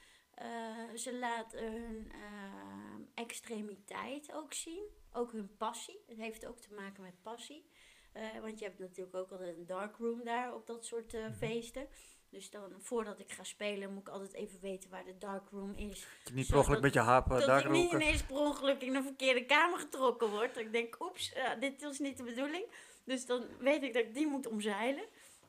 Eh, 0.43 0.97
ze 0.97 1.19
laten 1.19 1.73
hun 1.73 2.13
eh, 2.13 3.23
extremiteit 3.23 4.33
ook 4.33 4.53
zien. 4.53 4.85
Ook 5.13 5.33
hun 5.33 5.57
passie. 5.57 6.05
Het 6.07 6.19
heeft 6.19 6.47
ook 6.47 6.59
te 6.59 6.75
maken 6.75 7.03
met 7.03 7.23
passie. 7.23 7.65
Eh, 8.13 8.23
want 8.43 8.59
je 8.59 8.65
hebt 8.65 8.79
natuurlijk 8.79 9.17
ook 9.17 9.31
altijd 9.31 9.57
een 9.57 9.67
darkroom 9.67 10.25
daar 10.25 10.55
op 10.55 10.67
dat 10.67 10.87
soort 10.87 11.15
eh, 11.15 11.25
feesten. 11.39 11.87
Dus 12.31 12.51
dan, 12.51 12.73
voordat 12.79 13.21
ik 13.21 13.33
ga 13.33 13.45
spelen, 13.45 13.93
moet 13.93 14.01
ik 14.01 14.09
altijd 14.09 14.33
even 14.33 14.61
weten 14.61 14.91
waar 14.91 15.05
de 15.05 15.19
darkroom 15.19 15.73
is. 15.77 16.01
Dat 16.01 16.29
je 16.29 16.35
niet 16.35 16.47
per 16.47 16.59
ongeluk 16.59 16.81
met 16.81 16.95
je 16.95 17.01
harp 17.01 17.31
eh, 17.31 17.47
dat 17.47 17.65
ik 17.65 17.71
niet 17.71 17.93
ineens 17.93 18.23
per 18.23 18.37
ongeluk 18.37 18.83
in 18.83 18.95
een 18.95 19.03
verkeerde 19.03 19.45
kamer 19.45 19.79
getrokken 19.79 20.31
word. 20.31 20.55
Dat 20.55 20.65
ik 20.65 20.73
denk, 20.73 20.97
oeps, 21.01 21.35
dit 21.61 21.83
was 21.83 21.99
niet 21.99 22.17
de 22.17 22.23
bedoeling. 22.23 22.65
Dus 23.05 23.27
dan 23.27 23.47
weet 23.59 23.83
ik 23.83 23.93
dat 23.95 24.03
ik 24.03 24.15
die 24.15 24.27
moet 24.27 24.47
omzeilen. 24.47 25.05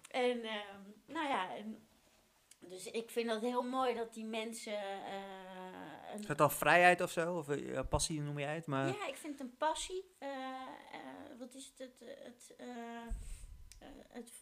En 0.09 0.43
ehm, 0.43 0.81
nou 1.05 1.27
ja, 1.27 1.55
en, 1.55 1.87
dus 2.69 2.85
ik 2.91 3.09
vind 3.09 3.29
dat 3.29 3.41
heel 3.41 3.63
mooi 3.63 3.93
dat 3.95 4.13
die 4.13 4.25
mensen... 4.25 4.77
eh, 4.77 6.11
een- 6.13 6.19
Is 6.19 6.25
dat 6.25 6.37
dan 6.37 6.51
vrijheid 6.51 7.01
of 7.01 7.11
zo? 7.11 7.37
Of 7.37 7.49
eh, 7.49 7.79
passie 7.89 8.21
noem 8.21 8.39
jij 8.39 8.55
het? 8.55 8.65
Maar 8.65 8.87
ja, 8.87 9.07
ik 9.07 9.15
vind 9.15 9.39
een 9.39 9.57
passie. 9.57 10.15
eh, 10.19 10.29
wat 11.39 11.53
is 11.53 11.73
het? 11.75 11.77
Het, 11.79 12.09
het, 12.23 12.55
het 14.09 14.41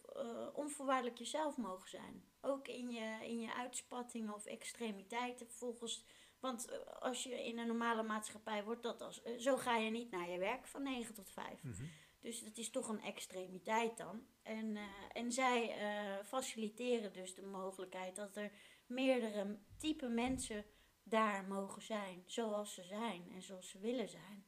onvoorwaardelijk 0.54 1.18
jezelf 1.18 1.56
mogen 1.56 1.88
zijn. 1.88 2.24
Ook 2.40 2.68
in 2.68 2.90
je, 2.90 3.18
in 3.22 3.40
je 3.40 3.54
uitspattingen 3.54 4.34
of 4.34 4.44
extremiteiten 4.46 5.46
volgens. 5.50 6.06
Want 6.40 6.80
als 7.00 7.22
je 7.22 7.44
in 7.44 7.58
een 7.58 7.66
normale 7.66 8.02
maatschappij 8.02 8.64
wordt 8.64 8.82
dat 8.82 9.02
als. 9.02 9.22
zo 9.38 9.56
ga 9.56 9.76
je 9.76 9.90
niet 9.90 10.10
naar 10.10 10.30
je 10.30 10.38
werk 10.38 10.66
van 10.66 10.82
9 10.82 11.14
tot 11.14 11.30
5. 11.30 11.62
Mhm. 11.62 11.84
Dus 12.20 12.40
het 12.40 12.58
is 12.58 12.70
toch 12.70 12.88
een 12.88 13.02
extremiteit 13.02 13.96
dan. 13.96 14.26
En, 14.42 14.76
eh, 14.76 14.82
en 15.12 15.32
zij 15.32 15.70
eh, 15.70 16.24
faciliteren 16.24 17.12
dus 17.12 17.34
de 17.34 17.42
mogelijkheid 17.42 18.16
dat 18.16 18.36
er 18.36 18.52
meerdere 18.86 19.58
type 19.78 20.08
mensen 20.08 20.64
daar 21.02 21.44
mogen 21.44 21.82
zijn. 21.82 22.22
Zoals 22.26 22.74
ze 22.74 22.82
zijn 22.82 23.30
en 23.34 23.42
zoals 23.42 23.68
ze 23.68 23.78
willen 23.78 24.08
zijn. 24.08 24.46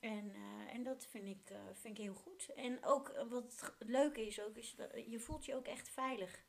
En, 0.00 0.34
eh, 0.34 0.74
en 0.74 0.82
dat 0.82 1.06
vind 1.06 1.26
ik, 1.26 1.52
vind 1.72 1.98
ik 1.98 2.04
heel 2.04 2.14
goed. 2.14 2.52
En 2.54 2.84
ook 2.84 3.24
wat 3.28 3.42
het 3.60 3.88
leuke 3.88 4.26
is 4.26 4.40
ook, 4.40 4.56
is 4.56 4.74
dat 4.74 4.90
je 5.06 5.20
voelt 5.20 5.44
je 5.44 5.54
ook 5.54 5.66
echt 5.66 5.88
veilig. 5.88 6.44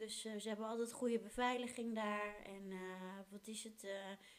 Dus 0.00 0.24
eh, 0.24 0.32
ze 0.38 0.48
hebben 0.48 0.66
altijd 0.66 0.92
goede 0.92 1.18
beveiliging 1.18 1.94
daar. 1.94 2.34
En 2.44 2.70
eh, 2.70 2.78
wat 3.30 3.46
is 3.46 3.64
het? 3.64 3.84
eh, 3.84 3.90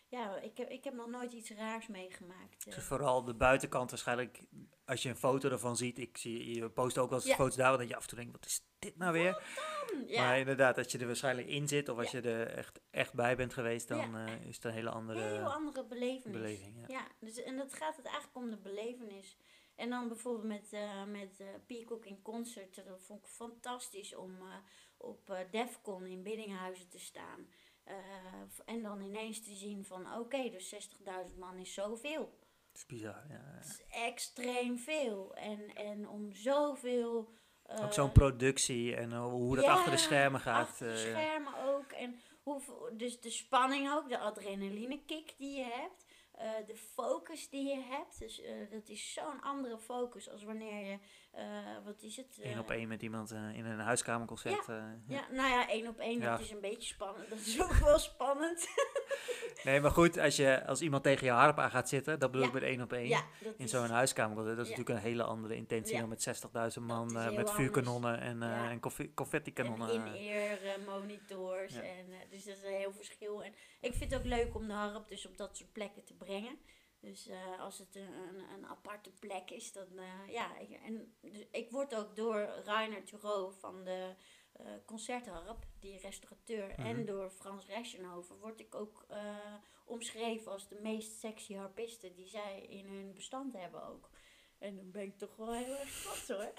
ja, 0.08 0.38
ik 0.40 0.58
heb, 0.58 0.70
ik 0.70 0.84
heb 0.84 0.94
nog 0.94 1.08
nooit 1.08 1.32
iets 1.34 1.52
raars 1.52 1.88
meegemaakt. 1.88 2.66
Dus 2.66 2.84
vooral 2.84 3.24
de 3.24 3.34
buitenkant 3.34 3.90
waarschijnlijk, 3.90 4.42
als 4.86 5.04
je 5.04 5.10
een 5.10 5.16
foto 5.16 5.50
ervan 5.50 5.76
ziet. 5.78 5.98
Ik 6.00 6.18
zie, 6.18 6.56
je 6.56 6.70
post 6.70 6.98
ook 6.98 7.10
wel 7.10 7.20
eens 7.20 7.28
Ja. 7.28 7.36
foto's 7.36 7.56
daar, 7.56 7.78
dat 7.78 7.88
je 7.88 7.96
af 7.96 8.02
en 8.02 8.08
toe 8.08 8.18
denkt, 8.18 8.34
wat 8.34 8.46
is 8.46 8.62
dit 8.80 8.98
nou 8.98 9.14
weer? 9.14 9.44
ja. 10.08 10.22
Maar 10.24 10.40
inderdaad, 10.40 10.78
als 10.78 10.92
je 10.92 10.98
er 10.98 11.06
waarschijnlijk 11.06 11.48
in 11.48 11.68
zit 11.68 11.90
of 11.90 11.98
als 11.98 12.12
je 12.12 12.22
er 12.22 12.48
echt, 12.48 12.80
echt 12.92 13.14
bij 13.14 13.36
bent 13.36 13.54
geweest, 13.54 13.88
dan 13.88 14.18
is 14.18 14.56
het 14.56 14.66
een 14.66 14.72
hele 14.72 14.90
andere 14.90 15.22
Heel 15.22 15.54
andere 15.54 15.86
belevenis. 15.86 16.38
beleving. 16.38 16.76
Ja. 16.78 16.86
Ja, 16.88 17.08
dus, 17.20 17.44
en 17.44 17.58
dat 17.58 17.74
gaat 17.74 17.96
het 17.96 18.06
eigenlijk 18.06 18.36
om 18.36 18.50
de 18.50 18.58
belevenis. 18.58 19.38
En 19.76 19.90
dan 19.90 20.08
bijvoorbeeld 20.08 20.48
met, 20.48 20.72
met 21.08 21.44
Peacock 21.66 22.06
in 22.06 22.22
concert. 22.22 22.76
Dat 22.76 23.02
vond 23.02 23.20
ik 23.20 23.28
fantastisch 23.28 24.16
om 24.16 24.38
op 25.02 25.30
eh, 25.30 25.40
Defcon 25.52 26.06
in 26.06 26.24
Biddinghuizen 26.24 26.90
te 26.90 27.00
staan. 27.00 27.48
Eh, 27.84 27.96
en 28.66 28.82
dan 28.82 29.02
ineens 29.02 29.44
te 29.44 29.54
zien 29.54 29.86
van 29.86 30.14
oké, 30.20 30.50
dus 30.50 30.76
60.000 31.30 31.38
man 31.38 31.58
is 31.58 31.74
zoveel. 31.74 32.40
Dat 32.72 32.82
is 32.82 32.86
bizar, 32.86 33.26
ja. 33.30 33.42
Het 33.58 33.66
is 33.66 33.84
extreem 33.90 34.78
veel. 34.80 35.36
En, 35.36 35.76
en 35.76 36.08
om 36.10 36.32
zoveel... 36.34 37.34
eh, 37.64 37.84
Ook 37.84 37.94
zo'n 37.94 38.12
productie 38.12 38.96
en 38.96 39.14
hoe 39.18 39.56
dat 39.56 39.66
ja, 39.66 39.72
achter 39.74 39.92
de 39.92 39.98
schermen 39.98 40.40
gaat. 40.40 40.68
Achter 40.68 40.88
de 40.88 40.98
schermen 40.98 41.54
ook. 41.64 41.92
En 41.92 42.20
hoeveel, 42.44 42.90
dus 42.98 43.20
de 43.20 43.30
spanning 43.30 43.92
ook, 43.92 44.10
de 44.10 44.18
adrenaline 44.18 45.06
kick 45.06 45.34
die 45.38 45.58
je 45.58 45.64
hebt. 45.64 46.06
de 46.68 46.76
focus 46.76 47.50
die 47.50 47.68
je 47.68 47.82
hebt. 47.82 48.20
Dus 48.20 48.42
dat 48.72 48.90
is 48.90 49.14
zo'n 49.14 49.42
andere 49.42 49.78
focus 49.80 50.30
als 50.30 50.44
wanneer 50.44 50.86
je, 50.86 51.00
wat 51.86 52.02
is 52.02 52.16
het? 52.18 52.40
eh, 52.42 52.60
op 52.60 52.72
één 52.72 52.88
met 52.88 53.02
iemand 53.02 53.32
eh, 53.32 53.56
in 53.58 53.66
een 53.66 53.80
huiskamerconcert. 53.80 54.68
eh, 54.70 54.76
ja. 55.08 55.16
Ja, 55.16 55.28
nou 55.32 55.50
ja, 55.50 55.70
één 55.70 55.88
op 55.88 55.98
één, 56.00 56.20
Ja. 56.20 56.32
dat 56.32 56.40
is 56.40 56.52
een 56.52 56.62
beetje 56.62 56.88
spannend. 56.94 57.30
Dat 57.30 57.40
is 57.40 57.62
ook 57.62 57.74
wel 57.74 58.00
spannend. 58.00 58.68
Nee, 59.64 59.80
maar 59.82 59.92
goed, 59.92 60.18
als, 60.18 60.36
je, 60.36 60.66
als 60.66 60.82
iemand 60.82 61.04
tegen 61.04 61.26
je 61.26 61.32
harp 61.32 61.60
aan 61.60 61.72
gaat 61.72 61.90
zitten, 61.90 62.20
dat 62.20 62.32
bedoel 62.32 62.46
ik 62.48 62.54
Ja. 62.54 62.60
met 62.60 62.70
één 62.70 62.82
op 62.82 62.94
één. 62.94 63.08
ja, 63.08 63.24
In 63.58 63.68
zo'n 63.70 63.90
huiskamerconcert, 63.90 64.56
dat 64.58 64.66
is 64.66 64.72
Ja. 64.72 64.78
natuurlijk 64.78 65.06
een 65.06 65.12
hele 65.12 65.24
andere 65.24 65.56
intentie 65.56 65.94
Ja. 65.94 66.00
dan 66.00 66.10
met 66.10 66.22
60.000 66.22 66.82
man, 66.86 67.18
eh, 67.18 67.36
met 67.36 67.52
vuurkanonnen 67.52 68.20
en, 68.20 68.44
eh 68.44 68.50
Ja. 68.50 68.70
en 68.70 68.80
confetti- 68.80 69.14
confetti-kanonnen. 69.14 69.90
En 69.90 70.06
eh. 70.14 70.14
in-ear 70.26 70.62
eh, 70.62 70.86
monitors. 70.88 71.74
Ja. 71.74 71.82
En, 71.82 72.06
eh, 72.12 72.18
dus 72.30 72.44
dat 72.44 72.56
is 72.58 72.64
een 72.64 72.74
heel 72.78 72.94
verschil. 72.94 73.44
En 73.44 73.54
ik 73.82 73.94
vind 73.94 74.12
het 74.12 74.20
ook 74.20 74.26
leuk 74.26 74.56
om 74.56 74.68
de 74.68 74.74
harp 74.74 75.08
dus 75.08 75.26
op 75.28 75.38
dat 75.38 75.58
soort 75.58 75.72
plekken 75.72 76.04
te 76.04 76.14
brengen. 76.14 76.58
Dus 77.02 77.28
eh, 77.28 77.60
als 77.60 77.78
het 77.78 77.96
een, 77.96 78.14
een, 78.14 78.40
een 78.54 78.66
aparte 78.68 79.12
plek 79.20 79.50
is, 79.52 79.72
dan 79.72 79.88
eh, 79.98 80.34
ja. 80.34 80.58
Ik, 80.58 80.70
en 80.86 81.14
dus 81.22 81.46
ik 81.52 81.72
word 81.72 81.96
ook 81.96 82.16
door 82.16 82.40
Rainer 82.66 83.04
Thureau 83.04 83.54
van 83.60 83.84
de 83.84 84.14
eh, 84.54 84.66
concertharp, 84.86 85.66
die 85.80 86.00
restaurateur, 86.00 86.68
Mhm. 86.78 86.82
en 86.88 87.06
door 87.06 87.30
Frans 87.30 87.66
Reschenhoven, 87.68 88.38
word 88.40 88.60
ik 88.60 88.76
ook 88.76 89.06
omschreven 89.86 90.52
als 90.52 90.68
de 90.68 90.80
meest 90.82 91.20
sexy 91.20 91.54
harpisten 91.56 92.16
die 92.16 92.28
zij 92.28 92.62
in 92.70 92.88
hun 92.88 93.14
bestand 93.14 93.54
hebben 93.54 93.88
ook. 93.88 94.10
En 94.60 94.76
dan 94.76 94.92
ben 94.92 95.02
ik 95.02 95.18
toch 95.18 95.36
wel 95.36 95.54
heel 95.54 95.76
erg 95.78 96.02
trots 96.02 96.28
hoor. 96.28 96.54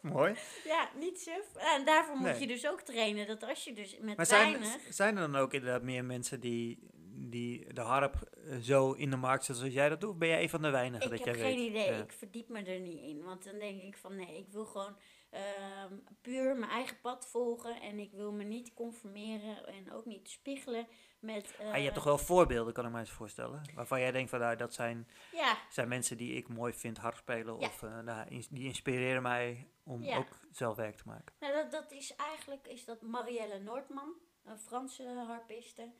Mooi. 0.12 0.34
Ja, 0.64 0.90
niet 0.98 1.20
suf. 1.20 1.54
En 1.54 1.84
daarvoor 1.84 2.16
moet 2.16 2.24
Nee. 2.30 2.40
je 2.40 2.46
dus 2.46 2.66
ook 2.66 2.80
trainen. 2.80 3.26
Dat 3.26 3.42
als 3.42 3.64
je 3.64 3.72
dus 3.72 3.98
met 3.98 4.16
Maar 4.16 4.26
zijn, 4.26 4.60
weinig... 4.60 4.94
zijn 4.94 5.16
er 5.16 5.30
dan 5.30 5.36
ook 5.40 5.52
inderdaad 5.54 5.82
meer 5.82 6.04
mensen 6.04 6.40
die, 6.40 6.88
die 7.30 7.72
de 7.72 7.80
harp 7.80 8.14
eh, 8.14 8.56
zo 8.56 8.92
in 8.92 9.10
de 9.10 9.16
markt 9.16 9.44
zetten 9.44 9.64
zoals 9.64 9.78
jij 9.78 9.88
dat 9.88 10.00
doet? 10.00 10.18
Ben 10.18 10.28
jij 10.28 10.42
een 10.42 10.48
van 10.48 10.62
de 10.62 10.70
weinigen 10.70 11.12
Ik 11.12 11.16
dat 11.18 11.26
heb 11.26 11.34
jij 11.36 11.44
geen 11.44 11.58
weet? 11.58 11.68
idee. 11.68 11.92
Ja. 11.92 12.02
Ik 12.02 12.12
verdiep 12.12 12.48
me 12.48 12.62
er 12.62 12.80
niet 12.80 13.00
in. 13.02 13.22
Want 13.22 13.44
dan 13.44 13.58
denk 13.58 13.82
ik 13.82 13.96
van 13.96 14.16
nee, 14.16 14.38
ik 14.38 14.48
wil 14.48 14.64
gewoon 14.66 14.96
ehm, 15.30 15.94
puur 16.20 16.56
mijn 16.56 16.70
eigen 16.70 17.00
pad 17.00 17.26
volgen. 17.26 17.80
En 17.80 17.98
ik 17.98 18.12
wil 18.12 18.32
me 18.32 18.44
niet 18.44 18.74
conformeren 18.74 19.66
en 19.66 19.92
ook 19.92 20.04
niet 20.04 20.28
spiegelen 20.30 20.86
met... 21.18 21.54
Ah, 21.58 21.64
je 21.64 21.72
hebt 21.72 21.86
eh, 21.86 21.94
toch 21.94 22.04
wel 22.04 22.18
voorbeelden, 22.18 22.72
kan 22.72 22.86
ik 22.86 22.92
me 22.92 22.98
eens 22.98 23.10
voorstellen. 23.10 23.62
Waarvan 23.74 24.00
jij 24.00 24.12
denkt 24.12 24.30
van 24.30 24.40
nou, 24.40 24.56
dat 24.56 24.74
zijn, 24.74 25.08
Ja, 25.32 25.58
zijn 25.70 25.88
mensen 25.88 26.16
die 26.16 26.34
ik 26.34 26.48
mooi 26.48 26.72
vind 26.72 26.98
harp 26.98 27.16
spelen. 27.16 27.60
Ja. 27.60 27.66
Of 27.66 27.82
eh, 27.82 27.98
nou, 27.98 28.44
die 28.50 28.66
inspireren 28.66 29.22
mij 29.22 29.68
om 29.84 30.08
ook 30.08 30.38
zelf 30.50 30.76
werk 30.76 30.96
te 30.96 31.02
maken. 31.06 31.34
nou, 31.40 31.52
dat, 31.52 31.70
dat 31.70 31.92
is 31.92 32.14
eigenlijk 32.16 32.66
is 32.66 32.84
dat 32.84 33.02
Marielle 33.02 33.58
Noordman, 33.58 34.14
een 34.44 34.58
Franse 34.58 35.24
harpiste. 35.26 35.92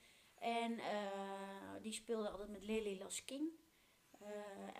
En 0.45 0.78
eh, 0.78 1.82
die 1.82 1.92
speelde 1.92 2.28
altijd 2.28 2.49
met 2.49 2.62
Lily 2.62 2.99
Laskin. 2.99 3.59
Eh, 4.20 4.28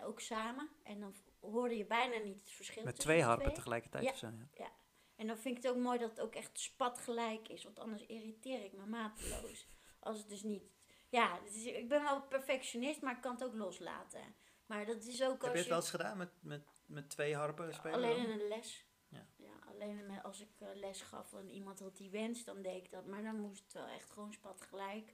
ook 0.03 0.19
samen. 0.19 0.69
En 0.83 0.99
dan 0.99 1.15
hoorde 1.39 1.77
je 1.77 1.85
bijna 1.85 2.17
niet 2.17 2.39
het 2.39 2.51
verschil 2.51 2.83
Met 2.83 2.99
twee 2.99 3.21
harpen 3.21 3.43
twee. 3.43 3.55
tegelijkertijd 3.55 4.03
Ja. 4.03 4.11
of 4.11 4.17
zo. 4.17 4.31
Ja. 4.53 4.71
En 5.15 5.27
dan 5.27 5.37
vind 5.37 5.57
ik 5.57 5.63
het 5.63 5.71
ook 5.71 5.77
mooi 5.81 5.99
dat 5.99 6.09
het 6.09 6.19
ook 6.21 6.35
echt 6.35 6.59
spatgelijk 6.59 7.47
is. 7.47 7.63
Want 7.63 7.79
anders 7.79 8.05
irriteer 8.05 8.63
ik 8.63 8.73
me 8.73 8.85
mateloos. 8.85 9.67
Als 9.99 10.17
het 10.17 10.29
dus 10.29 10.43
niet... 10.43 10.63
Ja, 11.09 11.39
het 11.43 11.65
ik 11.65 11.89
ben 11.89 12.03
wel 12.03 12.21
perfectionist, 12.21 13.01
maar 13.01 13.15
ik 13.15 13.21
kan 13.21 13.33
het 13.33 13.43
ook 13.43 13.53
loslaten. 13.53 14.35
Maar 14.65 14.85
dat 14.85 15.03
is 15.03 15.23
ook 15.23 15.41
Heb 15.41 15.41
je 15.41 15.47
als 15.49 15.53
het 15.57 15.63
je... 15.63 15.69
wel 15.69 15.79
eens 15.79 15.89
gedaan 15.89 16.17
met, 16.17 16.31
met, 16.41 16.83
met 16.85 17.09
twee 17.09 17.35
harpen 17.35 17.73
spelen? 17.73 17.95
Alleen 17.95 18.23
dan? 18.23 18.25
in 18.25 18.39
een 18.39 18.47
les. 18.47 18.85
Ja. 19.09 19.25
alleen 19.67 20.05
met, 20.05 20.23
als 20.23 20.41
ik 20.41 20.59
eh, 20.59 20.67
les 20.73 21.01
gaf 21.01 21.33
en 21.33 21.49
iemand 21.49 21.79
had 21.79 21.97
die 21.97 22.09
wens, 22.09 22.43
dan 22.43 22.61
deed 22.61 22.83
ik 22.83 22.91
dat. 22.91 23.05
Maar 23.05 23.23
dan 23.23 23.39
moest 23.39 23.63
het 23.63 23.73
wel 23.73 23.87
echt 23.87 24.11
gewoon 24.11 24.33
spatgelijk. 24.33 25.13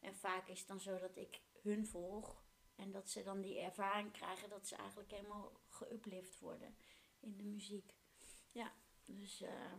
En 0.00 0.14
vaak 0.16 0.48
is 0.48 0.58
het 0.58 0.68
dan 0.68 0.80
zo 0.80 0.98
dat 0.98 1.16
ik 1.16 1.40
hun 1.62 1.86
volg. 1.86 2.42
En 2.76 2.90
dat 2.90 3.10
ze 3.10 3.22
dan 3.22 3.40
die 3.40 3.58
ervaring 3.60 4.12
krijgen 4.12 4.48
dat 4.48 4.66
ze 4.66 4.76
eigenlijk 4.76 5.10
helemaal 5.10 5.52
geuplift 5.68 6.38
worden 6.38 6.76
in 7.20 7.36
de 7.36 7.44
muziek. 7.44 7.94
Ja, 8.52 8.72
dus... 9.04 9.40
eh, 9.40 9.72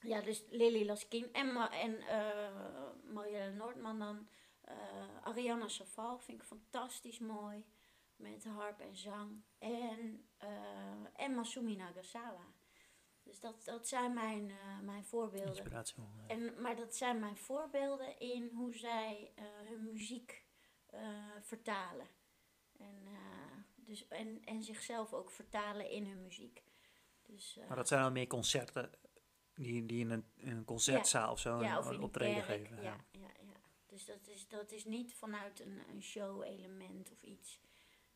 ja, 0.00 0.20
dus 0.20 0.44
Lily 0.48 0.86
Laskin 0.86 1.32
en, 1.32 1.56
en 1.70 2.00
eh 2.00 2.90
Marielle 3.12 3.52
Noordman 3.52 3.98
dan. 3.98 4.28
eh, 4.60 5.22
Ariana 5.22 5.68
Saval 5.68 6.18
vind 6.18 6.40
ik 6.40 6.46
fantastisch 6.46 7.18
mooi. 7.18 7.64
Met 8.16 8.44
harp 8.44 8.80
en 8.80 8.96
zang. 8.96 9.42
En, 9.58 10.28
en 11.12 11.34
Masumi 11.34 11.76
Nagasawa. 11.76 12.46
Dus 13.28 13.40
dat, 13.40 13.64
dat 13.64 13.88
zijn 13.88 14.14
mijn, 14.14 14.50
eh, 14.50 14.78
mijn 14.80 15.04
voorbeelden. 15.04 15.48
Inspiratie. 15.48 16.02
ja. 16.02 16.34
En, 16.34 16.60
maar 16.60 16.76
dat 16.76 16.96
zijn 16.96 17.18
mijn 17.18 17.36
voorbeelden 17.36 18.18
in 18.18 18.50
hoe 18.54 18.74
zij 18.74 19.32
eh, 19.34 19.44
hun 19.68 19.84
muziek 19.84 20.44
eh, 20.86 21.00
vertalen. 21.42 22.06
En, 22.78 23.02
eh, 23.06 23.56
dus, 23.76 24.08
en, 24.08 24.44
en 24.44 24.62
zichzelf 24.62 25.12
ook 25.12 25.30
vertalen 25.30 25.90
in 25.90 26.06
hun 26.06 26.22
muziek. 26.22 26.62
Dus, 27.22 27.56
eh, 27.56 27.66
Maar 27.66 27.76
dat 27.76 27.88
zijn 27.88 28.02
dan 28.02 28.12
meer 28.12 28.26
concerten 28.26 28.90
die, 29.54 29.86
die 29.86 30.00
in, 30.00 30.10
een, 30.10 30.24
in 30.36 30.56
een 30.56 30.64
concertzaal 30.64 31.32
of 31.32 31.40
zo 31.40 31.62
ja, 31.62 31.78
een, 31.78 32.00
optreden 32.02 32.42
geven. 32.42 32.76
Ja, 32.76 32.82
Ja. 32.82 32.96
ja, 33.10 33.30
ja. 33.40 33.60
Dus 33.86 34.04
dat 34.04 34.26
is, 34.28 34.48
dat 34.48 34.72
is 34.72 34.84
niet 34.84 35.14
vanuit 35.14 35.60
een, 35.60 35.82
een 35.90 36.02
show-element 36.02 37.10
of 37.10 37.22
iets. 37.22 37.60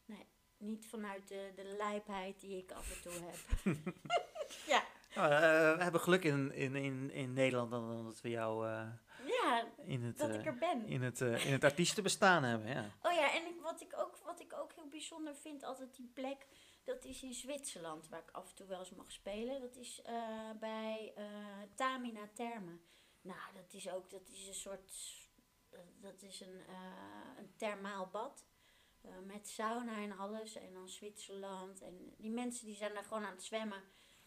Nee, 0.04 0.26
niet 0.56 0.86
vanuit 0.86 1.28
de, 1.28 1.52
de 1.54 1.74
lijpheid 1.78 2.40
die 2.40 2.56
ik 2.56 2.72
af 2.72 2.96
en 2.96 3.02
toe 3.02 3.12
heb. 3.12 3.36
ja, 4.74 4.84
Nou, 5.14 5.32
eh, 5.32 5.76
we 5.76 5.82
hebben 5.82 6.00
geluk 6.00 6.24
in, 6.24 6.52
in, 6.52 6.76
in, 6.76 7.10
in 7.10 7.32
Nederland 7.32 7.70
dan, 7.70 7.88
dan 7.88 8.04
dat 8.04 8.20
we 8.20 8.28
jou 8.30 8.68
eh, 8.68 8.88
ja, 9.26 9.66
in, 9.84 10.02
het, 10.02 10.18
dat 10.18 10.28
eh, 10.30 10.34
ik 10.38 10.46
er 10.46 10.58
ben. 10.58 10.86
in, 10.86 11.02
het, 11.02 11.20
eh, 11.20 11.46
in 11.46 11.52
het 11.52 11.64
artiestenbestaan 11.64 12.42
hebben. 12.42 12.68
Ja. 12.68 12.90
Oh 13.02 13.12
ja, 13.12 13.34
en 13.34 13.46
ik, 13.46 13.60
wat, 13.62 13.80
ik 13.80 13.92
ook, 13.98 14.16
wat 14.24 14.40
ik 14.40 14.52
ook 14.52 14.72
heel 14.72 14.88
bijzonder 14.88 15.34
vind, 15.34 15.64
altijd 15.64 15.96
die 15.96 16.10
plek, 16.14 16.46
dat 16.84 17.04
is 17.04 17.22
in 17.22 17.34
Zwitserland, 17.34 18.08
waar 18.08 18.20
ik 18.20 18.30
af 18.30 18.48
en 18.48 18.54
toe 18.54 18.66
wel 18.66 18.78
eens 18.78 18.90
mag 18.94 19.12
spelen. 19.12 19.60
Dat 19.60 19.76
is 19.76 20.02
eh, 20.02 20.50
bij 20.60 21.12
eh, 21.16 21.24
Tamina 21.74 22.28
Terme. 22.34 22.78
Nou, 23.20 23.40
dat 23.54 23.72
is 23.72 23.90
ook, 23.90 24.10
dat 24.10 24.28
is 24.28 24.46
een 24.48 24.54
soort, 24.54 24.92
eh, 25.70 25.78
dat 26.00 26.22
is 26.22 26.40
een, 26.40 26.60
eh, 26.68 27.38
een 27.38 27.52
thermaal 27.56 28.06
bad. 28.06 28.44
eh, 29.02 29.10
met 29.26 29.48
sauna 29.48 29.96
en 29.96 30.18
alles. 30.18 30.54
En 30.56 30.72
dan 30.72 30.88
Zwitserland. 30.88 31.80
En 31.80 32.14
die 32.18 32.30
mensen 32.30 32.66
die 32.66 32.74
zijn 32.76 32.94
daar 32.94 33.04
gewoon 33.04 33.24
aan 33.24 33.32
het 33.32 33.42
zwemmen. 33.42 33.82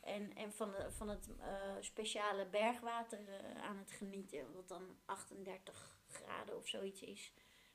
En, 0.06 0.36
en 0.36 0.53
van, 0.53 0.72
de, 0.72 0.91
van 0.91 1.10
het 1.10 1.30
eh, 1.39 1.76
speciale 1.80 2.45
bergwater 2.45 3.20
eh, 3.28 3.64
aan 3.64 3.78
het 3.78 3.91
genieten. 3.91 4.53
Wat 4.53 4.68
dan 4.68 4.97
38 5.06 5.99
graden 6.08 6.58
of 6.58 6.68
zoiets 6.68 7.01
is. 7.01 7.34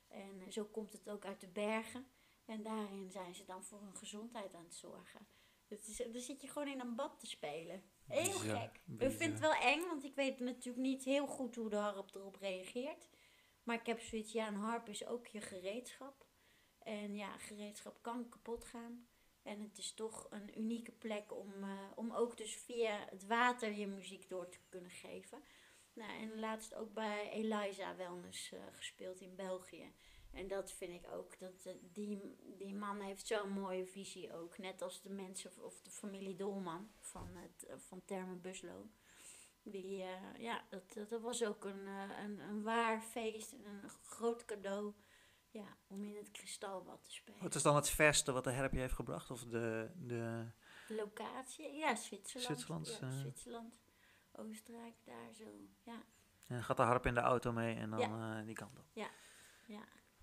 En 0.09 0.41
eh, 0.41 0.51
zo 0.51 0.65
komt 0.65 0.93
het 0.93 1.09
ook 1.09 1.25
uit 1.25 1.41
de 1.41 1.49
bergen. 1.49 2.07
En 2.45 2.63
daarin 2.63 3.11
zijn 3.11 3.35
ze 3.35 3.45
dan 3.45 3.65
voor 3.65 3.81
hun 3.81 3.97
gezondheid 3.97 4.55
aan 4.55 4.65
het 4.65 4.75
zorgen. 4.75 5.27
Het 5.69 5.87
is, 5.87 5.97
dan 5.97 6.21
zit 6.21 6.41
je 6.41 6.49
gewoon 6.49 6.69
in 6.69 6.81
een 6.81 6.95
bad 6.95 7.21
te 7.21 7.27
spelen. 7.27 7.83
Heel 8.07 8.39
gek. 8.39 8.81
Ik 8.99 9.11
vind 9.11 9.33
het 9.33 9.41
wel 9.41 9.55
eng, 9.55 9.87
want 9.87 10.05
ik 10.05 10.15
weet 10.15 10.41
natuurlijk 10.41 10.85
niet 10.87 11.05
heel 11.05 11.27
goed 11.27 11.55
hoe 11.55 11.71
de 11.71 11.77
harp 11.77 12.15
erop 12.15 12.37
reageert. 12.37 13.09
Maar 13.63 13.77
ik 13.77 13.87
heb 13.87 14.01
zoiets, 14.01 14.33
ja, 14.33 14.49
een 14.49 14.55
harp 14.55 14.89
is 14.89 15.07
ook 15.07 15.27
je 15.27 15.41
gereedschap. 15.41 16.27
En 16.79 17.17
ja, 17.17 17.39
gereedschap 17.39 18.03
kan 18.03 18.29
kapot 18.29 18.65
gaan. 18.65 19.09
En 19.51 19.61
het 19.61 19.79
is 19.79 19.93
toch 19.93 20.27
een 20.31 20.59
unieke 20.59 20.93
plek 20.93 21.33
om, 21.33 21.53
eh, 21.63 21.79
om 21.95 22.13
ook 22.13 22.37
dus 22.37 22.57
via 22.57 23.07
het 23.09 23.27
water 23.27 23.73
je 23.73 23.87
muziek 23.87 24.29
door 24.29 24.49
te 24.49 24.59
kunnen 24.69 24.91
geven. 24.91 25.43
Nou, 25.93 26.11
en 26.21 26.39
laatst 26.39 26.75
ook 26.75 26.93
bij 26.95 27.31
Eliza 27.31 27.97
Wellness 27.97 28.53
eh, 28.53 28.61
gespeeld 28.73 29.21
in 29.21 29.35
België. 29.37 29.93
En 30.33 30.49
dat 30.49 30.73
vind 30.73 30.93
ik 30.93 31.13
ook, 31.13 31.39
dat, 31.39 31.65
eh, 31.65 31.75
die, 31.93 32.37
die 32.57 32.75
man 32.75 33.01
heeft 33.01 33.27
zo'n 33.27 33.51
mooie 33.51 33.87
visie 33.87 34.33
ook. 34.33 34.59
Net 34.59 34.83
als 34.83 35.03
de 35.03 35.11
mensen 35.11 35.65
of 35.65 35.83
de 35.83 35.91
familie 35.91 36.37
Dolman 36.37 36.91
van, 36.99 37.29
het, 37.37 37.67
van 37.77 38.05
Terme 38.05 38.37
Buslo. 38.37 38.89
Die, 39.63 40.05
ja, 40.39 40.65
dat, 40.69 41.09
dat, 41.09 41.21
was 41.21 41.45
ook 41.45 41.65
een, 41.65 41.87
een, 41.87 42.39
een 42.39 42.63
waar 42.63 43.03
feest 43.03 43.53
en 43.53 43.65
een 43.67 43.89
groot 43.89 44.45
cadeau. 44.45 44.95
Ja, 45.53 45.77
om 45.87 46.05
in 46.05 46.17
het 46.17 46.31
kristalbad 46.31 47.05
te 47.05 47.13
spelen. 47.13 47.43
Wat 47.43 47.55
is 47.55 47.63
dan 47.63 47.77
het 47.77 47.91
verste 47.91 48.33
wat 48.33 48.45
de 48.45 48.51
herpje 48.51 48.79
heeft 48.79 48.95
gebracht? 48.95 49.31
Of 49.31 49.45
de, 49.45 49.91
de, 49.97 50.45
Locatie, 50.89 51.73
ja, 51.73 51.95
Zwitserland. 51.95 52.47
Zwitserland, 52.47 52.99
Ja, 53.01 53.07
eh. 53.07 53.19
Zwitserland, 53.19 53.81
Oostenrijk, 54.33 54.95
daar 55.05 55.33
zo. 55.39 55.45
Ja, 55.83 56.03
en 56.47 56.65
gaat 56.65 56.77
de 56.77 56.83
harp 56.83 57.07
in 57.07 57.15
de 57.15 57.21
auto 57.21 57.53
mee 57.53 57.75
en 57.77 57.91
dan 57.91 57.99
Ja. 57.99 58.39
eh, 58.41 58.47
die 58.47 58.55
kant 58.55 58.79
op. 58.79 58.85
ja. 58.93 59.09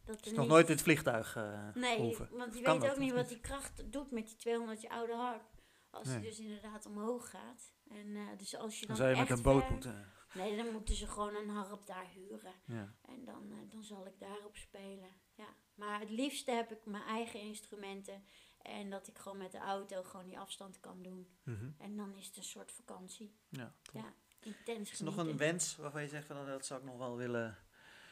Dat 0.05 0.25
is 0.25 0.31
nog 0.31 0.39
niet- 0.39 0.47
nooit 0.49 0.65
in 0.67 0.73
het 0.73 0.81
vliegtuig 0.83 1.35
eh 1.35 1.67
Nee, 1.73 1.99
hoeven. 1.99 2.29
want 2.31 2.53
je 2.57 2.63
weet 2.63 2.89
ook 2.89 2.97
niet 2.97 3.13
wat 3.13 3.27
die 3.27 3.39
kracht 3.39 3.91
doet 3.91 4.11
met 4.11 4.27
die 4.27 4.35
200 4.35 4.81
je 4.81 4.89
oude 4.89 5.13
harp. 5.13 5.43
Als 5.89 6.07
Nee. 6.07 6.19
die 6.19 6.29
dus 6.29 6.39
inderdaad 6.39 6.85
omhoog 6.85 7.29
gaat. 7.29 7.73
En 7.89 8.07
uh, 8.07 8.27
dus 8.37 8.55
als 8.55 8.79
je 8.79 8.85
Dan 8.87 8.95
dan, 8.95 9.05
zou 9.05 9.09
je 9.17 9.21
met 9.21 9.29
een 9.37 9.41
boot 9.43 9.61
ver- 9.63 9.71
moeten. 9.71 10.11
Nee, 10.37 10.55
dan 10.55 10.71
moeten 10.71 10.95
ze 10.95 11.07
gewoon 11.07 11.35
een 11.35 11.49
harp 11.49 11.85
daar 11.85 12.07
huren. 12.13 12.53
Ja. 12.65 12.93
En 13.01 13.25
dan, 13.25 13.51
uh, 13.51 13.57
dan 13.69 13.83
zal 13.83 14.05
ik 14.05 14.19
daarop 14.19 14.55
spelen. 14.55 15.09
Ja. 15.33 15.55
Maar 15.75 15.99
het 15.99 16.09
liefste 16.09 16.51
heb 16.51 16.71
ik 16.71 16.85
mijn 16.85 17.03
eigen 17.03 17.39
instrumenten. 17.39 18.23
En 18.61 18.89
dat 18.89 19.07
ik 19.07 19.17
gewoon 19.17 19.37
met 19.37 19.51
de 19.51 19.57
auto 19.57 20.03
gewoon 20.03 20.25
die 20.25 20.39
afstand 20.39 20.79
kan 20.79 21.01
doen. 21.01 21.27
Mhm. 21.43 21.69
En 21.77 21.95
dan 21.97 22.15
is 22.15 22.27
het 22.27 22.37
een 22.37 22.43
soort 22.43 22.71
vakantie. 22.71 23.35
ja, 23.49 23.73
top. 23.81 23.95
Ja, 23.95 24.13
intens 24.39 24.91
Is 24.91 24.99
er 24.99 25.05
nog 25.05 25.17
een 25.17 25.37
wens 25.37 25.75
waarvan 25.75 26.01
je 26.01 26.07
zegt 26.07 26.27
van 26.27 26.35
nou, 26.35 26.47
dat 26.47 26.65
zou 26.65 26.79
ik 26.79 26.85
nog 26.85 26.97
wel 26.97 27.15
willen, 27.15 27.57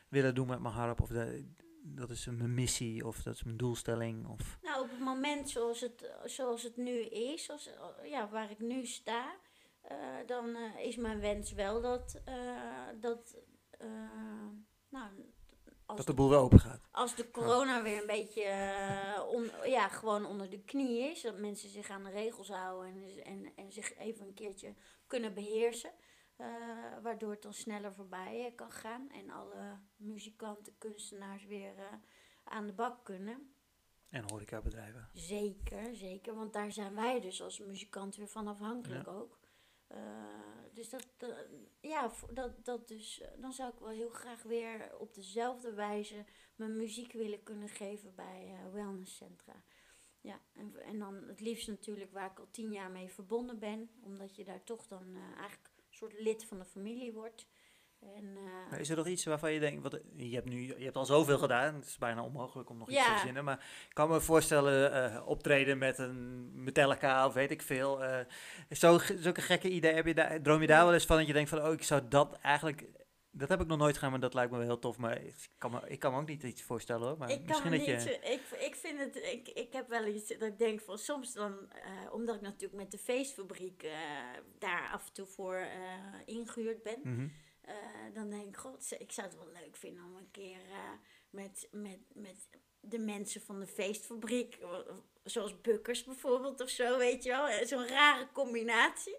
willen 0.10 0.36
doen 0.36 0.48
met 0.48 0.60
mijn 0.60 0.74
harp? 0.74 1.02
Of 1.02 1.10
de, 1.10 1.52
dat 1.82 2.10
is 2.10 2.26
mijn 2.26 2.54
missie 2.54 3.06
of 3.06 3.24
dat 3.24 3.34
is 3.34 3.44
mijn 3.44 3.58
doelstelling? 3.58 4.28
Of, 4.28 4.58
Nou, 4.62 4.84
op 4.84 4.90
het 4.90 5.00
moment 5.00 5.50
zoals 5.50 5.82
het, 5.82 6.12
zoals 6.26 6.64
het 6.64 6.78
nu 6.78 7.00
is, 7.02 7.50
als, 7.50 7.70
ja, 8.04 8.30
waar 8.30 8.52
ik 8.52 8.60
nu 8.60 8.86
sta, 8.86 9.24
eh, 9.24 9.45
dan 10.26 10.56
eh, 10.56 10.86
is 10.86 10.96
mijn 10.96 11.20
wens 11.20 11.52
wel 11.52 11.82
dat, 11.82 12.22
eh, 12.26 12.88
dat 13.00 13.36
eh, 13.70 13.88
nou, 14.90 15.10
als, 15.86 15.98
dat 15.98 16.06
de 16.08 16.14
boel 16.14 16.30
weer 16.30 16.38
open 16.40 16.60
gaat. 16.60 16.88
als 16.92 17.16
de 17.16 17.32
corona 17.32 17.82
weer 17.84 18.02
een 18.02 18.08
beetje 18.08 18.44
eh, 18.44 19.24
on- 19.32 19.70
ja, 19.70 19.88
gewoon 19.88 20.26
onder 20.26 20.50
de 20.50 20.64
knie 20.64 21.00
is, 21.12 21.22
dat 21.22 21.38
mensen 21.38 21.70
zich 21.70 21.90
aan 21.90 22.04
de 22.04 22.10
regels 22.10 22.50
houden 22.50 22.94
en, 22.94 23.24
en, 23.24 23.52
en 23.56 23.72
zich 23.72 23.98
even 23.98 24.28
een 24.28 24.34
keertje 24.34 24.74
kunnen 25.08 25.34
beheersen. 25.34 25.92
eh, 26.36 26.48
waardoor 27.02 27.32
het 27.32 27.42
dan 27.42 27.54
sneller 27.54 27.94
voorbij 27.94 28.46
eh, 28.46 28.56
kan 28.56 28.72
gaan 28.72 29.10
en 29.12 29.30
alle 29.30 29.80
muzikanten, 29.96 30.78
kunstenaars 30.78 31.46
weer 31.46 31.78
eh, 31.78 31.86
aan 32.44 32.66
de 32.68 32.74
bak 32.74 33.04
kunnen. 33.06 33.54
En 34.10 34.24
horecabedrijven. 34.30 35.10
Zeker, 35.14 35.96
zeker. 35.96 36.36
Want 36.36 36.54
daar 36.54 36.72
zijn 36.72 36.96
wij 36.96 37.22
dus 37.22 37.42
als 37.42 37.60
muzikant 37.60 38.16
weer 38.16 38.28
van 38.28 38.48
afhankelijk 38.48 39.08
ook. 39.08 39.38
Eh, 39.96 40.02
dus 40.74 40.90
dat, 40.90 41.08
eh, 41.18 41.30
ja, 41.82 42.12
dat, 42.34 42.66
dat 42.66 42.88
dus, 42.88 43.22
eh, 43.22 43.28
dan 43.42 43.54
zou 43.54 43.74
ik 43.74 43.80
wel 43.80 43.90
heel 43.90 44.10
graag 44.10 44.44
weer 44.44 44.98
op 44.98 45.14
dezelfde 45.14 45.74
wijze 45.74 46.26
mijn 46.56 46.78
muziek 46.78 47.12
willen 47.14 47.44
kunnen 47.44 47.70
geven 47.70 48.16
bij 48.16 48.60
wellnesscentra. 48.72 49.64
Ja, 50.22 50.42
en, 50.54 50.76
en 50.82 51.00
dan 51.00 51.28
het 51.28 51.40
liefst 51.40 51.68
natuurlijk 51.68 52.12
waar 52.12 52.32
ik 52.32 52.40
al 52.40 52.48
tien 52.52 52.72
jaar 52.72 52.92
mee 52.92 53.10
verbonden 53.10 53.60
ben. 53.60 53.90
Omdat 54.02 54.36
je 54.36 54.44
daar 54.44 54.64
toch 54.64 54.88
dan 54.88 55.16
eigenlijk 55.16 55.72
een 55.78 55.96
soort 55.96 56.20
lid 56.20 56.46
van 56.46 56.58
de 56.58 56.66
familie 56.66 57.14
wordt. 57.14 57.48
En, 58.16 58.38
eh, 58.38 58.70
Maar 58.70 58.80
is 58.80 58.90
er 58.90 58.96
nog 58.96 59.08
iets 59.08 59.26
waarvan 59.26 59.52
je 59.54 59.60
denkt, 59.60 59.84
wat, 59.84 60.00
je, 60.16 60.36
hebt 60.36 60.50
nu, 60.50 60.62
je 60.78 60.84
hebt 60.84 60.96
al 60.96 61.06
zoveel 61.06 61.38
gedaan, 61.38 61.76
het 61.76 61.86
is 61.86 61.98
bijna 61.98 62.24
onmogelijk 62.24 62.70
om 62.70 62.78
nog 62.78 62.90
iets 62.90 62.98
te 63.06 63.12
verzinnen. 63.12 63.44
Maar 63.44 63.66
ik 63.90 63.94
kan 63.94 64.10
me 64.10 64.22
voorstellen, 64.22 64.92
eh, 65.14 65.28
optreden 65.28 65.78
met 65.78 65.98
een 65.98 66.52
Metallica 66.64 67.26
of 67.26 67.34
weet 67.34 67.52
ik 67.52 67.62
veel. 67.62 68.04
eh, 68.04 68.20
zo, 68.72 68.98
zulke 69.16 69.42
gekke 69.42 69.70
ideeën, 69.70 69.96
heb 69.96 70.06
je 70.06 70.14
daar, 70.14 70.42
droom 70.42 70.62
je 70.62 70.68
daar 70.68 70.84
wel 70.86 70.94
eens 70.94 71.06
van 71.06 71.18
dat 71.18 71.28
je 71.28 71.34
denkt 71.34 71.50
van, 71.50 71.62
oh, 71.66 71.74
ik 71.74 71.84
zou 71.84 72.02
dat 72.10 72.38
eigenlijk, 72.42 72.86
dat 73.32 73.50
heb 73.50 73.62
ik 73.62 73.68
nog 73.68 73.78
nooit 73.78 73.96
gedaan, 73.96 74.12
maar 74.12 74.20
dat 74.20 74.34
lijkt 74.34 74.52
me 74.52 74.58
wel 74.58 74.66
heel 74.68 74.80
tof. 74.80 74.98
Maar 74.98 75.22
ik 75.22 75.50
kan 75.58 75.72
me, 75.72 75.80
ik 75.88 76.00
kan 76.00 76.12
me 76.14 76.20
ook 76.20 76.28
niet 76.28 76.44
iets 76.44 76.64
voorstellen 76.64 77.08
hoor. 77.08 77.18
Maar 77.18 77.30
ik 77.30 77.48
misschien 77.48 77.72
dat 77.72 77.80
niet, 77.80 78.04
je... 78.04 78.20
ik, 78.22 78.42
ik 78.60 78.76
vind 78.76 79.00
het, 79.00 79.16
ik, 79.16 79.48
ik 79.48 79.74
heb 79.74 79.90
wel 79.90 80.06
iets 80.06 80.28
dat 80.28 80.42
ik 80.42 80.58
denk 80.58 80.82
van 80.82 80.98
soms 80.98 81.34
dan, 81.34 81.72
eh, 81.72 82.14
omdat 82.14 82.36
ik 82.36 82.42
natuurlijk 82.42 82.74
met 82.82 82.92
de 82.92 82.98
feestfabriek 82.98 83.84
eh, 83.84 83.92
daar 84.60 84.90
af 84.94 85.08
en 85.08 85.14
toe 85.14 85.26
voor 85.26 85.56
eh, 85.56 85.70
ingehuurd 86.26 86.84
ben, 86.84 87.00
Mhm. 87.04 87.28
Eh, 87.66 87.76
dan 88.14 88.30
denk 88.30 88.48
ik, 88.48 88.58
god, 88.58 88.96
ik 88.98 89.12
zou 89.12 89.28
het 89.28 89.38
wel 89.38 89.52
leuk 89.62 89.76
vinden 89.76 90.04
om 90.04 90.16
een 90.16 90.32
keer 90.32 90.60
eh, 90.70 90.92
met, 91.30 91.68
met, 91.72 92.00
met 92.14 92.50
de 92.80 93.00
mensen 93.00 93.42
van 93.42 93.60
de 93.60 93.68
feestfabriek, 93.68 94.56
eh, 94.56 94.70
zoals 95.24 95.62
Bukkers 95.62 96.04
bijvoorbeeld 96.04 96.62
of 96.62 96.70
zo, 96.70 96.98
weet 96.98 97.24
je 97.24 97.30
wel, 97.30 97.66
zo'n 97.68 97.88
rare 97.88 98.28
combinatie. 98.34 99.18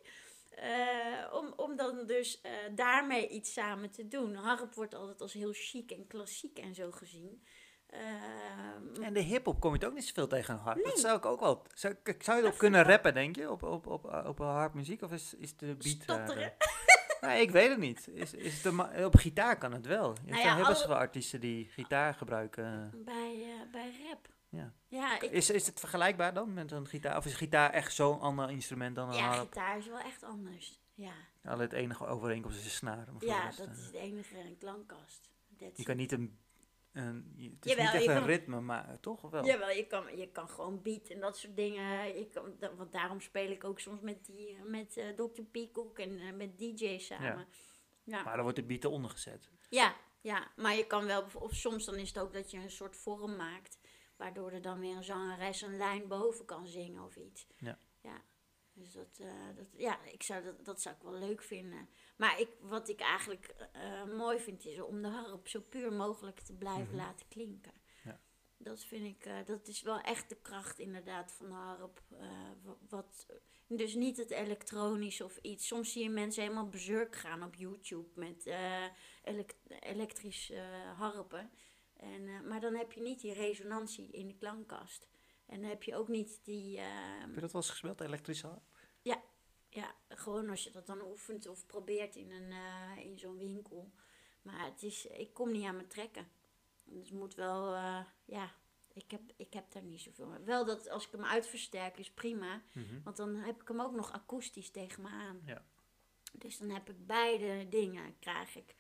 Om, 1.32 1.52
om 1.56 1.76
dan 1.76 2.06
dus 2.06 2.40
daarmee 2.74 3.28
iets 3.28 3.52
samen 3.52 3.90
te 3.90 4.08
doen. 4.08 4.34
Harp 4.34 4.74
wordt 4.74 4.94
altijd 4.94 5.20
als 5.20 5.32
heel 5.32 5.52
chic 5.52 5.90
en 5.90 6.06
klassiek 6.06 6.58
en 6.58 6.74
zo 6.74 6.90
gezien. 6.90 7.42
Ehm, 7.86 9.02
En 9.02 9.12
de 9.12 9.20
hip-hop 9.20 9.60
kom 9.60 9.70
je 9.72 9.78
het 9.78 9.86
ook 9.88 9.94
niet 9.94 10.04
zoveel 10.06 10.26
tegen 10.26 10.54
een 10.54 10.60
harp. 10.60 10.76
Dat 10.76 10.86
Nee. 10.86 10.96
zou 11.02 11.16
ik 11.16 11.24
ook 11.24 11.40
wel. 11.40 11.62
Zou, 11.74 11.94
ik- 12.04 12.22
zou 12.22 12.38
je 12.38 12.44
erop 12.44 12.58
kunnen 12.58 12.82
rappen, 12.82 13.14
denk 13.14 13.36
je? 13.36 13.50
Op, 13.50 13.62
op, 13.62 13.86
op, 13.86 14.04
op 14.26 14.38
een 14.38 14.46
harpmuziek? 14.46 15.02
Of 15.02 15.12
is, 15.12 15.34
is 15.34 15.56
de 15.56 15.66
beat. 15.66 15.84
Stotteren. 16.02 16.54
nee, 17.20 17.40
ik 17.42 17.50
weet 17.50 17.68
het 17.68 17.78
niet. 17.78 18.08
Is, 18.08 18.34
is 18.34 18.62
het 18.62 18.64
een 18.64 19.04
op 19.04 19.14
gitaar 19.16 19.58
kan 19.58 19.72
het 19.72 19.86
wel. 19.86 20.10
Je 20.24 20.30
Nou 20.30 20.42
zijn 20.42 20.46
ja, 20.48 20.56
heel 20.56 20.66
best 20.66 20.82
veel 20.84 20.94
artiesten 20.96 21.40
die 21.40 21.64
gitaar 21.68 22.14
gebruiken. 22.14 22.92
bij, 23.04 23.42
eh, 23.42 23.70
bij 23.72 23.92
rap. 24.08 24.28
Ja. 24.48 24.72
Ja, 24.88 25.20
ik, 25.20 25.30
Is, 25.30 25.50
is 25.50 25.66
het 25.66 25.80
vergelijkbaar 25.80 26.34
dan 26.34 26.54
met 26.54 26.70
een 26.72 26.86
gitaar? 26.86 27.16
Of 27.16 27.24
is 27.26 27.34
gitaar 27.34 27.70
echt 27.70 27.94
zo'n 27.94 28.20
ander 28.20 28.50
instrument 28.50 28.94
dan 28.96 29.08
een 29.08 29.16
ja 29.16 29.26
harp? 29.28 29.40
gitaar 29.40 29.78
is 29.78 29.86
wel 29.86 29.98
echt 29.98 30.22
anders. 30.22 30.80
Ja, 30.94 31.12
Alleen 31.44 31.60
het 31.60 31.72
enige 31.72 32.06
overeenkomst 32.06 32.58
is 32.58 32.64
de 32.64 32.70
snaar. 32.70 33.06
ja 33.18 33.50
dat 33.50 33.66
eh, 33.66 33.72
is 33.72 33.84
het 33.84 33.94
enige 33.94 34.38
een 34.38 34.56
klankkast. 34.58 35.30
Je 35.74 35.82
kan 35.84 35.96
niet 35.96 36.12
een... 36.12 36.38
een 36.96 37.32
je- 37.36 37.50
het 37.50 37.64
is 37.66 37.70
Jawel, 37.72 37.84
niet 37.84 37.94
echt 37.94 38.06
een 38.06 38.14
kan- 38.14 38.24
ritme, 38.26 38.60
maar 38.60 39.00
toch 39.00 39.20
wel? 39.30 39.44
Jawel, 39.46 39.70
je 39.70 39.86
kan, 39.86 40.16
je 40.16 40.30
kan 40.30 40.48
gewoon 40.48 40.82
beat 40.82 41.08
en 41.08 41.20
dat 41.20 41.38
soort 41.38 41.56
dingen. 41.56 42.16
Je 42.18 42.26
kan, 42.28 42.56
want 42.76 42.92
daarom 42.92 43.20
speel 43.20 43.50
ik 43.50 43.64
ook 43.64 43.80
soms 43.80 44.00
met, 44.00 44.24
die, 44.26 44.58
met 44.64 44.96
eh, 44.96 45.08
Dr. 45.08 45.42
Peacock 45.42 45.98
en 45.98 46.18
eh, 46.20 46.32
met 46.32 46.58
DJ's 46.58 47.06
samen. 47.06 47.26
Ja. 47.28 47.46
Ja. 48.04 48.22
Maar 48.22 48.34
dan 48.34 48.42
wordt 48.42 48.58
de 48.58 48.64
beat 48.64 48.84
eronder 48.84 49.10
gezet. 49.10 49.50
ja, 50.20 50.50
maar 50.56 50.74
je 50.76 50.86
kan 50.86 51.04
wel, 51.06 51.24
of 51.34 51.54
soms 51.54 51.84
dan 51.84 51.94
is 51.94 52.08
het 52.08 52.18
ook 52.18 52.32
dat 52.32 52.50
je 52.50 52.58
een 52.58 52.70
soort 52.70 52.96
vorm 52.96 53.36
maakt. 53.36 53.78
Waardoor 54.16 54.50
er 54.50 54.62
dan 54.62 54.80
weer 54.80 54.96
een 54.96 55.04
zangeres 55.04 55.62
een 55.62 55.76
lijn 55.76 56.08
boven 56.08 56.44
kan 56.44 56.66
zingen 56.66 57.02
of 57.04 57.16
iets. 57.16 57.46
Ja. 57.56 57.78
Ja, 58.02 58.20
dus 58.76 58.92
dat, 58.92 59.18
eh, 59.20 59.56
dat, 59.56 59.66
ja 59.76 60.02
ik 60.04 60.22
zou 60.22 60.44
dat, 60.44 60.64
dat 60.64 60.80
zou 60.82 60.94
ik 60.96 61.02
wel 61.02 61.12
leuk 61.18 61.42
vinden. 61.42 61.88
Maar 62.16 62.40
ik, 62.40 62.48
wat 62.60 62.88
ik 62.88 63.00
eigenlijk 63.00 63.54
eh, 63.72 64.04
mooi 64.04 64.38
vind 64.40 64.64
is 64.66 64.80
om 64.80 65.02
de 65.02 65.08
harp 65.08 65.48
zo 65.48 65.60
puur 65.60 65.92
mogelijk 65.92 66.40
te 66.40 66.52
blijven 66.52 66.86
Mhm. 66.94 66.96
laten 66.96 67.28
klinken. 67.28 67.72
Ja. 68.04 68.20
Dat 68.58 68.84
vind 68.84 69.06
ik, 69.16 69.24
eh, 69.24 69.44
dat 69.44 69.68
is 69.68 69.82
wel 69.82 70.00
echt 70.00 70.28
de 70.28 70.36
kracht 70.40 70.78
inderdaad 70.78 71.32
van 71.32 71.46
de 71.48 71.54
harp. 71.54 72.02
wa- 72.62 72.76
wat, 72.88 73.26
dus 73.68 73.94
niet 73.94 74.16
het 74.16 74.30
elektronisch 74.30 75.20
of 75.20 75.36
iets. 75.42 75.66
Soms 75.66 75.92
zie 75.92 76.02
je 76.02 76.10
mensen 76.10 76.42
helemaal 76.42 76.68
bezurk 76.68 77.16
gaan 77.16 77.42
op 77.42 77.54
YouTube 77.54 78.08
met 78.14 78.46
eh, 78.46 78.84
elek- 79.24 79.56
elektrisch 79.80 80.50
eh, 80.50 80.98
harpen. 80.98 81.50
En, 81.96 82.46
maar 82.48 82.60
dan 82.60 82.74
heb 82.74 82.92
je 82.92 83.00
niet 83.00 83.20
die 83.20 83.32
resonantie 83.32 84.10
in 84.10 84.26
de 84.28 84.34
klankkast. 84.36 85.08
En 85.46 85.60
dan 85.60 85.70
heb 85.70 85.82
je 85.82 85.96
ook 85.96 86.08
niet 86.08 86.40
die... 86.44 86.78
ehm, 86.78 87.20
Heb 87.20 87.34
je 87.34 87.40
dat 87.40 87.52
wel 87.52 87.60
eens 87.62 87.70
gespeeld, 87.70 88.00
elektrische 88.00 88.46
harp? 88.46 88.62
ja, 89.76 89.94
gewoon 90.08 90.50
als 90.50 90.64
je 90.64 90.70
dat 90.70 90.86
dan 90.86 91.02
oefent 91.02 91.46
of 91.46 91.66
probeert 91.66 92.16
in, 92.16 92.30
een, 92.30 92.52
eh, 92.52 93.04
in 93.04 93.18
zo'n 93.18 93.38
winkel. 93.38 93.92
Maar 94.42 94.64
het 94.64 94.82
is, 94.82 95.06
ik 95.06 95.34
kom 95.34 95.52
niet 95.52 95.64
aan 95.64 95.74
mijn 95.76 95.88
trekken. 95.88 96.28
Dus 96.84 97.10
moet 97.10 97.34
wel, 97.34 97.74
eh, 97.74 98.04
ja, 98.24 98.54
ik 98.92 99.10
heb, 99.10 99.20
ik 99.36 99.52
heb 99.52 99.72
daar 99.72 99.82
niet 99.82 100.00
zoveel 100.00 100.26
mee. 100.26 100.38
Wel 100.38 100.64
dat 100.64 100.88
als 100.90 101.06
ik 101.06 101.12
hem 101.12 101.24
uitversterk 101.24 101.98
is 101.98 102.10
prima. 102.10 102.62
Mhm. 102.72 103.02
Want 103.04 103.16
dan 103.16 103.34
heb 103.36 103.60
ik 103.62 103.68
hem 103.68 103.80
ook 103.80 103.94
nog 103.94 104.12
akoestisch 104.12 104.70
tegen 104.70 105.02
me 105.02 105.08
aan. 105.08 105.40
Ja. 105.44 105.64
Dus 106.32 106.58
dan 106.58 106.68
heb 106.70 106.90
ik 106.90 107.06
beide 107.06 107.68
dingen, 107.68 108.18
krijg 108.18 108.56
ik. 108.56 108.74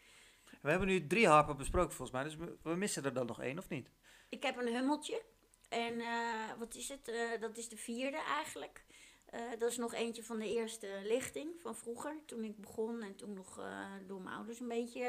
We 0.62 0.70
hebben 0.70 0.88
nu 0.88 1.06
drie 1.06 1.28
harpen 1.28 1.56
besproken 1.56 1.92
volgens 1.94 2.10
mij, 2.10 2.24
dus 2.24 2.36
we, 2.36 2.56
we 2.62 2.74
missen 2.74 3.04
er 3.04 3.14
dan 3.14 3.26
nog 3.26 3.40
één 3.40 3.58
of 3.58 3.68
niet? 3.68 3.90
Ik 4.28 4.42
heb 4.42 4.56
een 4.56 4.74
hummeltje. 4.74 5.22
En 5.68 6.00
eh, 6.00 6.58
wat 6.58 6.74
is 6.74 6.88
het? 6.88 7.08
Eh, 7.08 7.40
dat 7.40 7.56
is 7.56 7.68
de 7.68 7.76
vierde 7.76 8.16
eigenlijk. 8.16 8.84
Eh, 9.26 9.40
dat 9.58 9.70
is 9.70 9.76
nog 9.76 9.94
eentje 9.94 10.24
van 10.24 10.38
de 10.38 10.54
eerste 10.54 11.00
lichting 11.02 11.60
van 11.60 11.76
vroeger. 11.76 12.16
Toen 12.26 12.44
ik 12.44 12.60
begon 12.60 13.02
en 13.02 13.16
toen 13.16 13.32
nog 13.32 13.60
door 14.06 14.20
mijn 14.20 14.36
ouders 14.36 14.60
een 14.60 14.68
beetje 14.68 15.08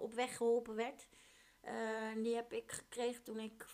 op 0.00 0.14
weg 0.14 0.36
geholpen 0.36 0.74
werd. 0.74 1.08
Die 2.16 2.34
heb 2.34 2.52
ik 2.52 2.72
gekregen 2.72 3.22
toen 3.22 3.38
ik 3.38 3.66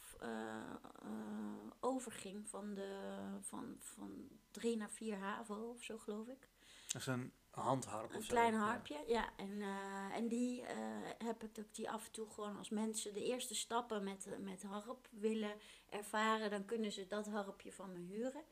overging 1.81 2.49
van, 2.49 2.75
de, 2.75 3.19
van, 3.41 3.77
van 3.79 4.29
drie 4.51 4.77
naar 4.77 4.91
vier 4.91 5.17
HAVO 5.17 5.71
of 5.71 5.83
zo 5.83 5.99
geloof 5.99 6.29
ik. 6.29 6.49
Dat 6.87 7.01
is 7.01 7.07
een 7.07 7.33
handharp 7.61 8.05
of 8.09 8.15
Een 8.15 8.23
zo. 8.23 8.33
klein 8.33 8.53
ja. 8.53 8.59
harpje, 8.59 9.05
ja. 9.07 9.29
En, 9.37 9.63
eh, 9.63 10.17
en 10.17 10.29
die 10.29 10.63
eh, 10.63 10.77
heb 11.19 11.43
ik 11.43 11.55
dat 11.55 11.65
ik 11.65 11.75
die 11.75 11.91
af 11.91 12.05
en 12.07 12.13
toe 12.13 12.31
gewoon 12.31 12.59
als 12.59 12.69
mensen 12.71 13.13
de 13.13 13.25
eerste 13.25 13.55
stappen 13.55 14.05
met, 14.05 14.29
met 14.41 14.63
harp 14.63 15.09
willen 15.11 15.55
ervaren, 15.91 16.51
dan 16.51 16.65
kunnen 16.65 16.93
ze 16.93 17.07
dat 17.07 17.27
harpje 17.27 17.73
van 17.73 17.93
me 17.93 17.99
huren. 17.99 18.43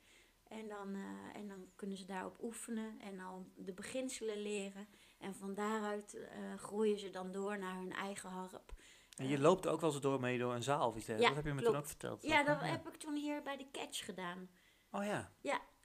En 0.48 0.68
dan, 0.68 0.94
eh, 0.94 1.40
en 1.40 1.48
dan 1.48 1.68
kunnen 1.76 1.96
ze 1.96 2.04
daarop 2.04 2.42
oefenen 2.42 3.00
en 3.00 3.20
al 3.20 3.46
de 3.56 3.72
beginselen 3.72 4.42
leren. 4.42 4.88
En 5.18 5.34
van 5.34 5.54
daaruit 5.54 6.14
eh, 6.14 6.54
groeien 6.56 6.98
ze 6.98 7.10
dan 7.10 7.32
door 7.32 7.58
naar 7.58 7.76
hun 7.76 7.92
eigen 7.92 8.30
harp. 8.30 8.72
En 9.16 9.28
je 9.28 9.38
loopt 9.38 9.66
ook 9.66 9.80
wel 9.80 9.92
eens 9.92 10.00
door 10.00 10.20
mee 10.20 10.38
door 10.38 10.54
een 10.54 10.62
zaal 10.62 10.88
of 10.88 10.96
iets. 10.96 11.06
Ja, 11.06 11.16
dat 11.16 11.34
heb 11.34 11.44
je 11.44 11.52
me 11.54 11.60
klopt. 11.60 11.64
toen 11.66 11.76
ook 11.76 11.86
verteld. 11.88 12.22
Ja, 12.22 12.42
dat 12.42 12.60
Ja. 12.60 12.66
heb 12.66 12.88
ik 12.88 12.96
toen 12.96 13.14
hier 13.14 13.42
bij 13.42 13.56
de 13.56 13.70
Catch 13.70 14.04
gedaan. 14.04 14.50
Oh 14.90 15.04
ja. 15.04 15.30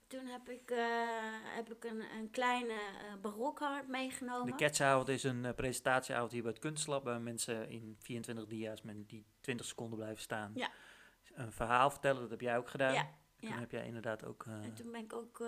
Toen 0.08 0.26
heb 0.26 0.50
ik, 0.50 0.72
eh, 0.72 0.78
heb 1.56 1.72
ik 1.72 1.84
een, 1.84 2.02
een 2.18 2.30
kleine 2.30 2.74
eh 2.74 3.22
barokharp 3.22 3.88
meegenomen. 3.88 4.58
De 4.58 4.64
Catchavond 4.64 5.10
is 5.10 5.24
een 5.24 5.46
eh, 5.46 5.54
presentatieavond 5.54 6.32
hier 6.32 6.42
bij 6.42 6.52
het 6.52 6.60
Kunstlab, 6.60 7.04
waar 7.04 7.22
mensen 7.22 7.70
in 7.70 7.96
24 8.00 8.46
dia's 8.46 8.82
met 8.82 9.10
die 9.10 9.26
20 9.42 9.66
seconden 9.66 9.98
blijven 9.98 10.22
staan. 10.22 10.52
Ja. 10.56 10.70
Een 11.34 11.52
verhaal 11.52 11.90
vertellen, 11.90 12.22
dat 12.22 12.30
heb 12.30 12.42
jij 12.42 12.58
ook 12.58 12.70
gedaan. 12.70 12.94
Ja, 12.94 13.10
Toen 13.40 13.50
ja. 13.50 13.60
heb 13.60 13.72
jij 13.72 13.86
inderdaad 13.86 14.26
ook... 14.26 14.46
En 14.46 14.74
toen 14.74 14.92
ben 14.92 15.04
ik 15.04 15.14
ook 15.14 15.44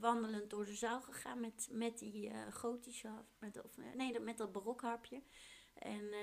wandelend 0.00 0.50
door 0.50 0.64
de 0.64 0.74
zaal 0.74 1.00
gegaan 1.00 1.40
met, 1.40 1.68
met 1.70 1.98
die 1.98 2.32
gotische, 2.50 3.08
met, 3.38 3.64
of, 3.64 3.76
nee, 3.94 4.20
met 4.20 4.38
dat 4.38 4.52
barokharpje. 4.52 5.22
En 5.74 6.14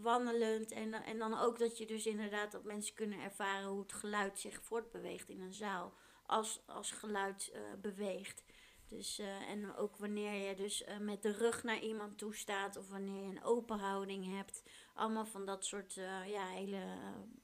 wandelend 0.00 0.70
en, 0.72 0.92
en 0.92 1.18
dan 1.18 1.38
ook 1.38 1.58
dat 1.58 1.78
je 1.78 1.86
dus 1.86 2.06
inderdaad 2.06 2.52
dat 2.52 2.64
mensen 2.64 2.94
kunnen 2.94 3.20
ervaren 3.20 3.68
hoe 3.68 3.82
het 3.82 3.92
geluid 3.92 4.38
zich 4.38 4.62
voortbeweegt 4.62 5.28
in 5.28 5.40
een 5.40 5.54
zaal. 5.54 5.94
Als, 6.30 6.60
als 6.66 6.90
geluid 6.90 7.50
eh, 7.52 7.60
beweegt. 7.80 8.44
Dus, 8.86 9.18
eh, 9.18 9.48
en 9.48 9.76
ook 9.76 9.96
wanneer 9.96 10.48
je 10.48 10.54
dus 10.54 10.84
eh, 10.84 10.98
met 10.98 11.22
de 11.22 11.32
rug 11.32 11.62
naar 11.62 11.78
iemand 11.78 12.18
toe 12.18 12.34
staat 12.34 12.76
of 12.76 12.88
wanneer 12.88 13.22
je 13.22 13.28
een 13.28 13.42
open 13.42 13.78
houding 13.78 14.36
hebt. 14.36 14.62
Allemaal 14.94 15.26
van 15.26 15.46
dat 15.46 15.64
soort 15.64 15.94
ja, 16.26 16.46
hele 16.46 16.82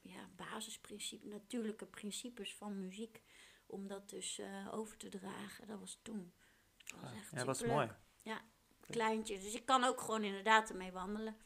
ja, 0.01 0.29
basisprincipes, 0.35 1.29
natuurlijke 1.31 1.85
principes 1.85 2.55
van 2.55 2.79
muziek. 2.79 3.21
Om 3.65 3.87
dat 3.87 4.09
dus 4.09 4.41
over 4.71 4.97
te 4.97 5.09
dragen. 5.09 5.67
Dat 5.67 5.79
was 5.79 5.99
toen. 6.01 6.33
Dat 6.77 6.99
was 7.01 7.11
echt 7.11 7.31
ja, 7.31 7.37
dat 7.37 7.45
was 7.45 7.63
mooi. 7.63 7.89
Kleintje. 8.79 9.39
Dus 9.39 9.53
ik 9.53 9.65
kan 9.65 9.83
ook 9.83 10.01
gewoon 10.01 10.23
inderdaad 10.23 10.69
ermee 10.69 10.91
wandelen. 10.91 11.37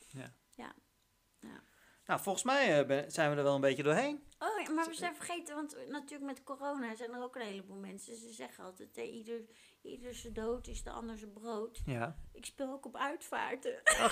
Nou, 2.05 2.19
volgens 2.21 2.43
mij 2.45 2.79
eh, 2.79 2.85
ben- 2.87 3.11
zijn 3.11 3.31
we 3.31 3.37
er 3.37 3.43
wel 3.43 3.55
een 3.55 3.61
beetje 3.61 3.83
doorheen. 3.83 4.23
Oh, 4.39 4.61
ja, 4.65 4.71
maar 4.71 4.85
we 4.87 4.93
zijn 4.93 5.15
vergeten, 5.15 5.55
want 5.55 5.75
natuurlijk 5.89 6.31
met 6.31 6.43
corona 6.43 6.95
zijn 6.95 7.13
er 7.13 7.23
ook 7.23 7.35
een 7.35 7.41
heleboel 7.41 7.77
mensen. 7.77 8.15
Ze 8.15 8.29
zeggen 8.33 8.63
altijd, 8.63 8.97
eh, 8.97 9.13
ieder, 9.15 9.41
ieder 9.81 10.13
zijn 10.13 10.33
dood 10.33 10.67
is 10.67 10.83
de 10.83 10.89
ander 10.89 11.17
zijn 11.17 11.33
brood. 11.33 11.81
Ja. 11.85 12.15
Ik 12.33 12.45
speel 12.45 12.71
ook 12.71 12.85
op 12.85 12.95
uitvaarten. 12.95 13.81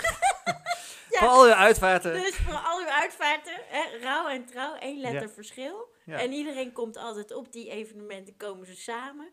Voor 1.09 1.27
al 1.27 1.47
je 1.47 1.55
uitvaarten. 1.55 2.13
Dus 2.13 2.35
voor 2.35 2.53
al 2.65 2.79
uw 2.79 2.85
uitvaarten, 2.85 3.53
hè, 3.67 3.97
rouw 4.01 4.27
en 4.27 4.45
trouw, 4.45 4.75
één 4.75 4.99
letter 4.99 5.21
Ja. 5.21 5.29
verschil. 5.29 5.93
Ja. 6.05 6.19
En 6.19 6.31
iedereen 6.31 6.71
komt 6.71 6.97
altijd 6.97 7.33
op 7.33 7.51
die 7.51 7.69
evenementen, 7.69 8.37
komen 8.37 8.65
ze 8.65 8.75
samen. 8.75 9.29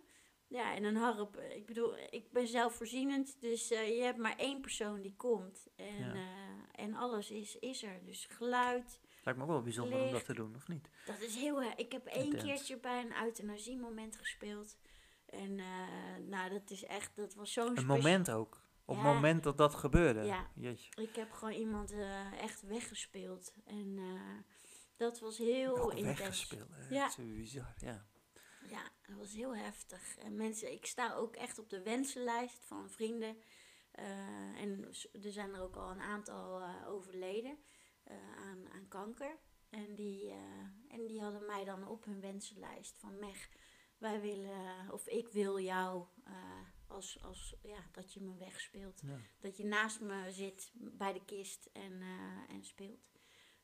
Ja, 0.48 0.74
en 0.74 0.85
een 0.85 0.97
harp, 0.97 1.36
eh, 1.36 1.56
ik 1.56 1.66
bedoel, 1.66 1.97
ik 2.10 2.31
ben 2.32 2.47
zelfvoorzienend, 2.47 3.40
dus 3.40 3.70
eh, 3.70 3.97
je 3.97 4.02
hebt 4.02 4.18
maar 4.18 4.36
één 4.36 4.60
persoon 4.60 5.01
die 5.01 5.14
komt. 5.16 5.66
En, 5.77 5.98
Ja. 5.98 6.14
eh, 6.14 6.85
en 6.85 6.94
alles 6.94 7.31
is, 7.31 7.56
is 7.59 7.82
er. 7.82 8.01
Dus 8.05 8.27
geluid, 8.31 9.01
Lijkt 9.24 9.40
me 9.40 9.47
ook 9.47 9.52
wel 9.52 9.62
bijzonder 9.62 10.01
om 10.01 10.10
dat 10.10 10.24
te 10.24 10.35
doen, 10.35 10.55
of 10.55 10.68
niet? 10.68 10.89
dat 11.06 11.20
is 11.20 11.35
heel... 11.36 11.62
erg- 11.62 11.74
Ik 11.74 11.93
heb 11.93 12.06
één 12.06 12.36
keertje 12.36 12.78
bij 12.78 13.01
een 13.01 13.24
euthanasiemoment 13.24 14.16
gespeeld. 14.16 14.77
En 15.27 15.59
eh, 15.59 15.66
nou, 16.28 16.51
dat 16.51 16.70
is 16.70 16.85
echt, 16.85 17.16
dat 17.16 17.35
was 17.35 17.52
zo'n 17.52 17.78
Een 17.78 17.86
moment 17.86 18.31
ook. 18.31 18.64
Op 18.85 18.94
het 18.97 19.05
moment 19.05 19.43
dat 19.43 19.59
dat 19.59 19.74
gebeurde. 19.74 20.23
Ja. 20.23 20.51
Jeetje. 20.55 21.02
Ik 21.02 21.16
heb 21.16 21.32
gewoon 21.32 21.55
iemand 21.55 21.94
echt 22.40 22.62
weggespeeld. 22.62 23.55
En 23.64 23.98
dat 24.97 25.20
was 25.20 25.39
heel 25.39 25.90
intens. 25.90 26.18
weggespeeld. 26.18 26.68
Ja. 26.90 27.06
Dat 27.09 27.18
is 27.18 27.35
bizar, 27.35 27.74
ja. 27.78 28.05
Ja, 28.70 28.90
dat 29.06 29.16
was 29.16 29.32
heel 29.32 29.56
heftig. 29.56 30.16
En 30.16 30.36
mensen, 30.36 30.72
ik 30.72 30.86
sta 30.86 31.14
ook 31.14 31.36
echt 31.36 31.59
op 31.59 31.70
de 31.70 31.82
wensenlijst 31.82 32.64
van 32.64 32.90
vrienden. 32.90 33.36
Eh, 33.90 34.60
en 34.60 34.84
er 35.22 35.32
zijn 35.32 35.55
er 35.55 35.60
ook 35.60 35.76
al 35.76 35.90
een 35.90 36.01
aantal 36.01 36.60
eh, 36.60 36.88
overleden 36.88 37.59
eh, 38.02 38.36
aan, 38.36 38.68
aan 38.72 38.88
kanker. 38.88 39.38
En 39.70 39.94
die, 39.94 40.30
en 40.88 41.06
die 41.06 41.20
hadden 41.20 41.47
mij 41.47 41.64
dan 41.64 41.88
op 41.88 42.05
hun 42.05 42.20
wensenlijst 42.20 42.98
van 42.98 43.18
Meg, 43.18 43.48
wij 43.98 44.20
willen, 44.20 44.93
of 44.93 45.06
ik 45.06 45.28
wil 45.28 45.60
jou 45.60 46.06
als, 46.86 47.22
als 47.22 47.56
ja, 47.62 47.88
dat 47.93 48.12
je 48.12 48.20
me 48.20 48.36
wegspeelt. 48.36 49.01
ja. 49.06 49.18
Dat 49.40 49.56
je 49.56 49.64
naast 49.64 50.01
me 50.01 50.30
zit 50.30 50.72
bij 50.74 51.12
de 51.12 51.24
kist 51.24 51.68
en, 51.72 52.02
en 52.48 52.64
speelt. 52.64 53.10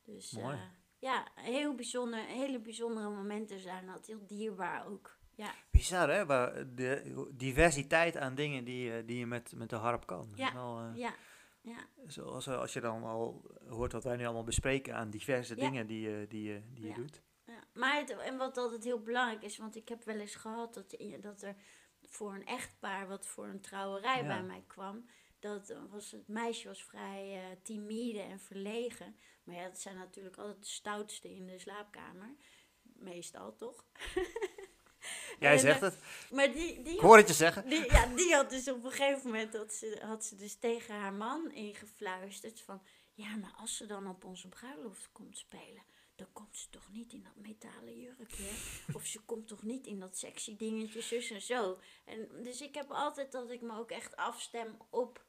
Dus 0.02 0.30
Mooi. 0.32 0.58
Ja, 1.02 1.26
heel 1.34 1.74
bijzonder, 1.74 2.18
hele 2.24 2.58
bijzondere 2.60 3.08
momenten 3.10 3.58
zijn 3.60 3.86
dat. 3.86 4.06
Heel 4.06 4.26
dierbaar 4.26 4.86
ook. 4.86 5.16
Ja, 5.34 5.52
Bizar, 5.70 6.10
hè? 6.10 6.26
Waar 6.26 6.74
de 6.74 7.26
diversiteit 7.32 8.16
aan 8.16 8.34
dingen 8.34 8.64
die, 8.64 8.92
eh, 8.96 9.06
die 9.06 9.18
je 9.18 9.26
met, 9.26 9.52
met 9.56 9.70
de 9.70 9.76
harp 9.76 10.06
kan. 10.06 10.32
Ja. 10.34 10.52
Wel, 10.52 10.78
eh, 10.78 10.96
ja, 10.96 11.14
ja. 11.60 11.78
Zoals 12.06 12.46
eh, 12.46 12.58
als 12.58 12.72
je 12.72 12.80
dan 12.80 13.02
al 13.04 13.42
hoort 13.68 13.92
wat 13.92 14.04
wij 14.04 14.16
nu 14.16 14.24
allemaal 14.24 14.44
bespreken 14.44 14.94
aan 14.94 15.10
diverse 15.10 15.54
Ja. 15.56 15.60
dingen 15.60 15.86
die, 15.86 16.00
je 16.10 16.26
die, 16.28 16.42
je 16.52 16.62
die 16.74 16.82
je 16.82 16.88
Ja. 16.88 16.94
doet. 16.94 17.22
ja. 17.46 17.60
Maar 17.74 17.96
het, 17.96 18.10
en 18.10 18.36
wat 18.36 18.56
altijd 18.56 18.84
heel 18.84 19.00
belangrijk 19.02 19.42
is, 19.42 19.58
want 19.58 19.76
ik 19.76 19.88
heb 19.88 20.04
wel 20.04 20.18
eens 20.18 20.34
gehad 20.34 20.74
dat, 20.74 20.96
dat 21.20 21.42
er 21.42 21.54
voor 22.02 22.34
een 22.34 22.46
echtpaar 22.46 23.08
wat 23.08 23.26
voor 23.26 23.46
een 23.46 23.60
trouwerij 23.60 24.26
bij 24.26 24.42
mij 24.42 24.64
kwam, 24.66 25.06
dat 25.42 25.74
was, 25.90 26.10
het 26.10 26.28
meisje 26.28 26.68
was 26.68 26.84
vrij 26.84 27.34
eh, 27.34 27.56
timide 27.62 28.20
en 28.20 28.40
verlegen. 28.40 29.16
Maar 29.44 29.54
ja, 29.54 29.68
dat 29.68 29.80
zijn 29.80 29.96
natuurlijk 29.96 30.36
altijd 30.36 30.60
de 30.60 30.66
stoutste 30.66 31.34
in 31.34 31.46
de 31.46 31.58
slaapkamer. 31.58 32.34
Meestal 32.82 33.56
toch? 33.56 33.84
Jij 35.40 35.52
En, 35.52 35.58
zegt 35.58 35.82
eh, 35.82 35.88
het. 35.88 35.98
Maar 36.30 36.52
die, 36.52 36.82
die 36.82 36.94
Ik 36.94 37.00
hoor 37.00 37.16
het 37.16 37.28
je 37.28 37.34
zeggen. 37.34 37.68
Die, 37.68 37.92
ja, 37.92 38.06
die 38.06 38.34
had 38.34 38.50
dus 38.50 38.68
op 38.68 38.84
een 38.84 38.90
gegeven 38.90 39.30
moment 39.30 39.52
dat 39.52 39.72
ze, 39.72 40.00
had 40.02 40.24
ze 40.24 40.36
dus 40.36 40.54
tegen 40.54 40.94
haar 40.94 41.12
man 41.12 41.50
ingefluisterd 41.50 42.60
van... 42.60 42.82
Ja, 43.14 43.36
maar 43.36 43.54
als 43.56 43.76
ze 43.76 43.86
dan 43.86 44.06
op 44.08 44.24
onze 44.24 44.48
bruiloft 44.48 45.08
komt 45.12 45.36
spelen, 45.36 45.82
dan 46.14 46.32
komt 46.32 46.56
ze 46.56 46.70
toch 46.70 46.88
niet 46.90 47.12
in 47.12 47.22
dat 47.22 47.36
metalen 47.36 48.00
jurkje? 48.00 48.50
Of 48.92 49.06
ze 49.06 49.20
komt 49.20 49.48
toch 49.48 49.62
niet 49.62 49.86
in 49.86 50.00
dat 50.00 50.18
sexy 50.18 50.56
dingetje, 50.56 51.00
zus 51.00 51.30
en 51.30 51.42
zo. 51.42 51.78
En 52.04 52.28
dus 52.42 52.60
ik 52.60 52.74
heb 52.74 52.90
altijd 52.90 53.32
dat 53.32 53.50
ik 53.50 53.60
me 53.60 53.78
ook 53.78 53.90
echt 53.90 54.16
afstem 54.16 54.76
op, 54.90 55.24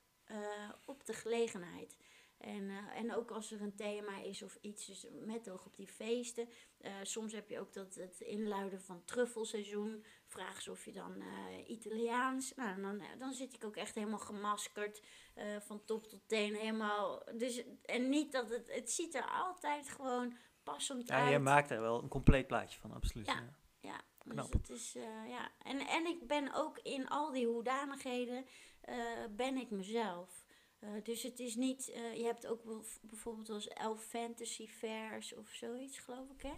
op 0.86 1.06
de 1.06 1.14
gelegenheid. 1.14 1.98
En, 2.38 2.70
eh, 2.70 3.00
en 3.00 3.16
ook 3.16 3.32
als 3.32 3.52
er 3.52 3.62
een 3.62 3.76
thema 3.76 4.22
is 4.22 4.42
of 4.44 4.58
iets, 4.62 4.86
dus 4.86 5.06
met 5.26 5.50
oog 5.50 5.66
op 5.66 5.76
die 5.76 5.88
feesten. 5.88 6.50
Eh, 6.78 6.94
soms 7.04 7.34
heb 7.34 7.50
je 7.50 7.60
ook 7.60 7.74
dat 7.74 7.96
het 7.96 8.20
inluiden 8.20 8.82
van 8.82 9.04
truffelseizoen. 9.06 10.06
Vraag 10.26 10.62
ze 10.62 10.72
of 10.72 10.86
je 10.86 10.92
dan 10.92 11.22
eh, 11.22 11.70
Italiaans. 11.70 12.54
Nou, 12.56 12.82
dan, 12.82 13.00
eh, 13.00 13.08
dan 13.20 13.34
zit 13.34 13.54
ik 13.54 13.64
ook 13.64 13.76
echt 13.76 13.96
helemaal 13.96 14.20
gemaskerd. 14.20 15.02
eh, 15.34 15.60
van 15.60 15.86
top 15.86 16.08
tot 16.08 16.28
teen 16.28 16.56
helemaal. 16.56 17.24
Dus, 17.38 17.64
en 17.86 18.10
niet 18.10 18.32
dat 18.32 18.50
het. 18.50 18.72
Het 18.74 18.92
ziet 18.92 19.16
er 19.16 19.26
altijd 19.30 19.90
gewoon 19.90 20.38
passend 20.64 21.08
Ja, 21.08 21.16
uit. 21.24 21.32
je 21.32 21.40
maakt 21.40 21.72
er 21.72 21.82
wel 21.82 22.02
een 22.04 22.10
compleet 22.10 22.48
plaatje 22.48 22.80
van, 22.80 22.92
absoluut. 22.92 23.26
Ja. 23.26 23.34
Ja. 23.82 24.02
Ja, 24.26 24.34
dus 24.34 24.50
het 24.50 24.70
is, 24.70 24.96
eh, 24.96 25.30
ja. 25.30 25.52
En, 25.64 25.80
en 25.80 26.06
ik 26.06 26.28
ben 26.28 26.54
ook 26.54 26.80
in 26.80 27.08
al 27.10 27.32
die 27.32 27.48
hoedanigheden, 27.48 28.46
eh, 28.84 28.96
ben 29.32 29.58
ik 29.58 29.70
mezelf. 29.70 30.46
Eh, 30.80 30.90
dus 31.04 31.24
het 31.24 31.40
is 31.40 31.56
niet, 31.56 31.90
eh, 31.90 32.16
je 32.18 32.24
hebt 32.24 32.48
ook 32.48 32.64
bijv- 32.64 32.98
bijvoorbeeld 33.02 33.50
als 33.50 33.68
elf 33.68 34.04
fantasy 34.04 34.68
fairs 34.68 35.34
of 35.36 35.50
zoiets, 35.50 36.00
geloof 36.00 36.30
ik, 36.30 36.42
hè? 36.42 36.54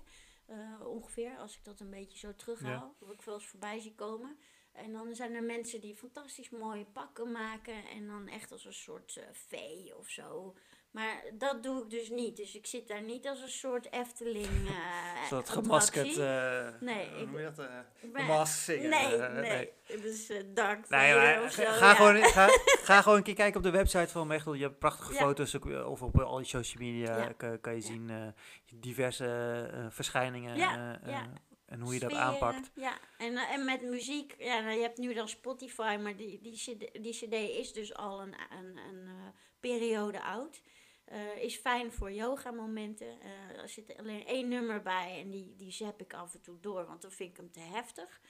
Ongeveer, 0.85 1.37
als 1.37 1.57
ik 1.57 1.63
dat 1.63 1.79
een 1.79 1.89
beetje 1.89 2.17
zo 2.17 2.35
terughaal, 2.35 2.95
dat 2.99 3.11
ik 3.11 3.21
wel 3.21 3.33
eens 3.35 3.47
voorbij 3.47 3.79
zie 3.79 3.95
komen. 3.95 4.37
En 4.71 4.91
dan 4.91 5.15
zijn 5.15 5.33
er 5.33 5.43
mensen 5.43 5.81
die 5.81 5.95
fantastisch 5.95 6.49
mooie 6.49 6.85
pakken 6.85 7.31
maken 7.31 7.87
en 7.89 8.07
dan 8.07 8.27
echt 8.27 8.51
als 8.51 8.65
een 8.65 8.73
soort 8.73 9.19
vee 9.31 9.97
of 9.97 10.09
zo. 10.09 10.55
Maar 10.95 11.23
dat 11.33 11.63
doe 11.63 11.83
ik 11.83 11.89
dus 11.89 12.09
niet. 12.09 12.37
Dus 12.37 12.55
ik 12.55 12.65
zit 12.65 12.87
daar 12.87 13.01
niet 13.01 13.27
als 13.27 13.41
een 13.41 13.49
soort 13.49 13.91
Efteling. 13.91 14.45
eh 14.67 15.21
Een 15.21 15.27
soort 15.27 15.49
gemaskerd. 15.49 16.17
eh 16.17 16.67
Nee, 16.79 17.05
ik- 17.05 17.31
dat? 17.55 17.59
eh, 17.59 18.45
zingen. 18.45 18.89
Nee, 18.89 19.15
eh, 19.15 19.33
nee. 19.33 19.71
Eh, 19.87 21.15
maar 21.15 21.43
of 21.43 21.53
ga, 21.53 21.63
zo. 21.63 21.71
ga 21.71 21.87
ja. 21.89 21.93
gewoon, 21.95 22.23
ga, 22.23 22.47
ga 22.89 23.01
gewoon 23.01 23.17
een 23.17 23.23
keer 23.23 23.33
kijken 23.35 23.57
op 23.57 23.63
de 23.63 23.69
website 23.71 24.07
van 24.07 24.27
Mechtel. 24.27 24.53
Je 24.53 24.63
hebt 24.63 24.79
prachtige 24.79 25.13
Ja. 25.13 25.19
foto's. 25.19 25.53
eh, 25.53 25.89
Of 25.89 26.01
op 26.01 26.19
al 26.19 26.39
je 26.39 26.45
social 26.45 26.83
media 26.83 27.17
Ja. 27.17 27.31
kan, 27.37 27.59
kan 27.61 27.75
je 27.75 27.81
zien 27.81 28.09
eh, 28.09 28.27
diverse 28.75 29.25
eh, 29.73 29.85
verschijningen. 29.89 30.55
Eh, 30.55 30.89
eh, 31.15 31.21
en 31.65 31.79
hoe 31.81 31.93
je 31.93 31.99
dat 31.99 32.13
aanpakt. 32.13 32.71
Ja, 32.75 32.97
en, 33.17 33.37
eh, 33.37 33.51
en 33.53 33.65
met 33.65 33.81
muziek, 33.81 34.35
ja, 34.37 34.59
nou, 34.59 34.75
je 34.75 34.81
hebt 34.81 34.97
nu 34.97 35.13
dan 35.13 35.27
Spotify, 35.29 35.97
maar 36.01 36.15
die, 36.15 36.39
die, 36.41 36.53
CD, 36.55 37.03
die 37.03 37.13
CD 37.13 37.33
is 37.33 37.73
dus 37.73 37.93
al 37.93 38.21
een, 38.21 38.35
een, 38.59 38.77
een 38.77 39.05
eh, 39.07 39.13
periode 39.59 40.21
oud. 40.21 40.61
Eh, 41.05 41.43
is 41.43 41.55
fijn 41.55 41.91
voor 41.91 42.11
yoga-momenten. 42.11 43.21
Eh, 43.21 43.61
er 43.61 43.69
zit 43.69 43.97
alleen 43.97 44.25
één 44.25 44.47
nummer 44.47 44.81
bij 44.81 45.21
en 45.21 45.29
die, 45.29 45.55
die 45.55 45.71
zap 45.71 46.01
ik 46.01 46.13
af 46.13 46.33
en 46.33 46.41
toe 46.41 46.59
door, 46.59 46.85
want 46.85 47.01
dan 47.01 47.11
vind 47.11 47.29
ik 47.29 47.37
hem 47.37 47.51
te 47.51 47.59
heftig. 47.59 48.21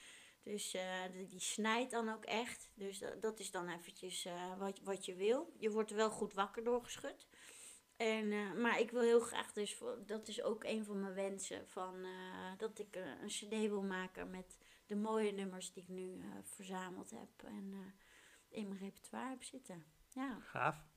Dus 0.43 0.73
eh, 0.73 1.03
die, 1.29 1.39
snijdt 1.39 1.91
dan 1.91 2.09
ook 2.09 2.25
echt. 2.25 2.71
Dus 2.73 3.03
dat, 3.19 3.39
is 3.39 3.51
dan 3.51 3.69
eventjes 3.69 4.27
wat, 4.57 4.79
wat 4.79 5.05
je 5.05 5.15
wil. 5.15 5.53
Je 5.57 5.71
wordt 5.71 5.89
er 5.89 5.95
wel 5.95 6.09
goed 6.09 6.33
wakker 6.33 6.63
doorgeschud. 6.63 7.27
En, 7.95 8.31
eh, 8.31 8.53
maar 8.53 8.79
ik 8.79 8.91
wil 8.91 9.01
heel 9.01 9.19
graag 9.19 9.51
dus, 9.53 9.81
dat 10.05 10.27
is 10.27 10.41
ook 10.41 10.63
een 10.63 10.85
van 10.85 11.01
mijn 11.01 11.13
wensen, 11.13 11.67
van, 11.67 12.05
dat 12.57 12.79
ik 12.79 12.95
een 12.95 13.27
cd 13.27 13.49
wil 13.49 13.83
maken 13.83 14.29
met 14.29 14.57
de 14.85 14.95
mooie 14.95 15.31
nummers 15.31 15.73
die 15.73 15.83
ik 15.83 15.89
nu 15.89 16.21
verzameld 16.43 17.09
heb 17.09 17.43
en 17.43 17.93
in 18.49 18.67
mijn 18.67 18.79
repertoire 18.79 19.29
heb 19.29 19.43
zitten. 19.43 19.85
Ja. 20.09 20.39
Gaaf. 20.41 20.94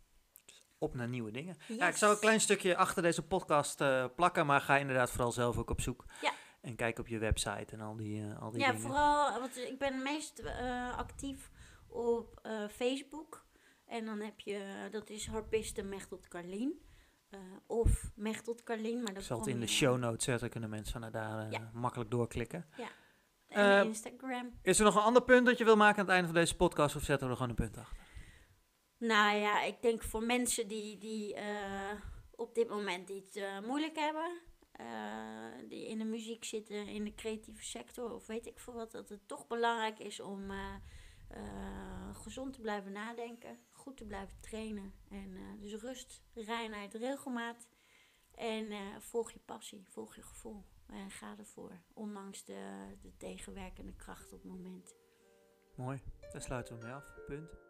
Op 0.79 0.95
naar 0.95 1.09
nieuwe 1.09 1.31
dingen. 1.31 1.57
Ja, 1.69 1.89
ik 1.89 1.97
zou 1.97 2.13
een 2.13 2.21
klein 2.21 2.41
stukje 2.41 2.77
achter 2.77 3.03
deze 3.03 3.23
podcast 3.27 3.81
eh, 3.81 4.05
plakken, 4.17 4.47
maar 4.47 4.61
ga 4.61 4.77
inderdaad 4.77 5.11
vooral 5.11 5.33
zelf 5.33 5.59
ook 5.59 5.71
op 5.71 5.81
zoek. 5.81 6.05
Ja. 6.23 6.33
En 6.61 6.77
kijk 6.77 6.99
op 6.99 7.09
je 7.09 7.19
website 7.19 7.67
en 7.73 7.81
al 7.81 7.97
die, 7.97 8.23
eh, 8.23 8.43
al 8.43 8.51
die 8.51 8.61
Ja, 8.61 8.67
dingen. 8.67 8.81
vooral, 8.83 9.41
want 9.41 9.57
ik 9.57 9.79
ben 9.79 10.03
meest 10.03 10.39
eh, 10.39 10.97
actief 10.97 11.51
op 11.89 12.49
Facebook. 12.71 13.47
En 13.87 14.05
dan 14.05 14.21
heb 14.21 14.41
je, 14.41 14.89
dat 14.91 15.11
is 15.11 15.27
harpiste 15.27 15.83
Mechtelt 15.83 16.29
Carlien. 16.29 16.87
Of 17.67 18.11
Mechtelt 18.15 18.63
Carlien, 18.63 18.99
maar 18.99 19.09
Ik 19.09 19.15
dat 19.15 19.25
zal 19.25 19.39
het 19.39 19.47
in 19.47 19.61
de 19.61 19.67
show 19.67 19.99
notes 19.99 20.25
zetten, 20.25 20.51
kunnen 20.51 20.71
mensen 20.71 20.93
vanuit 20.93 21.13
daar 21.13 21.51
Ja. 21.51 21.71
makkelijk 21.73 22.11
doorklikken. 22.11 22.67
En 23.49 23.79
Eh, 23.79 23.85
Instagram. 23.85 24.59
Is 24.63 24.79
er 24.79 24.85
nog 24.85 24.95
een 24.95 25.03
ander 25.03 25.23
punt 25.23 25.47
dat 25.47 25.59
je 25.59 25.65
wil 25.65 25.77
maken 25.77 25.99
aan 25.99 26.05
het 26.05 26.15
einde 26.15 26.27
van 26.29 26.37
deze 26.37 26.57
podcast 26.57 26.97
of 26.97 27.03
zetten 27.03 27.27
we 27.27 27.33
er 27.33 27.39
gewoon 27.41 27.57
een 27.59 27.65
punt 27.71 27.77
achter? 27.79 28.07
Nou 28.99 29.37
ja, 29.37 29.63
ik 29.63 29.83
denk 29.83 30.03
voor 30.03 30.23
mensen 30.23 30.69
die, 30.69 30.99
die 30.99 31.35
eh, 31.35 32.01
op 32.31 32.55
dit 32.55 32.69
moment 32.69 33.09
iets 33.09 33.37
eh, 33.37 33.61
moeilijk 33.61 33.97
hebben, 33.97 34.41
eh, 34.73 35.69
die 35.69 35.87
in 35.87 35.99
de 35.99 36.05
muziek 36.05 36.45
zitten, 36.45 36.87
in 36.87 37.05
de 37.05 37.15
creatieve 37.15 37.65
sector 37.65 38.13
of 38.13 38.27
weet 38.27 38.47
ik 38.47 38.59
veel 38.59 38.75
wat, 38.75 38.91
dat 38.91 39.09
het 39.09 39.29
toch 39.29 39.47
belangrijk 39.47 39.99
is 39.99 40.21
om 40.21 40.51
gezond 42.13 42.53
te 42.53 42.61
blijven 42.61 42.93
nadenken, 42.93 43.59
goed 43.71 43.97
te 43.97 44.05
blijven 44.05 44.41
trainen. 44.41 44.93
En 45.11 45.59
dus 45.61 45.75
rust, 45.75 46.23
reinheid, 46.35 46.95
regelmaat. 46.95 47.69
En 48.35 48.73
volg 49.03 49.31
je 49.31 49.39
passie, 49.39 49.87
volg 49.89 50.15
je 50.15 50.23
gevoel. 50.23 50.65
En 50.87 51.11
ga 51.11 51.35
ervoor, 51.39 51.81
ondanks 51.93 52.45
de, 52.45 52.95
de 53.01 53.17
tegenwerkende 53.17 53.95
kracht 53.95 54.33
op 54.33 54.43
het 54.43 54.51
moment. 54.51 54.95
Mooi, 55.75 56.03
daar 56.33 56.43
sluiten 56.43 56.79
we 56.79 56.85
mee 56.85 56.93
af. 56.93 57.05
Punt. 57.27 57.68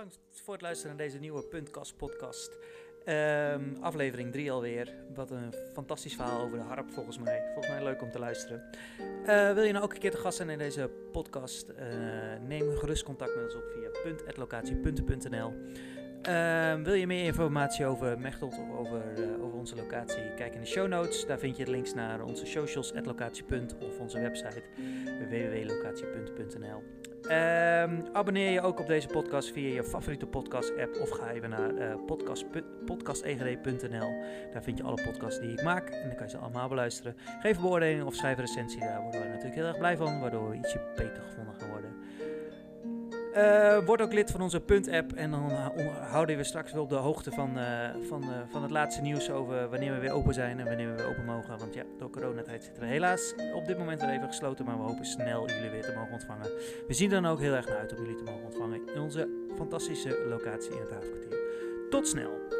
Bedankt 0.00 0.42
voor 0.42 0.52
het 0.52 0.62
luisteren 0.62 0.96
naar 0.96 1.06
deze 1.06 1.18
nieuwe 1.18 1.42
Puntkast 1.42 1.96
podcast. 1.96 2.58
Ehm, 3.04 3.62
aflevering 3.80 4.32
3 4.32 4.52
alweer. 4.52 4.94
Wat 5.14 5.30
een 5.30 5.54
fantastisch 5.72 6.14
verhaal 6.14 6.40
over 6.40 6.58
de 6.58 6.64
harp 6.64 6.90
volgens 6.90 7.18
mij. 7.18 7.42
Volgens 7.52 7.74
mij 7.74 7.84
leuk 7.84 8.02
om 8.02 8.10
te 8.10 8.18
luisteren. 8.18 8.70
Eh, 9.26 9.52
wil 9.52 9.62
je 9.62 9.72
nou 9.72 9.84
ook 9.84 9.92
een 9.92 9.98
keer 9.98 10.10
te 10.10 10.16
gast 10.16 10.36
zijn 10.36 10.50
in 10.50 10.58
deze 10.58 10.90
podcast? 11.12 11.68
Eh, 11.68 11.86
neem 12.46 12.76
gerust 12.76 13.02
contact 13.02 13.34
met 13.34 13.44
ons 13.44 13.54
op 13.54 13.64
via 13.74 13.88
punt.locatie.nl. 14.02 15.52
Ehm, 16.22 16.82
wil 16.82 16.94
je 16.94 17.06
meer 17.06 17.24
informatie 17.24 17.86
over 17.86 18.18
Mechtelt 18.18 18.58
of 18.58 18.78
over, 18.78 19.02
eh, 19.16 19.44
over 19.44 19.58
onze 19.58 19.76
locatie? 19.76 20.34
Kijk 20.34 20.54
in 20.54 20.60
de 20.60 20.66
show 20.66 20.88
notes. 20.88 21.26
Daar 21.26 21.38
vind 21.38 21.56
je 21.56 21.64
de 21.64 21.70
links 21.70 21.94
naar 21.94 22.22
onze 22.22 22.46
socials, 22.46 22.92
locatie.punt 23.04 23.76
of 23.78 23.98
onze 23.98 24.20
website 24.20 24.62
www.locatie.nl. 25.28 26.99
Ehm, 27.30 28.00
abonneer 28.12 28.50
je 28.50 28.60
ook 28.60 28.80
op 28.80 28.86
deze 28.86 29.06
podcast 29.06 29.52
via 29.52 29.74
je 29.74 29.84
favoriete 29.84 30.26
podcast-app 30.26 30.96
of 31.00 31.10
ga 31.10 31.30
even 31.30 31.50
naar 31.50 31.76
eh 31.76 31.94
podcast, 32.06 32.44
podcastegd.nl. 32.84 34.22
Daar 34.52 34.62
vind 34.62 34.78
je 34.78 34.84
alle 34.84 35.02
podcasts 35.04 35.40
die 35.40 35.52
ik 35.52 35.62
maak 35.62 35.88
en 35.88 36.06
dan 36.06 36.16
kan 36.16 36.24
je 36.24 36.30
ze 36.30 36.38
allemaal 36.38 36.68
beluisteren. 36.68 37.16
Geef 37.40 37.56
een 37.56 37.62
beoordeling 37.62 38.04
of 38.04 38.14
schrijf 38.14 38.36
een 38.36 38.44
recensie, 38.44 38.80
daar 38.80 39.02
worden 39.02 39.20
we 39.20 39.26
natuurlijk 39.26 39.54
heel 39.54 39.66
erg 39.66 39.78
blij 39.78 39.96
van, 39.96 40.20
waardoor 40.20 40.50
we 40.50 40.56
ietsje 40.56 40.80
beter 40.96 41.22
gevonden 41.22 41.54
gaan 41.58 41.69
Eh, 43.40 43.84
word 43.84 44.02
ook 44.02 44.12
lid 44.12 44.30
van 44.30 44.40
onze 44.40 44.60
Punt-app 44.60 45.12
en 45.12 45.30
dan 45.30 45.50
houden 46.10 46.36
we 46.36 46.44
straks 46.44 46.72
wel 46.72 46.82
op 46.82 46.88
de 46.88 46.94
hoogte 46.94 47.30
van, 47.30 47.58
eh, 47.58 47.90
van, 48.08 48.22
eh, 48.22 48.28
van 48.48 48.62
het 48.62 48.70
laatste 48.70 49.02
nieuws 49.02 49.30
over 49.30 49.68
wanneer 49.68 49.92
we 49.92 49.98
weer 49.98 50.12
open 50.12 50.34
zijn 50.34 50.58
en 50.58 50.64
wanneer 50.64 50.90
we 50.90 50.96
weer 50.96 51.06
open 51.06 51.24
mogen. 51.24 51.58
Want 51.58 51.74
ja, 51.74 51.82
door 51.98 52.10
coronatijd 52.10 52.64
zitten 52.64 52.82
we 52.82 52.88
helaas 52.88 53.34
op 53.54 53.66
dit 53.66 53.78
moment 53.78 54.00
weer 54.00 54.10
even 54.10 54.26
gesloten, 54.26 54.64
maar 54.64 54.76
we 54.76 54.82
hopen 54.82 55.04
snel 55.04 55.48
jullie 55.48 55.70
weer 55.70 55.82
te 55.82 55.92
mogen 55.96 56.12
ontvangen. 56.12 56.50
We 56.86 56.94
zien 56.94 57.10
dan 57.10 57.26
ook 57.26 57.40
heel 57.40 57.54
erg 57.54 57.68
naar 57.68 57.78
uit 57.78 57.92
om 57.96 58.02
jullie 58.02 58.16
te 58.16 58.24
mogen 58.24 58.44
ontvangen 58.44 58.80
in 58.94 59.00
onze 59.00 59.28
fantastische 59.56 60.26
locatie 60.28 60.72
in 60.72 60.80
het 60.80 60.90
Haafkwartier. 60.90 61.38
Tot 61.90 62.08
snel! 62.08 62.59